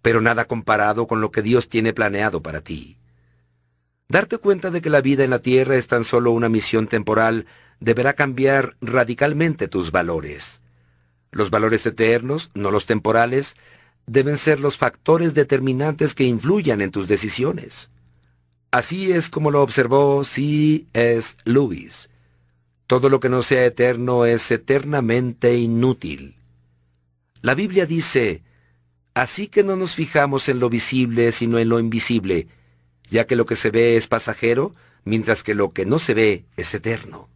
pero 0.00 0.20
nada 0.20 0.44
comparado 0.44 1.08
con 1.08 1.20
lo 1.20 1.32
que 1.32 1.42
Dios 1.42 1.66
tiene 1.66 1.92
planeado 1.92 2.40
para 2.40 2.60
ti. 2.60 2.98
Darte 4.06 4.38
cuenta 4.38 4.70
de 4.70 4.80
que 4.80 4.90
la 4.90 5.00
vida 5.00 5.24
en 5.24 5.30
la 5.30 5.40
tierra 5.40 5.74
es 5.74 5.88
tan 5.88 6.04
solo 6.04 6.30
una 6.30 6.48
misión 6.48 6.86
temporal 6.86 7.46
deberá 7.80 8.12
cambiar 8.12 8.76
radicalmente 8.80 9.66
tus 9.66 9.90
valores. 9.90 10.62
Los 11.32 11.50
valores 11.50 11.84
eternos, 11.84 12.52
no 12.54 12.70
los 12.70 12.86
temporales, 12.86 13.56
deben 14.06 14.38
ser 14.38 14.60
los 14.60 14.78
factores 14.78 15.34
determinantes 15.34 16.14
que 16.14 16.22
influyan 16.22 16.80
en 16.80 16.92
tus 16.92 17.08
decisiones. 17.08 17.90
Así 18.70 19.12
es 19.12 19.28
como 19.28 19.50
lo 19.50 19.62
observó 19.62 20.24
C. 20.24 20.84
S. 20.92 21.36
Lewis. 21.44 22.10
Todo 22.86 23.08
lo 23.08 23.18
que 23.20 23.28
no 23.28 23.42
sea 23.42 23.64
eterno 23.64 24.26
es 24.26 24.50
eternamente 24.50 25.56
inútil. 25.56 26.36
La 27.40 27.54
Biblia 27.54 27.86
dice, 27.86 28.42
Así 29.14 29.48
que 29.48 29.64
no 29.64 29.74
nos 29.74 29.94
fijamos 29.94 30.48
en 30.48 30.60
lo 30.60 30.70
visible, 30.70 31.32
sino 31.32 31.58
en 31.58 31.68
lo 31.68 31.80
invisible, 31.80 32.46
ya 33.10 33.26
que 33.26 33.36
lo 33.36 33.46
que 33.46 33.56
se 33.56 33.70
ve 33.70 33.96
es 33.96 34.06
pasajero, 34.06 34.74
mientras 35.04 35.42
que 35.42 35.54
lo 35.54 35.72
que 35.72 35.86
no 35.86 35.98
se 35.98 36.14
ve 36.14 36.44
es 36.56 36.72
eterno. 36.74 37.28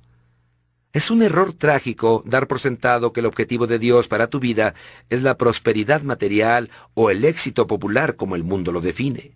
Es 0.93 1.11
un 1.11 1.23
error 1.23 1.55
trágico 1.55 2.23
dar 2.27 2.47
por 2.47 2.61
sentado 2.61 3.13
que 3.13 3.21
el 3.21 3.27
objetivo 3.27 3.67
de 3.67 3.79
Dios 3.79 4.07
para 4.07 4.27
tu 4.27 4.39
vida 4.39 4.75
es 5.09 5.23
la 5.23 5.39
prosperidad 5.39 6.03
material 6.03 6.71
o 6.95 7.11
el 7.11 7.25
éxito 7.25 7.67
popular 7.67 8.17
como 8.17 8.37
el 8.37 8.45
mundo 8.45 8.71
lo 8.71 8.83
define. 8.83 9.33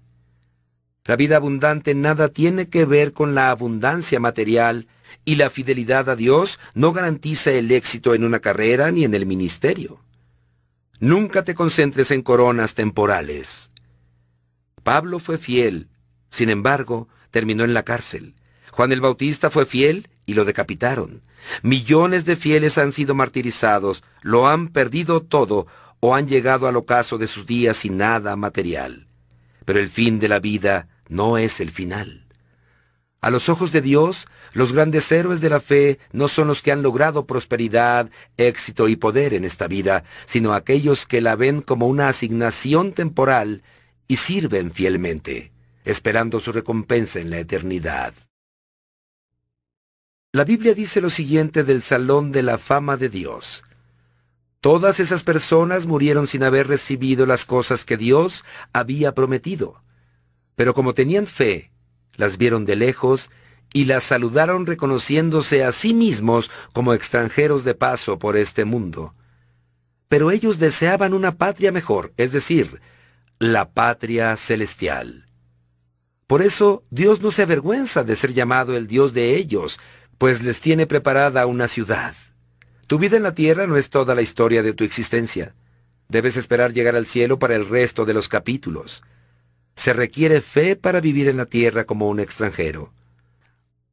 La 1.07 1.17
vida 1.17 1.37
abundante 1.37 1.95
nada 1.95 2.29
tiene 2.29 2.69
que 2.69 2.85
ver 2.85 3.13
con 3.13 3.35
la 3.35 3.51
abundancia 3.51 4.19
material 4.19 4.89
y 5.25 5.37
la 5.37 5.51
fidelidad 5.51 6.11
a 6.11 6.17
Dios 6.17 6.59
no 6.75 6.93
garantiza 6.93 7.53
el 7.53 7.71
éxito 7.71 8.15
en 8.15 8.25
una 8.25 8.41
carrera 8.41 8.91
ni 8.91 9.05
en 9.05 9.15
el 9.15 9.25
ministerio. 9.25 10.01
Nunca 10.99 11.45
te 11.45 11.55
concentres 11.55 12.11
en 12.11 12.23
coronas 12.23 12.75
temporales. 12.75 13.71
Pablo 14.83 15.19
fue 15.19 15.39
fiel, 15.39 15.89
sin 16.31 16.51
embargo, 16.51 17.09
terminó 17.31 17.65
en 17.65 17.75
la 17.75 17.85
cárcel. 17.85 18.35
Juan 18.73 18.93
el 18.93 19.01
Bautista 19.01 19.51
fue 19.51 19.67
fiel 19.67 20.09
y 20.27 20.35
lo 20.35 20.45
decapitaron. 20.45 21.23
Millones 21.63 22.25
de 22.25 22.37
fieles 22.37 22.79
han 22.79 22.93
sido 22.93 23.15
martirizados, 23.15 24.03
lo 24.23 24.49
han 24.49 24.69
perdido 24.69 25.23
todo 25.23 25.67
o 26.01 26.15
han 26.15 26.29
llegado 26.29 26.67
al 26.67 26.77
ocaso 26.77 27.19
de 27.19 27.27
sus 27.27 27.47
días 27.47 27.77
sin 27.77 27.97
nada 27.97 28.37
material. 28.37 29.07
Pero 29.65 29.79
el 29.79 29.89
fin 29.89 30.19
de 30.19 30.29
la 30.29 30.41
vida 30.41 30.89
no 31.09 31.39
es 31.39 31.61
el 31.61 31.71
final. 31.71 32.27
A 33.21 33.31
los 33.31 33.49
ojos 33.49 33.73
de 33.73 33.81
Dios, 33.81 34.27
los 34.53 34.73
grandes 34.73 35.11
héroes 35.11 35.41
de 35.41 35.51
la 35.51 35.61
fe 35.61 35.99
no 36.13 36.29
son 36.29 36.49
los 36.49 36.63
que 36.63 36.71
han 36.71 36.83
logrado 36.83 37.27
prosperidad, 37.27 38.11
éxito 38.37 38.89
y 38.89 38.97
poder 38.97 39.35
en 39.35 39.45
esta 39.45 39.67
vida, 39.67 40.05
sino 40.27 40.55
aquellos 40.55 41.07
que 41.07 41.21
la 41.21 41.35
ven 41.35 41.61
como 41.61 41.89
una 41.89 42.09
asignación 42.09 42.93
temporal 42.93 43.63
y 44.07 44.19
sirven 44.19 44.71
fielmente, 44.71 45.51
esperando 45.85 46.39
su 46.41 46.53
recompensa 46.53 47.19
en 47.19 47.31
la 47.31 47.39
eternidad. 47.39 48.15
La 50.33 50.45
Biblia 50.45 50.75
dice 50.75 51.01
lo 51.01 51.11
siguiente 51.11 51.65
del 51.65 51.83
Salón 51.83 52.31
de 52.31 52.43
la 52.43 52.59
Fama 52.59 52.97
de 52.97 53.09
Dios. 53.09 53.65
Todas 54.61 55.01
esas 55.01 55.23
personas 55.23 55.87
murieron 55.87 56.27
sin 56.27 56.43
haber 56.43 56.69
recibido 56.69 57.25
las 57.25 57.45
cosas 57.45 57.85
que 57.85 57.97
Dios 57.97 58.45
había 58.73 59.15
prometido. 59.15 59.83
Pero 60.57 60.75
como 60.75 60.95
tenían 60.95 61.27
fe, 61.27 61.71
las 62.17 62.39
vieron 62.39 62.65
de 62.65 62.77
lejos 62.77 63.31
y 63.73 63.85
las 63.85 64.05
saludaron 64.05 64.67
reconociéndose 64.67 65.63
a 65.63 65.71
sí 65.71 65.95
mismos 65.95 66.51
como 66.73 66.95
extranjeros 66.95 67.63
de 67.63 67.75
paso 67.75 68.19
por 68.19 68.37
este 68.37 68.65
mundo. 68.65 69.15
Pero 70.09 70.31
ellos 70.31 70.59
deseaban 70.59 71.13
una 71.13 71.37
patria 71.37 71.73
mejor, 71.73 72.13
es 72.17 72.33
decir, 72.33 72.81
la 73.39 73.71
patria 73.71 74.37
celestial. 74.37 75.27
Por 76.27 76.43
eso 76.43 76.85
Dios 76.91 77.23
no 77.23 77.31
se 77.31 77.43
avergüenza 77.43 78.03
de 78.03 78.17
ser 78.17 78.33
llamado 78.33 78.77
el 78.77 78.87
Dios 78.87 79.13
de 79.13 79.37
ellos, 79.37 79.79
pues 80.19 80.43
les 80.43 80.61
tiene 80.61 80.87
preparada 80.87 81.47
una 81.47 81.69
ciudad. 81.69 82.15
Tu 82.87 82.99
vida 82.99 83.17
en 83.17 83.25
la 83.25 83.35
tierra 83.35 83.67
no 83.67 83.77
es 83.77 83.91
toda 83.91 84.15
la 84.15 84.23
historia 84.23 84.63
de 84.63 84.73
tu 84.73 84.85
existencia. 84.85 85.55
Debes 86.09 86.37
esperar 86.37 86.73
llegar 86.73 86.97
al 86.97 87.07
cielo 87.07 87.39
para 87.39 87.57
el 87.57 87.69
resto 87.69 88.05
de 88.05 88.15
los 88.15 88.29
capítulos. 88.29 89.03
Se 89.77 89.93
requiere 89.93 90.41
fe 90.41 90.75
para 90.75 91.01
vivir 91.01 91.29
en 91.29 91.37
la 91.37 91.47
tierra 91.47 91.85
como 91.85 92.09
un 92.09 92.19
extranjero. 92.19 92.93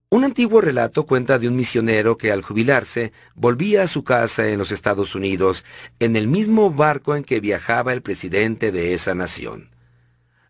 Un 0.10 0.24
antiguo 0.24 0.62
relato 0.62 1.06
cuenta 1.06 1.40
de 1.40 1.48
un 1.48 1.56
misionero 1.56 2.18
que 2.18 2.32
al 2.32 2.42
jubilarse 2.42 3.12
volvía 3.36 3.84
a 3.84 3.88
su 3.88 4.04
casa 4.04 4.48
en 4.48 4.60
los 4.60 4.72
Estados 4.72 5.16
Unidos 5.16 5.66
en 6.00 6.16
el 6.16 6.28
mismo 6.28 6.72
barco 6.72 7.16
en 7.16 7.24
que 7.24 7.40
viajaba 7.40 7.94
el 7.94 8.02
presidente 8.02 8.72
de 8.72 8.94
esa 8.94 9.14
nación. 9.14 9.72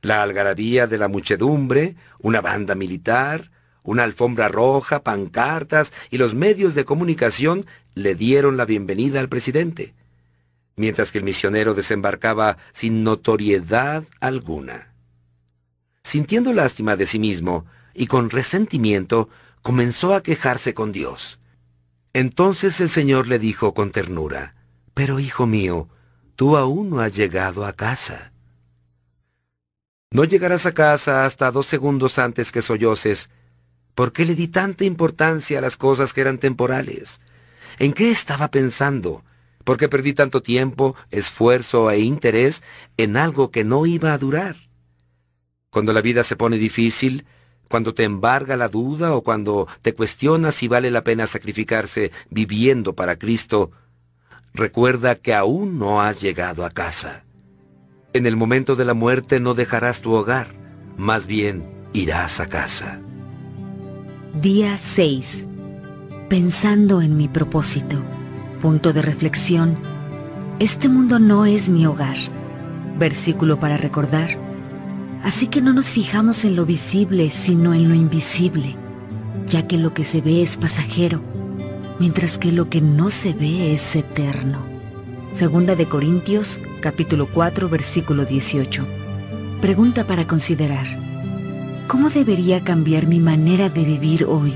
La 0.02 0.22
algarabía 0.22 0.86
de 0.86 0.98
la 0.98 1.08
muchedumbre, 1.08 1.96
una 2.20 2.42
banda 2.42 2.76
militar, 2.76 3.52
una 3.84 4.04
alfombra 4.04 4.50
roja, 4.50 5.02
pancartas 5.02 5.94
y 6.12 6.18
los 6.18 6.36
medios 6.36 6.76
de 6.76 6.86
comunicación 6.86 7.66
le 7.96 8.16
dieron 8.16 8.58
la 8.58 8.66
bienvenida 8.66 9.20
al 9.20 9.30
presidente, 9.30 9.94
mientras 10.76 11.12
que 11.12 11.18
el 11.20 11.24
misionero 11.24 11.74
desembarcaba 11.74 12.58
sin 12.72 13.04
notoriedad 13.04 14.04
alguna. 14.20 14.93
Sintiendo 16.04 16.54
lástima 16.54 16.96
de 16.96 17.06
sí 17.06 17.20
mismo 17.20 17.66
y 17.94 18.08
con 18.08 18.30
resentimiento, 18.30 19.30
comenzó 19.62 20.14
a 20.14 20.22
quejarse 20.22 20.74
con 20.74 20.92
Dios. 20.92 21.40
Entonces 22.14 22.80
el 22.82 22.90
Señor 22.90 23.28
le 23.28 23.40
dijo 23.40 23.74
con 23.74 23.92
ternura, 23.92 24.54
Pero 24.94 25.20
hijo 25.20 25.48
mío, 25.48 25.90
tú 26.36 26.58
aún 26.58 26.90
no 26.90 27.00
has 27.00 27.16
llegado 27.16 27.66
a 27.66 27.74
casa. 27.74 28.34
No 30.12 30.24
llegarás 30.26 30.66
a 30.68 30.74
casa 30.74 31.26
hasta 31.26 31.50
dos 31.50 31.66
segundos 31.66 32.20
antes 32.20 32.52
que 32.52 32.62
solloses, 32.62 33.30
¿Por 33.96 34.12
qué 34.12 34.26
le 34.26 34.36
di 34.36 34.48
tanta 34.48 34.86
importancia 34.86 35.60
a 35.60 35.62
las 35.62 35.78
cosas 35.78 36.14
que 36.14 36.22
eran 36.22 36.40
temporales? 36.40 37.22
¿En 37.78 37.94
qué 37.94 38.10
estaba 38.10 38.50
pensando? 38.50 39.24
¿Por 39.64 39.78
qué 39.78 39.88
perdí 39.88 40.14
tanto 40.14 40.42
tiempo, 40.42 40.96
esfuerzo 41.12 41.90
e 41.92 42.00
interés 42.00 42.64
en 42.98 43.18
algo 43.18 43.52
que 43.52 43.64
no 43.64 43.86
iba 43.86 44.14
a 44.14 44.18
durar? 44.18 44.58
Cuando 45.74 45.92
la 45.92 46.02
vida 46.02 46.22
se 46.22 46.36
pone 46.36 46.58
difícil, 46.58 47.26
cuando 47.68 47.96
te 47.96 48.04
embarga 48.04 48.56
la 48.56 48.70
duda 48.70 49.16
o 49.16 49.24
cuando 49.24 49.68
te 49.82 49.96
cuestionas 49.96 50.54
si 50.54 50.68
vale 50.68 50.92
la 50.92 51.04
pena 51.04 51.26
sacrificarse 51.26 52.12
viviendo 52.30 52.94
para 52.94 53.16
Cristo, 53.16 53.72
recuerda 54.54 55.16
que 55.16 55.34
aún 55.34 55.80
no 55.80 56.00
has 56.00 56.22
llegado 56.22 56.64
a 56.64 56.70
casa. 56.70 57.26
En 58.14 58.28
el 58.28 58.36
momento 58.36 58.76
de 58.76 58.86
la 58.86 58.94
muerte 58.94 59.40
no 59.40 59.56
dejarás 59.56 60.02
tu 60.02 60.14
hogar, 60.14 60.54
más 60.96 61.26
bien 61.26 61.66
irás 61.92 62.40
a 62.40 62.46
casa. 62.46 63.02
Día 64.40 64.78
6. 64.78 65.46
Pensando 66.30 67.02
en 67.02 67.18
mi 67.18 67.28
propósito. 67.28 68.00
Punto 68.62 68.94
de 68.94 69.02
reflexión. 69.02 69.80
Este 70.60 70.88
mundo 70.88 71.18
no 71.18 71.48
es 71.48 71.68
mi 71.68 71.88
hogar. 71.88 72.18
Versículo 73.00 73.60
para 73.60 73.78
recordar. 73.78 74.43
Así 75.24 75.48
que 75.48 75.62
no 75.62 75.74
nos 75.74 75.88
fijamos 75.88 76.46
en 76.46 76.56
lo 76.56 76.66
visible, 76.66 77.32
sino 77.32 77.74
en 77.74 77.90
lo 77.90 77.96
invisible, 77.96 78.76
ya 79.48 79.68
que 79.68 79.78
lo 79.78 79.94
que 79.94 80.04
se 80.04 80.22
ve 80.22 80.44
es 80.44 80.58
pasajero 80.58 81.22
mientras 82.00 82.38
que 82.38 82.52
lo 82.52 82.70
que 82.70 82.82
no 82.82 83.10
se 83.10 83.34
ve 83.34 83.74
es 83.74 83.96
eterno. 83.96 84.60
Segunda 85.32 85.76
de 85.76 85.88
Corintios, 85.88 86.60
capítulo 86.82 87.28
4, 87.34 87.70
versículo 87.70 88.26
18. 88.26 88.86
Pregunta 89.62 90.06
para 90.06 90.28
considerar. 90.28 90.86
¿Cómo 91.88 92.10
debería 92.10 92.64
cambiar 92.64 93.08
mi 93.08 93.20
manera 93.20 93.70
de 93.70 93.84
vivir 93.84 94.26
hoy? 94.26 94.54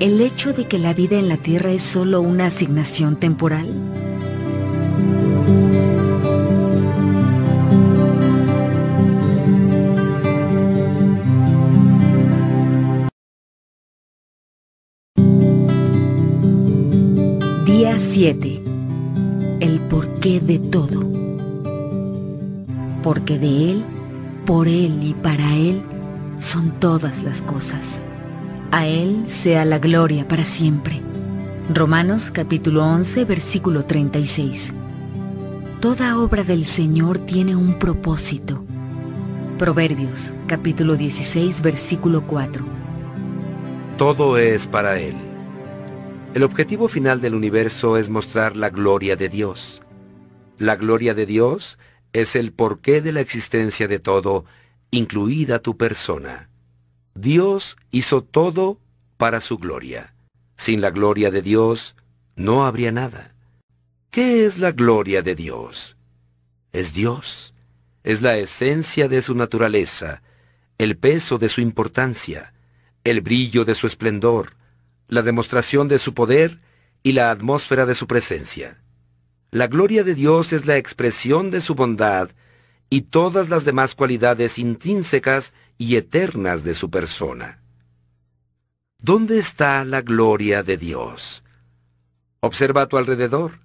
¿El 0.00 0.20
hecho 0.20 0.52
de 0.52 0.66
que 0.66 0.78
la 0.78 0.94
vida 0.94 1.18
en 1.18 1.28
la 1.28 1.36
tierra 1.36 1.70
es 1.70 1.82
solo 1.82 2.20
una 2.20 2.46
asignación 2.46 3.16
temporal? 3.16 3.68
7. 18.14 18.62
El 19.60 19.80
porqué 19.88 20.38
de 20.38 20.58
todo. 20.58 21.00
Porque 23.02 23.38
de 23.38 23.70
Él, 23.70 23.84
por 24.44 24.68
Él 24.68 25.02
y 25.02 25.14
para 25.14 25.56
Él 25.56 25.80
son 26.38 26.78
todas 26.78 27.22
las 27.22 27.40
cosas. 27.40 28.02
A 28.70 28.86
Él 28.86 29.22
sea 29.28 29.64
la 29.64 29.78
gloria 29.78 30.28
para 30.28 30.44
siempre. 30.44 31.00
Romanos 31.72 32.30
capítulo 32.30 32.84
11 32.84 33.24
versículo 33.24 33.86
36. 33.86 34.74
Toda 35.80 36.18
obra 36.18 36.44
del 36.44 36.66
Señor 36.66 37.16
tiene 37.16 37.56
un 37.56 37.78
propósito. 37.78 38.62
Proverbios 39.58 40.34
capítulo 40.46 40.96
16 40.96 41.62
versículo 41.62 42.26
4. 42.26 42.62
Todo 43.96 44.36
es 44.36 44.66
para 44.66 44.98
Él. 44.98 45.31
El 46.34 46.44
objetivo 46.44 46.88
final 46.88 47.20
del 47.20 47.34
universo 47.34 47.98
es 47.98 48.08
mostrar 48.08 48.56
la 48.56 48.70
gloria 48.70 49.16
de 49.16 49.28
Dios. 49.28 49.82
La 50.56 50.76
gloria 50.76 51.12
de 51.12 51.26
Dios 51.26 51.78
es 52.14 52.36
el 52.36 52.52
porqué 52.52 53.02
de 53.02 53.12
la 53.12 53.20
existencia 53.20 53.86
de 53.86 53.98
todo, 53.98 54.46
incluida 54.90 55.58
tu 55.58 55.76
persona. 55.76 56.48
Dios 57.14 57.76
hizo 57.90 58.22
todo 58.24 58.78
para 59.18 59.40
su 59.40 59.58
gloria. 59.58 60.14
Sin 60.56 60.80
la 60.80 60.90
gloria 60.90 61.30
de 61.30 61.42
Dios, 61.42 61.96
no 62.34 62.64
habría 62.64 62.92
nada. 62.92 63.34
¿Qué 64.10 64.46
es 64.46 64.56
la 64.56 64.72
gloria 64.72 65.20
de 65.20 65.34
Dios? 65.34 65.98
Es 66.72 66.94
Dios. 66.94 67.52
Es 68.04 68.22
la 68.22 68.38
esencia 68.38 69.06
de 69.06 69.20
su 69.20 69.34
naturaleza, 69.34 70.22
el 70.78 70.96
peso 70.96 71.36
de 71.36 71.50
su 71.50 71.60
importancia, 71.60 72.54
el 73.04 73.20
brillo 73.20 73.66
de 73.66 73.74
su 73.74 73.86
esplendor, 73.86 74.54
la 75.08 75.22
demostración 75.22 75.88
de 75.88 75.98
su 75.98 76.14
poder 76.14 76.60
y 77.02 77.12
la 77.12 77.30
atmósfera 77.30 77.86
de 77.86 77.94
su 77.94 78.06
presencia. 78.06 78.82
La 79.50 79.66
gloria 79.66 80.04
de 80.04 80.14
Dios 80.14 80.52
es 80.52 80.66
la 80.66 80.76
expresión 80.76 81.50
de 81.50 81.60
su 81.60 81.74
bondad 81.74 82.30
y 82.88 83.02
todas 83.02 83.48
las 83.48 83.64
demás 83.64 83.94
cualidades 83.94 84.58
intrínsecas 84.58 85.52
y 85.78 85.96
eternas 85.96 86.64
de 86.64 86.74
su 86.74 86.90
persona. 86.90 87.62
¿Dónde 88.98 89.38
está 89.38 89.84
la 89.84 90.00
gloria 90.00 90.62
de 90.62 90.76
Dios? 90.76 91.42
Observa 92.40 92.82
a 92.82 92.86
tu 92.86 92.98
alrededor. 92.98 93.60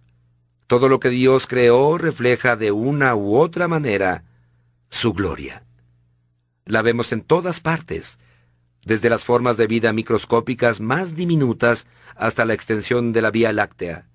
Todo 0.66 0.90
lo 0.90 1.00
que 1.00 1.10
Dios 1.10 1.48
creó 1.48 1.98
refleja 1.98 2.56
de 2.56 2.72
una 2.72 3.16
u 3.16 3.38
otra 3.38 3.68
manera 3.68 4.24
su 4.90 5.14
gloria. 5.14 5.64
La 6.66 6.82
vemos 6.82 7.12
en 7.12 7.22
todas 7.22 7.60
partes, 7.60 8.20
desde 8.88 9.10
las 9.10 9.26
formas 9.26 9.58
de 9.58 9.68
vida 9.68 9.92
microscópicas 9.92 10.80
más 10.80 11.14
diminutas 11.14 11.88
hasta 12.16 12.46
la 12.46 12.54
extensión 12.54 13.12
de 13.12 13.22
la 13.22 13.32
Vía 13.32 13.52
Láctea, 13.52 14.08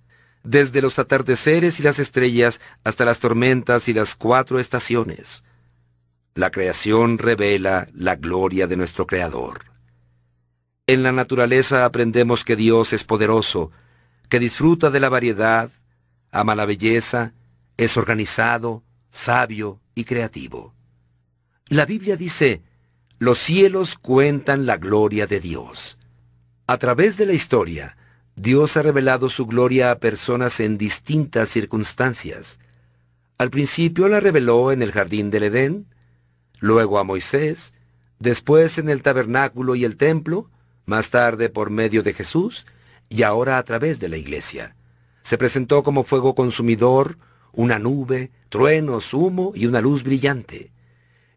desde 0.45 0.81
los 0.81 0.99
atardeceres 0.99 1.79
y 1.79 1.83
las 1.83 1.99
estrellas 1.99 2.59
hasta 2.83 3.05
las 3.05 3.19
tormentas 3.19 3.89
y 3.89 3.93
las 3.93 4.17
cuatro 4.17 4.59
estaciones. 4.59 5.45
La 6.35 6.51
creación 6.51 7.19
revela 7.19 7.87
la 7.93 8.17
gloria 8.17 8.67
de 8.67 8.79
nuestro 8.79 9.07
Creador. 9.07 9.67
En 10.87 11.03
la 11.03 11.13
naturaleza 11.13 11.85
aprendemos 11.85 12.43
que 12.43 12.57
Dios 12.57 12.95
es 12.95 13.05
poderoso, 13.05 13.71
que 14.31 14.41
disfruta 14.41 14.91
de 14.91 15.01
la 15.01 15.11
variedad, 15.11 15.71
ama 16.31 16.55
la 16.55 16.65
belleza, 16.65 17.35
es 17.77 17.99
organizado, 17.99 18.83
sabio 19.11 19.81
y 19.95 20.05
creativo. 20.05 20.75
La 21.69 21.85
Biblia 21.85 22.17
dice, 22.17 22.63
los 23.23 23.39
cielos 23.39 23.97
cuentan 23.99 24.67
la 24.67 24.79
gloria 24.79 25.29
de 25.29 25.39
Dios. 25.39 25.97
A 26.67 26.77
través 26.77 27.17
de 27.17 27.25
la 27.25 27.35
historia, 27.35 27.97
Dios 28.35 28.77
ha 28.77 28.83
revelado 28.83 29.31
su 29.31 29.47
gloria 29.47 29.93
a 29.93 30.01
personas 30.01 30.59
en 30.59 30.77
distintas 30.77 31.49
circunstancias. 31.49 32.59
Al 33.39 33.49
principio 33.49 34.09
la 34.09 34.19
reveló 34.19 34.73
en 34.73 34.83
el 34.83 34.91
jardín 34.91 35.31
del 35.31 35.45
Edén, 35.45 35.87
luego 36.59 36.99
a 36.99 37.05
Moisés, 37.05 37.73
después 38.19 38.79
en 38.79 38.89
el 38.89 39.03
tabernáculo 39.03 39.77
y 39.77 39.85
el 39.85 39.97
templo, 39.97 40.51
más 40.85 41.11
tarde 41.11 41.49
por 41.49 41.71
medio 41.71 42.03
de 42.03 42.15
Jesús 42.15 42.67
y 43.09 43.23
ahora 43.23 43.59
a 43.59 43.63
través 43.63 44.01
de 44.01 44.09
la 44.09 44.17
iglesia. 44.17 44.75
Se 45.23 45.39
presentó 45.39 45.85
como 45.85 46.03
fuego 46.03 46.35
consumidor, 46.35 47.19
una 47.53 47.79
nube, 47.79 48.33
truenos, 48.49 49.15
humo 49.15 49.53
y 49.55 49.67
una 49.67 49.81
luz 49.81 50.03
brillante. 50.03 50.73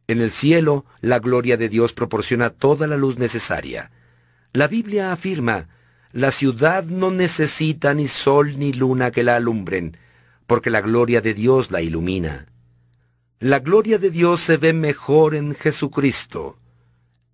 En 0.08 0.22
el 0.22 0.32
cielo, 0.32 0.86
la 1.02 1.20
gloria 1.20 1.58
de 1.58 1.70
Dios 1.70 1.94
proporciona 1.94 2.52
toda 2.52 2.88
la 2.88 2.98
luz 2.98 3.18
necesaria. 3.18 3.92
La 4.54 4.68
Biblia 4.68 5.12
afirma, 5.12 5.68
la 6.12 6.32
ciudad 6.32 6.84
no 6.86 7.12
necesita 7.12 7.94
ni 7.94 8.08
sol 8.08 8.58
ni 8.58 8.72
luna 8.72 9.12
que 9.12 9.24
la 9.24 9.36
alumbren, 9.36 9.98
porque 10.48 10.70
la 10.70 10.82
gloria 10.82 11.22
de 11.22 11.34
Dios 11.34 11.72
la 11.72 11.82
ilumina. 11.82 12.46
La 13.40 13.60
gloria 13.60 13.98
de 13.98 14.12
Dios 14.12 14.42
se 14.42 14.58
ve 14.58 14.74
mejor 14.74 15.36
en 15.36 15.56
Jesucristo. 15.56 16.58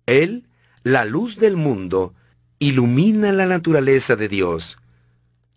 Él, 0.06 0.48
la 0.82 1.04
luz 1.04 1.36
del 1.36 1.56
mundo, 1.56 2.14
ilumina 2.58 3.32
la 3.32 3.46
naturaleza 3.46 4.16
de 4.16 4.28
Dios. 4.28 4.78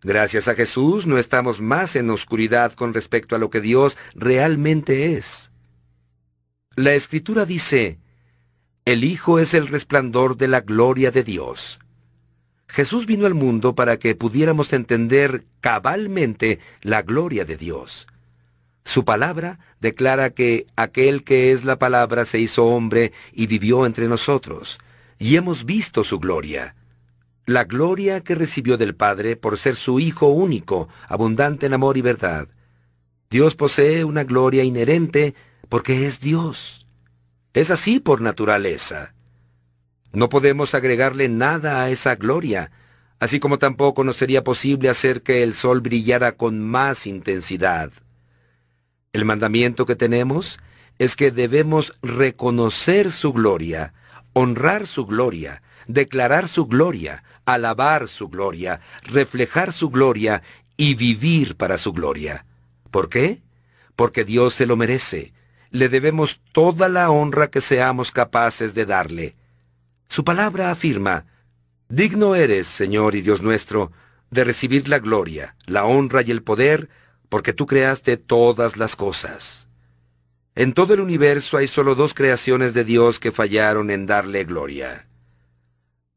Gracias 0.04 0.48
a 0.48 0.54
Jesús 0.54 1.08
no 1.08 1.18
estamos 1.18 1.62
más 1.62 1.96
en 1.96 2.12
oscuridad 2.12 2.74
con 2.74 2.94
respecto 2.94 3.36
a 3.36 3.40
lo 3.40 3.50
que 3.50 3.60
Dios 3.60 3.98
realmente 4.14 5.14
es. 5.14 5.52
La 6.78 6.94
Escritura 6.94 7.46
dice, 7.46 8.00
el 8.84 9.06
Hijo 9.06 9.40
es 9.40 9.54
el 9.54 9.68
resplandor 9.68 10.36
de 10.36 10.50
la 10.50 10.60
gloria 10.60 11.10
de 11.10 11.24
Dios. 11.24 11.80
Jesús 12.68 13.06
vino 13.06 13.26
al 13.26 13.34
mundo 13.34 13.76
para 13.76 13.98
que 13.98 14.14
pudiéramos 14.14 14.74
entender 14.74 15.46
cabalmente 15.62 16.60
la 16.82 17.02
gloria 17.02 17.46
de 17.46 17.56
Dios. 17.56 18.08
Su 18.84 19.06
palabra 19.06 19.58
declara 19.80 20.32
que 20.32 20.66
aquel 20.76 21.24
que 21.24 21.54
es 21.54 21.64
la 21.64 21.80
palabra 21.80 22.26
se 22.26 22.40
hizo 22.40 22.66
hombre 22.66 23.14
y 23.32 23.48
vivió 23.48 23.86
entre 23.86 24.10
nosotros, 24.10 24.78
y 25.18 25.38
hemos 25.38 25.64
visto 25.64 26.04
su 26.04 26.20
gloria. 26.20 26.76
La 27.46 27.64
gloria 27.64 28.20
que 28.20 28.36
recibió 28.36 28.76
del 28.76 28.96
Padre 28.96 29.38
por 29.38 29.58
ser 29.58 29.78
su 29.78 30.02
Hijo 30.02 30.28
único, 30.28 30.90
abundante 31.08 31.68
en 31.68 31.74
amor 31.74 31.96
y 31.96 32.02
verdad. 32.02 32.50
Dios 33.30 33.56
posee 33.56 34.04
una 34.04 34.26
gloria 34.26 34.66
inherente 34.66 35.36
porque 35.70 36.06
es 36.06 36.20
Dios. 36.20 36.86
Es 37.54 37.72
así 37.72 38.00
por 38.00 38.22
naturaleza. 38.22 39.14
No 40.12 40.30
podemos 40.30 40.74
agregarle 40.76 41.30
nada 41.30 41.84
a 41.84 41.90
esa 41.90 42.16
gloria, 42.16 42.72
así 43.20 43.40
como 43.40 43.60
tampoco 43.60 44.04
nos 44.04 44.18
sería 44.18 44.44
posible 44.44 44.90
hacer 44.90 45.22
que 45.22 45.44
el 45.44 45.54
sol 45.54 45.82
brillara 45.82 46.34
con 46.34 46.62
más 46.62 47.08
intensidad. 47.08 47.92
El 49.14 49.26
mandamiento 49.26 49.86
que 49.86 49.96
tenemos 49.96 50.60
es 51.00 51.16
que 51.16 51.32
debemos 51.32 51.98
reconocer 52.02 53.12
su 53.12 53.34
gloria, 53.34 53.94
honrar 54.34 54.88
su 54.88 55.06
gloria, 55.06 55.62
declarar 55.88 56.48
su 56.48 56.66
gloria, 56.68 57.24
alabar 57.46 58.08
su 58.08 58.30
gloria, 58.30 58.82
reflejar 59.04 59.74
su 59.74 59.90
gloria 59.90 60.42
y 60.78 60.96
vivir 60.96 61.56
para 61.56 61.78
su 61.78 61.94
gloria. 61.94 62.46
¿Por 62.92 63.10
qué? 63.10 63.42
Porque 63.96 64.26
Dios 64.26 64.54
se 64.54 64.66
lo 64.66 64.76
merece, 64.76 65.34
le 65.76 65.90
debemos 65.90 66.40
toda 66.54 66.88
la 66.88 67.10
honra 67.10 67.50
que 67.50 67.60
seamos 67.60 68.12
capaces 68.12 68.74
de 68.76 68.86
darle. 68.86 69.36
Su 70.08 70.24
palabra 70.24 70.72
afirma, 70.72 71.26
Digno 71.90 72.34
eres, 72.34 72.66
Señor 72.68 73.14
y 73.14 73.22
Dios 73.22 73.42
nuestro, 73.42 73.92
de 74.32 74.46
recibir 74.46 74.88
la 74.88 75.00
gloria, 75.00 75.58
la 75.66 75.84
honra 75.84 76.22
y 76.22 76.32
el 76.32 76.44
poder, 76.44 76.88
porque 77.28 77.52
tú 77.52 77.66
creaste 77.66 78.16
todas 78.16 78.78
las 78.78 78.96
cosas. 78.96 79.68
En 80.56 80.74
todo 80.74 80.94
el 80.94 81.02
universo 81.02 81.58
hay 81.58 81.68
solo 81.68 81.94
dos 81.94 82.14
creaciones 82.14 82.74
de 82.74 82.86
Dios 82.86 83.20
que 83.20 83.34
fallaron 83.34 83.92
en 83.92 84.06
darle 84.06 84.46
gloria. 84.46 85.10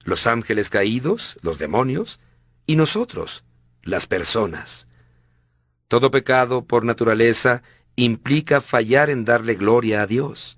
Los 0.05 0.29
ángeles 0.29 0.71
caídos, 0.71 1.37
los 1.43 1.59
demonios, 1.59 2.21
y 2.65 2.77
nosotros, 2.77 3.43
las 3.83 4.07
personas. 4.07 4.87
Todo 5.89 6.13
pecado, 6.13 6.65
por 6.65 6.85
naturaleza, 6.85 7.65
implica 8.05 8.61
fallar 8.61 9.11
en 9.11 9.25
darle 9.25 9.55
gloria 9.55 10.03
a 10.03 10.07
Dios. 10.07 10.57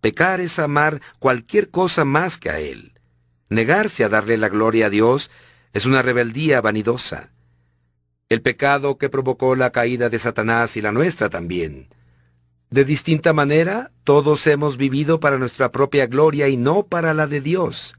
Pecar 0.00 0.40
es 0.40 0.58
amar 0.58 1.00
cualquier 1.18 1.70
cosa 1.70 2.04
más 2.04 2.38
que 2.38 2.48
a 2.48 2.60
Él. 2.60 2.92
Negarse 3.48 4.04
a 4.04 4.08
darle 4.08 4.38
la 4.38 4.48
gloria 4.48 4.86
a 4.86 4.90
Dios 4.90 5.30
Es 5.72 5.86
una 5.86 6.02
rebeldía 6.02 6.60
vanidosa. 6.60 7.30
El 8.28 8.42
pecado 8.42 8.98
que 8.98 9.08
provocó 9.08 9.54
la 9.54 9.70
caída 9.70 10.08
de 10.08 10.18
Satanás 10.18 10.76
y 10.76 10.82
la 10.82 10.90
nuestra 10.90 11.28
también. 11.28 11.88
De 12.70 12.84
distinta 12.84 13.32
manera, 13.32 13.92
todos 14.02 14.48
hemos 14.48 14.76
vivido 14.76 15.20
para 15.20 15.38
nuestra 15.38 15.70
propia 15.70 16.08
gloria 16.08 16.48
y 16.48 16.56
no 16.56 16.86
para 16.86 17.14
la 17.14 17.28
de 17.28 17.40
Dios. 17.40 17.94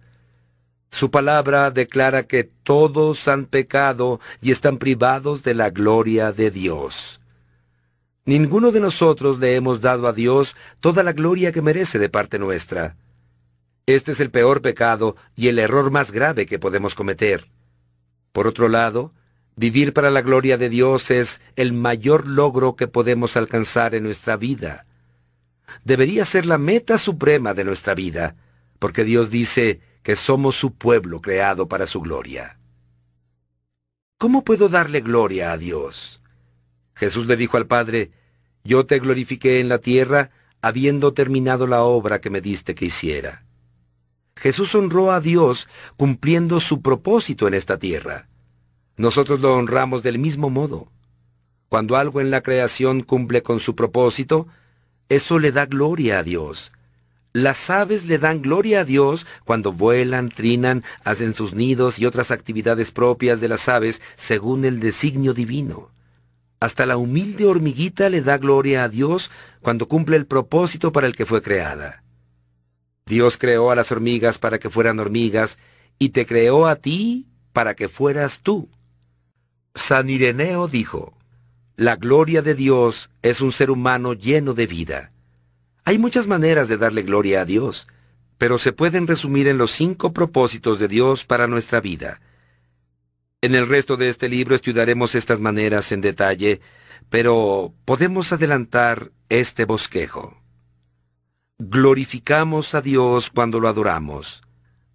Su 0.91 1.11
palabra 1.11 1.71
declara 1.71 2.23
que 2.23 2.43
todos 2.43 3.29
han 3.29 3.45
pecado 3.45 4.19
y 4.41 4.51
están 4.51 4.77
privados 4.77 5.43
de 5.43 5.55
la 5.55 5.69
gloria 5.69 6.33
de 6.33 6.51
Dios. 6.51 7.20
Ninguno 8.25 8.71
de 8.71 8.79
nosotros 8.79 9.39
le 9.39 9.55
hemos 9.55 9.81
dado 9.81 10.07
a 10.07 10.13
Dios 10.13 10.55
toda 10.79 11.03
la 11.03 11.13
gloria 11.13 11.51
que 11.51 11.61
merece 11.61 11.99
de 11.99 12.09
parte 12.09 12.39
nuestra. 12.39 12.95
Este 13.85 14.11
es 14.11 14.19
el 14.19 14.29
peor 14.29 14.61
pecado 14.61 15.15
y 15.35 15.47
el 15.47 15.59
error 15.59 15.91
más 15.91 16.11
grave 16.11 16.45
que 16.45 16.59
podemos 16.59 16.95
cometer. 16.95 17.47
Por 18.31 18.47
otro 18.47 18.69
lado, 18.69 19.11
Vivir 19.55 19.93
para 19.93 20.09
la 20.09 20.21
gloria 20.21 20.57
de 20.57 20.69
Dios 20.69 21.11
es 21.11 21.41
el 21.55 21.73
mayor 21.73 22.27
logro 22.27 22.75
que 22.75 22.87
podemos 22.87 23.35
alcanzar 23.35 23.95
en 23.95 24.03
nuestra 24.03 24.37
vida. 24.37 24.85
Debería 25.83 26.25
ser 26.25 26.45
la 26.45 26.57
meta 26.57 26.97
suprema 26.97 27.53
de 27.53 27.63
nuestra 27.63 27.93
vida, 27.93 28.35
porque 28.79 29.03
Dios 29.03 29.29
dice 29.29 29.81
que 30.03 30.15
somos 30.15 30.55
su 30.55 30.73
pueblo 30.73 31.21
creado 31.21 31.67
para 31.67 31.85
su 31.85 32.01
gloria. 32.01 32.57
¿Cómo 34.17 34.43
puedo 34.43 34.69
darle 34.69 35.01
gloria 35.01 35.51
a 35.51 35.57
Dios? 35.57 36.20
Jesús 37.01 37.25
le 37.25 37.35
dijo 37.35 37.57
al 37.57 37.65
Padre, 37.65 38.11
Yo 38.63 38.85
te 38.85 38.99
glorifiqué 38.99 39.59
en 39.59 39.69
la 39.69 39.79
tierra, 39.79 40.29
habiendo 40.61 41.15
terminado 41.15 41.65
la 41.65 41.81
obra 41.81 42.21
que 42.21 42.29
me 42.29 42.41
diste 42.41 42.75
que 42.75 42.85
hiciera. 42.85 43.43
Jesús 44.35 44.75
honró 44.75 45.11
a 45.11 45.19
Dios 45.19 45.67
cumpliendo 45.97 46.59
su 46.59 46.83
propósito 46.83 47.47
en 47.47 47.55
esta 47.55 47.79
tierra. 47.79 48.29
Nosotros 48.97 49.39
lo 49.39 49.55
honramos 49.55 50.03
del 50.03 50.19
mismo 50.19 50.51
modo. 50.51 50.91
Cuando 51.69 51.95
algo 51.95 52.21
en 52.21 52.29
la 52.29 52.41
creación 52.41 53.01
cumple 53.01 53.41
con 53.41 53.59
su 53.59 53.75
propósito, 53.75 54.47
eso 55.09 55.39
le 55.39 55.51
da 55.51 55.65
gloria 55.65 56.19
a 56.19 56.23
Dios. 56.23 56.71
Las 57.33 57.71
aves 57.71 58.05
le 58.05 58.19
dan 58.19 58.43
gloria 58.43 58.81
a 58.81 58.85
Dios 58.85 59.25
cuando 59.43 59.73
vuelan, 59.73 60.29
trinan, 60.29 60.83
hacen 61.03 61.33
sus 61.33 61.55
nidos 61.55 61.97
y 61.97 62.05
otras 62.05 62.29
actividades 62.29 62.91
propias 62.91 63.41
de 63.41 63.47
las 63.47 63.67
aves 63.69 64.03
según 64.17 64.65
el 64.65 64.79
designio 64.79 65.33
divino. 65.33 65.89
Hasta 66.61 66.85
la 66.85 66.95
humilde 66.95 67.45
hormiguita 67.45 68.07
le 68.09 68.21
da 68.21 68.37
gloria 68.37 68.83
a 68.83 68.87
Dios 68.87 69.31
cuando 69.61 69.87
cumple 69.87 70.15
el 70.15 70.27
propósito 70.27 70.91
para 70.91 71.07
el 71.07 71.15
que 71.15 71.25
fue 71.25 71.41
creada. 71.41 72.03
Dios 73.07 73.37
creó 73.37 73.71
a 73.71 73.75
las 73.75 73.91
hormigas 73.91 74.37
para 74.37 74.59
que 74.59 74.69
fueran 74.69 74.99
hormigas 74.99 75.57
y 75.97 76.09
te 76.09 76.27
creó 76.27 76.67
a 76.67 76.75
ti 76.75 77.27
para 77.51 77.73
que 77.73 77.89
fueras 77.89 78.41
tú. 78.41 78.69
San 79.73 80.07
Ireneo 80.07 80.67
dijo, 80.67 81.17
La 81.77 81.95
gloria 81.95 82.43
de 82.43 82.53
Dios 82.53 83.09
es 83.23 83.41
un 83.41 83.51
ser 83.51 83.71
humano 83.71 84.13
lleno 84.13 84.53
de 84.53 84.67
vida. 84.67 85.11
Hay 85.83 85.97
muchas 85.97 86.27
maneras 86.27 86.67
de 86.67 86.77
darle 86.77 87.01
gloria 87.01 87.41
a 87.41 87.45
Dios, 87.45 87.87
pero 88.37 88.59
se 88.59 88.71
pueden 88.71 89.07
resumir 89.07 89.47
en 89.47 89.57
los 89.57 89.71
cinco 89.71 90.13
propósitos 90.13 90.77
de 90.77 90.87
Dios 90.87 91.25
para 91.25 91.47
nuestra 91.47 91.81
vida. 91.81 92.21
En 93.43 93.55
el 93.55 93.67
resto 93.67 93.97
de 93.97 94.09
este 94.09 94.29
libro 94.29 94.53
estudiaremos 94.53 95.15
estas 95.15 95.39
maneras 95.39 95.91
en 95.91 96.01
detalle, 96.01 96.61
pero 97.09 97.73
podemos 97.85 98.31
adelantar 98.31 99.11
este 99.29 99.65
bosquejo. 99.65 100.37
Glorificamos 101.57 102.75
a 102.75 102.81
Dios 102.81 103.31
cuando 103.31 103.59
lo 103.59 103.67
adoramos. 103.67 104.43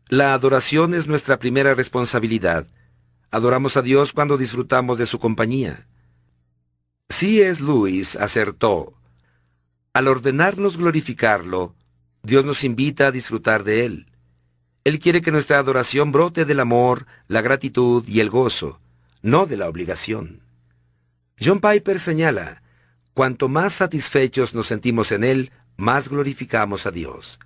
La 0.09 0.33
adoración 0.33 0.95
es 0.95 1.09
nuestra 1.09 1.41
primera 1.41 1.75
responsabilidad. 1.75 2.69
Adoramos 3.33 3.77
a 3.77 3.83
Dios 3.83 4.13
cuando 4.13 4.39
disfrutamos 4.39 4.99
de 4.99 5.07
su 5.07 5.19
compañía. 5.19 5.89
es 7.09 7.61
Luis 7.61 8.15
acertó. 8.15 8.95
Al 9.93 10.07
ordenarnos 10.07 10.77
glorificarlo, 10.77 11.75
Dios 12.23 12.45
nos 12.45 12.63
invita 12.63 13.09
a 13.09 13.13
disfrutar 13.13 13.65
de 13.65 13.87
Él. 13.87 14.06
Él 14.87 15.01
quiere 15.01 15.21
que 15.21 15.33
nuestra 15.33 15.59
adoración 15.59 16.13
brote 16.13 16.45
del 16.45 16.61
amor, 16.61 17.07
la 17.27 17.43
gratitud 17.43 18.07
y 18.07 18.21
el 18.21 18.31
gozo, 18.31 18.79
no 19.21 19.45
de 19.45 19.57
la 19.57 19.69
obligación. 19.69 20.43
John 21.45 21.59
Piper 21.59 21.99
señala, 21.99 22.63
cuanto 23.13 23.49
más 23.49 23.73
satisfechos 23.73 24.55
nos 24.55 24.69
sentimos 24.69 25.11
en 25.11 25.25
Él, 25.25 25.51
más 25.77 26.09
glorificamos 26.09 26.87
a 26.87 26.93
Dios. 26.93 27.41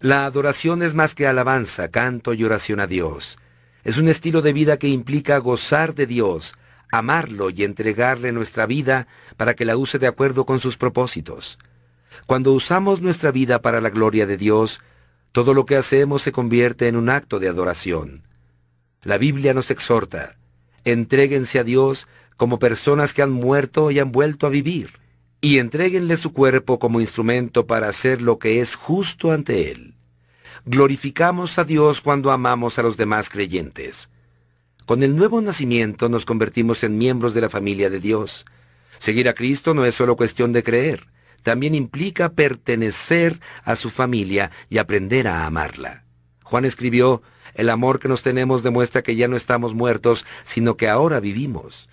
La 0.00 0.26
adoración 0.26 0.82
es 0.82 0.92
más 0.92 1.14
que 1.14 1.26
alabanza, 1.26 1.88
canto 1.88 2.34
y 2.34 2.44
oración 2.44 2.80
a 2.80 2.86
Dios. 2.86 3.38
Es 3.82 3.96
un 3.96 4.06
estilo 4.06 4.42
de 4.42 4.52
vida 4.52 4.76
que 4.76 4.88
implica 4.88 5.38
gozar 5.38 5.94
de 5.94 6.06
Dios, 6.06 6.52
amarlo 6.92 7.48
y 7.48 7.64
entregarle 7.64 8.30
nuestra 8.30 8.66
vida 8.66 9.06
para 9.38 9.54
que 9.54 9.64
la 9.64 9.78
use 9.78 9.98
de 9.98 10.06
acuerdo 10.06 10.44
con 10.44 10.60
sus 10.60 10.76
propósitos. 10.76 11.58
Cuando 12.26 12.52
usamos 12.52 13.00
nuestra 13.00 13.30
vida 13.30 13.62
para 13.62 13.80
la 13.80 13.88
gloria 13.88 14.26
de 14.26 14.36
Dios, 14.36 14.82
todo 15.38 15.54
lo 15.54 15.66
que 15.66 15.76
hacemos 15.76 16.22
se 16.22 16.32
convierte 16.32 16.88
en 16.88 16.96
un 16.96 17.08
acto 17.08 17.38
de 17.38 17.48
adoración. 17.48 18.24
La 19.04 19.18
Biblia 19.18 19.54
nos 19.54 19.70
exhorta, 19.70 20.36
entréguense 20.84 21.60
a 21.60 21.62
Dios 21.62 22.08
como 22.36 22.58
personas 22.58 23.14
que 23.14 23.22
han 23.22 23.30
muerto 23.30 23.92
y 23.92 24.00
han 24.00 24.10
vuelto 24.10 24.48
a 24.48 24.50
vivir, 24.50 24.94
y 25.40 25.58
entréguenle 25.58 26.16
su 26.16 26.32
cuerpo 26.32 26.80
como 26.80 27.00
instrumento 27.00 27.68
para 27.68 27.86
hacer 27.86 28.20
lo 28.20 28.40
que 28.40 28.60
es 28.60 28.74
justo 28.74 29.30
ante 29.30 29.70
Él. 29.70 29.94
Glorificamos 30.64 31.56
a 31.60 31.64
Dios 31.64 32.00
cuando 32.00 32.32
amamos 32.32 32.80
a 32.80 32.82
los 32.82 32.96
demás 32.96 33.28
creyentes. 33.28 34.10
Con 34.86 35.04
el 35.04 35.14
nuevo 35.14 35.40
nacimiento 35.40 36.08
nos 36.08 36.24
convertimos 36.24 36.82
en 36.82 36.98
miembros 36.98 37.32
de 37.32 37.42
la 37.42 37.48
familia 37.48 37.90
de 37.90 38.00
Dios. 38.00 38.44
Seguir 38.98 39.28
a 39.28 39.34
Cristo 39.34 39.72
no 39.72 39.84
es 39.84 39.94
solo 39.94 40.16
cuestión 40.16 40.52
de 40.52 40.64
creer, 40.64 41.06
también 41.42 41.74
implica 41.74 42.30
pertenecer 42.30 43.40
a 43.64 43.76
su 43.76 43.90
familia 43.90 44.50
y 44.68 44.78
aprender 44.78 45.28
a 45.28 45.46
amarla. 45.46 46.04
Juan 46.44 46.64
escribió, 46.64 47.22
el 47.54 47.70
amor 47.70 47.98
que 47.98 48.08
nos 48.08 48.22
tenemos 48.22 48.62
demuestra 48.62 49.02
que 49.02 49.16
ya 49.16 49.28
no 49.28 49.36
estamos 49.36 49.74
muertos, 49.74 50.24
sino 50.44 50.76
que 50.76 50.88
ahora 50.88 51.20
vivimos. 51.20 51.88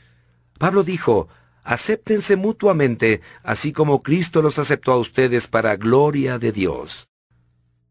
Pablo 0.59 0.83
dijo, 0.83 1.27
acéptense 1.63 2.35
mutuamente, 2.35 3.21
así 3.43 3.73
como 3.73 4.01
Cristo 4.01 4.41
los 4.41 4.59
aceptó 4.59 4.93
a 4.93 4.97
ustedes 4.97 5.47
para 5.47 5.75
gloria 5.75 6.37
de 6.37 6.51
Dios. 6.51 7.09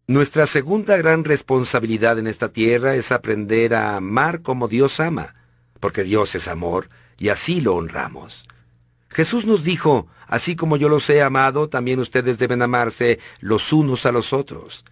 Nuestra 0.06 0.46
segunda 0.46 0.96
gran 0.96 1.24
responsabilidad 1.24 2.18
en 2.18 2.26
esta 2.26 2.52
tierra 2.52 2.94
es 2.94 3.10
aprender 3.10 3.74
a 3.74 3.96
amar 3.96 4.42
como 4.42 4.68
Dios 4.68 5.00
ama, 5.00 5.34
porque 5.80 6.04
Dios 6.04 6.34
es 6.34 6.46
amor 6.46 6.90
y 7.18 7.30
así 7.30 7.60
lo 7.60 7.74
honramos. 7.74 8.46
Jesús 9.14 9.46
nos 9.46 9.62
dijo, 9.62 10.08
así 10.26 10.56
como 10.56 10.76
yo 10.76 10.88
los 10.88 11.08
he 11.08 11.22
amado, 11.22 11.68
también 11.68 12.00
ustedes 12.00 12.36
deben 12.36 12.62
amarse 12.62 13.20
los 13.40 13.72
unos 13.72 14.06
a 14.06 14.12
los 14.12 14.32
otros. 14.32 14.84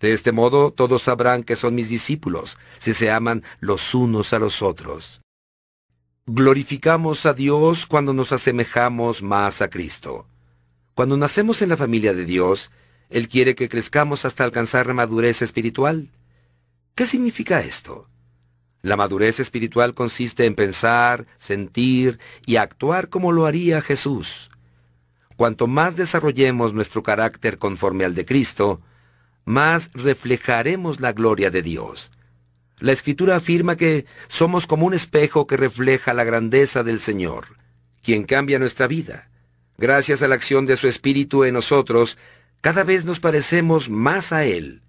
De 0.00 0.14
este 0.14 0.32
modo 0.32 0.70
todos 0.72 1.02
sabrán 1.02 1.42
que 1.42 1.56
son 1.56 1.74
mis 1.74 1.90
discípulos, 1.90 2.56
si 2.78 2.94
se 2.94 3.10
aman 3.10 3.42
los 3.60 3.94
unos 3.94 4.32
a 4.32 4.38
los 4.38 4.62
otros. 4.62 5.20
Glorificamos 6.24 7.26
a 7.26 7.34
Dios 7.34 7.84
cuando 7.84 8.14
nos 8.14 8.32
asemejamos 8.32 9.22
más 9.22 9.60
a 9.60 9.68
Cristo. 9.68 10.26
Cuando 10.94 11.18
nacemos 11.18 11.60
en 11.60 11.68
la 11.68 11.76
familia 11.76 12.14
de 12.14 12.24
Dios, 12.24 12.70
él 13.10 13.28
quiere 13.28 13.54
que 13.54 13.68
crezcamos 13.68 14.24
hasta 14.24 14.42
alcanzar 14.44 14.86
la 14.86 14.94
madurez 14.94 15.42
espiritual. 15.42 16.08
¿Qué 16.94 17.06
significa 17.06 17.60
esto? 17.60 18.08
La 18.86 18.94
madurez 18.94 19.40
espiritual 19.40 19.94
consiste 19.94 20.46
en 20.46 20.54
pensar, 20.54 21.26
sentir 21.38 22.20
y 22.46 22.54
actuar 22.54 23.08
como 23.08 23.32
lo 23.32 23.46
haría 23.46 23.80
Jesús. 23.80 24.48
Cuanto 25.34 25.66
más 25.66 25.96
desarrollemos 25.96 26.72
nuestro 26.72 27.02
carácter 27.02 27.58
conforme 27.58 28.04
al 28.04 28.14
de 28.14 28.24
Cristo, 28.24 28.80
más 29.44 29.90
reflejaremos 29.92 31.00
la 31.00 31.12
gloria 31.12 31.50
de 31.50 31.62
Dios. 31.62 32.12
La 32.78 32.92
Escritura 32.92 33.34
afirma 33.34 33.74
que 33.74 34.06
somos 34.28 34.68
como 34.68 34.86
un 34.86 34.94
espejo 34.94 35.48
que 35.48 35.56
refleja 35.56 36.14
la 36.14 36.22
grandeza 36.22 36.84
del 36.84 37.00
Señor, 37.00 37.56
quien 38.04 38.22
cambia 38.22 38.60
nuestra 38.60 38.86
vida. 38.86 39.28
Gracias 39.78 40.22
a 40.22 40.28
la 40.28 40.36
acción 40.36 40.64
de 40.64 40.76
su 40.76 40.86
Espíritu 40.86 41.42
en 41.42 41.54
nosotros, 41.54 42.18
cada 42.60 42.84
vez 42.84 43.04
nos 43.04 43.18
parecemos 43.18 43.90
más 43.90 44.32
a 44.32 44.44
Él. 44.44 44.82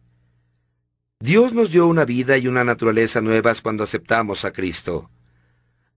Dios 1.19 1.51
nos 1.53 1.71
dio 1.71 1.87
una 1.87 2.05
vida 2.05 2.37
y 2.37 2.47
una 2.47 2.63
naturaleza 2.63 3.21
nuevas 3.21 3.61
cuando 3.61 3.83
aceptamos 3.83 4.45
a 4.45 4.51
Cristo. 4.51 5.09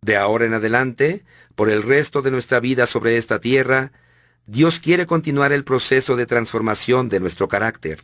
De 0.00 0.16
ahora 0.16 0.46
en 0.46 0.54
adelante, 0.54 1.24
por 1.54 1.68
el 1.68 1.82
resto 1.82 2.22
de 2.22 2.30
nuestra 2.30 2.58
vida 2.58 2.86
sobre 2.86 3.18
esta 3.18 3.38
tierra, 3.38 3.92
Dios 4.46 4.78
quiere 4.78 5.04
continuar 5.04 5.52
el 5.52 5.62
proceso 5.62 6.16
de 6.16 6.24
transformación 6.24 7.10
de 7.10 7.20
nuestro 7.20 7.48
carácter. 7.48 8.02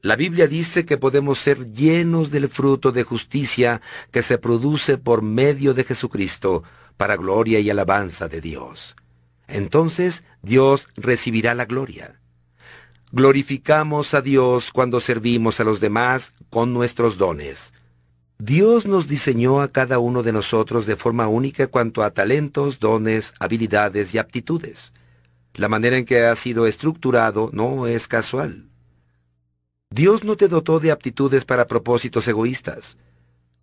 La 0.00 0.16
Biblia 0.16 0.46
dice 0.46 0.86
que 0.86 0.96
podemos 0.96 1.38
ser 1.38 1.70
llenos 1.70 2.30
del 2.30 2.48
fruto 2.48 2.92
de 2.92 3.04
justicia 3.04 3.82
que 4.10 4.22
se 4.22 4.38
produce 4.38 4.96
por 4.96 5.20
medio 5.20 5.74
de 5.74 5.84
Jesucristo 5.84 6.64
para 6.96 7.16
gloria 7.16 7.60
y 7.60 7.68
alabanza 7.68 8.28
de 8.28 8.40
Dios. 8.40 8.96
Entonces 9.48 10.24
Dios 10.40 10.88
recibirá 10.96 11.54
la 11.54 11.66
gloria. 11.66 12.21
Glorificamos 13.14 14.14
a 14.14 14.22
Dios 14.22 14.70
cuando 14.72 14.98
servimos 14.98 15.60
a 15.60 15.64
los 15.64 15.80
demás 15.80 16.32
con 16.48 16.72
nuestros 16.72 17.18
dones. 17.18 17.74
Dios 18.38 18.86
nos 18.86 19.06
diseñó 19.06 19.60
a 19.60 19.68
cada 19.68 19.98
uno 19.98 20.22
de 20.22 20.32
nosotros 20.32 20.86
de 20.86 20.96
forma 20.96 21.28
única 21.28 21.66
cuanto 21.66 22.02
a 22.02 22.10
talentos, 22.10 22.80
dones, 22.80 23.34
habilidades 23.38 24.14
y 24.14 24.18
aptitudes. 24.18 24.94
La 25.56 25.68
manera 25.68 25.98
en 25.98 26.06
que 26.06 26.24
ha 26.24 26.34
sido 26.34 26.66
estructurado 26.66 27.50
no 27.52 27.86
es 27.86 28.08
casual. 28.08 28.70
Dios 29.90 30.24
no 30.24 30.38
te 30.38 30.48
dotó 30.48 30.80
de 30.80 30.90
aptitudes 30.90 31.44
para 31.44 31.66
propósitos 31.66 32.26
egoístas. 32.28 32.96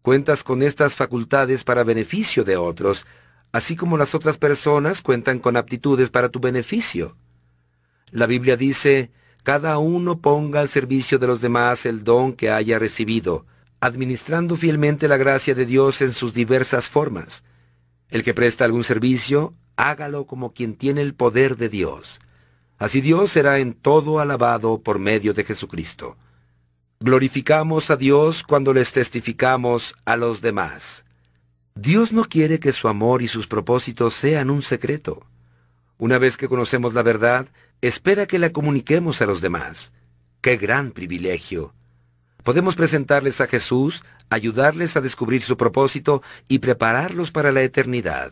Cuentas 0.03 0.43
con 0.43 0.61
estas 0.61 0.95
facultades 0.95 1.63
para 1.63 1.83
beneficio 1.83 2.43
de 2.43 2.55
otros, 2.55 3.07
así 3.51 3.75
como 3.75 3.97
las 3.97 4.13
otras 4.13 4.37
personas 4.37 5.01
cuentan 5.01 5.39
con 5.39 5.57
aptitudes 5.57 6.11
para 6.11 6.29
tu 6.29 6.39
beneficio. 6.39 7.17
La 8.11 8.27
Biblia 8.27 8.55
dice, 8.55 9.09
cada 9.43 9.77
uno 9.77 10.19
ponga 10.19 10.59
al 10.59 10.69
servicio 10.69 11.17
de 11.17 11.27
los 11.27 11.41
demás 11.41 11.85
el 11.85 12.03
don 12.03 12.33
que 12.33 12.51
haya 12.51 12.77
recibido, 12.77 13.45
administrando 13.79 14.55
fielmente 14.55 15.07
la 15.07 15.17
gracia 15.17 15.55
de 15.55 15.65
Dios 15.65 16.01
en 16.01 16.11
sus 16.11 16.33
diversas 16.33 16.89
formas. 16.89 17.43
El 18.09 18.23
que 18.23 18.33
presta 18.33 18.65
algún 18.65 18.83
servicio, 18.83 19.53
hágalo 19.75 20.25
como 20.25 20.53
quien 20.53 20.75
tiene 20.75 21.01
el 21.01 21.13
poder 21.13 21.55
de 21.55 21.69
Dios. 21.69 22.19
Así 22.77 23.01
Dios 23.01 23.31
será 23.31 23.59
en 23.59 23.73
todo 23.73 24.19
alabado 24.19 24.81
por 24.81 24.99
medio 24.99 25.33
de 25.33 25.43
Jesucristo. 25.43 26.17
Glorificamos 26.99 27.91
a 27.91 27.95
Dios 27.95 28.43
cuando 28.43 28.73
les 28.73 28.91
testificamos 28.91 29.95
a 30.05 30.17
los 30.17 30.41
demás. 30.41 31.05
Dios 31.75 32.11
no 32.11 32.25
quiere 32.25 32.59
que 32.59 32.73
su 32.73 32.89
amor 32.89 33.21
y 33.21 33.29
sus 33.29 33.47
propósitos 33.47 34.13
sean 34.15 34.49
un 34.49 34.63
secreto. 34.63 35.25
Una 35.97 36.17
vez 36.17 36.35
que 36.35 36.49
conocemos 36.49 36.93
la 36.93 37.03
verdad, 37.03 37.47
espera 37.81 38.25
que 38.25 38.39
la 38.39 38.51
comuniquemos 38.51 39.21
a 39.21 39.25
los 39.25 39.41
demás. 39.41 39.91
¡Qué 40.41 40.57
gran 40.57 40.91
privilegio! 40.91 41.73
Podemos 42.43 42.75
presentarles 42.75 43.41
a 43.41 43.47
Jesús, 43.47 44.03
ayudarles 44.29 44.95
a 44.95 45.01
descubrir 45.01 45.41
su 45.41 45.57
propósito 45.57 46.23
y 46.47 46.59
prepararlos 46.59 47.31
para 47.31 47.51
la 47.51 47.61
eternidad. 47.61 48.31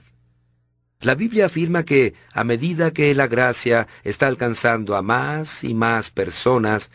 La 1.01 1.13
Biblia 1.13 1.45
afirma 1.45 1.83
que, 1.83 2.15
a 2.33 2.43
medida 2.43 2.91
que 2.91 3.13
la 3.13 3.27
gracia 3.27 3.87
está 4.03 4.27
alcanzando 4.27 4.95
a 4.95 5.01
más 5.01 5.63
y 5.63 5.73
más 5.73 6.09
personas, 6.09 6.89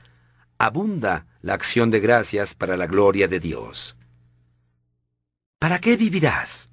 abunda 0.59 1.27
la 1.41 1.55
acción 1.55 1.91
de 1.91 2.01
gracias 2.01 2.55
para 2.55 2.77
la 2.77 2.87
gloria 2.87 3.29
de 3.29 3.39
Dios. 3.39 3.97
¿Para 5.59 5.79
qué 5.79 5.97
vivirás? 5.97 6.72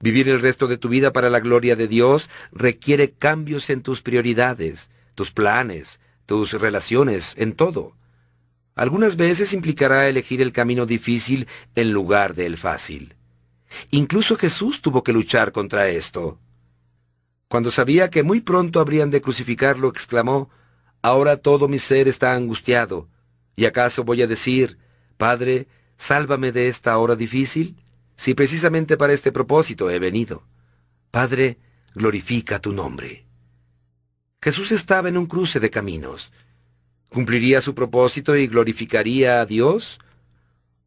Vivir 0.00 0.28
el 0.28 0.40
resto 0.40 0.66
de 0.66 0.76
tu 0.76 0.88
vida 0.88 1.12
para 1.12 1.30
la 1.30 1.40
gloria 1.40 1.76
de 1.76 1.88
Dios 1.88 2.28
requiere 2.52 3.12
cambios 3.12 3.70
en 3.70 3.82
tus 3.82 4.02
prioridades, 4.02 4.90
tus 5.14 5.30
planes, 5.30 6.00
tus 6.26 6.52
relaciones, 6.52 7.34
en 7.36 7.52
todo. 7.54 7.96
Algunas 8.74 9.16
veces 9.16 9.52
implicará 9.52 10.08
elegir 10.08 10.42
el 10.42 10.52
camino 10.52 10.84
difícil 10.84 11.46
en 11.74 11.92
lugar 11.92 12.34
del 12.34 12.56
fácil. 12.56 13.14
Incluso 13.90 14.36
Jesús 14.36 14.82
tuvo 14.82 15.02
que 15.02 15.12
luchar 15.12 15.52
contra 15.52 15.88
esto. 15.88 16.38
Cuando 17.48 17.70
sabía 17.70 18.10
que 18.10 18.22
muy 18.22 18.40
pronto 18.40 18.80
habrían 18.80 19.10
de 19.10 19.20
crucificarlo, 19.20 19.88
exclamó, 19.88 20.50
Ahora 21.02 21.36
todo 21.36 21.68
mi 21.68 21.78
ser 21.78 22.08
está 22.08 22.34
angustiado. 22.34 23.08
¿Y 23.56 23.66
acaso 23.66 24.04
voy 24.04 24.22
a 24.22 24.26
decir, 24.26 24.78
Padre, 25.18 25.68
sálvame 25.98 26.50
de 26.50 26.68
esta 26.68 26.96
hora 26.96 27.14
difícil? 27.14 27.76
Si 28.16 28.34
precisamente 28.34 28.96
para 28.96 29.12
este 29.12 29.32
propósito 29.32 29.90
he 29.90 29.98
venido. 29.98 30.46
Padre, 31.10 31.58
glorifica 31.94 32.58
tu 32.58 32.72
nombre. 32.72 33.26
Jesús 34.42 34.72
estaba 34.72 35.08
en 35.08 35.16
un 35.16 35.26
cruce 35.26 35.60
de 35.60 35.70
caminos. 35.70 36.32
¿Cumpliría 37.08 37.60
su 37.60 37.74
propósito 37.74 38.36
y 38.36 38.46
glorificaría 38.46 39.40
a 39.40 39.46
Dios? 39.46 39.98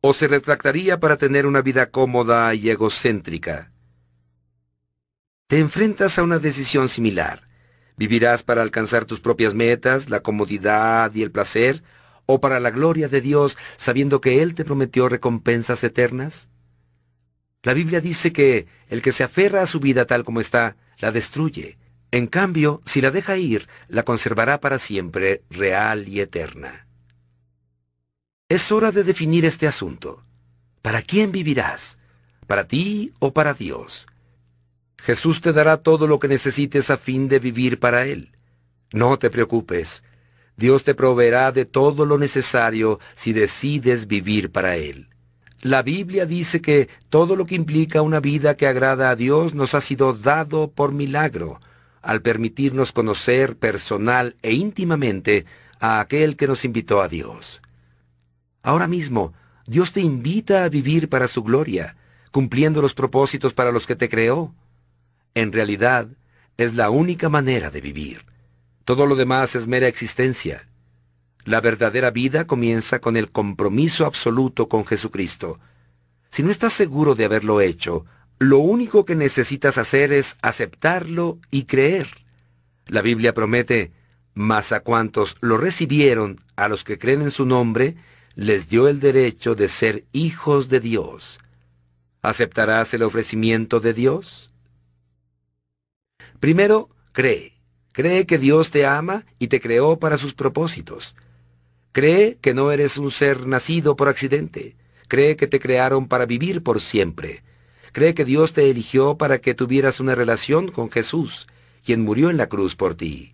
¿O 0.01 0.13
se 0.13 0.27
retractaría 0.27 0.99
para 0.99 1.17
tener 1.17 1.45
una 1.45 1.61
vida 1.61 1.89
cómoda 1.89 2.53
y 2.53 2.69
egocéntrica? 2.69 3.71
Te 5.47 5.59
enfrentas 5.59 6.19
a 6.19 6.23
una 6.23 6.39
decisión 6.39 6.89
similar. 6.89 7.47
¿Vivirás 7.95 8.43
para 8.43 8.61
alcanzar 8.61 9.05
tus 9.05 9.21
propias 9.21 9.53
metas, 9.53 10.09
la 10.09 10.19
comodidad 10.19 11.13
y 11.15 11.23
el 11.23 11.31
placer, 11.31 11.83
o 12.25 12.39
para 12.39 12.59
la 12.59 12.69
gloria 12.69 13.07
de 13.07 13.21
Dios, 13.21 13.57
sabiendo 13.77 14.21
que 14.21 14.43
Él 14.43 14.53
te 14.53 14.65
prometió 14.65 15.09
recompensas 15.09 15.83
eternas? 15.83 16.49
La 17.63 17.73
Biblia 17.73 18.01
dice 18.01 18.31
que 18.31 18.67
el 18.87 19.01
que 19.01 19.11
se 19.11 19.23
aferra 19.23 19.61
a 19.61 19.67
su 19.67 19.79
vida 19.79 20.05
tal 20.05 20.23
como 20.23 20.39
está, 20.39 20.77
la 20.99 21.11
destruye. 21.11 21.77
En 22.11 22.27
cambio, 22.27 22.81
si 22.85 23.01
la 23.01 23.11
deja 23.11 23.37
ir, 23.37 23.67
la 23.87 24.03
conservará 24.03 24.59
para 24.59 24.79
siempre, 24.79 25.43
real 25.49 26.07
y 26.07 26.21
eterna. 26.21 26.87
Es 28.49 28.71
hora 28.71 28.91
de 28.91 29.03
definir 29.03 29.43
este 29.43 29.67
asunto. 29.67 30.23
¿Para 30.81 31.01
quién 31.01 31.33
vivirás? 31.33 31.99
¿Para 32.45 32.65
ti 32.65 33.11
o 33.19 33.33
para 33.33 33.53
Dios? 33.53 34.07
Jesús 34.97 35.41
te 35.41 35.51
dará 35.51 35.77
todo 35.77 36.07
lo 36.07 36.19
que 36.19 36.29
necesites 36.29 36.89
a 36.89 36.97
fin 36.97 37.27
de 37.27 37.39
vivir 37.39 37.79
para 37.79 38.05
Él. 38.05 38.31
No 38.93 39.19
te 39.19 39.29
preocupes. 39.29 40.03
Dios 40.55 40.83
te 40.85 40.95
proveerá 40.95 41.51
de 41.51 41.65
todo 41.65 42.05
lo 42.05 42.17
necesario 42.17 42.99
si 43.15 43.33
decides 43.33 44.07
vivir 44.07 44.51
para 44.51 44.77
Él. 44.77 45.09
La 45.61 45.81
Biblia 45.81 46.25
dice 46.25 46.61
que 46.61 46.87
todo 47.09 47.35
lo 47.35 47.45
que 47.45 47.55
implica 47.55 48.03
una 48.03 48.19
vida 48.19 48.55
que 48.55 48.67
agrada 48.67 49.09
a 49.09 49.15
Dios 49.15 49.55
nos 49.55 49.73
ha 49.73 49.81
sido 49.81 50.13
dado 50.13 50.69
por 50.69 50.91
milagro, 50.93 51.59
al 52.01 52.21
permitirnos 52.21 52.91
conocer 52.91 53.57
personal 53.57 54.35
e 54.43 54.53
íntimamente 54.53 55.45
a 55.79 55.99
aquel 55.99 56.35
que 56.35 56.47
nos 56.47 56.63
invitó 56.63 57.01
a 57.01 57.07
Dios. 57.07 57.61
Ahora 58.61 58.87
mismo, 58.87 59.33
Dios 59.65 59.91
te 59.91 60.01
invita 60.01 60.63
a 60.63 60.69
vivir 60.69 61.09
para 61.09 61.27
su 61.27 61.43
gloria, 61.43 61.95
cumpliendo 62.31 62.81
los 62.81 62.93
propósitos 62.93 63.53
para 63.53 63.71
los 63.71 63.87
que 63.87 63.95
te 63.95 64.09
creó. 64.09 64.53
En 65.33 65.51
realidad, 65.51 66.07
es 66.57 66.75
la 66.75 66.89
única 66.89 67.29
manera 67.29 67.71
de 67.71 67.81
vivir. 67.81 68.25
Todo 68.85 69.05
lo 69.05 69.15
demás 69.15 69.55
es 69.55 69.67
mera 69.67 69.87
existencia. 69.87 70.67
La 71.47 71.61
verdadera 71.61 72.11
vida 72.11 72.45
comienza 72.45 72.99
con 72.99 73.15
el 73.15 73.31
compromiso 73.31 74.05
absoluto 74.05 74.67
con 74.67 74.85
Jesucristo. 74.85 75.61
Si 76.29 76.43
no 76.43 76.51
estás 76.51 76.73
seguro 76.73 77.15
de 77.15 77.23
haberlo 77.23 77.61
hecho, 77.61 78.05
lo 78.37 78.57
único 78.57 79.05
que 79.05 79.15
necesitas 79.15 79.77
hacer 79.77 80.11
es 80.11 80.35
aceptarlo 80.41 81.39
y 81.49 81.63
creer. 81.63 82.09
La 82.87 83.01
Biblia 83.01 83.33
promete, 83.33 83.93
mas 84.33 84.73
a 84.73 84.81
cuantos 84.81 85.37
lo 85.39 85.57
recibieron, 85.57 86.41
a 86.57 86.67
los 86.67 86.83
que 86.83 86.99
creen 86.99 87.21
en 87.21 87.31
su 87.31 87.45
nombre, 87.45 87.95
les 88.35 88.67
dio 88.67 88.89
el 88.89 88.99
derecho 88.99 89.55
de 89.55 89.69
ser 89.69 90.03
hijos 90.11 90.67
de 90.67 90.81
Dios. 90.81 91.39
¿Aceptarás 92.23 92.93
el 92.93 93.03
ofrecimiento 93.03 93.79
de 93.79 93.93
Dios? 93.93 94.51
Primero, 96.41 96.89
cree. 97.13 97.53
Cree 97.93 98.25
que 98.25 98.37
Dios 98.37 98.69
te 98.69 98.85
ama 98.85 99.25
y 99.39 99.47
te 99.47 99.61
creó 99.61 99.97
para 99.97 100.17
sus 100.17 100.33
propósitos. 100.33 101.15
Cree 101.97 102.37
que 102.39 102.53
no 102.53 102.71
eres 102.71 102.99
un 102.99 103.09
ser 103.09 103.47
nacido 103.47 103.95
por 103.95 104.07
accidente. 104.07 104.75
Cree 105.07 105.35
que 105.35 105.47
te 105.47 105.59
crearon 105.59 106.07
para 106.07 106.27
vivir 106.27 106.61
por 106.61 106.79
siempre. 106.79 107.41
Cree 107.91 108.13
que 108.13 108.23
Dios 108.23 108.53
te 108.53 108.69
eligió 108.69 109.17
para 109.17 109.41
que 109.41 109.55
tuvieras 109.55 109.99
una 109.99 110.13
relación 110.13 110.69
con 110.69 110.91
Jesús, 110.91 111.47
quien 111.83 112.03
murió 112.03 112.29
en 112.29 112.37
la 112.37 112.49
cruz 112.49 112.75
por 112.75 112.93
ti. 112.93 113.33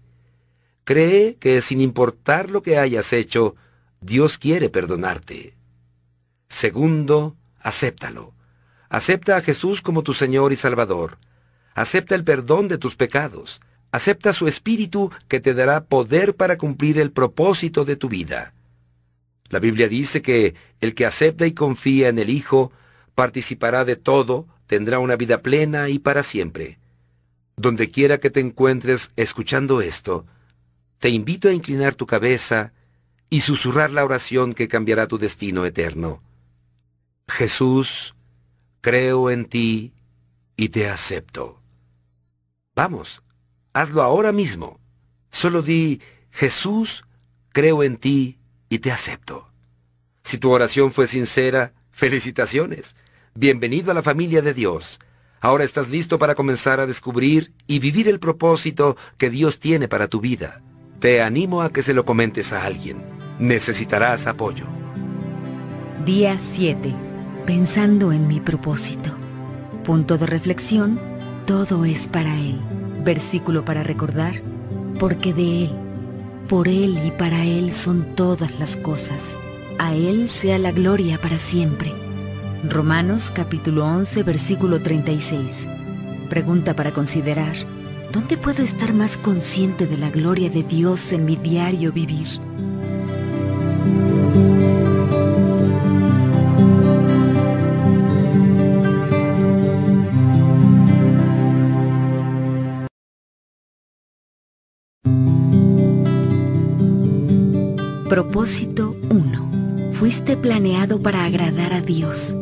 Cree 0.86 1.36
que 1.36 1.60
sin 1.60 1.82
importar 1.82 2.50
lo 2.50 2.62
que 2.62 2.80
hayas 2.80 3.12
hecho, 3.12 3.58
Dios 4.00 4.38
quiere 4.38 4.70
perdonarte. 4.70 5.58
Segundo, 6.48 7.36
acéptalo. 7.60 8.34
Acepta 8.88 9.36
a 9.36 9.42
Jesús 9.42 9.82
como 9.82 10.04
tu 10.04 10.14
Señor 10.14 10.54
y 10.54 10.56
Salvador. 10.56 11.18
Acepta 11.74 12.16
el 12.16 12.24
perdón 12.24 12.70
de 12.70 12.78
tus 12.78 12.96
pecados. 12.96 13.60
Acepta 13.92 14.32
su 14.32 14.48
espíritu 14.48 15.12
que 15.28 15.40
te 15.40 15.54
dará 15.54 15.84
poder 15.84 16.36
para 16.36 16.58
cumplir 16.58 16.98
el 16.98 17.12
propósito 17.12 17.84
de 17.86 17.96
tu 17.96 18.08
vida. 18.08 18.53
La 19.50 19.60
Biblia 19.60 19.88
dice 19.88 20.22
que 20.22 20.56
el 20.80 20.96
que 20.96 21.06
acepta 21.06 21.46
y 21.46 21.54
confía 21.54 22.10
en 22.10 22.20
el 22.20 22.30
Hijo 22.30 22.72
participará 23.16 23.86
de 23.86 23.96
todo, 23.96 24.48
tendrá 24.68 25.00
una 25.00 25.16
vida 25.16 25.42
plena 25.42 25.90
y 25.90 26.00
para 26.00 26.24
siempre. 26.24 26.80
Donde 27.56 27.92
quiera 27.92 28.20
que 28.20 28.32
te 28.32 28.40
encuentres 28.40 29.12
escuchando 29.16 29.82
esto, 29.82 30.26
te 31.00 31.10
invito 31.10 31.50
a 31.50 31.54
inclinar 31.54 31.96
tu 31.96 32.08
cabeza 32.08 32.74
y 33.30 33.42
susurrar 33.42 33.92
la 33.92 34.06
oración 34.06 34.54
que 34.54 34.68
cambiará 34.68 35.08
tu 35.08 35.18
destino 35.18 35.66
eterno. 35.66 36.22
Jesús, 37.28 38.16
creo 38.82 39.30
en 39.30 39.46
ti 39.46 39.94
y 40.56 40.70
te 40.70 40.90
acepto. 40.90 41.60
Vamos, 42.76 43.22
hazlo 43.74 44.02
ahora 44.02 44.32
mismo. 44.32 44.80
Solo 45.32 45.62
di, 45.62 46.02
Jesús, 46.32 47.06
creo 47.52 47.84
en 47.84 47.98
ti 47.98 48.40
y 48.74 48.80
te 48.80 48.92
acepto. 48.92 49.46
Si 50.24 50.40
tu 50.40 50.50
oración 50.50 50.92
fue 50.92 51.06
sincera, 51.06 51.74
felicitaciones. 51.92 52.96
Bienvenido 53.36 53.92
a 53.92 53.94
la 53.94 54.02
familia 54.02 54.42
de 54.42 54.56
Dios. 54.56 55.00
Ahora 55.42 55.64
estás 55.64 55.90
listo 55.90 56.18
para 56.18 56.34
comenzar 56.34 56.80
a 56.80 56.88
descubrir 56.88 57.54
y 57.68 57.78
vivir 57.78 58.10
el 58.10 58.20
propósito 58.20 58.98
que 59.20 59.30
Dios 59.30 59.60
tiene 59.60 59.88
para 59.88 60.08
tu 60.08 60.22
vida. 60.22 60.64
Te 61.00 61.22
animo 61.22 61.62
a 61.62 61.70
que 61.70 61.84
se 61.84 61.94
lo 61.94 62.04
comentes 62.04 62.52
a 62.52 62.66
alguien. 62.66 63.04
Necesitarás 63.38 64.26
apoyo. 64.26 64.66
Día 66.04 66.40
7. 66.40 66.96
pensando 67.46 68.12
en 68.12 68.28
mi 68.28 68.40
propósito. 68.40 69.12
Punto 69.84 70.18
de 70.18 70.26
reflexión, 70.26 71.00
todo 71.46 71.86
es 71.86 72.08
para 72.08 72.40
Él. 72.40 72.60
Versículo 73.04 73.66
para 73.66 73.84
recordar, 73.84 74.42
porque 75.00 75.32
de 75.32 75.66
Él, 75.66 75.76
por 76.48 76.68
Él 76.68 77.00
y 77.06 77.12
para 77.12 77.46
Él 77.46 77.72
son 77.72 78.16
todas 78.16 78.58
las 78.60 78.78
cosas. 78.78 79.38
A 79.80 79.94
Él 79.94 80.30
sea 80.30 80.58
la 80.60 80.72
gloria 80.72 81.20
para 81.20 81.40
siempre. 81.40 81.92
Romanos 82.70 83.32
capítulo 83.34 83.86
11 83.86 84.24
versículo 84.24 84.82
36. 84.82 85.68
Pregunta 86.30 86.76
para 86.76 86.92
considerar. 86.92 87.56
¿Dónde 88.12 88.38
puedo 88.38 88.64
estar 88.64 88.94
más 88.94 89.18
consciente 89.18 89.88
de 89.88 89.98
la 89.98 90.10
gloria 90.10 90.50
de 90.50 90.64
Dios 90.64 91.12
en 91.14 91.26
mi 91.26 91.36
diario 91.36 91.92
vivir? 91.92 92.28
Propósito 108.44 108.98
1. 109.10 109.94
Fuiste 109.94 110.36
planeado 110.36 111.02
para 111.02 111.24
agradar 111.24 111.72
a 111.72 111.80
Dios, 111.80 112.36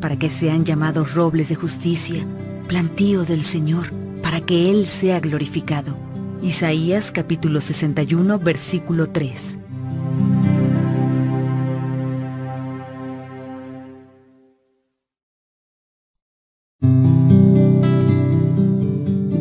para 0.00 0.16
que 0.16 0.30
sean 0.30 0.64
llamados 0.64 1.12
robles 1.14 1.48
de 1.48 1.56
justicia, 1.56 2.24
plantío 2.68 3.24
del 3.24 3.42
Señor, 3.42 3.92
para 4.22 4.40
que 4.42 4.70
Él 4.70 4.86
sea 4.86 5.18
glorificado. 5.18 5.96
Isaías 6.40 7.10
capítulo 7.10 7.60
61 7.60 8.38
versículo 8.38 9.10
3. 9.10 9.58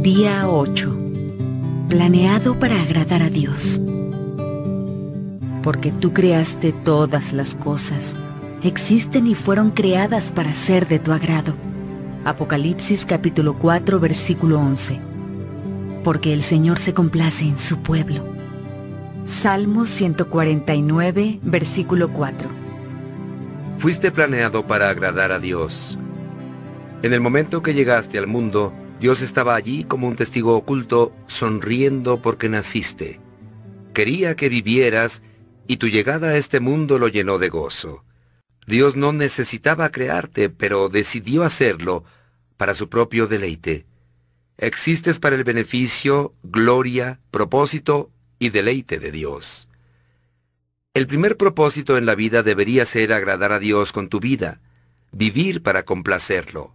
Día 0.01 0.49
8. 0.49 0.99
Planeado 1.87 2.57
para 2.57 2.81
agradar 2.81 3.21
a 3.21 3.29
Dios 3.29 3.79
porque 5.61 5.91
tú 5.91 6.13
creaste 6.13 6.71
todas 6.71 7.33
las 7.33 7.55
cosas. 7.55 8.15
Existen 8.63 9.27
y 9.27 9.35
fueron 9.35 9.71
creadas 9.71 10.31
para 10.31 10.53
ser 10.53 10.87
de 10.87 10.99
tu 10.99 11.11
agrado. 11.11 11.53
Apocalipsis 12.25 13.05
capítulo 13.05 13.57
4 13.57 13.99
versículo 13.99 14.59
11. 14.59 14.99
Porque 16.03 16.33
el 16.33 16.43
Señor 16.43 16.79
se 16.79 16.93
complace 16.93 17.45
en 17.45 17.57
su 17.57 17.79
pueblo. 17.79 18.25
Salmos 19.25 19.89
149 19.89 21.39
versículo 21.43 22.11
4. 22.11 22.49
Fuiste 23.77 24.11
planeado 24.11 24.67
para 24.67 24.89
agradar 24.89 25.31
a 25.31 25.39
Dios. 25.39 25.97
En 27.01 27.13
el 27.13 27.21
momento 27.21 27.61
que 27.61 27.73
llegaste 27.73 28.17
al 28.17 28.27
mundo, 28.27 28.73
Dios 28.99 29.21
estaba 29.21 29.55
allí 29.55 29.85
como 29.85 30.09
un 30.09 30.17
testigo 30.17 30.57
oculto, 30.57 31.13
sonriendo 31.27 32.21
porque 32.21 32.49
naciste. 32.49 33.21
Quería 33.93 34.35
que 34.35 34.49
vivieras 34.49 35.21
y 35.69 35.77
tu 35.77 35.87
llegada 35.87 36.29
a 36.29 36.37
este 36.37 36.59
mundo 36.59 36.97
lo 36.97 37.09
llenó 37.09 37.37
de 37.37 37.49
gozo. 37.49 38.03
Dios 38.65 38.95
no 38.95 39.13
necesitaba 39.13 39.91
crearte, 39.91 40.49
pero 40.49 40.89
decidió 40.89 41.43
hacerlo 41.43 42.03
para 42.57 42.73
su 42.73 42.89
propio 42.89 43.27
deleite. 43.27 43.85
Existes 44.57 45.19
para 45.19 45.35
el 45.35 45.43
beneficio, 45.43 46.33
gloria, 46.41 47.19
propósito 47.29 48.09
y 48.39 48.49
deleite 48.49 48.97
de 48.97 49.11
Dios. 49.11 49.67
El 50.95 51.05
primer 51.05 51.37
propósito 51.37 51.99
en 51.99 52.07
la 52.07 52.15
vida 52.15 52.41
debería 52.41 52.83
ser 52.87 53.13
agradar 53.13 53.51
a 53.51 53.59
Dios 53.59 53.91
con 53.91 54.09
tu 54.09 54.19
vida, 54.19 54.61
vivir 55.11 55.61
para 55.61 55.83
complacerlo. 55.83 56.73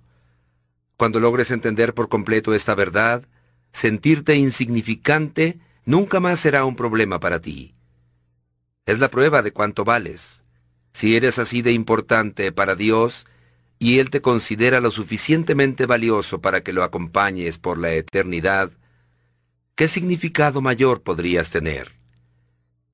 Cuando 0.96 1.18
logres 1.18 1.50
entender 1.50 1.94
por 1.94 2.08
completo 2.08 2.54
esta 2.54 2.76
verdad, 2.76 3.24
sentirte 3.72 4.36
insignificante 4.36 5.58
nunca 5.84 6.20
más 6.20 6.38
será 6.38 6.64
un 6.64 6.76
problema 6.76 7.18
para 7.18 7.40
ti. 7.40 7.74
Es 8.86 8.98
la 8.98 9.10
prueba 9.10 9.40
de 9.40 9.52
cuánto 9.52 9.84
vales. 9.84 10.42
Si 10.92 11.16
eres 11.16 11.38
así 11.38 11.62
de 11.62 11.72
importante 11.72 12.52
para 12.52 12.74
Dios 12.74 13.26
y 13.78 13.98
Él 13.98 14.10
te 14.10 14.20
considera 14.20 14.80
lo 14.80 14.90
suficientemente 14.90 15.86
valioso 15.86 16.40
para 16.42 16.62
que 16.62 16.74
lo 16.74 16.82
acompañes 16.82 17.56
por 17.56 17.78
la 17.78 17.94
eternidad, 17.94 18.70
¿qué 19.74 19.88
significado 19.88 20.60
mayor 20.60 21.02
podrías 21.02 21.48
tener? 21.48 21.92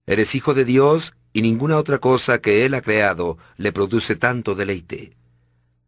Eres 0.06 0.34
hijo 0.36 0.54
de 0.54 0.64
Dios 0.64 1.14
y 1.32 1.42
ninguna 1.42 1.76
otra 1.76 1.98
cosa 1.98 2.40
que 2.40 2.64
Él 2.64 2.74
ha 2.74 2.82
creado 2.82 3.36
le 3.56 3.72
produce 3.72 4.14
tanto 4.14 4.54
deleite. 4.54 5.12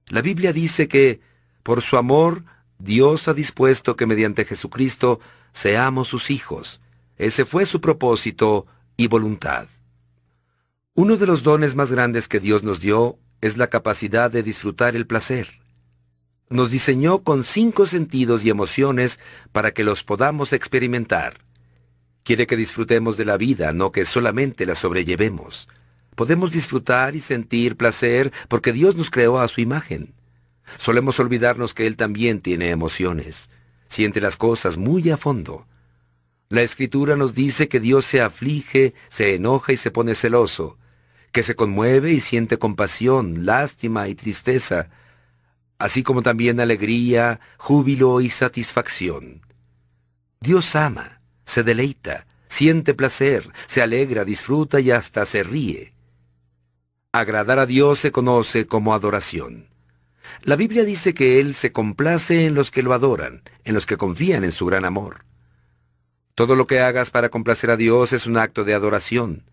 La 0.09 0.21
Biblia 0.21 0.53
dice 0.53 0.89
que, 0.89 1.21
por 1.63 1.81
su 1.81 1.97
amor, 1.97 2.45
Dios 2.79 3.29
ha 3.29 3.35
dispuesto 3.35 3.95
que 3.95 4.07
mediante 4.07 4.45
Jesucristo 4.45 5.21
seamos 5.53 6.09
sus 6.09 6.31
hijos. 6.31 6.81
Ese 7.17 7.45
fue 7.45 7.67
su 7.67 7.81
propósito 7.81 8.67
y 8.97 9.07
voluntad. 9.07 9.69
Uno 10.95 11.17
de 11.17 11.27
los 11.27 11.43
dones 11.43 11.75
más 11.75 11.91
grandes 11.91 12.29
que 12.29 12.39
Dios 12.39 12.65
nos 12.65 12.79
dio 12.79 13.19
es 13.41 13.57
la 13.57 13.69
capacidad 13.69 14.31
de 14.31 14.43
disfrutar 14.43 14.95
el 14.95 15.07
placer. 15.07 15.49
Nos 16.51 16.71
diseñó 16.71 17.23
con 17.23 17.45
cinco 17.45 17.87
sentidos 17.87 18.45
y 18.45 18.51
emociones 18.51 19.19
para 19.53 19.71
que 19.71 19.85
los 19.85 20.05
podamos 20.05 20.53
experimentar. 20.53 21.39
Quiere 22.25 22.47
que 22.47 22.59
disfrutemos 22.59 23.17
de 23.17 23.25
la 23.25 23.39
vida, 23.39 23.73
no 23.73 23.91
que 23.91 24.05
solamente 24.05 24.67
la 24.67 24.75
sobrellevemos. 24.75 25.67
Podemos 26.15 26.53
disfrutar 26.53 27.17
y 27.17 27.21
sentir 27.21 27.79
placer 27.79 28.31
porque 28.49 28.75
Dios 28.75 28.95
nos 28.95 29.09
creó 29.09 29.41
a 29.41 29.49
su 29.49 29.63
imagen. 29.63 30.13
Solemos 30.77 31.19
olvidarnos 31.19 31.73
que 31.73 31.87
Él 31.87 31.97
también 31.97 32.43
tiene 32.43 32.69
emociones. 32.69 33.49
Siente 33.89 34.21
las 34.21 34.37
cosas 34.37 34.77
muy 34.77 35.09
a 35.09 35.17
fondo. 35.17 35.67
La 36.51 36.61
Escritura 36.61 37.17
nos 37.17 37.35
dice 37.35 37.67
que 37.67 37.81
Dios 37.81 38.05
se 38.05 38.21
aflige, 38.21 38.93
se 39.09 39.35
enoja 39.35 39.73
y 39.73 39.79
se 39.79 39.91
pone 39.91 40.15
celoso 40.15 40.77
que 41.33 41.43
se 41.43 41.57
conmueve 41.57 42.13
y 42.13 42.21
siente 42.21 42.59
compasión, 42.59 43.47
lástima 43.47 44.09
y 44.09 44.15
tristeza, 44.15 44.91
así 45.79 46.03
como 46.03 46.23
también 46.23 46.61
alegría, 46.61 47.41
júbilo 47.57 48.21
y 48.21 48.31
satisfacción. 48.31 49.41
Dios 50.41 50.77
ama, 50.77 51.21
se 51.45 51.63
deleita, 51.63 52.27
siente 52.49 52.95
placer, 52.95 53.51
se 53.67 53.83
alegra, 53.83 54.25
disfruta 54.25 54.79
y 54.79 54.91
hasta 54.91 55.25
se 55.25 55.43
ríe. 55.43 55.95
Agradar 57.13 57.59
a 57.59 57.67
Dios 57.67 57.99
se 57.99 58.13
conoce 58.13 58.67
como 58.67 58.95
adoración. 58.95 59.69
La 60.43 60.57
Biblia 60.57 60.85
dice 60.85 61.15
que 61.15 61.41
Él 61.41 61.55
se 61.55 61.73
complace 61.73 62.47
en 62.47 62.55
los 62.55 62.71
que 62.71 62.83
lo 62.83 62.93
adoran, 62.93 63.43
en 63.65 63.75
los 63.75 63.87
que 63.87 63.97
confían 63.97 64.45
en 64.45 64.53
su 64.53 64.67
gran 64.67 64.85
amor. 64.85 65.25
Todo 66.35 66.57
lo 66.57 66.67
que 66.67 66.81
hagas 66.81 67.11
para 67.11 67.29
complacer 67.29 67.71
a 67.71 67.77
Dios 67.77 68.13
es 68.13 68.27
un 68.27 68.37
acto 68.37 68.65
de 68.65 68.75
adoración. 68.75 69.45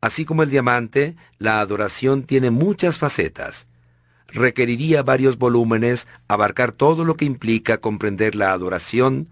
Así 0.00 0.24
como 0.24 0.42
el 0.42 0.50
diamante, 0.50 1.16
la 1.38 1.60
adoración 1.60 2.22
tiene 2.22 2.50
muchas 2.50 2.98
facetas. 2.98 3.68
Requeriría 4.28 5.02
varios 5.02 5.36
volúmenes 5.36 6.08
abarcar 6.28 6.72
todo 6.72 7.04
lo 7.04 7.16
que 7.16 7.24
implica 7.24 7.78
comprender 7.78 8.34
la 8.34 8.52
adoración, 8.52 9.28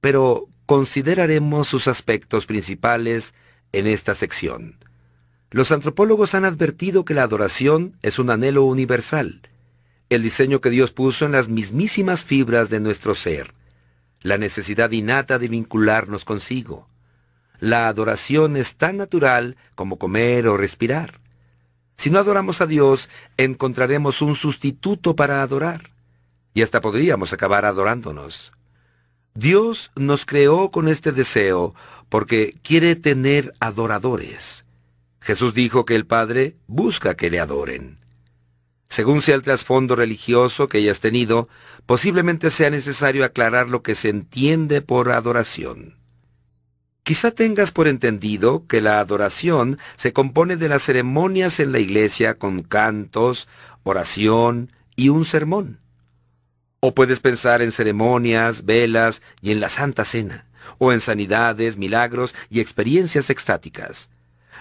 pero 0.00 0.48
consideraremos 0.66 1.68
sus 1.68 1.86
aspectos 1.86 2.46
principales 2.46 3.34
en 3.72 3.86
esta 3.86 4.14
sección. 4.14 4.76
Los 5.50 5.70
antropólogos 5.70 6.34
han 6.34 6.46
advertido 6.46 7.04
que 7.04 7.14
la 7.14 7.24
adoración 7.24 7.96
es 8.02 8.18
un 8.18 8.30
anhelo 8.30 8.64
universal, 8.64 9.42
el 10.08 10.22
diseño 10.22 10.60
que 10.60 10.70
Dios 10.70 10.92
puso 10.92 11.26
en 11.26 11.32
las 11.32 11.48
mismísimas 11.48 12.24
fibras 12.24 12.70
de 12.70 12.80
nuestro 12.80 13.14
ser, 13.14 13.54
la 14.22 14.38
necesidad 14.38 14.90
innata 14.90 15.38
de 15.38 15.48
vincularnos 15.48 16.24
consigo. 16.24 16.88
La 17.62 17.86
adoración 17.86 18.56
es 18.56 18.74
tan 18.74 18.96
natural 18.96 19.56
como 19.76 19.96
comer 19.96 20.48
o 20.48 20.56
respirar. 20.56 21.20
Si 21.96 22.10
no 22.10 22.18
adoramos 22.18 22.60
a 22.60 22.66
Dios, 22.66 23.08
encontraremos 23.36 24.20
un 24.20 24.34
sustituto 24.34 25.14
para 25.14 25.42
adorar. 25.42 25.92
Y 26.54 26.62
hasta 26.62 26.80
podríamos 26.80 27.32
acabar 27.32 27.64
adorándonos. 27.64 28.52
Dios 29.34 29.92
nos 29.94 30.24
creó 30.24 30.72
con 30.72 30.88
este 30.88 31.12
deseo 31.12 31.72
porque 32.08 32.52
quiere 32.64 32.96
tener 32.96 33.54
adoradores. 33.60 34.64
Jesús 35.20 35.54
dijo 35.54 35.84
que 35.84 35.94
el 35.94 36.04
Padre 36.04 36.56
busca 36.66 37.14
que 37.14 37.30
le 37.30 37.38
adoren. 37.38 38.00
Según 38.88 39.22
sea 39.22 39.36
el 39.36 39.42
trasfondo 39.42 39.94
religioso 39.94 40.68
que 40.68 40.78
hayas 40.78 40.98
tenido, 40.98 41.48
posiblemente 41.86 42.50
sea 42.50 42.70
necesario 42.70 43.24
aclarar 43.24 43.68
lo 43.68 43.84
que 43.84 43.94
se 43.94 44.08
entiende 44.08 44.82
por 44.82 45.12
adoración. 45.12 46.01
Quizá 47.04 47.32
tengas 47.32 47.72
por 47.72 47.88
entendido 47.88 48.66
que 48.68 48.80
la 48.80 49.00
adoración 49.00 49.78
se 49.96 50.12
compone 50.12 50.56
de 50.56 50.68
las 50.68 50.84
ceremonias 50.84 51.58
en 51.58 51.72
la 51.72 51.80
iglesia 51.80 52.38
con 52.38 52.62
cantos, 52.62 53.48
oración 53.82 54.70
y 54.94 55.08
un 55.08 55.24
sermón. 55.24 55.80
O 56.78 56.94
puedes 56.94 57.18
pensar 57.18 57.60
en 57.60 57.72
ceremonias, 57.72 58.64
velas 58.64 59.20
y 59.40 59.50
en 59.50 59.58
la 59.58 59.68
Santa 59.68 60.04
Cena, 60.04 60.46
o 60.78 60.92
en 60.92 61.00
sanidades, 61.00 61.76
milagros 61.76 62.34
y 62.50 62.60
experiencias 62.60 63.30
extáticas. 63.30 64.08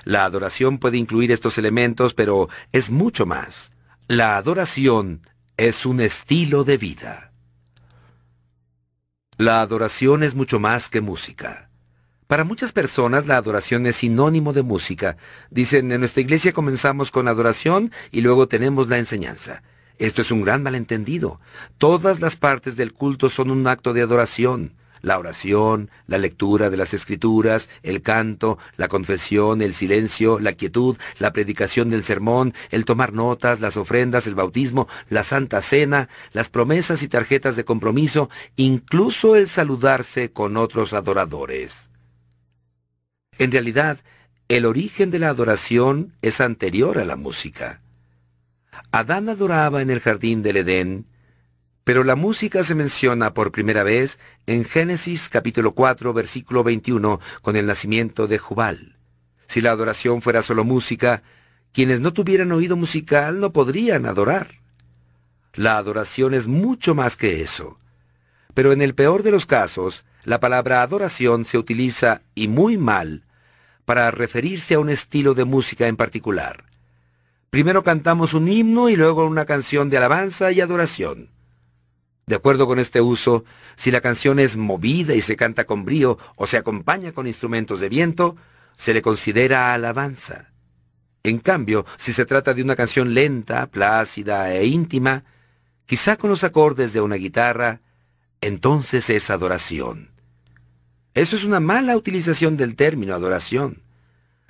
La 0.04 0.26
adoración 0.26 0.80
puede 0.80 0.98
incluir 0.98 1.32
estos 1.32 1.60
elementos, 1.60 2.16
pero 2.16 2.50
es 2.72 2.90
mucho 2.90 3.28
más. 3.28 3.72
La 4.08 4.38
adoración 4.38 5.28
es 5.58 5.86
un 5.86 6.02
estilo 6.02 6.64
de 6.64 6.78
vida. 6.78 7.34
La 9.38 9.62
adoración 9.62 10.24
es 10.24 10.34
mucho 10.34 10.60
más 10.60 10.90
que 10.90 11.02
música. 11.02 11.71
Para 12.32 12.46
muchas 12.46 12.72
personas 12.72 13.28
la 13.28 13.36
adoración 13.36 13.86
es 13.88 13.98
sinónimo 13.98 14.54
de 14.54 14.62
música. 14.62 15.18
Dicen, 15.50 15.92
en 15.92 16.00
nuestra 16.00 16.22
iglesia 16.22 16.54
comenzamos 16.54 17.12
con 17.12 17.28
adoración 17.28 17.92
y 18.10 18.22
luego 18.22 18.48
tenemos 18.48 18.88
la 18.88 19.00
enseñanza. 19.00 19.64
Esto 19.98 20.22
es 20.22 20.32
un 20.32 20.42
gran 20.42 20.64
malentendido. 20.64 21.42
Todas 21.78 22.22
las 22.22 22.38
partes 22.38 22.78
del 22.78 22.94
culto 22.94 23.30
son 23.30 23.52
un 23.52 23.68
acto 23.68 23.92
de 23.92 24.04
adoración 24.04 24.72
la 25.02 25.20
oración, 25.20 25.90
la 26.08 26.20
lectura 26.20 26.70
de 26.70 26.78
las 26.78 26.94
escrituras, 26.94 27.70
el 27.84 28.02
canto, 28.02 28.60
la 28.78 28.88
confesión, 28.88 29.62
el 29.62 29.74
silencio, 29.74 30.40
la 30.40 30.54
quietud, 30.54 30.96
la 31.18 31.34
predicación 31.34 31.90
del 31.90 32.04
sermón, 32.04 32.54
el 32.70 32.86
tomar 32.86 33.12
notas, 33.12 33.60
las 33.60 33.76
ofrendas, 33.76 34.26
el 34.28 34.36
bautismo, 34.36 34.88
la 35.10 35.24
santa 35.26 35.62
cena, 35.64 36.08
las 36.32 36.48
promesas 36.50 37.02
y 37.02 37.10
tarjetas 37.10 37.58
de 37.58 37.66
compromiso, 37.66 38.30
incluso 38.56 39.36
el 39.36 39.48
saludarse 39.48 40.32
con 40.32 40.56
otros 40.56 40.94
adoradores. 40.94 41.91
En 43.42 43.52
realidad, 43.52 43.98
el 44.50 44.68
origen 44.68 45.10
de 45.10 45.18
la 45.18 45.30
adoración 45.30 46.14
es 46.22 46.42
anterior 46.42 47.00
a 47.00 47.06
la 47.06 47.16
música. 47.16 47.82
Adán 48.92 49.30
adoraba 49.30 49.82
en 49.82 49.90
el 49.90 50.00
jardín 50.00 50.44
del 50.44 50.58
Edén 50.58 51.08
pero 51.84 52.04
la 52.04 52.16
música 52.16 52.64
se 52.64 52.76
menciona 52.76 53.34
por 53.34 53.52
primera 53.52 53.82
vez 53.82 54.20
en 54.46 54.64
Génesis 54.64 55.28
capítulo 55.28 55.72
4 55.72 56.14
versículo 56.14 56.64
21 56.64 57.20
con 57.42 57.56
el 57.56 57.66
nacimiento 57.66 58.28
de 58.28 58.38
Jubal. 58.38 58.98
Si 59.48 59.60
la 59.60 59.72
adoración 59.72 60.22
fuera 60.22 60.44
solo 60.44 60.64
música, 60.64 61.24
quienes 61.74 62.00
no 62.00 62.14
tuvieran 62.14 62.52
oído 62.52 62.78
musical 62.78 63.40
no 63.40 63.52
podrían 63.54 64.06
adorar. 64.06 64.60
La 65.56 65.78
adoración 65.78 66.36
es 66.36 66.46
mucho 66.46 66.94
más 66.94 67.16
que 67.16 67.42
eso. 67.42 67.80
Pero 68.54 68.72
en 68.72 68.84
el 68.84 68.94
peor 68.94 69.24
de 69.24 69.32
los 69.32 69.48
casos, 69.48 70.06
la 70.26 70.40
palabra 70.40 70.84
adoración 70.84 71.44
se 71.44 71.58
utiliza, 71.58 72.22
y 72.36 72.48
muy 72.48 72.78
mal, 72.78 73.24
para 73.92 74.10
referirse 74.10 74.76
a 74.76 74.80
un 74.80 74.90
estilo 74.90 75.34
de 75.34 75.44
música 75.44 75.86
en 75.86 75.98
particular. 75.98 76.64
Primero 77.50 77.84
cantamos 77.84 78.34
un 78.34 78.48
himno 78.48 78.88
y 78.88 78.96
luego 78.96 79.26
una 79.26 79.44
canción 79.44 79.90
de 79.90 79.98
alabanza 79.98 80.50
y 80.54 80.62
adoración. 80.62 81.28
De 82.26 82.36
acuerdo 82.36 82.68
con 82.68 82.80
este 82.80 83.02
uso, 83.02 83.44
si 83.76 83.92
la 83.92 84.00
canción 84.00 84.40
es 84.40 84.56
movida 84.56 85.14
y 85.14 85.20
se 85.20 85.36
canta 85.36 85.66
con 85.66 85.84
brío 85.84 86.18
o 86.38 86.48
se 86.48 86.56
acompaña 86.56 87.12
con 87.12 87.28
instrumentos 87.28 87.82
de 87.82 87.90
viento, 87.90 88.38
se 88.78 88.94
le 88.94 89.02
considera 89.02 89.74
alabanza. 89.74 90.54
En 91.24 91.40
cambio, 91.40 91.86
si 91.98 92.14
se 92.14 92.24
trata 92.24 92.54
de 92.54 92.64
una 92.64 92.78
canción 92.78 93.14
lenta, 93.14 93.68
plácida 93.68 94.54
e 94.54 94.68
íntima, 94.68 95.26
quizá 95.86 96.16
con 96.16 96.30
los 96.30 96.46
acordes 96.46 96.94
de 96.94 97.02
una 97.02 97.16
guitarra, 97.16 97.82
entonces 98.40 99.10
es 99.10 99.30
adoración. 99.30 100.11
Eso 101.14 101.36
es 101.36 101.44
una 101.44 101.60
mala 101.60 101.98
utilización 101.98 102.56
del 102.56 102.76
término 102.76 103.14
adoración. 103.14 103.82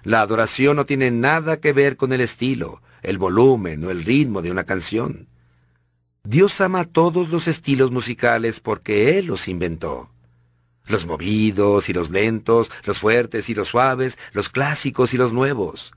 La 0.04 0.22
adoración 0.22 0.76
no 0.76 0.86
tiene 0.86 1.10
nada 1.10 1.60
que 1.60 1.74
ver 1.74 1.98
con 1.98 2.14
el 2.14 2.22
estilo, 2.22 2.82
el 3.02 3.18
volumen 3.18 3.84
o 3.84 3.90
el 3.90 4.04
ritmo 4.04 4.42
de 4.42 4.52
una 4.52 4.64
canción. 4.64 5.28
Dios 6.24 6.62
ama 6.62 6.86
todos 6.86 7.30
los 7.30 7.48
estilos 7.48 7.92
musicales 7.92 8.60
porque 8.60 9.18
Él 9.18 9.26
los 9.26 9.48
inventó. 9.48 10.12
Los 10.88 11.08
movidos 11.08 11.90
y 11.90 11.94
los 11.94 12.12
lentos, 12.12 12.70
los 12.86 13.00
fuertes 13.00 13.50
y 13.50 13.56
los 13.56 13.70
suaves, 13.70 14.20
los 14.34 14.50
clásicos 14.50 15.14
y 15.14 15.18
los 15.18 15.34
nuevos. 15.34 15.94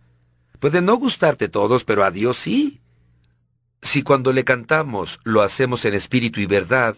Pueden 0.60 0.86
no 0.86 0.96
gustarte 0.96 1.48
todos, 1.48 1.84
pero 1.84 2.04
a 2.04 2.10
Dios 2.10 2.38
sí. 2.38 2.80
Si 3.82 4.02
cuando 4.02 4.32
le 4.32 4.44
cantamos 4.44 5.20
lo 5.24 5.42
hacemos 5.42 5.84
en 5.84 5.92
espíritu 5.92 6.40
y 6.40 6.46
verdad, 6.46 6.96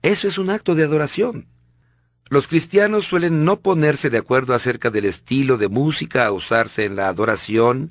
eso 0.00 0.28
es 0.28 0.38
un 0.38 0.48
acto 0.48 0.74
de 0.74 0.84
adoración. 0.84 1.46
Los 2.30 2.48
cristianos 2.48 3.06
suelen 3.06 3.44
no 3.44 3.60
ponerse 3.60 4.08
de 4.08 4.18
acuerdo 4.18 4.54
acerca 4.54 4.90
del 4.90 5.04
estilo 5.04 5.58
de 5.58 5.68
música 5.68 6.24
a 6.24 6.32
usarse 6.32 6.84
en 6.84 6.96
la 6.96 7.08
adoración, 7.08 7.90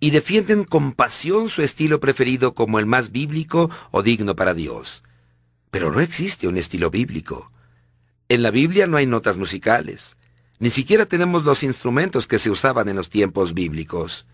y 0.00 0.10
defienden 0.10 0.64
con 0.64 0.92
pasión 0.92 1.50
su 1.50 1.62
estilo 1.62 2.00
preferido 2.00 2.54
como 2.54 2.78
el 2.78 2.86
más 2.86 3.12
bíblico 3.12 3.70
o 3.90 4.02
digno 4.02 4.34
para 4.34 4.54
Dios. 4.54 5.04
Pero 5.70 5.92
no 5.92 6.00
existe 6.00 6.48
un 6.48 6.56
estilo 6.56 6.90
bíblico. 6.90 7.52
En 8.28 8.42
la 8.42 8.50
Biblia 8.50 8.86
no 8.86 8.96
hay 8.96 9.06
notas 9.06 9.36
musicales. 9.36 10.16
Ni 10.58 10.70
siquiera 10.70 11.06
tenemos 11.06 11.44
los 11.44 11.62
instrumentos 11.62 12.26
que 12.26 12.38
se 12.38 12.50
usaban 12.50 12.88
en 12.88 12.96
los 12.96 13.10
tiempos 13.10 13.52
bíblicos. 13.52 14.26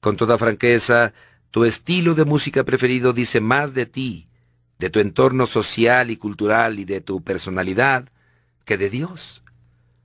Con 0.00 0.16
toda 0.16 0.38
franqueza, 0.38 1.12
tu 1.50 1.64
estilo 1.64 2.14
de 2.14 2.24
música 2.24 2.64
preferido 2.64 3.12
dice 3.12 3.40
más 3.40 3.74
de 3.74 3.86
ti, 3.86 4.28
de 4.78 4.88
tu 4.88 5.00
entorno 5.00 5.46
social 5.46 6.10
y 6.10 6.16
cultural 6.16 6.78
y 6.78 6.84
de 6.84 7.00
tu 7.00 7.22
personalidad, 7.22 8.08
que 8.64 8.76
de 8.76 8.90
Dios. 8.90 9.42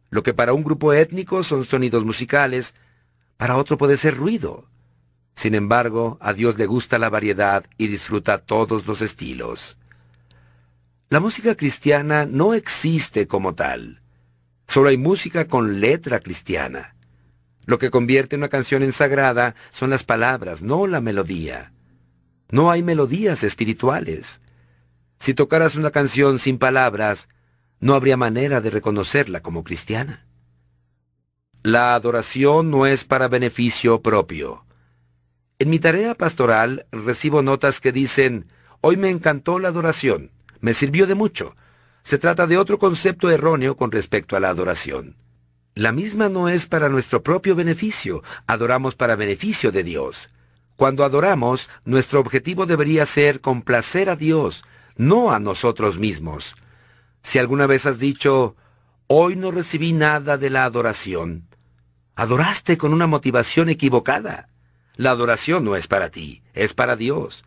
Lo 0.09 0.23
que 0.23 0.33
para 0.33 0.53
un 0.53 0.63
grupo 0.63 0.93
étnico 0.93 1.43
son 1.43 1.65
sonidos 1.65 2.05
musicales, 2.05 2.73
para 3.37 3.57
otro 3.57 3.77
puede 3.77 3.97
ser 3.97 4.15
ruido. 4.15 4.67
Sin 5.35 5.55
embargo, 5.55 6.17
a 6.21 6.33
Dios 6.33 6.57
le 6.57 6.65
gusta 6.65 6.97
la 6.97 7.09
variedad 7.09 7.65
y 7.77 7.87
disfruta 7.87 8.37
todos 8.37 8.87
los 8.87 9.01
estilos. 9.01 9.77
La 11.09 11.19
música 11.19 11.55
cristiana 11.55 12.25
no 12.25 12.53
existe 12.53 13.27
como 13.27 13.53
tal. 13.53 14.01
Solo 14.67 14.89
hay 14.89 14.97
música 14.97 15.47
con 15.47 15.79
letra 15.79 16.19
cristiana. 16.19 16.95
Lo 17.65 17.77
que 17.77 17.91
convierte 17.91 18.35
una 18.35 18.47
canción 18.47 18.83
en 18.83 18.91
sagrada 18.91 19.55
son 19.71 19.89
las 19.89 20.03
palabras, 20.03 20.61
no 20.61 20.87
la 20.87 21.01
melodía. 21.01 21.73
No 22.49 22.71
hay 22.71 22.83
melodías 22.83 23.43
espirituales. 23.43 24.41
Si 25.19 25.33
tocaras 25.33 25.75
una 25.75 25.91
canción 25.91 26.39
sin 26.39 26.57
palabras, 26.57 27.27
no 27.85 27.93
habría 27.93 28.17
manera 28.17 28.61
de 28.61 28.71
reconocerla 28.71 29.41
como 29.41 29.63
cristiana. 29.63 30.25
La 31.61 31.93
adoración 31.93 32.71
no 32.71 32.87
es 32.87 33.03
para 33.03 33.27
beneficio 33.27 34.01
propio. 34.01 34.65
En 35.59 35.69
mi 35.69 35.77
tarea 35.77 36.15
pastoral 36.15 36.87
recibo 36.91 37.43
notas 37.43 37.79
que 37.79 37.91
dicen, 37.91 38.47
hoy 38.81 38.97
me 38.97 39.11
encantó 39.11 39.59
la 39.59 39.67
adoración, 39.67 40.31
me 40.61 40.73
sirvió 40.73 41.05
de 41.05 41.13
mucho. 41.13 41.55
Se 42.01 42.17
trata 42.17 42.47
de 42.47 42.57
otro 42.57 42.79
concepto 42.79 43.29
erróneo 43.29 43.77
con 43.77 43.91
respecto 43.91 44.35
a 44.35 44.39
la 44.39 44.49
adoración. 44.49 45.15
La 45.75 45.91
misma 45.91 46.27
no 46.27 46.49
es 46.49 46.65
para 46.65 46.89
nuestro 46.89 47.21
propio 47.21 47.53
beneficio, 47.53 48.23
adoramos 48.47 48.95
para 48.95 49.15
beneficio 49.15 49.71
de 49.71 49.83
Dios. 49.83 50.31
Cuando 50.75 51.03
adoramos, 51.03 51.69
nuestro 51.83 52.19
objetivo 52.19 52.65
debería 52.65 53.05
ser 53.05 53.41
complacer 53.41 54.09
a 54.09 54.15
Dios, 54.15 54.63
no 54.97 55.31
a 55.31 55.39
nosotros 55.39 55.99
mismos. 55.99 56.55
Si 57.25 57.39
alguna 57.39 57.65
vez 57.65 57.87
has 57.87 57.97
dicho, 57.97 58.55
hoy 59.07 59.35
no 59.35 59.49
recibí 59.49 59.93
nada 59.93 60.37
de 60.37 60.51
la 60.51 60.63
adoración, 60.63 61.47
Adoraste 62.15 62.77
con 62.77 62.93
una 62.93 63.07
motivación 63.07 63.67
equivocada. 63.67 64.47
La 64.95 65.09
adoración 65.09 65.65
no 65.65 65.75
es 65.75 65.87
para 65.87 66.09
ti, 66.09 66.43
es 66.53 66.75
para 66.75 66.95
Dios. 66.95 67.43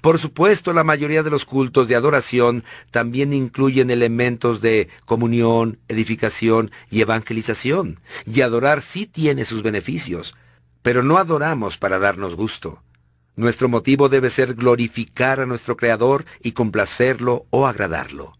Por 0.00 0.18
supuesto, 0.18 0.72
la 0.72 0.82
mayoría 0.82 1.22
de 1.22 1.30
los 1.30 1.44
cultos 1.44 1.86
de 1.86 1.94
adoración 1.94 2.64
también 2.90 3.32
incluyen 3.32 3.92
elementos 3.92 4.60
de 4.60 4.88
comunión, 5.04 5.78
edificación 5.86 6.72
y 6.90 7.00
evangelización, 7.00 8.00
y 8.26 8.40
adorar 8.40 8.82
sí 8.82 9.06
tiene 9.06 9.44
sus 9.44 9.62
beneficios, 9.62 10.34
pero 10.82 11.04
no 11.04 11.16
adoramos 11.16 11.78
para 11.78 12.00
darnos 12.00 12.34
gusto. 12.34 12.82
Nuestro 13.36 13.68
motivo 13.68 14.08
debe 14.08 14.30
ser 14.30 14.54
glorificar 14.54 15.38
a 15.38 15.46
nuestro 15.46 15.76
Creador 15.76 16.24
y 16.42 16.52
complacerlo 16.52 17.46
o 17.50 17.68
agradarlo. 17.68 18.34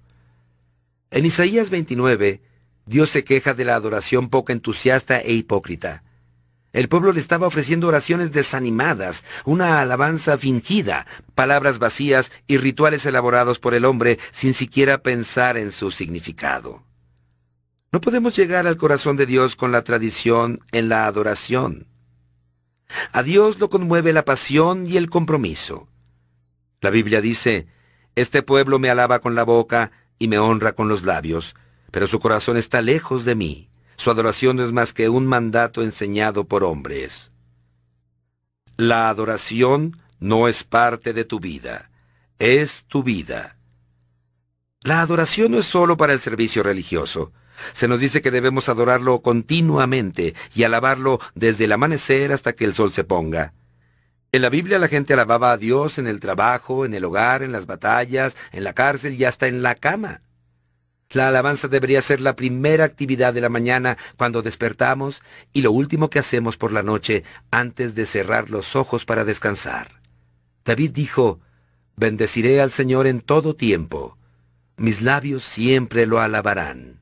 En 1.12 1.26
Isaías 1.26 1.68
29, 1.68 2.40
Dios 2.86 3.10
se 3.10 3.22
queja 3.22 3.52
de 3.52 3.66
la 3.66 3.74
adoración 3.74 4.30
poco 4.30 4.50
entusiasta 4.50 5.20
e 5.20 5.34
hipócrita. 5.34 6.04
El 6.72 6.88
pueblo 6.88 7.12
le 7.12 7.20
estaba 7.20 7.46
ofreciendo 7.46 7.86
oraciones 7.86 8.32
desanimadas, 8.32 9.22
una 9.44 9.82
alabanza 9.82 10.38
fingida, 10.38 11.06
palabras 11.34 11.78
vacías 11.78 12.32
y 12.46 12.56
rituales 12.56 13.04
elaborados 13.04 13.58
por 13.58 13.74
el 13.74 13.84
hombre 13.84 14.18
sin 14.30 14.54
siquiera 14.54 15.02
pensar 15.02 15.58
en 15.58 15.70
su 15.70 15.90
significado. 15.90 16.82
No 17.92 18.00
podemos 18.00 18.34
llegar 18.34 18.66
al 18.66 18.78
corazón 18.78 19.18
de 19.18 19.26
Dios 19.26 19.54
con 19.54 19.70
la 19.70 19.84
tradición 19.84 20.60
en 20.72 20.88
la 20.88 21.04
adoración. 21.04 21.88
A 23.12 23.22
Dios 23.22 23.58
lo 23.58 23.68
conmueve 23.68 24.14
la 24.14 24.24
pasión 24.24 24.86
y 24.86 24.96
el 24.96 25.10
compromiso. 25.10 25.88
La 26.80 26.88
Biblia 26.88 27.20
dice, 27.20 27.66
Este 28.14 28.42
pueblo 28.42 28.78
me 28.78 28.88
alaba 28.88 29.18
con 29.18 29.34
la 29.34 29.42
boca 29.42 29.92
y 30.22 30.28
me 30.28 30.38
honra 30.38 30.70
con 30.70 30.88
los 30.88 31.02
labios, 31.02 31.56
pero 31.90 32.06
su 32.06 32.20
corazón 32.20 32.56
está 32.56 32.80
lejos 32.80 33.24
de 33.24 33.34
mí. 33.34 33.70
Su 33.96 34.08
adoración 34.08 34.54
no 34.54 34.64
es 34.64 34.70
más 34.70 34.92
que 34.92 35.08
un 35.08 35.26
mandato 35.26 35.82
enseñado 35.82 36.44
por 36.44 36.62
hombres. 36.62 37.32
La 38.76 39.08
adoración 39.08 40.00
no 40.20 40.46
es 40.46 40.62
parte 40.62 41.12
de 41.12 41.24
tu 41.24 41.40
vida, 41.40 41.90
es 42.38 42.84
tu 42.84 43.02
vida. 43.02 43.56
La 44.82 45.00
adoración 45.00 45.50
no 45.50 45.58
es 45.58 45.66
solo 45.66 45.96
para 45.96 46.12
el 46.12 46.20
servicio 46.20 46.62
religioso. 46.62 47.32
Se 47.72 47.88
nos 47.88 47.98
dice 47.98 48.22
que 48.22 48.30
debemos 48.30 48.68
adorarlo 48.68 49.22
continuamente 49.22 50.36
y 50.54 50.62
alabarlo 50.62 51.18
desde 51.34 51.64
el 51.64 51.72
amanecer 51.72 52.32
hasta 52.32 52.52
que 52.52 52.64
el 52.64 52.74
sol 52.74 52.92
se 52.92 53.02
ponga. 53.02 53.54
En 54.34 54.40
la 54.40 54.48
Biblia 54.48 54.78
la 54.78 54.88
gente 54.88 55.12
alababa 55.12 55.52
a 55.52 55.58
Dios 55.58 55.98
en 55.98 56.06
el 56.06 56.18
trabajo, 56.18 56.86
en 56.86 56.94
el 56.94 57.04
hogar, 57.04 57.42
en 57.42 57.52
las 57.52 57.66
batallas, 57.66 58.34
en 58.50 58.64
la 58.64 58.72
cárcel 58.72 59.12
y 59.12 59.26
hasta 59.26 59.46
en 59.46 59.62
la 59.62 59.74
cama. 59.74 60.22
La 61.10 61.28
alabanza 61.28 61.68
debería 61.68 62.00
ser 62.00 62.22
la 62.22 62.34
primera 62.34 62.84
actividad 62.84 63.34
de 63.34 63.42
la 63.42 63.50
mañana 63.50 63.98
cuando 64.16 64.40
despertamos 64.40 65.22
y 65.52 65.60
lo 65.60 65.70
último 65.70 66.08
que 66.08 66.18
hacemos 66.18 66.56
por 66.56 66.72
la 66.72 66.82
noche 66.82 67.24
antes 67.50 67.94
de 67.94 68.06
cerrar 68.06 68.48
los 68.48 68.74
ojos 68.74 69.04
para 69.04 69.26
descansar. 69.26 70.00
David 70.64 70.92
dijo, 70.92 71.40
Bendeciré 71.96 72.62
al 72.62 72.70
Señor 72.70 73.06
en 73.06 73.20
todo 73.20 73.54
tiempo. 73.54 74.16
Mis 74.78 75.02
labios 75.02 75.44
siempre 75.44 76.06
lo 76.06 76.20
alabarán. 76.20 77.01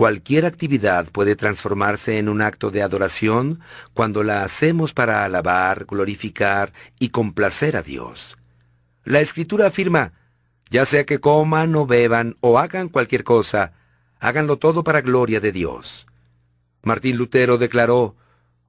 Cualquier 0.00 0.46
actividad 0.46 1.10
puede 1.10 1.36
transformarse 1.36 2.18
en 2.18 2.30
un 2.30 2.40
acto 2.40 2.70
de 2.70 2.80
adoración 2.80 3.60
cuando 3.92 4.22
la 4.22 4.44
hacemos 4.44 4.94
para 4.94 5.26
alabar, 5.26 5.84
glorificar 5.84 6.72
y 6.98 7.10
complacer 7.10 7.76
a 7.76 7.82
Dios. 7.82 8.38
La 9.04 9.20
Escritura 9.20 9.66
afirma, 9.66 10.14
ya 10.70 10.86
sea 10.86 11.04
que 11.04 11.20
coman 11.20 11.74
o 11.74 11.84
beban 11.84 12.34
o 12.40 12.58
hagan 12.58 12.88
cualquier 12.88 13.24
cosa, 13.24 13.74
háganlo 14.20 14.56
todo 14.56 14.84
para 14.84 15.02
gloria 15.02 15.38
de 15.38 15.52
Dios. 15.52 16.06
Martín 16.82 17.18
Lutero 17.18 17.58
declaró, 17.58 18.16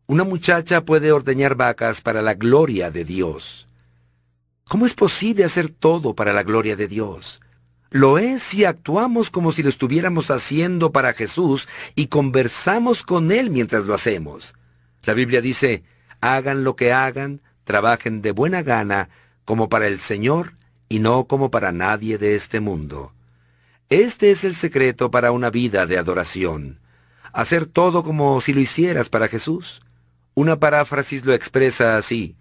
una 0.08 0.26
muchacha 0.26 0.84
puede 0.84 1.14
ordeñar 1.14 1.56
vacas 1.56 2.02
para 2.02 2.22
la 2.22 2.34
gloria 2.34 2.92
de 2.92 3.06
Dios. 3.06 3.68
¿Cómo 4.66 4.86
es 4.86 4.94
posible 4.94 5.46
hacer 5.46 5.70
todo 5.70 6.14
para 6.14 6.34
la 6.34 6.44
gloria 6.44 6.76
de 6.76 6.90
Dios? 6.90 7.41
Lo 7.94 8.18
es 8.18 8.42
si 8.42 8.64
actuamos 8.64 9.30
como 9.30 9.52
si 9.52 9.64
lo 9.64 9.70
estuviéramos 9.70 10.32
haciendo 10.32 10.94
para 10.94 11.12
Jesús 11.12 11.68
y 11.94 12.08
conversamos 12.08 13.04
con 13.04 13.34
Él 13.34 13.50
mientras 13.50 13.86
lo 13.86 13.94
hacemos. 13.94 14.56
La 15.04 15.14
Biblia 15.14 15.42
dice, 15.42 15.84
hagan 16.22 16.64
lo 16.64 16.78
que 16.78 16.94
hagan, 16.94 17.42
trabajen 17.66 18.22
de 18.22 18.32
buena 18.32 18.64
gana, 18.64 19.10
como 19.44 19.68
para 19.68 19.88
el 19.88 20.00
Señor 20.00 20.54
y 20.88 21.00
no 21.00 21.26
como 21.26 21.52
para 21.52 21.74
nadie 21.74 22.18
de 22.18 22.36
este 22.36 22.62
mundo. 22.62 23.14
Este 23.90 24.32
es 24.32 24.46
el 24.46 24.56
secreto 24.56 25.12
para 25.12 25.34
una 25.34 25.50
vida 25.50 25.86
de 25.86 25.98
adoración. 25.98 26.80
Hacer 27.34 27.66
todo 27.66 28.04
como 28.04 28.40
si 28.40 28.54
lo 28.54 28.62
hicieras 28.62 29.10
para 29.10 29.28
Jesús. 29.28 29.82
Una 30.34 30.58
paráfrasis 30.58 31.26
lo 31.26 31.34
expresa 31.34 31.98
así. 31.98 32.38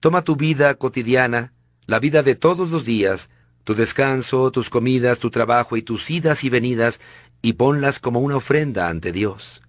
Toma 0.00 0.20
tu 0.20 0.36
vida 0.36 0.74
cotidiana, 0.74 1.54
la 1.86 1.98
vida 1.98 2.22
de 2.22 2.34
todos 2.34 2.70
los 2.70 2.84
días, 2.84 3.30
tu 3.64 3.74
descanso, 3.74 4.50
tus 4.50 4.70
comidas, 4.70 5.18
tu 5.18 5.30
trabajo 5.30 5.76
y 5.76 5.82
tus 5.82 6.10
idas 6.10 6.44
y 6.44 6.50
venidas, 6.50 7.00
y 7.42 7.54
ponlas 7.54 7.98
como 7.98 8.20
una 8.20 8.36
ofrenda 8.36 8.88
ante 8.88 9.12
Dios. 9.12 9.62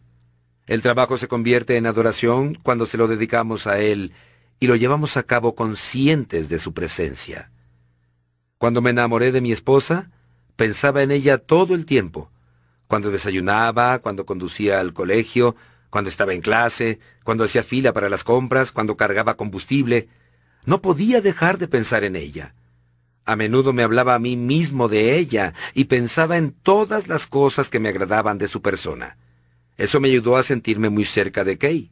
El 0.65 0.81
trabajo 0.81 1.17
se 1.17 1.27
convierte 1.27 1.77
en 1.77 1.85
adoración 1.85 2.55
cuando 2.55 2.85
se 2.85 2.97
lo 2.97 3.07
dedicamos 3.07 3.67
a 3.67 3.79
Él 3.79 4.13
y 4.59 4.67
lo 4.67 4.75
llevamos 4.75 5.17
a 5.17 5.23
cabo 5.23 5.55
conscientes 5.55 6.47
de 6.47 6.59
su 6.59 6.73
presencia. 6.73 7.51
Cuando 8.57 8.81
me 8.81 8.91
enamoré 8.91 9.31
de 9.31 9.41
mi 9.41 9.51
esposa, 9.51 10.09
pensaba 10.55 11.03
en 11.03 11.11
ella 11.11 11.37
todo 11.37 11.75
el 11.75 11.85
tiempo, 11.85 12.31
cuando 12.87 13.11
desayunaba, 13.11 13.99
cuando 13.99 14.25
conducía 14.25 14.79
al 14.79 14.93
colegio, 14.93 15.55
cuando 15.89 16.09
estaba 16.09 16.33
en 16.33 16.41
clase, 16.41 16.99
cuando 17.23 17.43
hacía 17.43 17.63
fila 17.63 17.91
para 17.91 18.09
las 18.09 18.23
compras, 18.23 18.71
cuando 18.71 18.95
cargaba 18.95 19.35
combustible. 19.35 20.07
No 20.65 20.81
podía 20.81 21.19
dejar 21.19 21.57
de 21.57 21.67
pensar 21.67 22.03
en 22.03 22.15
ella. 22.15 22.55
A 23.25 23.35
menudo 23.35 23.71
me 23.71 23.83
hablaba 23.83 24.15
a 24.15 24.19
mí 24.19 24.35
mismo 24.35 24.89
de 24.89 25.17
ella 25.17 25.53
y 25.73 25.85
pensaba 25.85 26.37
en 26.37 26.51
todas 26.51 27.07
las 27.07 27.25
cosas 27.25 27.69
que 27.69 27.79
me 27.79 27.89
agradaban 27.89 28.37
de 28.37 28.49
su 28.49 28.61
persona. 28.61 29.17
Eso 29.77 29.99
me 29.99 30.09
ayudó 30.09 30.35
a 30.35 30.43
sentirme 30.43 30.89
muy 30.89 31.05
cerca 31.05 31.43
de 31.43 31.57
Kay. 31.57 31.91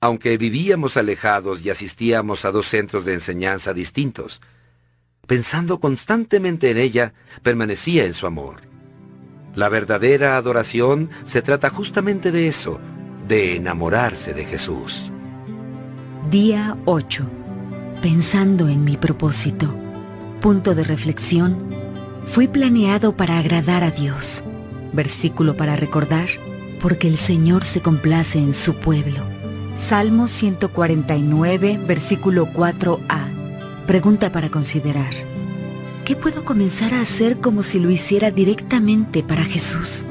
Aunque 0.00 0.38
vivíamos 0.38 0.96
alejados 0.96 1.64
y 1.64 1.70
asistíamos 1.70 2.44
a 2.44 2.52
dos 2.52 2.66
centros 2.66 3.04
de 3.04 3.14
enseñanza 3.14 3.74
distintos, 3.74 4.40
pensando 5.26 5.78
constantemente 5.78 6.70
en 6.70 6.78
ella, 6.78 7.12
permanecía 7.42 8.04
en 8.04 8.14
su 8.14 8.26
amor. 8.26 8.62
La 9.54 9.68
verdadera 9.68 10.36
adoración 10.36 11.10
se 11.24 11.42
trata 11.42 11.70
justamente 11.70 12.32
de 12.32 12.48
eso, 12.48 12.80
de 13.26 13.56
enamorarse 13.56 14.32
de 14.32 14.44
Jesús. 14.44 15.10
Día 16.30 16.76
8. 16.86 17.30
Pensando 18.02 18.68
en 18.68 18.84
mi 18.84 18.96
propósito 18.96 19.85
punto 20.46 20.76
de 20.76 20.84
reflexión, 20.84 21.56
fui 22.24 22.46
planeado 22.46 23.16
para 23.16 23.40
agradar 23.40 23.82
a 23.82 23.90
Dios. 23.90 24.44
Versículo 24.92 25.56
para 25.56 25.74
recordar, 25.74 26.28
porque 26.80 27.08
el 27.08 27.16
Señor 27.16 27.64
se 27.64 27.80
complace 27.80 28.38
en 28.38 28.54
su 28.54 28.76
pueblo. 28.76 29.24
Salmo 29.76 30.28
149, 30.28 31.80
versículo 31.84 32.46
4a. 32.46 33.86
Pregunta 33.88 34.30
para 34.30 34.48
considerar. 34.48 35.12
¿Qué 36.04 36.14
puedo 36.14 36.44
comenzar 36.44 36.94
a 36.94 37.00
hacer 37.00 37.38
como 37.38 37.64
si 37.64 37.80
lo 37.80 37.90
hiciera 37.90 38.30
directamente 38.30 39.24
para 39.24 39.42
Jesús? 39.42 40.04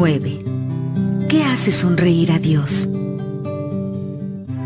9. 0.00 0.38
¿Qué 1.28 1.44
hace 1.44 1.72
sonreír 1.72 2.32
a 2.32 2.38
Dios? 2.38 2.88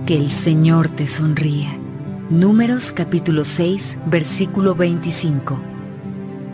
Que 0.06 0.16
el 0.16 0.30
Señor 0.30 0.86
te 0.86 1.08
sonría. 1.08 1.76
Números 2.30 2.92
capítulo 2.92 3.44
6, 3.44 3.98
versículo 4.06 4.76
25. 4.76 5.58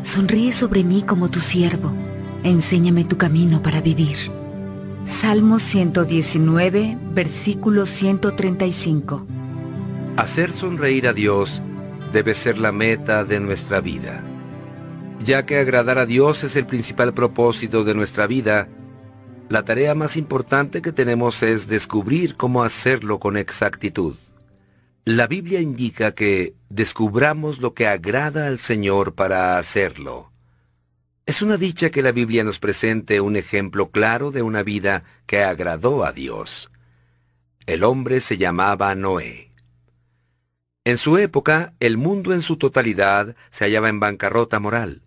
Sonríe 0.03 0.55
sobre 0.55 0.83
mí 0.83 1.03
como 1.03 1.29
tu 1.29 1.41
siervo. 1.41 1.93
Enséñame 2.43 3.05
tu 3.05 3.19
camino 3.19 3.61
para 3.61 3.83
vivir. 3.83 4.17
Salmo 5.07 5.59
119, 5.59 6.97
versículo 7.13 7.85
135. 7.85 9.27
Hacer 10.17 10.53
sonreír 10.53 11.07
a 11.07 11.13
Dios 11.13 11.61
debe 12.15 12.35
ser 12.35 12.57
la 12.57 12.73
meta 12.73 13.27
de 13.27 13.41
nuestra 13.41 13.83
vida. 13.83 14.25
Ya 15.25 15.45
que 15.45 15.59
agradar 15.59 15.99
a 15.99 16.07
Dios 16.07 16.45
es 16.45 16.57
el 16.57 16.67
principal 16.67 17.13
propósito 17.13 17.85
de 17.85 17.95
nuestra 17.95 18.27
vida, 18.27 18.69
la 19.51 19.65
tarea 19.65 19.95
más 19.95 20.17
importante 20.17 20.81
que 20.81 20.93
tenemos 20.93 21.43
es 21.43 21.67
descubrir 21.67 22.37
cómo 22.37 22.63
hacerlo 22.63 23.19
con 23.19 23.37
exactitud. 23.37 24.17
La 25.05 25.27
Biblia 25.27 25.61
indica 25.61 26.13
que 26.13 26.55
descubramos 26.69 27.59
lo 27.59 27.75
que 27.75 27.87
agrada 27.87 28.47
al 28.47 28.59
Señor 28.59 29.15
para 29.15 29.59
hacerlo. 29.59 30.31
Es 31.27 31.43
una 31.43 31.59
dicha 31.59 31.91
que 31.91 32.03
la 32.03 32.13
Biblia 32.13 32.43
nos 32.43 32.59
presente 32.59 33.21
un 33.21 33.37
ejemplo 33.37 33.91
claro 33.91 34.31
de 34.31 34.41
una 34.41 34.63
vida 34.63 35.05
que 35.27 35.43
agradó 35.43 36.05
a 36.05 36.13
Dios. 36.13 36.71
El 37.67 37.85
hombre 37.85 38.21
se 38.21 38.39
llamaba 38.39 38.95
Noé. 38.95 39.51
En 40.85 40.97
su 40.97 41.19
época, 41.19 41.75
el 41.79 41.99
mundo 41.99 42.33
en 42.33 42.41
su 42.41 42.57
totalidad 42.57 43.37
se 43.51 43.65
hallaba 43.65 43.91
en 43.91 44.01
bancarrota 44.01 44.59
moral. 44.61 45.03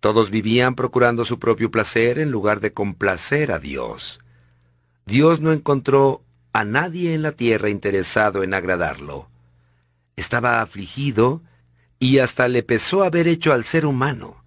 Todos 0.00 0.30
vivían 0.30 0.74
procurando 0.74 1.24
su 1.24 1.38
propio 1.38 1.70
placer 1.70 2.18
en 2.18 2.30
lugar 2.30 2.60
de 2.60 2.72
complacer 2.72 3.52
a 3.52 3.58
Dios. 3.58 4.20
Dios 5.04 5.40
no 5.40 5.52
encontró 5.52 6.22
a 6.52 6.64
nadie 6.64 7.14
en 7.14 7.22
la 7.22 7.32
tierra 7.32 7.68
interesado 7.68 8.42
en 8.42 8.54
agradarlo. 8.54 9.28
Estaba 10.16 10.62
afligido 10.62 11.42
y 11.98 12.18
hasta 12.18 12.48
le 12.48 12.62
pesó 12.62 13.04
haber 13.04 13.28
hecho 13.28 13.52
al 13.52 13.64
ser 13.64 13.84
humano. 13.84 14.42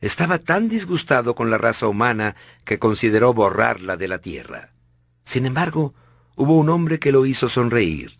Estaba 0.00 0.38
tan 0.38 0.68
disgustado 0.68 1.34
con 1.34 1.50
la 1.50 1.58
raza 1.58 1.88
humana 1.88 2.36
que 2.64 2.78
consideró 2.78 3.34
borrarla 3.34 3.96
de 3.96 4.08
la 4.08 4.18
tierra. 4.18 4.70
Sin 5.24 5.46
embargo, 5.46 5.94
hubo 6.36 6.56
un 6.56 6.68
hombre 6.70 6.98
que 6.98 7.12
lo 7.12 7.26
hizo 7.26 7.48
sonreír. 7.48 8.18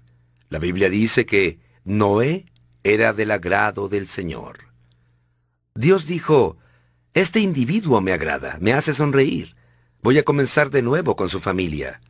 La 0.51 0.59
Biblia 0.59 0.91
dice 0.91 1.27
que 1.27 1.59
Noé 1.85 2.47
era 2.85 3.13
del 3.13 3.31
agrado 3.31 3.89
del 3.89 4.07
Señor. 4.07 4.59
Dios 5.75 6.07
dijo, 6.07 6.57
este 7.17 7.41
individuo 7.41 8.03
me 8.03 8.13
agrada, 8.13 8.59
me 8.61 8.75
hace 8.75 8.93
sonreír. 8.93 9.57
Voy 10.03 10.19
a 10.19 10.23
comenzar 10.23 10.69
de 10.69 10.83
nuevo 10.83 11.17
con 11.17 11.31
su 11.31 11.41
familia. 11.41 12.03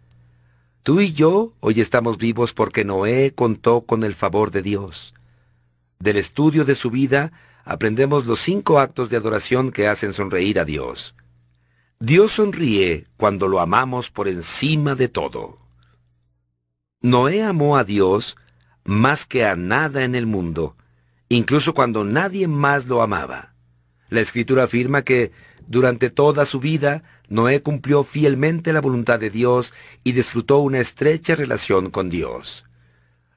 Tú 0.83 1.01
y 1.01 1.13
yo 1.13 1.53
hoy 1.61 1.81
estamos 1.81 2.19
vivos 2.19 2.53
porque 2.53 2.85
Noé 2.85 3.33
contó 3.33 3.83
con 3.83 4.03
el 4.03 4.17
favor 4.17 4.51
de 4.51 4.63
Dios. 4.63 5.15
Del 6.01 6.17
estudio 6.17 6.65
de 6.65 6.75
su 6.75 6.91
vida 6.91 7.31
aprendemos 7.65 8.27
los 8.27 8.41
cinco 8.41 8.81
actos 8.81 9.09
de 9.09 9.17
adoración 9.17 9.71
que 9.71 9.87
hacen 9.87 10.13
sonreír 10.13 10.59
a 10.59 10.65
Dios. 10.65 11.15
Dios 12.01 12.33
sonríe 12.33 13.07
cuando 13.17 13.47
lo 13.47 13.61
amamos 13.61 14.11
por 14.11 14.27
encima 14.27 14.97
de 14.97 15.07
todo. 15.09 15.57
Noé 17.01 17.45
amó 17.45 17.77
a 17.77 17.85
Dios 17.85 18.37
más 18.85 19.25
que 19.25 19.45
a 19.45 19.55
nada 19.55 20.03
en 20.03 20.17
el 20.17 20.27
mundo, 20.27 20.77
incluso 21.29 21.75
cuando 21.75 22.03
nadie 22.03 22.49
más 22.49 22.87
lo 22.87 23.03
amaba. 23.03 23.56
La 24.09 24.21
escritura 24.21 24.65
afirma 24.65 25.03
que 25.03 25.33
durante 25.67 26.11
toda 26.11 26.47
su 26.47 26.61
vida 26.61 27.03
Noé 27.29 27.61
cumplió 27.61 28.05
fielmente 28.05 28.73
la 28.73 28.81
voluntad 28.81 29.19
de 29.19 29.31
Dios 29.31 29.75
y 30.05 30.13
disfrutó 30.13 30.59
una 30.59 30.79
estrecha 30.79 31.35
relación 31.35 31.91
con 31.91 32.09
Dios. 32.09 32.65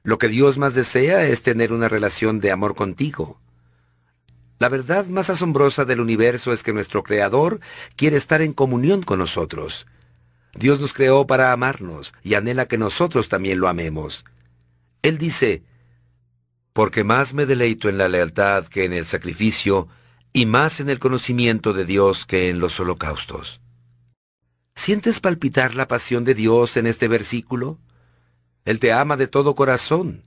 Lo 0.02 0.18
que 0.18 0.28
Dios 0.28 0.58
más 0.58 0.74
desea 0.74 1.26
es 1.26 1.42
tener 1.42 1.72
una 1.72 1.88
relación 1.88 2.40
de 2.40 2.52
amor 2.52 2.74
contigo. 2.74 3.40
La 4.58 4.68
verdad 4.68 5.06
más 5.06 5.30
asombrosa 5.30 5.84
del 5.84 6.00
universo 6.00 6.52
es 6.52 6.62
que 6.62 6.72
nuestro 6.72 7.02
Creador 7.02 7.60
quiere 7.96 8.16
estar 8.16 8.42
en 8.42 8.52
comunión 8.52 9.02
con 9.02 9.18
nosotros. 9.18 9.86
Dios 10.54 10.80
nos 10.80 10.92
creó 10.92 11.26
para 11.26 11.52
amarnos 11.52 12.12
y 12.22 12.34
anhela 12.34 12.66
que 12.66 12.78
nosotros 12.78 13.28
también 13.28 13.58
lo 13.58 13.68
amemos. 13.68 14.24
Él 15.02 15.18
dice, 15.18 15.62
porque 16.72 17.04
más 17.04 17.34
me 17.34 17.46
deleito 17.46 17.88
en 17.88 17.98
la 17.98 18.08
lealtad 18.08 18.66
que 18.66 18.84
en 18.84 18.92
el 18.92 19.06
sacrificio, 19.06 19.88
y 20.32 20.46
más 20.46 20.80
en 20.80 20.88
el 20.90 20.98
conocimiento 20.98 21.72
de 21.72 21.84
Dios 21.84 22.26
que 22.26 22.48
en 22.48 22.60
los 22.60 22.78
holocaustos. 22.78 23.60
¿Sientes 24.74 25.20
palpitar 25.20 25.74
la 25.74 25.88
pasión 25.88 26.24
de 26.24 26.34
Dios 26.34 26.76
en 26.76 26.86
este 26.86 27.08
versículo? 27.08 27.78
Él 28.64 28.78
te 28.78 28.92
ama 28.92 29.16
de 29.16 29.26
todo 29.26 29.54
corazón 29.54 30.22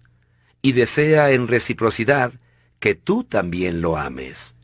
y 0.61 0.73
desea 0.73 1.31
en 1.31 1.47
reciprocidad 1.47 2.33
que 2.79 2.95
tú 2.95 3.23
también 3.23 3.81
lo 3.81 3.97
ames. 3.97 4.55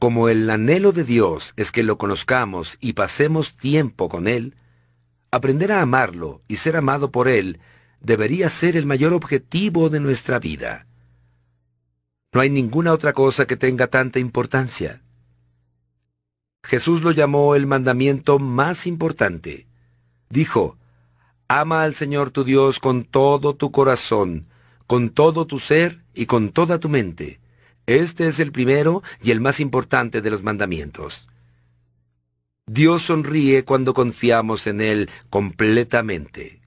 Como 0.00 0.28
el 0.28 0.50
anhelo 0.50 0.92
de 0.92 1.04
Dios 1.04 1.54
es 1.56 1.70
que 1.70 1.84
lo 1.84 1.98
conozcamos 1.98 2.78
y 2.80 2.94
pasemos 2.94 3.56
tiempo 3.56 4.08
con 4.08 4.26
Él, 4.26 4.56
aprender 5.30 5.72
a 5.72 5.82
amarlo 5.82 6.42
y 6.48 6.56
ser 6.56 6.76
amado 6.76 7.12
por 7.12 7.28
Él 7.28 7.60
debería 8.00 8.48
ser 8.48 8.76
el 8.76 8.86
mayor 8.86 9.12
objetivo 9.12 9.88
de 9.88 10.00
nuestra 10.00 10.38
vida. 10.38 10.87
No 12.38 12.42
hay 12.42 12.50
ninguna 12.50 12.92
otra 12.92 13.14
cosa 13.14 13.48
que 13.48 13.56
tenga 13.56 13.88
tanta 13.88 14.20
importancia. 14.20 15.02
Jesús 16.62 17.02
lo 17.02 17.10
llamó 17.10 17.56
el 17.56 17.66
mandamiento 17.66 18.38
más 18.38 18.86
importante. 18.86 19.66
Dijo, 20.30 20.78
Ama 21.48 21.82
al 21.82 21.96
Señor 21.96 22.30
tu 22.30 22.44
Dios 22.44 22.78
con 22.78 23.02
todo 23.02 23.56
tu 23.56 23.72
corazón, 23.72 24.46
con 24.86 25.10
todo 25.10 25.48
tu 25.48 25.58
ser 25.58 26.04
y 26.14 26.26
con 26.26 26.50
toda 26.50 26.78
tu 26.78 26.88
mente. 26.88 27.40
Este 27.86 28.28
es 28.28 28.38
el 28.38 28.52
primero 28.52 29.02
y 29.20 29.32
el 29.32 29.40
más 29.40 29.58
importante 29.58 30.20
de 30.20 30.30
los 30.30 30.44
mandamientos. 30.44 31.26
Dios 32.66 33.02
sonríe 33.02 33.64
cuando 33.64 33.94
confiamos 33.94 34.68
en 34.68 34.80
Él 34.80 35.10
completamente. 35.28 36.60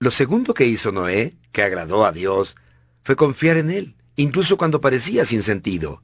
Lo 0.00 0.10
segundo 0.10 0.52
que 0.52 0.66
hizo 0.66 0.90
Noé, 0.90 1.36
que 1.52 1.62
agradó 1.62 2.04
a 2.04 2.10
Dios, 2.10 2.56
fue 3.04 3.14
confiar 3.14 3.58
en 3.58 3.70
Él 3.70 3.95
incluso 4.16 4.56
cuando 4.56 4.80
parecía 4.80 5.24
sin 5.24 5.42
sentido. 5.42 6.02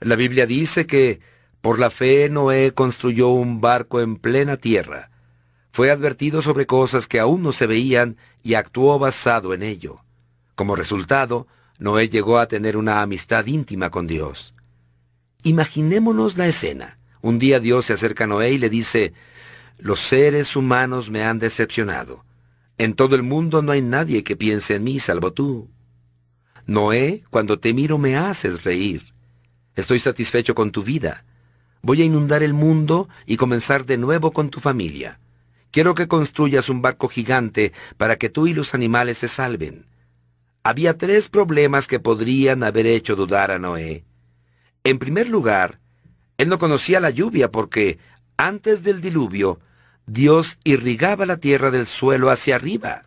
La 0.00 0.16
Biblia 0.16 0.46
dice 0.46 0.86
que 0.86 1.20
por 1.60 1.78
la 1.78 1.90
fe 1.90 2.28
Noé 2.28 2.72
construyó 2.72 3.28
un 3.28 3.60
barco 3.60 4.00
en 4.00 4.16
plena 4.16 4.56
tierra. 4.56 5.10
Fue 5.72 5.90
advertido 5.90 6.42
sobre 6.42 6.66
cosas 6.66 7.06
que 7.06 7.20
aún 7.20 7.42
no 7.42 7.52
se 7.52 7.66
veían 7.66 8.16
y 8.42 8.54
actuó 8.54 8.98
basado 8.98 9.52
en 9.52 9.62
ello. 9.62 10.00
Como 10.54 10.76
resultado, 10.76 11.46
Noé 11.78 12.08
llegó 12.08 12.38
a 12.38 12.46
tener 12.46 12.76
una 12.76 13.02
amistad 13.02 13.44
íntima 13.46 13.90
con 13.90 14.06
Dios. 14.06 14.54
Imaginémonos 15.42 16.36
la 16.36 16.46
escena. 16.46 16.98
Un 17.20 17.38
día 17.38 17.60
Dios 17.60 17.86
se 17.86 17.92
acerca 17.92 18.24
a 18.24 18.26
Noé 18.26 18.52
y 18.52 18.58
le 18.58 18.70
dice, 18.70 19.12
los 19.78 20.00
seres 20.00 20.56
humanos 20.56 21.10
me 21.10 21.24
han 21.24 21.38
decepcionado. 21.38 22.24
En 22.78 22.94
todo 22.94 23.16
el 23.16 23.22
mundo 23.22 23.62
no 23.62 23.72
hay 23.72 23.82
nadie 23.82 24.22
que 24.24 24.36
piense 24.36 24.76
en 24.76 24.84
mí 24.84 25.00
salvo 25.00 25.32
tú. 25.32 25.68
Noé, 26.66 27.22
cuando 27.30 27.60
te 27.60 27.72
miro 27.72 27.96
me 27.96 28.16
haces 28.16 28.64
reír. 28.64 29.04
Estoy 29.76 30.00
satisfecho 30.00 30.54
con 30.54 30.72
tu 30.72 30.82
vida. 30.82 31.24
Voy 31.80 32.02
a 32.02 32.04
inundar 32.04 32.42
el 32.42 32.54
mundo 32.54 33.08
y 33.24 33.36
comenzar 33.36 33.86
de 33.86 33.98
nuevo 33.98 34.32
con 34.32 34.50
tu 34.50 34.58
familia. 34.58 35.20
Quiero 35.70 35.94
que 35.94 36.08
construyas 36.08 36.68
un 36.68 36.82
barco 36.82 37.08
gigante 37.08 37.72
para 37.96 38.16
que 38.16 38.30
tú 38.30 38.48
y 38.48 38.54
los 38.54 38.74
animales 38.74 39.18
se 39.18 39.28
salven. 39.28 39.86
Había 40.64 40.98
tres 40.98 41.28
problemas 41.28 41.86
que 41.86 42.00
podrían 42.00 42.64
haber 42.64 42.86
hecho 42.86 43.14
dudar 43.14 43.52
a 43.52 43.60
Noé. 43.60 44.04
En 44.82 44.98
primer 44.98 45.28
lugar, 45.28 45.78
él 46.36 46.48
no 46.48 46.58
conocía 46.58 46.98
la 46.98 47.10
lluvia 47.10 47.52
porque, 47.52 47.98
antes 48.36 48.82
del 48.82 49.00
diluvio, 49.00 49.60
Dios 50.06 50.58
irrigaba 50.64 51.26
la 51.26 51.36
tierra 51.36 51.70
del 51.70 51.86
suelo 51.86 52.30
hacia 52.30 52.56
arriba. 52.56 53.04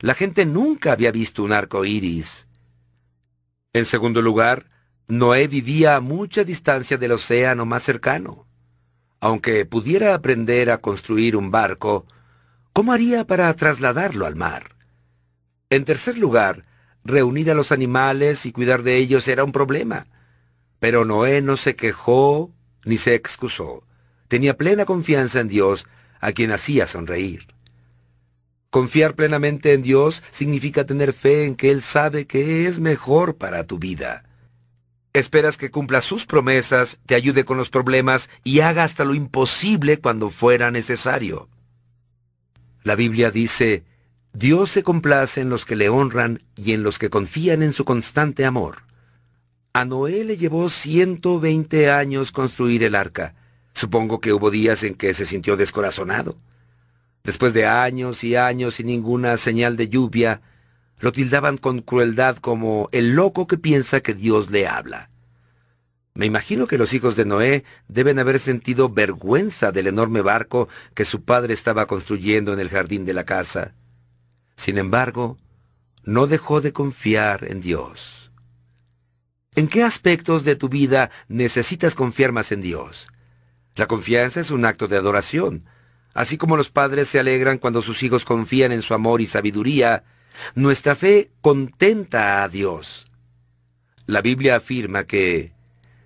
La 0.00 0.14
gente 0.14 0.44
nunca 0.44 0.90
había 0.90 1.12
visto 1.12 1.44
un 1.44 1.52
arco 1.52 1.84
iris. 1.84 2.47
En 3.72 3.84
segundo 3.84 4.22
lugar, 4.22 4.70
Noé 5.08 5.46
vivía 5.46 5.96
a 5.96 6.00
mucha 6.00 6.44
distancia 6.44 6.96
del 6.96 7.12
océano 7.12 7.66
más 7.66 7.82
cercano. 7.82 8.46
Aunque 9.20 9.66
pudiera 9.66 10.14
aprender 10.14 10.70
a 10.70 10.78
construir 10.78 11.36
un 11.36 11.50
barco, 11.50 12.06
¿cómo 12.72 12.92
haría 12.92 13.26
para 13.26 13.52
trasladarlo 13.54 14.26
al 14.26 14.36
mar? 14.36 14.76
En 15.70 15.84
tercer 15.84 16.16
lugar, 16.16 16.64
reunir 17.04 17.50
a 17.50 17.54
los 17.54 17.72
animales 17.72 18.46
y 18.46 18.52
cuidar 18.52 18.82
de 18.82 18.96
ellos 18.96 19.28
era 19.28 19.44
un 19.44 19.52
problema. 19.52 20.06
Pero 20.78 21.04
Noé 21.04 21.42
no 21.42 21.56
se 21.56 21.76
quejó 21.76 22.52
ni 22.84 22.96
se 22.96 23.14
excusó. 23.14 23.84
Tenía 24.28 24.56
plena 24.56 24.84
confianza 24.84 25.40
en 25.40 25.48
Dios, 25.48 25.86
a 26.20 26.32
quien 26.32 26.52
hacía 26.52 26.86
sonreír. 26.86 27.46
Confiar 28.70 29.14
plenamente 29.14 29.72
en 29.72 29.80
Dios 29.80 30.22
significa 30.30 30.84
tener 30.84 31.14
fe 31.14 31.46
en 31.46 31.56
que 31.56 31.70
Él 31.70 31.80
sabe 31.80 32.26
que 32.26 32.66
es 32.66 32.80
mejor 32.80 33.36
para 33.36 33.64
tu 33.64 33.78
vida. 33.78 34.24
Esperas 35.14 35.56
que 35.56 35.70
cumpla 35.70 36.02
sus 36.02 36.26
promesas, 36.26 36.98
te 37.06 37.14
ayude 37.14 37.44
con 37.44 37.56
los 37.56 37.70
problemas 37.70 38.28
y 38.44 38.60
haga 38.60 38.84
hasta 38.84 39.04
lo 39.04 39.14
imposible 39.14 39.98
cuando 39.98 40.28
fuera 40.28 40.70
necesario. 40.70 41.48
La 42.82 42.94
Biblia 42.94 43.30
dice, 43.30 43.84
Dios 44.34 44.70
se 44.70 44.82
complace 44.82 45.40
en 45.40 45.48
los 45.48 45.64
que 45.64 45.74
le 45.74 45.88
honran 45.88 46.42
y 46.54 46.72
en 46.72 46.82
los 46.82 46.98
que 46.98 47.08
confían 47.08 47.62
en 47.62 47.72
su 47.72 47.86
constante 47.86 48.44
amor. 48.44 48.82
A 49.72 49.86
Noé 49.86 50.24
le 50.24 50.36
llevó 50.36 50.68
120 50.68 51.90
años 51.90 52.32
construir 52.32 52.84
el 52.84 52.94
arca. 52.94 53.34
Supongo 53.72 54.20
que 54.20 54.34
hubo 54.34 54.50
días 54.50 54.82
en 54.82 54.94
que 54.94 55.14
se 55.14 55.24
sintió 55.24 55.56
descorazonado. 55.56 56.36
Después 57.28 57.52
de 57.52 57.66
años 57.66 58.24
y 58.24 58.36
años 58.36 58.80
y 58.80 58.84
ninguna 58.84 59.36
señal 59.36 59.76
de 59.76 59.90
lluvia, 59.90 60.40
lo 61.00 61.12
tildaban 61.12 61.58
con 61.58 61.82
crueldad 61.82 62.38
como 62.38 62.88
el 62.90 63.14
loco 63.16 63.46
que 63.46 63.58
piensa 63.58 64.00
que 64.00 64.14
Dios 64.14 64.50
le 64.50 64.66
habla. 64.66 65.10
Me 66.14 66.24
imagino 66.24 66.66
que 66.66 66.78
los 66.78 66.94
hijos 66.94 67.16
de 67.16 67.26
Noé 67.26 67.64
deben 67.86 68.18
haber 68.18 68.38
sentido 68.38 68.88
vergüenza 68.88 69.72
del 69.72 69.88
enorme 69.88 70.22
barco 70.22 70.70
que 70.94 71.04
su 71.04 71.22
padre 71.22 71.52
estaba 71.52 71.84
construyendo 71.84 72.54
en 72.54 72.60
el 72.60 72.70
jardín 72.70 73.04
de 73.04 73.12
la 73.12 73.24
casa. 73.24 73.74
Sin 74.56 74.78
embargo, 74.78 75.36
no 76.04 76.28
dejó 76.28 76.62
de 76.62 76.72
confiar 76.72 77.44
en 77.46 77.60
Dios. 77.60 78.32
¿En 79.54 79.68
qué 79.68 79.82
aspectos 79.82 80.44
de 80.44 80.56
tu 80.56 80.70
vida 80.70 81.10
necesitas 81.28 81.94
confiar 81.94 82.32
más 82.32 82.52
en 82.52 82.62
Dios? 82.62 83.06
La 83.74 83.86
confianza 83.86 84.40
es 84.40 84.50
un 84.50 84.64
acto 84.64 84.88
de 84.88 84.96
adoración, 84.96 85.66
Así 86.14 86.36
como 86.36 86.56
los 86.56 86.70
padres 86.70 87.08
se 87.08 87.18
alegran 87.18 87.58
cuando 87.58 87.82
sus 87.82 88.02
hijos 88.02 88.24
confían 88.24 88.72
en 88.72 88.82
su 88.82 88.94
amor 88.94 89.20
y 89.20 89.26
sabiduría, 89.26 90.04
nuestra 90.54 90.96
fe 90.96 91.30
contenta 91.40 92.42
a 92.42 92.48
Dios. 92.48 93.06
La 94.06 94.22
Biblia 94.22 94.56
afirma 94.56 95.04
que 95.04 95.52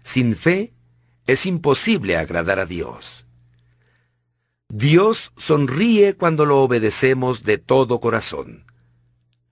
sin 0.02 0.34
fe 0.34 0.72
es 1.26 1.46
imposible 1.46 2.16
agradar 2.16 2.58
a 2.58 2.66
Dios. 2.66 3.26
Dios 4.68 5.32
sonríe 5.36 6.14
cuando 6.14 6.46
lo 6.46 6.62
obedecemos 6.62 7.44
de 7.44 7.58
todo 7.58 8.00
corazón. 8.00 8.64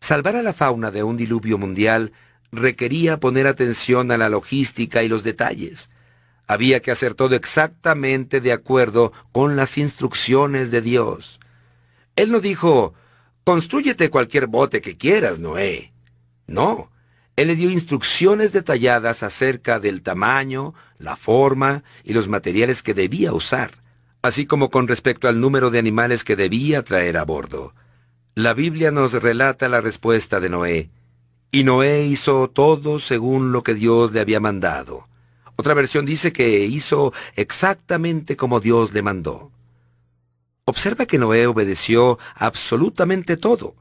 Salvar 0.01 0.37
a 0.37 0.43
la 0.43 0.55
fauna 0.55 0.91
de 0.91 1.03
un 1.03 1.17
diluvio 1.17 1.59
mundial 1.59 2.13
requería 2.53 3.21
poner 3.21 3.47
atención 3.47 4.11
a 4.11 4.17
la 4.17 4.29
logística 4.29 5.03
y 5.03 5.09
los 5.09 5.23
detalles. 5.23 5.91
Había 6.51 6.83
que 6.83 6.91
hacer 6.91 7.15
todo 7.15 7.37
exactamente 7.37 8.41
de 8.41 8.51
acuerdo 8.51 9.13
con 9.31 9.55
las 9.55 9.79
instrucciones 9.79 10.73
de 10.73 10.81
Dios. 10.81 11.39
Él 12.17 12.33
no 12.33 12.41
dijo, 12.41 12.93
construyete 13.45 14.11
cualquier 14.11 14.49
bote 14.49 14.81
que 14.81 14.97
quieras, 14.97 15.39
Noé. 15.39 15.93
No, 16.49 16.91
él 17.37 17.47
le 17.47 17.55
dio 17.55 17.71
instrucciones 17.71 18.51
detalladas 18.51 19.23
acerca 19.23 19.79
del 19.79 20.03
tamaño, 20.03 20.75
la 20.99 21.15
forma 21.15 21.85
y 22.03 22.15
los 22.15 22.27
materiales 22.27 22.83
que 22.83 22.95
debía 22.95 23.33
usar, 23.33 23.71
así 24.21 24.45
como 24.45 24.71
con 24.71 24.89
respecto 24.89 25.29
al 25.29 25.41
número 25.41 25.71
de 25.71 25.79
animales 25.79 26.25
que 26.25 26.35
debía 26.35 26.83
traer 26.83 27.17
a 27.17 27.25
bordo. 27.25 27.77
La 28.35 28.55
Biblia 28.55 28.91
nos 28.91 29.13
relata 29.13 29.69
la 29.69 29.81
respuesta 29.81 30.41
de 30.41 30.49
Noé, 30.49 30.91
y 31.53 31.63
Noé 31.63 32.07
hizo 32.07 32.51
todo 32.51 32.99
según 32.99 33.53
lo 33.53 33.63
que 33.63 33.75
Dios 33.75 34.11
le 34.11 34.19
había 34.19 34.41
mandado. 34.41 35.07
Otra 35.61 35.75
versión 35.75 36.07
dice 36.07 36.33
que 36.33 36.65
hizo 36.65 37.13
exactamente 37.37 38.35
como 38.35 38.61
Dios 38.61 38.95
le 38.95 39.03
mandó. 39.03 39.53
Observa 40.65 41.05
que 41.05 41.19
Noé 41.19 41.47
obedeció 41.47 42.19
absolutamente 42.35 43.37
todo. 43.37 43.75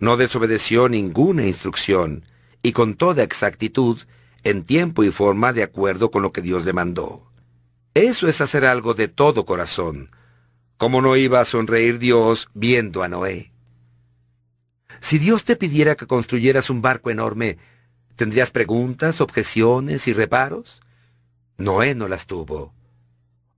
No 0.00 0.16
desobedeció 0.16 0.88
ninguna 0.88 1.46
instrucción 1.46 2.24
y 2.62 2.72
con 2.72 2.94
toda 2.94 3.24
exactitud, 3.24 3.98
en 4.42 4.62
tiempo 4.62 5.04
y 5.04 5.10
forma 5.10 5.52
de 5.52 5.64
acuerdo 5.64 6.10
con 6.10 6.22
lo 6.22 6.32
que 6.32 6.40
Dios 6.40 6.64
le 6.64 6.72
mandó. 6.72 7.30
Eso 7.92 8.26
es 8.26 8.40
hacer 8.40 8.64
algo 8.64 8.94
de 8.94 9.08
todo 9.08 9.44
corazón. 9.44 10.08
¿Cómo 10.78 11.02
no 11.02 11.14
iba 11.14 11.40
a 11.40 11.44
sonreír 11.44 11.98
Dios 11.98 12.48
viendo 12.54 13.02
a 13.02 13.08
Noé? 13.08 13.52
Si 15.00 15.18
Dios 15.18 15.44
te 15.44 15.56
pidiera 15.56 15.94
que 15.94 16.06
construyeras 16.06 16.70
un 16.70 16.80
barco 16.80 17.10
enorme, 17.10 17.58
¿tendrías 18.16 18.50
preguntas, 18.50 19.20
objeciones 19.20 20.08
y 20.08 20.14
reparos? 20.14 20.80
Noé 21.58 21.94
no 21.94 22.08
las 22.08 22.26
tuvo. 22.26 22.72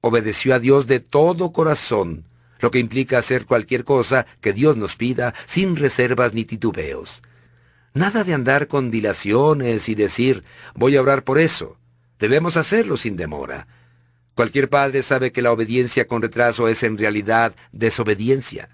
Obedeció 0.01 0.55
a 0.55 0.59
Dios 0.61 0.87
de 0.87 1.01
todo 1.01 1.53
corazón, 1.53 2.25
lo 2.61 2.70
que 2.70 2.79
implica 2.79 3.19
hacer 3.19 3.47
cualquier 3.47 3.85
cosa 3.85 4.27
que 4.41 4.53
Dios 4.53 4.77
nos 4.77 4.97
pida 4.97 5.35
sin 5.47 5.77
reservas 5.77 6.35
ni 6.35 6.45
titubeos. 6.45 7.23
Nada 7.95 8.23
de 8.23 8.35
andar 8.35 8.69
con 8.69 8.91
dilaciones 8.91 9.89
y 9.89 9.95
decir, 9.95 10.45
voy 10.75 10.97
a 10.97 11.03
orar 11.03 11.25
por 11.25 11.39
eso. 11.39 11.77
Debemos 12.19 12.57
hacerlo 12.57 12.97
sin 12.97 13.16
demora. 13.16 13.66
Cualquier 14.35 14.69
padre 14.69 15.03
sabe 15.03 15.33
que 15.33 15.43
la 15.43 15.51
obediencia 15.51 16.07
con 16.07 16.23
retraso 16.23 16.69
es 16.69 16.85
en 16.85 16.97
realidad 16.97 17.55
desobediencia. 17.73 18.69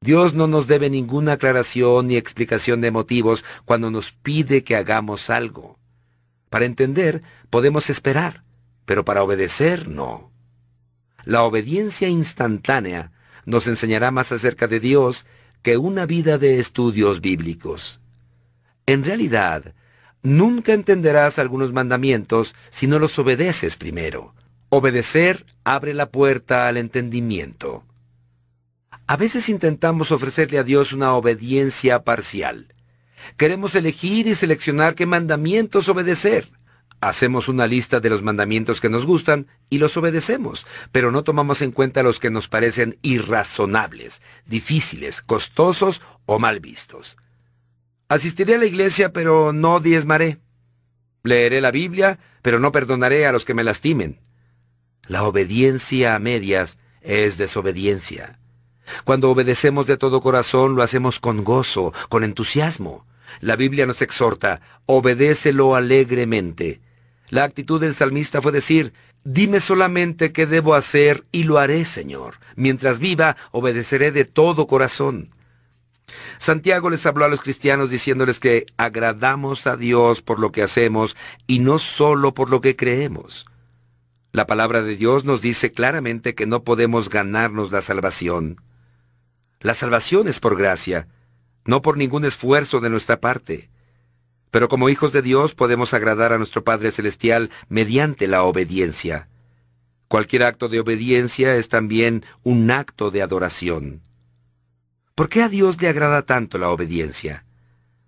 Dios 0.00 0.34
no 0.34 0.46
nos 0.46 0.66
debe 0.66 0.90
ninguna 0.90 1.34
aclaración 1.34 2.08
ni 2.08 2.16
explicación 2.16 2.80
de 2.80 2.90
motivos 2.90 3.44
cuando 3.64 3.90
nos 3.90 4.12
pide 4.12 4.64
que 4.64 4.74
hagamos 4.74 5.30
algo. 5.30 5.79
Para 6.50 6.66
entender, 6.66 7.22
podemos 7.48 7.88
esperar, 7.88 8.44
pero 8.84 9.04
para 9.04 9.22
obedecer, 9.22 9.88
no. 9.88 10.30
La 11.24 11.44
obediencia 11.44 12.08
instantánea 12.08 13.12
nos 13.46 13.66
enseñará 13.66 14.10
más 14.10 14.32
acerca 14.32 14.66
de 14.66 14.80
Dios 14.80 15.26
que 15.62 15.76
una 15.76 16.06
vida 16.06 16.38
de 16.38 16.58
estudios 16.58 17.20
bíblicos. 17.20 18.00
En 18.86 19.04
realidad, 19.04 19.74
nunca 20.22 20.72
entenderás 20.72 21.38
algunos 21.38 21.72
mandamientos 21.72 22.54
si 22.70 22.86
no 22.86 22.98
los 22.98 23.18
obedeces 23.18 23.76
primero. 23.76 24.34
Obedecer 24.70 25.46
abre 25.64 25.94
la 25.94 26.10
puerta 26.10 26.68
al 26.68 26.76
entendimiento. 26.76 27.84
A 29.06 29.16
veces 29.16 29.48
intentamos 29.48 30.12
ofrecerle 30.12 30.58
a 30.58 30.64
Dios 30.64 30.92
una 30.92 31.14
obediencia 31.14 32.04
parcial. 32.04 32.74
Queremos 33.36 33.74
elegir 33.74 34.26
y 34.26 34.34
seleccionar 34.34 34.94
qué 34.94 35.06
mandamientos 35.06 35.88
obedecer. 35.88 36.50
Hacemos 37.00 37.48
una 37.48 37.66
lista 37.66 38.00
de 38.00 38.10
los 38.10 38.22
mandamientos 38.22 38.80
que 38.80 38.90
nos 38.90 39.06
gustan 39.06 39.46
y 39.70 39.78
los 39.78 39.96
obedecemos, 39.96 40.66
pero 40.92 41.10
no 41.10 41.24
tomamos 41.24 41.62
en 41.62 41.72
cuenta 41.72 42.02
los 42.02 42.20
que 42.20 42.28
nos 42.28 42.48
parecen 42.48 42.98
irrazonables, 43.00 44.20
difíciles, 44.44 45.22
costosos 45.22 46.02
o 46.26 46.38
mal 46.38 46.60
vistos. 46.60 47.16
Asistiré 48.08 48.56
a 48.56 48.58
la 48.58 48.66
iglesia, 48.66 49.12
pero 49.12 49.54
no 49.54 49.80
diezmaré. 49.80 50.40
Leeré 51.22 51.62
la 51.62 51.70
Biblia, 51.70 52.18
pero 52.42 52.58
no 52.58 52.70
perdonaré 52.70 53.26
a 53.26 53.32
los 53.32 53.44
que 53.46 53.54
me 53.54 53.64
lastimen. 53.64 54.20
La 55.06 55.22
obediencia 55.22 56.14
a 56.14 56.18
medias 56.18 56.78
es 57.00 57.38
desobediencia. 57.38 58.38
Cuando 59.04 59.30
obedecemos 59.30 59.86
de 59.86 59.96
todo 59.96 60.20
corazón, 60.20 60.76
lo 60.76 60.82
hacemos 60.82 61.18
con 61.18 61.44
gozo, 61.44 61.92
con 62.08 62.24
entusiasmo. 62.24 63.06
La 63.40 63.56
Biblia 63.56 63.86
nos 63.86 64.02
exhorta, 64.02 64.60
obedécelo 64.86 65.74
alegremente. 65.74 66.80
La 67.28 67.44
actitud 67.44 67.80
del 67.80 67.94
salmista 67.94 68.42
fue 68.42 68.52
decir, 68.52 68.92
dime 69.24 69.60
solamente 69.60 70.32
qué 70.32 70.46
debo 70.46 70.74
hacer 70.74 71.24
y 71.30 71.44
lo 71.44 71.58
haré, 71.58 71.84
Señor. 71.84 72.34
Mientras 72.56 72.98
viva, 72.98 73.36
obedeceré 73.52 74.10
de 74.10 74.24
todo 74.24 74.66
corazón. 74.66 75.30
Santiago 76.38 76.90
les 76.90 77.06
habló 77.06 77.24
a 77.24 77.28
los 77.28 77.40
cristianos 77.40 77.90
diciéndoles 77.90 78.40
que 78.40 78.66
agradamos 78.76 79.66
a 79.66 79.76
Dios 79.76 80.22
por 80.22 80.40
lo 80.40 80.50
que 80.50 80.62
hacemos 80.62 81.16
y 81.46 81.60
no 81.60 81.78
solo 81.78 82.34
por 82.34 82.50
lo 82.50 82.60
que 82.60 82.76
creemos. 82.76 83.46
La 84.32 84.46
palabra 84.46 84.82
de 84.82 84.96
Dios 84.96 85.24
nos 85.24 85.40
dice 85.42 85.72
claramente 85.72 86.34
que 86.34 86.46
no 86.46 86.62
podemos 86.62 87.08
ganarnos 87.08 87.72
la 87.72 87.82
salvación. 87.82 88.60
La 89.60 89.74
salvación 89.74 90.28
es 90.28 90.40
por 90.40 90.56
gracia, 90.56 91.08
no 91.70 91.82
por 91.82 91.96
ningún 91.96 92.24
esfuerzo 92.24 92.80
de 92.80 92.90
nuestra 92.90 93.20
parte. 93.20 93.70
Pero 94.50 94.68
como 94.68 94.88
hijos 94.88 95.12
de 95.12 95.22
Dios 95.22 95.54
podemos 95.54 95.94
agradar 95.94 96.32
a 96.32 96.38
nuestro 96.38 96.64
Padre 96.64 96.90
Celestial 96.90 97.48
mediante 97.68 98.26
la 98.26 98.42
obediencia. 98.42 99.28
Cualquier 100.08 100.42
acto 100.42 100.68
de 100.68 100.80
obediencia 100.80 101.54
es 101.54 101.68
también 101.68 102.24
un 102.42 102.72
acto 102.72 103.12
de 103.12 103.22
adoración. 103.22 104.02
¿Por 105.14 105.28
qué 105.28 105.44
a 105.44 105.48
Dios 105.48 105.80
le 105.80 105.86
agrada 105.86 106.22
tanto 106.22 106.58
la 106.58 106.70
obediencia? 106.70 107.44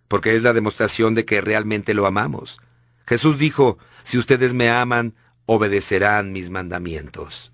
Porque 0.08 0.34
es 0.34 0.42
la 0.42 0.54
demostración 0.54 1.14
de 1.14 1.24
que 1.24 1.40
realmente 1.40 1.94
lo 1.94 2.06
amamos. 2.06 2.58
Jesús 3.06 3.38
dijo, 3.38 3.78
si 4.02 4.18
ustedes 4.18 4.54
me 4.54 4.70
aman, 4.70 5.14
obedecerán 5.46 6.32
mis 6.32 6.50
mandamientos. 6.50 7.52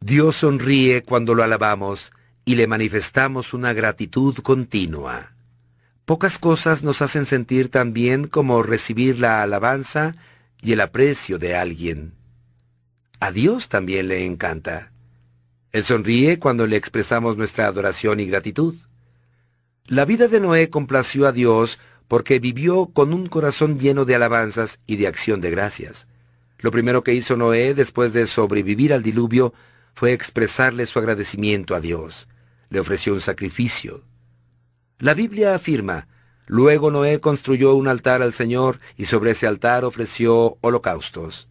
Dios 0.00 0.36
sonríe 0.36 1.02
cuando 1.02 1.34
lo 1.34 1.42
alabamos 1.42 2.10
y 2.44 2.56
le 2.56 2.66
manifestamos 2.66 3.54
una 3.54 3.72
gratitud 3.72 4.36
continua. 4.38 5.32
Pocas 6.04 6.38
cosas 6.38 6.82
nos 6.82 7.00
hacen 7.00 7.24
sentir 7.24 7.70
tan 7.70 7.94
bien 7.94 8.26
como 8.26 8.62
recibir 8.62 9.18
la 9.18 9.42
alabanza 9.42 10.16
y 10.60 10.72
el 10.72 10.80
aprecio 10.80 11.38
de 11.38 11.56
alguien. 11.56 12.12
A 13.20 13.32
Dios 13.32 13.70
también 13.70 14.08
le 14.08 14.26
encanta. 14.26 14.92
Él 15.72 15.82
sonríe 15.82 16.38
cuando 16.38 16.66
le 16.66 16.76
expresamos 16.76 17.38
nuestra 17.38 17.66
adoración 17.66 18.20
y 18.20 18.26
gratitud. 18.26 18.74
La 19.86 20.04
vida 20.04 20.28
de 20.28 20.40
Noé 20.40 20.68
complació 20.68 21.26
a 21.26 21.32
Dios 21.32 21.78
porque 22.06 22.38
vivió 22.38 22.86
con 22.86 23.14
un 23.14 23.26
corazón 23.28 23.78
lleno 23.78 24.04
de 24.04 24.14
alabanzas 24.14 24.78
y 24.86 24.96
de 24.96 25.06
acción 25.06 25.40
de 25.40 25.50
gracias. 25.50 26.06
Lo 26.58 26.70
primero 26.70 27.02
que 27.02 27.14
hizo 27.14 27.36
Noé 27.36 27.72
después 27.74 28.12
de 28.12 28.26
sobrevivir 28.26 28.92
al 28.92 29.02
diluvio 29.02 29.54
fue 29.94 30.12
expresarle 30.12 30.84
su 30.84 30.98
agradecimiento 30.98 31.74
a 31.74 31.80
Dios 31.80 32.28
le 32.70 32.80
ofreció 32.80 33.12
un 33.12 33.20
sacrificio. 33.20 34.02
La 34.98 35.14
Biblia 35.14 35.54
afirma, 35.54 36.08
luego 36.46 36.90
Noé 36.90 37.20
construyó 37.20 37.74
un 37.74 37.88
altar 37.88 38.22
al 38.22 38.32
Señor 38.32 38.80
y 38.96 39.06
sobre 39.06 39.32
ese 39.32 39.46
altar 39.46 39.84
ofreció 39.84 40.58
holocaustos. 40.60 41.48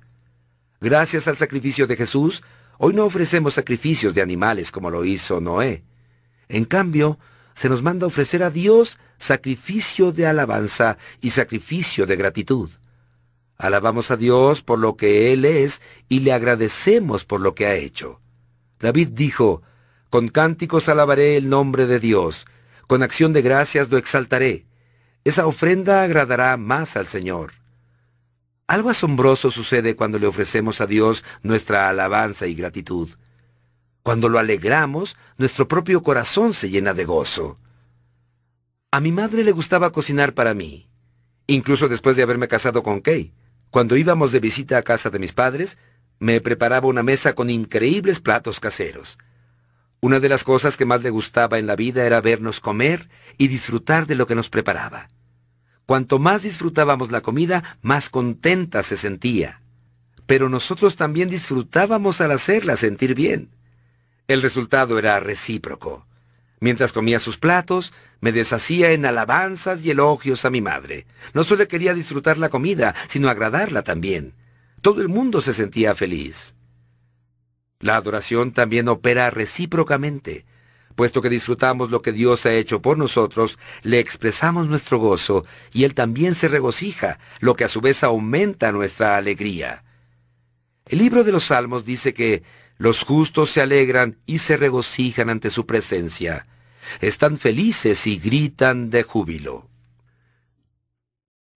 Gracias 0.80 1.27
al 1.27 1.38
sacrificio 1.38 1.88
de 1.88 1.95
Jesús, 1.95 2.44
hoy 2.77 2.94
no 2.94 3.06
ofrecemos 3.06 3.53
sacrificios 3.53 4.15
de 4.15 4.22
animales 4.22 4.72
como 4.72 4.90
lo 4.90 5.06
hizo 5.06 5.40
Noé. 5.40 5.84
En 6.49 6.65
cambio, 6.65 7.19
se 7.53 7.69
nos 7.69 7.81
manda 7.81 8.07
ofrecer 8.07 8.44
a 8.44 8.49
Dios 8.49 8.98
sacrificio 9.18 10.11
de 10.11 10.26
alabanza 10.26 10.98
y 11.22 11.30
sacrificio 11.30 12.06
de 12.06 12.15
gratitud. 12.15 12.69
Alabamos 13.57 14.11
a 14.11 14.18
Dios 14.18 14.61
por 14.61 14.80
lo 14.80 14.98
que 14.98 15.31
Él 15.31 15.45
es 15.45 15.81
y 16.10 16.19
le 16.19 16.34
agradecemos 16.34 17.23
por 17.23 17.40
lo 17.40 17.56
que 17.56 17.68
ha 17.68 17.76
hecho. 17.76 18.19
David 18.80 19.10
dijo, 19.14 19.61
con 20.14 20.27
cánticos 20.27 20.90
alabaré 20.90 21.38
el 21.38 21.49
nombre 21.49 21.88
de 21.88 21.99
Dios, 21.99 22.45
con 22.85 23.02
acción 23.02 23.34
de 23.34 23.41
gracias 23.41 23.90
lo 23.90 23.98
exaltaré. 23.98 24.68
Esa 25.23 25.48
ofrenda 25.48 26.03
agradará 26.03 26.56
más 26.56 26.98
al 26.98 27.07
Señor. 27.07 27.53
Algo 28.68 28.91
asombroso 28.91 29.49
sucede 29.49 29.95
cuando 29.95 30.19
le 30.19 30.27
ofrecemos 30.27 30.81
a 30.81 30.85
Dios 30.85 31.23
nuestra 31.41 31.90
alabanza 31.90 32.45
y 32.45 32.53
gratitud. 32.53 33.10
Cuando 34.03 34.30
lo 34.30 34.38
alegramos, 34.38 35.18
nuestro 35.40 35.68
propio 35.68 36.03
corazón 36.03 36.53
se 36.53 36.69
llena 36.69 36.94
de 36.94 37.06
gozo. 37.06 37.57
A 38.91 38.99
mi 38.99 39.11
madre 39.11 39.44
le 39.44 39.52
gustaba 39.52 39.91
cocinar 39.91 40.35
para 40.35 40.53
mí, 40.53 40.88
incluso 41.48 41.90
después 41.90 42.15
de 42.15 42.22
haberme 42.22 42.48
casado 42.48 42.84
con 42.84 43.02
Kay. 43.02 43.34
Cuando 43.72 43.98
íbamos 43.98 44.31
de 44.31 44.40
visita 44.40 44.77
a 44.77 44.84
casa 44.84 45.10
de 45.10 45.18
mis 45.18 45.34
padres, 45.34 45.80
me 46.19 46.40
preparaba 46.40 46.88
una 46.88 47.02
mesa 47.02 47.34
con 47.34 47.49
increíbles 47.49 48.19
platos 48.19 48.60
caseros. 48.60 49.18
Una 50.03 50.19
de 50.19 50.27
las 50.27 50.43
cosas 50.43 50.75
que 50.75 50.84
más 50.84 51.01
le 51.01 51.11
gustaba 51.11 51.59
en 51.59 51.65
la 51.65 51.77
vida 51.77 52.05
era 52.05 52.19
vernos 52.19 52.59
comer 52.59 53.07
y 53.38 53.47
disfrutar 53.47 54.05
de 54.05 54.15
lo 54.15 54.27
que 54.27 54.35
nos 54.35 54.49
preparaba. 54.49 55.07
Cuanto 55.85 56.19
más 56.19 56.43
disfrutábamos 56.43 57.09
la 57.09 57.21
comida, 57.21 57.77
más 57.81 58.09
contenta 58.09 58.84
se 58.84 58.97
sentía. 58.97 59.61
Pero 60.25 60.49
nosotros 60.49 60.97
también 60.97 61.30
disfrutábamos 61.30 62.19
al 62.19 62.31
hacerla 62.31 62.75
sentir 62.75 63.15
bien. 63.15 63.51
El 64.27 64.41
resultado 64.41 64.99
era 64.99 65.17
recíproco. 65.21 66.05
Mientras 66.59 66.91
comía 66.91 67.21
sus 67.21 67.38
platos, 67.38 67.93
me 68.19 68.34
deshacía 68.34 68.91
en 68.91 69.05
alabanzas 69.05 69.85
y 69.85 69.91
elogios 69.91 70.43
a 70.43 70.49
mi 70.49 70.59
madre. 70.59 71.07
No 71.34 71.45
solo 71.45 71.65
quería 71.69 71.93
disfrutar 71.93 72.38
la 72.38 72.49
comida, 72.49 72.93
sino 73.07 73.30
agradarla 73.30 73.84
también. 73.84 74.34
Todo 74.81 75.01
el 75.01 75.07
mundo 75.07 75.39
se 75.39 75.53
sentía 75.53 75.95
feliz. 75.95 76.52
La 77.84 77.97
adoración 77.97 78.53
también 78.53 78.88
opera 78.88 79.30
recíprocamente. 79.30 80.45
Puesto 80.95 81.22
que 81.22 81.30
disfrutamos 81.30 81.91
lo 81.91 82.01
que 82.01 82.14
Dios 82.14 82.45
ha 82.45 82.53
hecho 82.53 82.81
por 82.81 82.97
nosotros, 82.97 83.60
le 83.81 83.99
expresamos 83.99 84.68
nuestro 84.69 84.99
gozo 84.99 85.43
y 85.73 85.84
Él 85.84 85.93
también 85.93 86.34
se 86.34 86.47
regocija, 86.47 87.19
lo 87.41 87.57
que 87.57 87.65
a 87.65 87.68
su 87.68 87.81
vez 87.81 88.01
aumenta 88.05 88.72
nuestra 88.72 89.18
alegría. 89.18 89.84
El 90.85 90.99
libro 90.99 91.26
de 91.26 91.34
los 91.34 91.43
Salmos 91.47 91.84
dice 91.84 92.14
que 92.14 92.43
los 92.77 93.03
justos 93.03 93.49
se 93.49 93.60
alegran 93.60 94.18
y 94.26 94.39
se 94.39 94.55
regocijan 94.55 95.30
ante 95.30 95.49
su 95.49 95.65
presencia. 95.65 96.47
Están 97.01 97.38
felices 97.38 98.07
y 98.07 98.18
gritan 98.18 98.91
de 98.91 99.03
júbilo. 99.03 99.68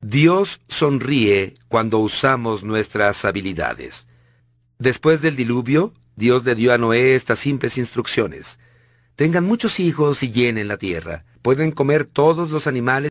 Dios 0.01 0.59
sonríe 0.67 1.53
cuando 1.69 1.99
usamos 1.99 2.63
nuestras 2.63 3.23
habilidades. 3.23 4.07
Después 4.77 5.21
del 5.21 5.37
diluvio, 5.37 5.93
Dios 6.18 6.44
le 6.45 6.56
dio 6.56 6.73
a 6.73 6.80
Noé 6.80 7.14
estas 7.14 7.38
simples 7.38 7.77
instrucciones. 7.77 8.57
Tengan 9.15 9.44
muchos 9.44 9.80
hijos 9.80 10.23
y 10.23 10.31
llenen 10.31 10.68
la 10.68 10.77
tierra. 10.77 11.26
Pueden 11.44 11.69
comer 11.69 12.06
todos 12.06 12.49
los 12.49 12.65
animales 12.65 13.06